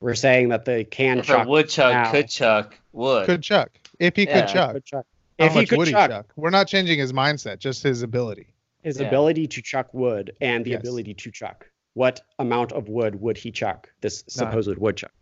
We're 0.00 0.14
saying 0.14 0.50
that 0.50 0.64
they 0.66 0.84
can 0.84 1.18
If 1.18 1.26
chuck. 1.26 1.46
a 1.46 1.48
woodchuck 1.48 1.92
now. 1.92 2.10
could 2.10 2.28
chuck 2.28 2.78
wood. 2.92 3.26
Could 3.26 3.42
chuck. 3.42 3.70
If 3.98 4.16
he 4.16 4.24
Yeah. 4.24 4.40
could 4.42 4.48
chuck. 4.52 4.72
Could 4.74 4.84
chuck. 4.84 5.06
How 5.38 5.46
If 5.46 5.52
he 5.54 5.66
could 5.66 5.78
would 5.78 5.88
chuck, 5.88 6.10
he 6.10 6.14
chuck? 6.16 6.26
We're 6.36 6.50
not 6.50 6.68
changing 6.68 6.98
his 6.98 7.12
mindset, 7.12 7.58
just 7.58 7.82
his 7.82 8.02
ability. 8.02 8.48
his 8.82 9.00
Yeah. 9.00 9.06
ability 9.06 9.46
to 9.46 9.62
chuck 9.62 9.88
wood 9.94 10.36
and 10.42 10.62
the 10.62 10.72
Yes. 10.72 10.80
ability 10.80 11.14
to 11.14 11.30
chuck. 11.30 11.66
What 11.94 12.20
amount 12.38 12.72
of 12.72 12.88
wood 12.90 13.18
would 13.18 13.38
he 13.38 13.50
chuck? 13.50 13.88
This 14.02 14.22
None. 14.36 14.48
supposed 14.50 14.76
woodchuck. 14.76 15.12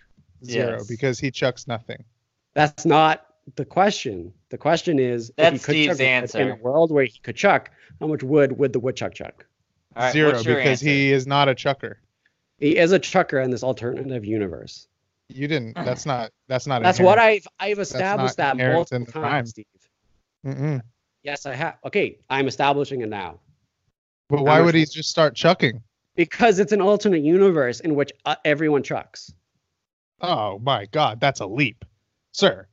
Zero, 0.45 0.79
Yes. 0.79 0.89
because 0.89 1.19
he 1.21 1.31
chucks 1.31 1.67
nothing. 1.69 2.03
That's 2.55 2.85
not 2.85 3.27
the 3.57 3.65
question. 3.65 4.33
The 4.51 4.59
question 4.59 4.99
is, 4.99 5.31
if 5.31 5.37
he 5.37 5.43
That's 5.51 5.65
could 5.65 5.73
Steve's 5.73 5.99
chuck 5.99 6.07
answer. 6.07 6.39
In 6.41 6.51
a 6.51 6.57
world 6.57 6.91
where 6.91 7.05
he 7.05 7.19
could 7.23 7.37
chuck, 7.37 7.71
how 8.01 8.07
much 8.07 8.23
wood 8.23 8.59
would 8.59 8.73
the 8.73 8.81
woodchuck 8.81 9.15
chuck? 9.15 9.47
All 9.97 10.05
right, 10.05 10.13
Zero, 10.13 10.33
because 10.39 10.57
answer? 10.57 10.87
he 10.87 11.13
is 11.13 11.27
not 11.27 11.49
a 11.49 11.55
chucker. 11.55 11.99
He 12.59 12.77
is 12.77 12.93
a 12.93 12.99
chucker 12.99 13.41
in 13.41 13.51
this 13.51 13.63
alternative 13.63 14.25
universe. 14.25 14.87
You 15.29 15.49
didn't. 15.49 15.75
That's 15.85 16.07
not. 16.07 16.31
That's 16.49 16.67
not. 16.67 16.83
That's 16.83 17.01
what 17.01 17.19
I've 17.19 17.47
I've 17.61 17.79
established 17.79 18.37
that 18.37 18.55
inherent 18.55 18.93
in 18.93 19.01
multiple 19.01 19.07
the 19.07 19.13
crime. 19.13 19.31
times, 19.33 19.51
Steve. 19.51 19.67
Mm-mm. 20.47 20.83
Yes, 21.23 21.47
I 21.47 21.55
have. 21.55 21.77
Okay, 21.85 22.19
I'm 22.31 22.49
establishing 22.49 23.01
it 23.03 23.09
now 23.09 23.39
But 24.29 24.43
why 24.43 24.61
would 24.61 24.75
he 24.75 24.85
just 24.85 25.09
start 25.09 25.35
chucking? 25.35 25.83
because 26.15 26.59
it's 26.59 26.73
an 26.73 26.81
alternate 26.83 27.23
universe 27.23 27.81
in 27.81 27.95
which 27.95 28.13
uh, 28.27 28.35
everyone 28.45 28.83
chucks. 28.83 29.33
Oh 30.23 30.59
my 30.61 30.87
God, 30.87 31.21
that's 31.21 31.41
a 31.41 31.47
leap, 31.47 31.85
sir. 32.33 32.67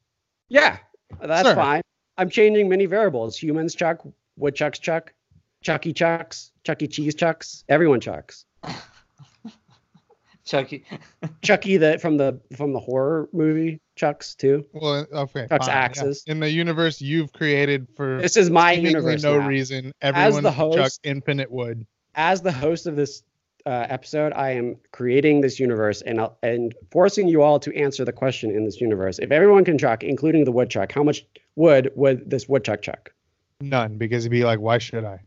Yeah, 0.50 0.78
that's 1.22 1.48
Sure. 1.48 1.56
fine. 1.56 1.82
I'm 2.18 2.30
changing 2.30 2.70
many 2.70 2.86
variables. 2.86 3.38
Humans 3.38 3.76
chuck, 3.76 4.02
woodchucks 4.38 4.80
chuck, 4.80 5.14
Chucky 5.62 5.92
chucks, 5.94 6.52
Chuck 6.64 6.82
E. 6.82 6.88
Cheese 6.88 7.16
chucks. 7.16 7.64
Everyone 7.68 8.00
chucks. 8.00 8.46
Chucky. 10.46 10.84
Chucky 11.42 11.78
the 11.78 12.00
from 12.00 12.18
the 12.18 12.40
from 12.56 12.74
the 12.74 12.80
horror 12.80 13.30
movie 13.34 13.80
chucks 13.96 14.36
too. 14.36 14.66
Well, 14.74 15.06
okay. 15.12 15.48
Chuck's 15.48 15.68
fine, 15.68 15.76
yeah. 15.76 15.82
axes. 15.82 16.24
In 16.28 16.40
the 16.40 16.50
universe 16.50 17.02
you've 17.02 17.32
created 17.34 17.88
for 17.96 18.20
This 18.22 18.36
is 18.38 18.50
my 18.50 18.76
seemingly 18.76 18.92
universe 18.92 19.24
no 19.24 19.40
now. 19.40 19.48
reason, 19.48 19.92
everyone 20.02 20.44
the 20.44 20.50
chucks 20.52 20.58
host- 20.78 21.00
infinite 21.04 21.52
wood. 21.52 21.86
as 22.16 22.42
the 22.42 22.52
host 22.52 22.88
of 22.88 22.96
this 22.96 23.22
uh, 23.66 23.86
episode, 23.90 24.34
I 24.34 24.52
am 24.52 24.78
creating 24.92 25.42
this 25.42 25.60
universe 25.60 26.02
and 26.02 26.20
I'll- 26.22 26.38
and 26.44 26.74
forcing 26.92 27.28
you 27.28 27.42
all 27.42 27.60
to 27.60 27.76
answer 27.76 28.06
the 28.06 28.14
question 28.14 28.52
in 28.52 28.66
this 28.66 28.80
universe. 28.82 29.20
If 29.20 29.32
everyone 29.32 29.66
can 29.66 29.78
chuck, 29.78 30.04
including 30.04 30.46
the 30.46 30.52
woodchuck, 30.52 30.92
how 30.92 31.04
much 31.04 31.26
wood 31.56 31.92
would 31.96 32.30
this 32.30 32.48
woodchuck 32.48 32.82
chuck? 32.82 33.14
None, 33.62 33.98
because 33.98 34.24
he'd 34.24 34.30
be 34.30 34.44
like, 34.46 34.60
why 34.60 34.78
should 34.78 35.04
I? 35.04 35.20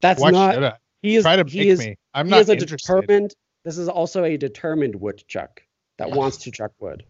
That's 0.00 0.20
Why 0.20 0.30
not. 0.30 0.54
should 0.54 0.62
I? 0.64 0.74
He 1.02 1.16
is. 1.16 1.24
Try 1.24 1.36
to 1.36 1.44
he 1.44 1.68
is. 1.68 1.80
me. 1.80 1.96
I'm 2.14 2.26
he 2.26 2.30
not 2.30 2.40
is 2.40 2.48
a 2.48 2.52
interested. 2.52 2.86
determined. 2.86 3.34
This 3.64 3.78
is 3.78 3.88
also 3.88 4.22
a 4.24 4.36
determined 4.36 4.94
woodchuck 4.94 5.62
that 5.98 6.10
wants 6.10 6.36
to 6.38 6.50
chuck 6.52 6.72
wood. 6.78 7.04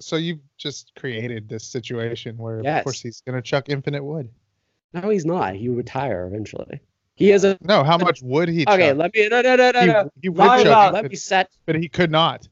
So 0.00 0.16
you've 0.16 0.40
just 0.56 0.92
created 0.96 1.48
this 1.48 1.64
situation 1.64 2.38
where, 2.38 2.60
of 2.60 2.84
course, 2.84 3.00
he's 3.00 3.20
gonna 3.26 3.42
chuck 3.42 3.68
infinite 3.68 4.02
wood. 4.02 4.30
No, 4.94 5.10
he's 5.10 5.26
not. 5.26 5.54
He 5.54 5.68
would 5.68 5.86
tire 5.86 6.26
eventually. 6.26 6.80
He 7.22 7.30
is 7.30 7.44
a. 7.44 7.56
No, 7.62 7.84
how 7.84 7.98
much 7.98 8.20
would 8.20 8.48
he? 8.48 8.64
Okay, 8.66 8.88
chuck? 8.88 8.96
let 8.96 9.14
me. 9.14 9.28
No, 9.28 9.42
no, 9.42 9.54
no, 9.54 9.70
no, 9.70 9.80
he, 9.80 9.86
no. 9.86 10.10
he 10.20 10.28
would 10.28 10.38
Lie 10.38 10.58
chuck, 10.64 10.66
about- 10.66 10.94
Let 10.94 11.08
me 11.08 11.14
set. 11.14 11.50
but 11.66 11.76
he 11.76 11.88
could 11.88 12.10
not. 12.10 12.48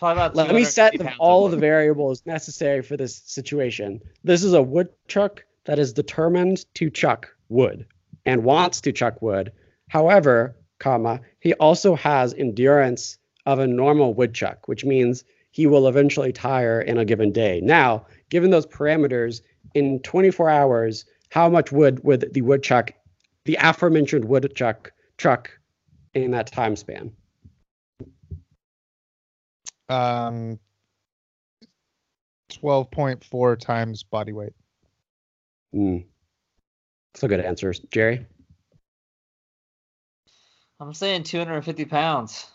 Let 0.00 0.54
me 0.54 0.64
set 0.64 0.96
the, 0.96 1.12
all 1.18 1.44
of 1.44 1.50
the 1.50 1.56
variables 1.56 2.24
necessary 2.26 2.82
for 2.82 2.96
this 2.96 3.16
situation. 3.24 4.00
This 4.22 4.44
is 4.44 4.52
a 4.52 4.62
woodchuck 4.62 5.44
that 5.64 5.78
is 5.78 5.92
determined 5.92 6.66
to 6.74 6.90
chuck 6.90 7.34
wood 7.48 7.86
and 8.26 8.44
wants 8.44 8.80
to 8.82 8.92
chuck 8.92 9.20
wood. 9.22 9.50
However, 9.88 10.56
comma, 10.78 11.20
he 11.40 11.54
also 11.54 11.94
has 11.94 12.34
endurance 12.34 13.18
of 13.46 13.58
a 13.60 13.66
normal 13.66 14.14
woodchuck, 14.14 14.68
which 14.68 14.84
means 14.84 15.24
he 15.52 15.66
will 15.66 15.88
eventually 15.88 16.32
tire 16.32 16.80
in 16.80 16.98
a 16.98 17.04
given 17.04 17.32
day. 17.32 17.60
Now, 17.62 18.06
given 18.28 18.50
those 18.50 18.66
parameters, 18.66 19.40
in 19.74 20.00
24 20.00 20.50
hours, 20.50 21.04
how 21.34 21.48
much 21.48 21.72
wood 21.72 22.04
would 22.04 22.32
the 22.32 22.42
woodchuck, 22.42 22.92
the 23.44 23.58
aforementioned 23.60 24.24
woodchuck, 24.24 24.92
chuck 25.18 25.50
in 26.14 26.30
that 26.30 26.46
time 26.46 26.76
span? 26.76 27.10
Um, 29.88 30.60
twelve 32.48 32.88
point 32.92 33.24
four 33.24 33.56
times 33.56 34.04
body 34.04 34.30
weight. 34.30 34.52
Hmm. 35.72 35.98
Still 37.14 37.30
good 37.30 37.40
answers, 37.40 37.80
Jerry. 37.90 38.24
I'm 40.78 40.94
saying 40.94 41.24
250 41.24 41.84
pounds 41.86 42.46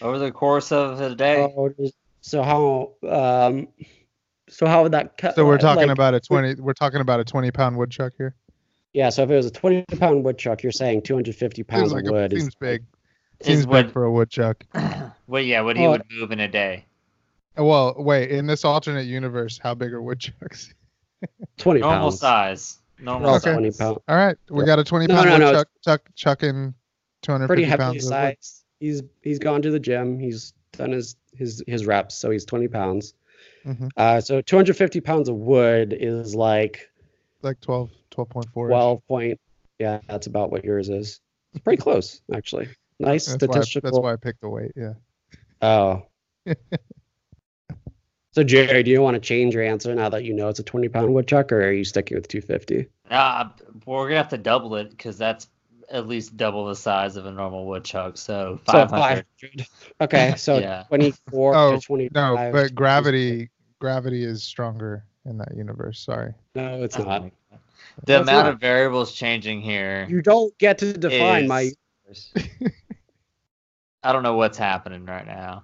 over 0.00 0.18
the 0.18 0.32
course 0.32 0.72
of 0.72 1.00
a 1.00 1.14
day. 1.14 1.42
Oh, 1.56 1.72
so 2.20 2.42
how 2.42 2.94
um 3.08 3.68
so 4.52 4.66
how 4.66 4.82
would 4.82 4.92
that 4.92 5.16
cut 5.18 5.34
So 5.34 5.44
we're 5.46 5.58
talking 5.58 5.88
like, 5.88 5.96
about 5.96 6.14
a 6.14 6.20
twenty. 6.20 6.54
We're 6.60 6.72
talking 6.74 7.00
about 7.00 7.20
a 7.20 7.24
twenty 7.24 7.50
pound 7.50 7.76
woodchuck 7.76 8.12
here. 8.18 8.34
yeah 8.92 9.08
so 9.08 9.22
if 9.22 9.30
it 9.30 9.34
was 9.36 9.46
a 9.46 9.50
20 9.50 9.84
pound 9.98 10.24
woodchuck 10.24 10.62
you're 10.62 10.72
saying 10.72 11.02
250 11.02 11.62
pounds 11.62 11.92
like 11.92 12.04
of 12.04 12.10
a, 12.10 12.12
wood 12.12 12.32
is 12.32 12.42
seems 12.42 12.54
big. 12.54 12.84
Seems 13.42 13.60
is 13.60 13.66
big 13.66 13.70
what 13.86 13.90
for 13.92 14.04
a 14.04 14.12
woodchuck. 14.12 14.64
well 15.26 15.42
yeah 15.42 15.60
what 15.62 15.76
he 15.76 15.82
Well- 15.82 15.92
would 15.92 16.02
move 16.10 16.30
in 16.32 16.40
a 16.40 16.48
day. 16.48 16.84
Well, 17.56 17.94
wait. 17.98 18.30
In 18.30 18.46
this 18.46 18.64
alternate 18.64 19.04
universe, 19.04 19.60
how 19.62 19.74
big 19.74 19.92
are 19.92 20.00
woodchucks? 20.00 20.72
20 21.58 21.80
Pounds. 21.80 21.90
Normal 21.90 22.08
pounds. 22.10 22.18
size. 22.20 22.78
Normal 22.98 23.30
Okay. 23.34 23.38
size. 23.40 23.52
20 23.54 23.70
pounds. 23.72 23.98
All 24.08 24.16
right, 24.16 24.36
we 24.48 24.64
got 24.64 24.78
a 24.78 24.84
twenty 24.84 25.06
pound 25.06 25.28
no, 25.28 25.36
no, 25.36 25.46
woodchuck 25.48 25.68
chuck, 25.84 26.00
chucking 26.14 26.72
250 27.22 27.46
Pretty 27.46 27.64
heavily 27.64 27.84
pounds. 27.98 28.06
of 28.06 28.10
wood. 28.10 28.16
sized. 28.40 28.64
He's 28.80 29.02
he's 29.22 29.38
gone 29.38 29.60
to 29.62 29.70
the 29.70 29.78
gym. 29.80 30.18
He's 30.18 30.54
done 30.72 30.92
his 30.92 31.16
his 31.36 31.62
his 31.66 31.84
reps, 31.84 32.14
so 32.14 32.30
he's 32.30 32.44
20 32.46 32.68
pounds. 32.68 33.12
Mhm. 33.64 33.90
Uh, 33.96 34.20
so 34.20 34.40
250 34.40 35.00
pounds 35.00 35.28
of 35.28 35.36
wood 35.36 35.96
is 35.98 36.34
like 36.34 36.90
Like 37.42 37.60
12, 37.60 37.90
12.4. 38.10 38.68
12 38.68 39.06
point. 39.06 39.40
Yeah, 39.78 40.00
that's 40.08 40.26
about 40.26 40.50
what 40.50 40.64
yours 40.64 40.88
is. 40.88 41.20
It's 41.52 41.62
pretty 41.62 41.80
close, 41.82 42.20
actually. 42.34 42.68
Nice 42.98 43.26
That's 43.26 43.42
why, 43.42 43.60
statistical. 43.60 43.90
that's 43.90 44.02
why 44.02 44.12
I 44.12 44.16
picked 44.16 44.40
the 44.40 44.48
weight. 44.48 44.72
Yeah. 44.76 44.94
Oh. 45.60 46.02
so 48.32 48.42
Jerry, 48.44 48.82
do 48.82 48.90
you 48.90 49.00
want 49.02 49.14
to 49.14 49.20
change 49.20 49.54
your 49.54 49.62
answer 49.62 49.94
now 49.94 50.08
that 50.08 50.24
you 50.24 50.34
know 50.34 50.48
it's 50.48 50.58
a 50.60 50.64
20 50.64 50.88
pound 50.88 51.12
woodchuck, 51.12 51.52
or 51.52 51.62
are 51.62 51.72
you 51.72 51.84
sticking 51.84 52.16
with 52.16 52.28
250? 52.28 52.86
Uh, 53.10 53.48
we're 53.86 54.08
gonna 54.08 54.16
have 54.16 54.28
to 54.28 54.38
double 54.38 54.76
it 54.76 54.90
because 54.90 55.18
that's 55.18 55.48
at 55.92 56.08
least 56.08 56.36
double 56.36 56.66
the 56.66 56.74
size 56.74 57.16
of 57.16 57.26
a 57.26 57.30
normal 57.30 57.66
woodchuck. 57.66 58.16
So 58.16 58.58
So 58.66 58.72
500. 58.88 58.90
500. 59.40 59.66
Okay, 60.00 60.34
so 60.36 60.58
Yeah. 60.58 60.84
24 60.88 61.54
Oh, 61.54 61.72
to 61.78 61.80
25. 61.80 62.12
No, 62.14 62.50
but 62.52 62.74
gravity 62.74 63.50
gravity 63.78 64.24
is 64.24 64.42
stronger 64.42 65.04
in 65.26 65.38
that 65.38 65.54
universe. 65.56 66.00
Sorry. 66.00 66.32
No, 66.54 66.82
it's 66.82 66.98
not. 66.98 67.06
Uh-huh. 67.06 67.20
my 67.20 67.28
God. 67.50 67.60
The 67.98 68.06
That's 68.06 68.22
amount 68.28 68.46
not- 68.46 68.54
of 68.54 68.60
variables 68.60 69.12
changing 69.12 69.60
here. 69.60 70.06
You 70.08 70.22
don't 70.22 70.56
get 70.58 70.78
to 70.78 70.92
define 70.92 71.46
my 71.46 71.72
Is- 72.08 72.30
universe. 72.34 72.72
I 74.02 74.12
don't 74.12 74.22
know 74.24 74.34
what's 74.36 74.58
happening 74.58 75.04
right 75.04 75.26
now. 75.26 75.62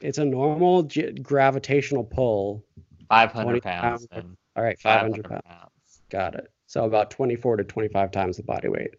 It's 0.00 0.18
a 0.18 0.24
normal 0.24 0.84
ge- 0.84 1.20
gravitational 1.22 2.04
pull. 2.04 2.64
500 3.08 3.42
20 3.44 3.60
pounds 3.60 4.06
pounds. 4.06 4.36
All 4.56 4.62
right, 4.62 4.78
500 4.78 5.26
500 5.26 5.28
pounds. 5.28 5.42
pounds. 5.46 6.02
Got 6.10 6.34
it. 6.36 6.50
So 6.70 6.84
about 6.84 7.10
24 7.10 7.56
to 7.56 7.64
25 7.64 8.12
times 8.12 8.36
the 8.36 8.44
body 8.44 8.68
weight. 8.68 8.90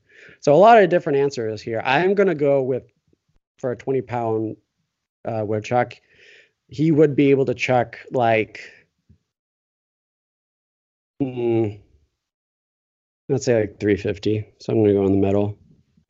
So 0.41 0.53
a 0.53 0.57
lot 0.57 0.83
of 0.83 0.89
different 0.89 1.19
answers 1.19 1.61
here. 1.61 1.81
I'm 1.85 2.15
going 2.15 2.27
to 2.27 2.35
go 2.35 2.61
with 2.61 2.83
for 3.59 3.71
a 3.71 3.77
20 3.77 4.01
pound 4.01 4.57
uh, 5.23 5.45
woodchuck. 5.45 5.93
He 6.67 6.91
would 6.91 7.15
be 7.15 7.29
able 7.31 7.45
to 7.45 7.53
chuck 7.53 7.97
like, 8.11 8.59
mm, 11.23 11.79
let's 13.29 13.45
say 13.45 13.61
like 13.61 13.79
350. 13.79 14.45
So 14.59 14.73
I'm 14.73 14.79
going 14.79 14.93
to 14.93 14.99
go 14.99 15.05
in 15.05 15.13
the 15.13 15.25
middle, 15.25 15.57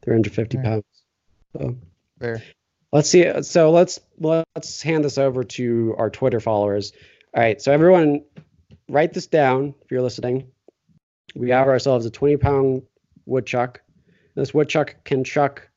350 0.04 0.58
Okay. 0.58 0.68
pounds. 0.68 0.84
So 1.56 1.78
There. 2.18 2.42
Let's 2.92 3.08
see. 3.08 3.44
So 3.44 3.70
let's 3.70 4.00
let's 4.18 4.82
hand 4.82 5.06
this 5.06 5.20
over 5.20 5.44
to 5.44 5.94
our 6.00 6.10
Twitter 6.10 6.40
followers. 6.40 6.92
All 7.36 7.44
right. 7.44 7.62
So 7.62 7.72
everyone, 7.72 8.24
write 8.90 9.14
this 9.14 9.28
down 9.28 9.76
if 9.84 9.92
you're 9.92 10.02
listening. 10.02 10.52
We 11.36 11.50
have 11.50 11.68
ourselves 11.68 12.06
a 12.06 12.10
20 12.12 12.38
pound 12.38 12.84
woodchuck. 13.26 13.82
This 14.36 14.54
woodchuck 14.54 14.96
can 15.04 15.24
chuck 15.24 15.70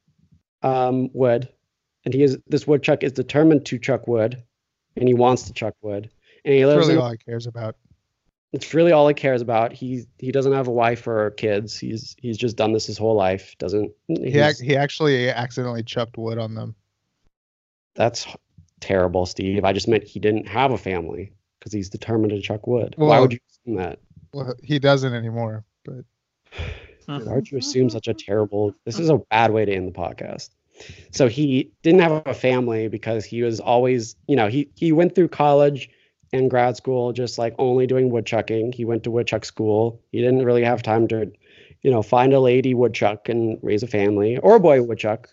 um, 0.63 1.11
wood, 1.13 1.49
and 2.05 2.15
he 2.15 2.23
is 2.23 2.39
this 2.49 2.67
woodchuck 2.67 3.03
is 3.03 3.13
determined 3.13 3.67
to 3.67 3.79
chuck 3.79 4.07
wood, 4.07 4.43
and 4.97 5.09
he 5.09 5.15
wants 5.15 5.43
to 5.45 5.53
chuck 5.53 5.75
wood. 5.83 6.11
And 6.45 6.55
he 6.55 6.65
lives 6.67 6.79
really 6.87 6.95
in, 6.95 7.01
all 7.01 7.11
he 7.11 7.17
cares 7.19 7.47
about. 7.47 7.77
it's 8.53 8.75
really 8.75 8.93
all 8.93 9.09
he 9.09 9.15
cares 9.15 9.43
about. 9.43 9.73
He 9.73 10.05
he 10.19 10.31
doesn't 10.33 10.53
have 10.53 10.69
a 10.69 10.73
wife 10.73 11.07
or 11.07 11.31
kids. 11.33 11.79
He's 11.79 12.15
he's 12.19 12.37
just 12.39 12.57
done 12.57 12.73
this 12.73 12.87
his 12.87 12.99
whole 12.99 13.15
life. 13.17 13.57
Doesn't 13.59 13.91
He 14.09 14.39
ac- 14.39 14.65
he 14.65 14.77
actually 14.77 15.31
accidentally 15.31 15.83
chucked 15.83 16.17
wood 16.17 16.39
on 16.39 16.55
them. 16.55 16.75
That's 17.95 18.27
terrible, 18.81 19.27
Steve. 19.27 19.65
I 19.65 19.73
just 19.73 19.89
meant 19.89 20.05
he 20.05 20.21
didn't 20.21 20.47
have 20.49 20.71
a 20.73 20.79
family 20.79 21.33
because 21.59 21.73
he's 21.73 21.89
determined 21.89 22.31
to 22.31 22.41
chuck 22.41 22.67
wood. 22.67 22.95
Why 22.97 23.21
would 23.21 23.33
you 23.33 23.39
assume 23.51 23.77
that? 23.77 23.99
Well, 24.35 24.55
he 24.63 24.79
doesn't 24.79 25.15
anymore. 25.15 25.65
But 25.85 26.05
Why 27.07 27.19
would 27.35 27.51
you 27.51 27.59
assume 27.59 27.91
such 27.91 28.09
a 28.09 28.15
terrible? 28.15 28.75
This 28.85 28.99
is 28.99 29.09
a 29.11 29.19
bad 29.31 29.53
way 29.53 29.65
to 29.65 29.73
end 29.73 29.89
the 29.89 29.93
podcast. 29.99 30.51
So 31.13 31.29
he 31.29 31.71
didn't 31.83 32.01
have 32.01 32.23
a 32.27 32.35
family 32.35 32.89
because 32.89 33.25
he 33.25 33.43
was 33.43 33.61
always, 33.61 34.17
you 34.27 34.35
know, 34.37 34.49
he 34.49 34.69
he 34.75 34.91
went 34.93 35.15
through 35.15 35.29
college 35.29 35.89
and 36.33 36.51
grad 36.51 36.77
school 36.77 37.13
just 37.13 37.39
like 37.39 37.55
only 37.59 37.87
doing 37.87 38.11
woodchucking. 38.11 38.73
He 38.73 38.85
went 38.85 39.05
to 39.05 39.11
woodchuck 39.11 39.45
school. 39.45 40.01
He 40.11 40.21
didn't 40.21 40.45
really 40.45 40.65
have 40.65 40.83
time 40.83 41.07
to, 41.09 41.31
you 41.83 41.91
know, 41.93 42.03
find 42.03 42.33
a 42.33 42.41
lady 42.41 42.75
woodchuck 42.75 43.29
and 43.29 43.59
raise 43.63 43.85
a 43.85 43.87
family 43.87 44.37
or 44.39 44.57
a 44.57 44.61
boy 44.61 44.83
woodchuck, 44.83 45.29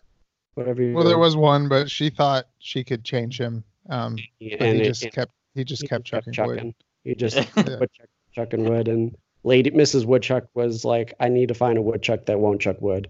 whatever. 0.54 0.84
You 0.84 0.94
well, 0.94 1.06
there 1.06 1.18
was 1.18 1.36
one, 1.36 1.68
but 1.68 1.90
she 1.90 2.12
thought 2.12 2.46
she 2.60 2.84
could 2.84 3.04
change 3.04 3.40
him. 3.40 3.64
Um, 3.90 4.18
but 4.40 4.62
and 4.62 4.76
he 4.78 4.84
it- 4.84 4.86
just 4.86 5.04
and- 5.04 5.14
kept 5.14 5.32
he 5.56 5.64
just 5.64 5.82
he 5.82 5.88
kept 5.88 6.06
chucking 6.06 6.34
wood. 6.46 6.76
He 7.04 7.16
just 7.16 7.36
Yeah. 7.58 7.80
woodchuck, 7.80 8.08
chucking 8.34 8.64
wood, 8.68 8.88
and 8.88 9.16
Lady 9.44 9.72
Mrs. 9.72 10.06
Woodchuck 10.06 10.46
was 10.54 10.86
like, 10.86 11.14
"I 11.20 11.30
need 11.30 11.48
to 11.50 11.54
find 11.54 11.78
a 11.78 11.82
woodchuck 11.82 12.26
that 12.26 12.40
won't 12.40 12.62
chuck 12.62 12.80
wood." 12.82 13.08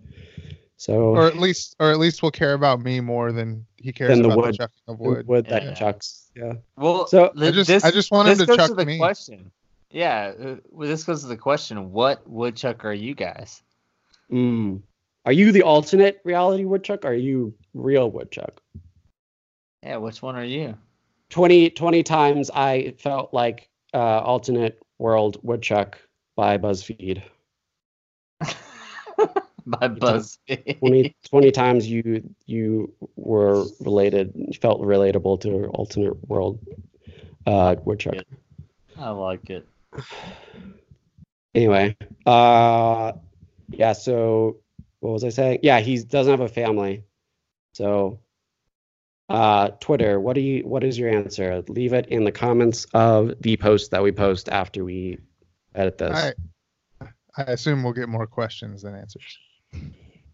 So 0.78 0.94
Or 1.16 1.28
at 1.28 1.38
least, 1.38 1.76
or 1.80 1.92
at 1.92 2.00
least 2.00 2.24
will 2.24 2.32
care 2.32 2.54
about 2.54 2.82
me 2.82 3.02
more 3.02 3.32
than 3.32 3.66
he 3.78 3.92
cares 3.94 4.10
Than 4.10 4.24
the 4.24 4.30
about 4.30 4.36
the, 4.36 4.42
wood. 4.48 4.56
chucking 4.56 4.82
of 4.88 5.00
wood, 5.00 5.28
wood. 5.28 5.46
that 5.48 5.64
Yeah. 5.64 5.74
chucks. 5.76 6.32
Yeah. 6.36 6.54
Well, 6.76 7.06
So- 7.06 7.30
th- 7.38 7.50
I 7.50 7.56
just- 7.56 7.68
this, 7.68 7.84
I 7.84 7.92
just 7.92 8.12
want 8.12 8.30
him 8.30 8.38
to 8.40 8.46
goes 8.48 8.58
chuck 8.58 8.76
the 8.76 8.86
me. 8.86 8.98
question. 8.98 9.52
Yeah, 9.92 10.34
uh, 10.40 10.56
well, 10.72 10.88
this 10.88 11.04
goes 11.04 11.22
to 11.22 11.28
the 11.28 11.38
question: 11.38 11.92
What 11.92 12.28
woodchuck 12.28 12.84
are 12.86 12.94
you 12.94 13.14
guys? 13.14 13.62
Mm. 14.32 14.82
Are 15.26 15.34
you 15.34 15.52
the 15.52 15.62
alternate 15.64 16.20
reality 16.24 16.64
woodchuck? 16.66 17.06
Or 17.06 17.10
are 17.10 17.14
you 17.14 17.54
real 17.76 18.10
woodchuck? 18.10 18.60
Yeah, 19.84 19.98
which 19.98 20.22
one 20.22 20.36
are 20.36 20.44
you? 20.46 20.76
20, 21.30 21.70
20 21.70 22.04
times 22.04 22.50
I 22.54 22.94
felt 22.98 23.34
like 23.34 23.70
uh, 23.94 23.98
alternate 24.22 24.80
world 25.02 25.38
woodchuck 25.42 25.98
by 26.36 26.58
BuzzFeed. 26.58 27.24
By 29.68 29.88
BuzzFeed. 29.90 30.80
20, 30.80 31.16
20 31.30 31.52
times 31.52 31.88
you 31.88 32.24
you 32.48 32.92
were 33.16 33.66
related, 33.80 34.58
felt 34.60 34.82
relatable 34.82 35.40
to 35.42 35.68
alternate 35.68 36.28
world 36.28 36.60
uh, 37.46 37.76
woodchuck. 37.84 38.16
I 38.98 39.10
like 39.12 39.50
it. 39.50 39.68
anyway 41.54 41.96
uh 42.26 43.12
yeah 43.70 43.92
so 43.92 44.56
what 45.02 45.12
was 45.12 45.24
i 45.26 45.30
saying 45.30 45.60
yeah 45.62 45.82
he 45.82 46.02
doesn't 46.02 46.32
have 46.32 46.40
a 46.40 46.48
family 46.48 47.04
so 47.74 48.18
uh 49.32 49.70
twitter 49.80 50.20
what 50.20 50.34
do 50.34 50.42
you 50.42 50.64
what 50.64 50.84
is 50.84 50.98
your 50.98 51.10
answer 51.10 51.64
leave 51.68 51.94
it 51.94 52.08
in 52.08 52.24
the 52.24 52.32
comments 52.32 52.86
of 52.94 53.34
the 53.42 53.58
post 53.58 53.92
that 53.92 54.04
we 54.04 54.12
post 54.12 54.50
after 54.50 54.84
we 54.84 55.18
edit 55.76 55.98
this 55.98 56.18
I 56.18 56.34
I 57.38 57.44
assume 57.44 57.84
we'll 57.84 57.94
get 57.94 58.10
more 58.10 58.28
questions 58.28 58.82
than 58.82 58.96
answers. 58.96 59.38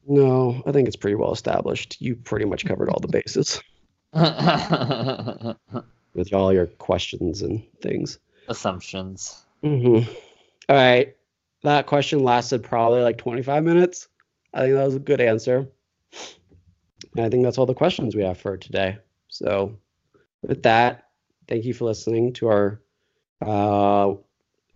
no 0.07 0.63
i 0.65 0.71
think 0.71 0.87
it's 0.87 0.95
pretty 0.95 1.15
well 1.15 1.31
established 1.31 2.01
you 2.01 2.15
pretty 2.15 2.45
much 2.45 2.65
covered 2.65 2.89
all 2.89 2.99
the 2.99 3.07
bases 3.07 3.61
with 6.13 6.33
all 6.33 6.53
your 6.53 6.65
questions 6.65 7.41
and 7.41 7.63
things 7.81 8.19
Assumptions. 8.47 9.45
Mm-hmm. 9.63 10.09
All 10.69 10.75
right. 10.75 11.15
That 11.63 11.85
question 11.85 12.23
lasted 12.23 12.63
probably 12.63 13.01
like 13.01 13.17
25 13.17 13.63
minutes. 13.63 14.07
I 14.53 14.61
think 14.61 14.75
that 14.75 14.85
was 14.85 14.95
a 14.95 14.99
good 14.99 15.21
answer. 15.21 15.67
And 17.15 17.25
I 17.25 17.29
think 17.29 17.43
that's 17.43 17.57
all 17.57 17.65
the 17.65 17.73
questions 17.73 18.15
we 18.15 18.23
have 18.23 18.37
for 18.37 18.57
today. 18.57 18.97
So, 19.27 19.77
with 20.41 20.63
that, 20.63 21.09
thank 21.47 21.65
you 21.65 21.73
for 21.73 21.85
listening 21.85 22.33
to 22.33 22.47
our 22.47 22.81
uh, 23.41 24.15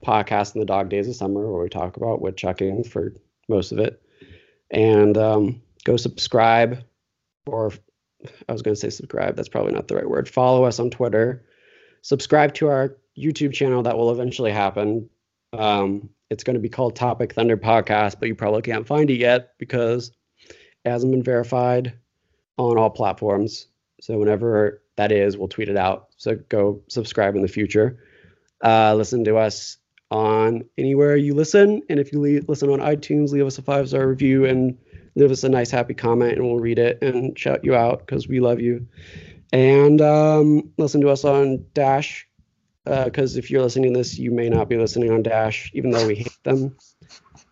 podcast 0.03 0.55
in 0.55 0.59
the 0.59 0.65
dog 0.65 0.89
days 0.89 1.07
of 1.07 1.15
summer, 1.15 1.51
where 1.51 1.63
we 1.63 1.69
talk 1.69 1.97
about 1.97 2.21
woodchucking 2.21 2.83
for 2.83 3.13
most 3.47 3.71
of 3.71 3.79
it. 3.79 4.01
And 4.71 5.17
um, 5.17 5.61
go 5.83 5.97
subscribe, 5.97 6.83
or 7.45 7.71
I 8.47 8.51
was 8.51 8.61
going 8.61 8.75
to 8.75 8.79
say 8.79 8.89
subscribe. 8.89 9.35
That's 9.35 9.49
probably 9.49 9.73
not 9.73 9.87
the 9.87 9.95
right 9.95 10.09
word. 10.09 10.29
Follow 10.29 10.63
us 10.63 10.79
on 10.79 10.89
Twitter. 10.89 11.45
Subscribe 12.01 12.53
to 12.55 12.67
our 12.67 12.97
YouTube 13.17 13.53
channel 13.53 13.83
that 13.83 13.97
will 13.97 14.11
eventually 14.11 14.51
happen. 14.51 15.09
Um, 15.53 16.09
it's 16.29 16.43
going 16.43 16.53
to 16.53 16.61
be 16.61 16.69
called 16.69 16.95
Topic 16.95 17.33
Thunder 17.33 17.57
Podcast, 17.57 18.19
but 18.19 18.27
you 18.27 18.35
probably 18.35 18.61
can't 18.61 18.87
find 18.87 19.09
it 19.09 19.19
yet 19.19 19.53
because 19.57 20.11
it 20.49 20.89
hasn't 20.89 21.11
been 21.11 21.23
verified 21.23 21.93
on 22.69 22.77
all 22.77 22.89
platforms. 22.89 23.67
So 24.01 24.17
whenever 24.17 24.81
that 24.95 25.11
is, 25.11 25.37
we'll 25.37 25.47
tweet 25.47 25.69
it 25.69 25.77
out. 25.77 26.09
So 26.17 26.35
go 26.49 26.81
subscribe 26.87 27.35
in 27.35 27.41
the 27.41 27.47
future. 27.47 28.03
Uh, 28.63 28.93
listen 28.95 29.23
to 29.25 29.37
us 29.37 29.77
on 30.09 30.63
anywhere 30.77 31.15
you 31.15 31.33
listen, 31.33 31.81
and 31.89 31.99
if 31.99 32.11
you 32.11 32.19
leave, 32.19 32.47
listen 32.49 32.69
on 32.69 32.79
iTunes, 32.79 33.31
leave 33.31 33.45
us 33.45 33.57
a 33.57 33.61
five 33.61 33.87
star 33.87 34.07
review 34.07 34.45
and 34.45 34.77
leave 35.15 35.31
us 35.31 35.43
a 35.43 35.49
nice 35.49 35.71
happy 35.71 35.93
comment, 35.93 36.33
and 36.33 36.43
we'll 36.43 36.59
read 36.59 36.79
it 36.79 37.01
and 37.01 37.37
shout 37.37 37.63
you 37.63 37.75
out 37.75 37.99
because 37.99 38.27
we 38.27 38.39
love 38.39 38.59
you. 38.59 38.85
And 39.53 40.01
um, 40.01 40.71
listen 40.77 41.01
to 41.01 41.09
us 41.09 41.25
on 41.25 41.65
Dash 41.73 42.27
because 42.85 43.35
uh, 43.35 43.39
if 43.39 43.51
you're 43.51 43.61
listening 43.61 43.93
to 43.93 43.99
this, 43.99 44.17
you 44.17 44.31
may 44.31 44.49
not 44.49 44.69
be 44.69 44.77
listening 44.77 45.11
on 45.11 45.23
Dash, 45.23 45.71
even 45.73 45.91
though 45.91 46.07
we 46.07 46.15
hate 46.15 46.43
them. 46.43 46.75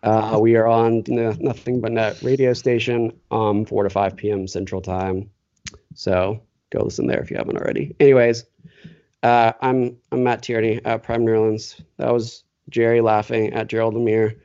Uh, 0.02 0.38
we 0.40 0.56
are 0.56 0.66
on 0.66 1.04
Nothing 1.08 1.80
But 1.80 1.92
Net 1.92 2.22
radio 2.22 2.52
station, 2.52 3.12
um, 3.30 3.64
4 3.64 3.84
to 3.84 3.90
5 3.90 4.16
p.m. 4.16 4.46
Central 4.48 4.80
Time. 4.80 5.30
So 5.94 6.42
go 6.70 6.82
listen 6.84 7.06
there 7.06 7.20
if 7.20 7.30
you 7.30 7.36
haven't 7.36 7.58
already. 7.58 7.94
Anyways, 8.00 8.44
uh, 9.22 9.52
I'm 9.60 9.96
I'm 10.12 10.22
Matt 10.22 10.42
Tierney 10.42 10.80
at 10.84 11.02
Prime 11.02 11.26
Nerlens. 11.26 11.80
That 11.98 12.12
was 12.12 12.44
Jerry 12.70 13.00
laughing 13.00 13.52
at 13.52 13.68
Gerald 13.68 13.94
Lemire. 13.94 14.38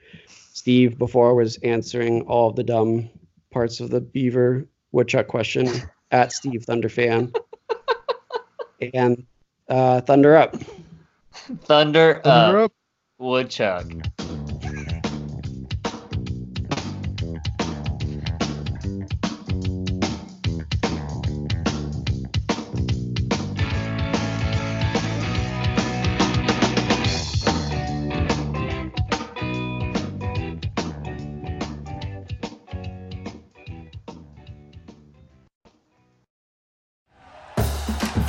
Steve 0.54 0.98
before 0.98 1.36
was 1.36 1.58
answering 1.58 2.24
all 2.24 2.50
of 2.50 2.56
the 2.56 2.64
dumb 2.64 3.10
parts 3.52 3.80
of 3.80 3.90
the 3.90 4.02
Beaver 4.02 4.68
Woodchuck 4.92 5.28
question 5.28 5.68
at 6.12 6.34
Steve 6.34 6.66
Thunderfan. 6.66 7.34
and 8.94 9.26
uh, 9.70 10.02
Thunder 10.02 10.36
up. 10.36 10.56
Thunder, 11.64 12.22
Thunder 12.24 12.60
up. 12.60 12.66
up. 12.66 12.72
Woodchuck. 13.18 13.86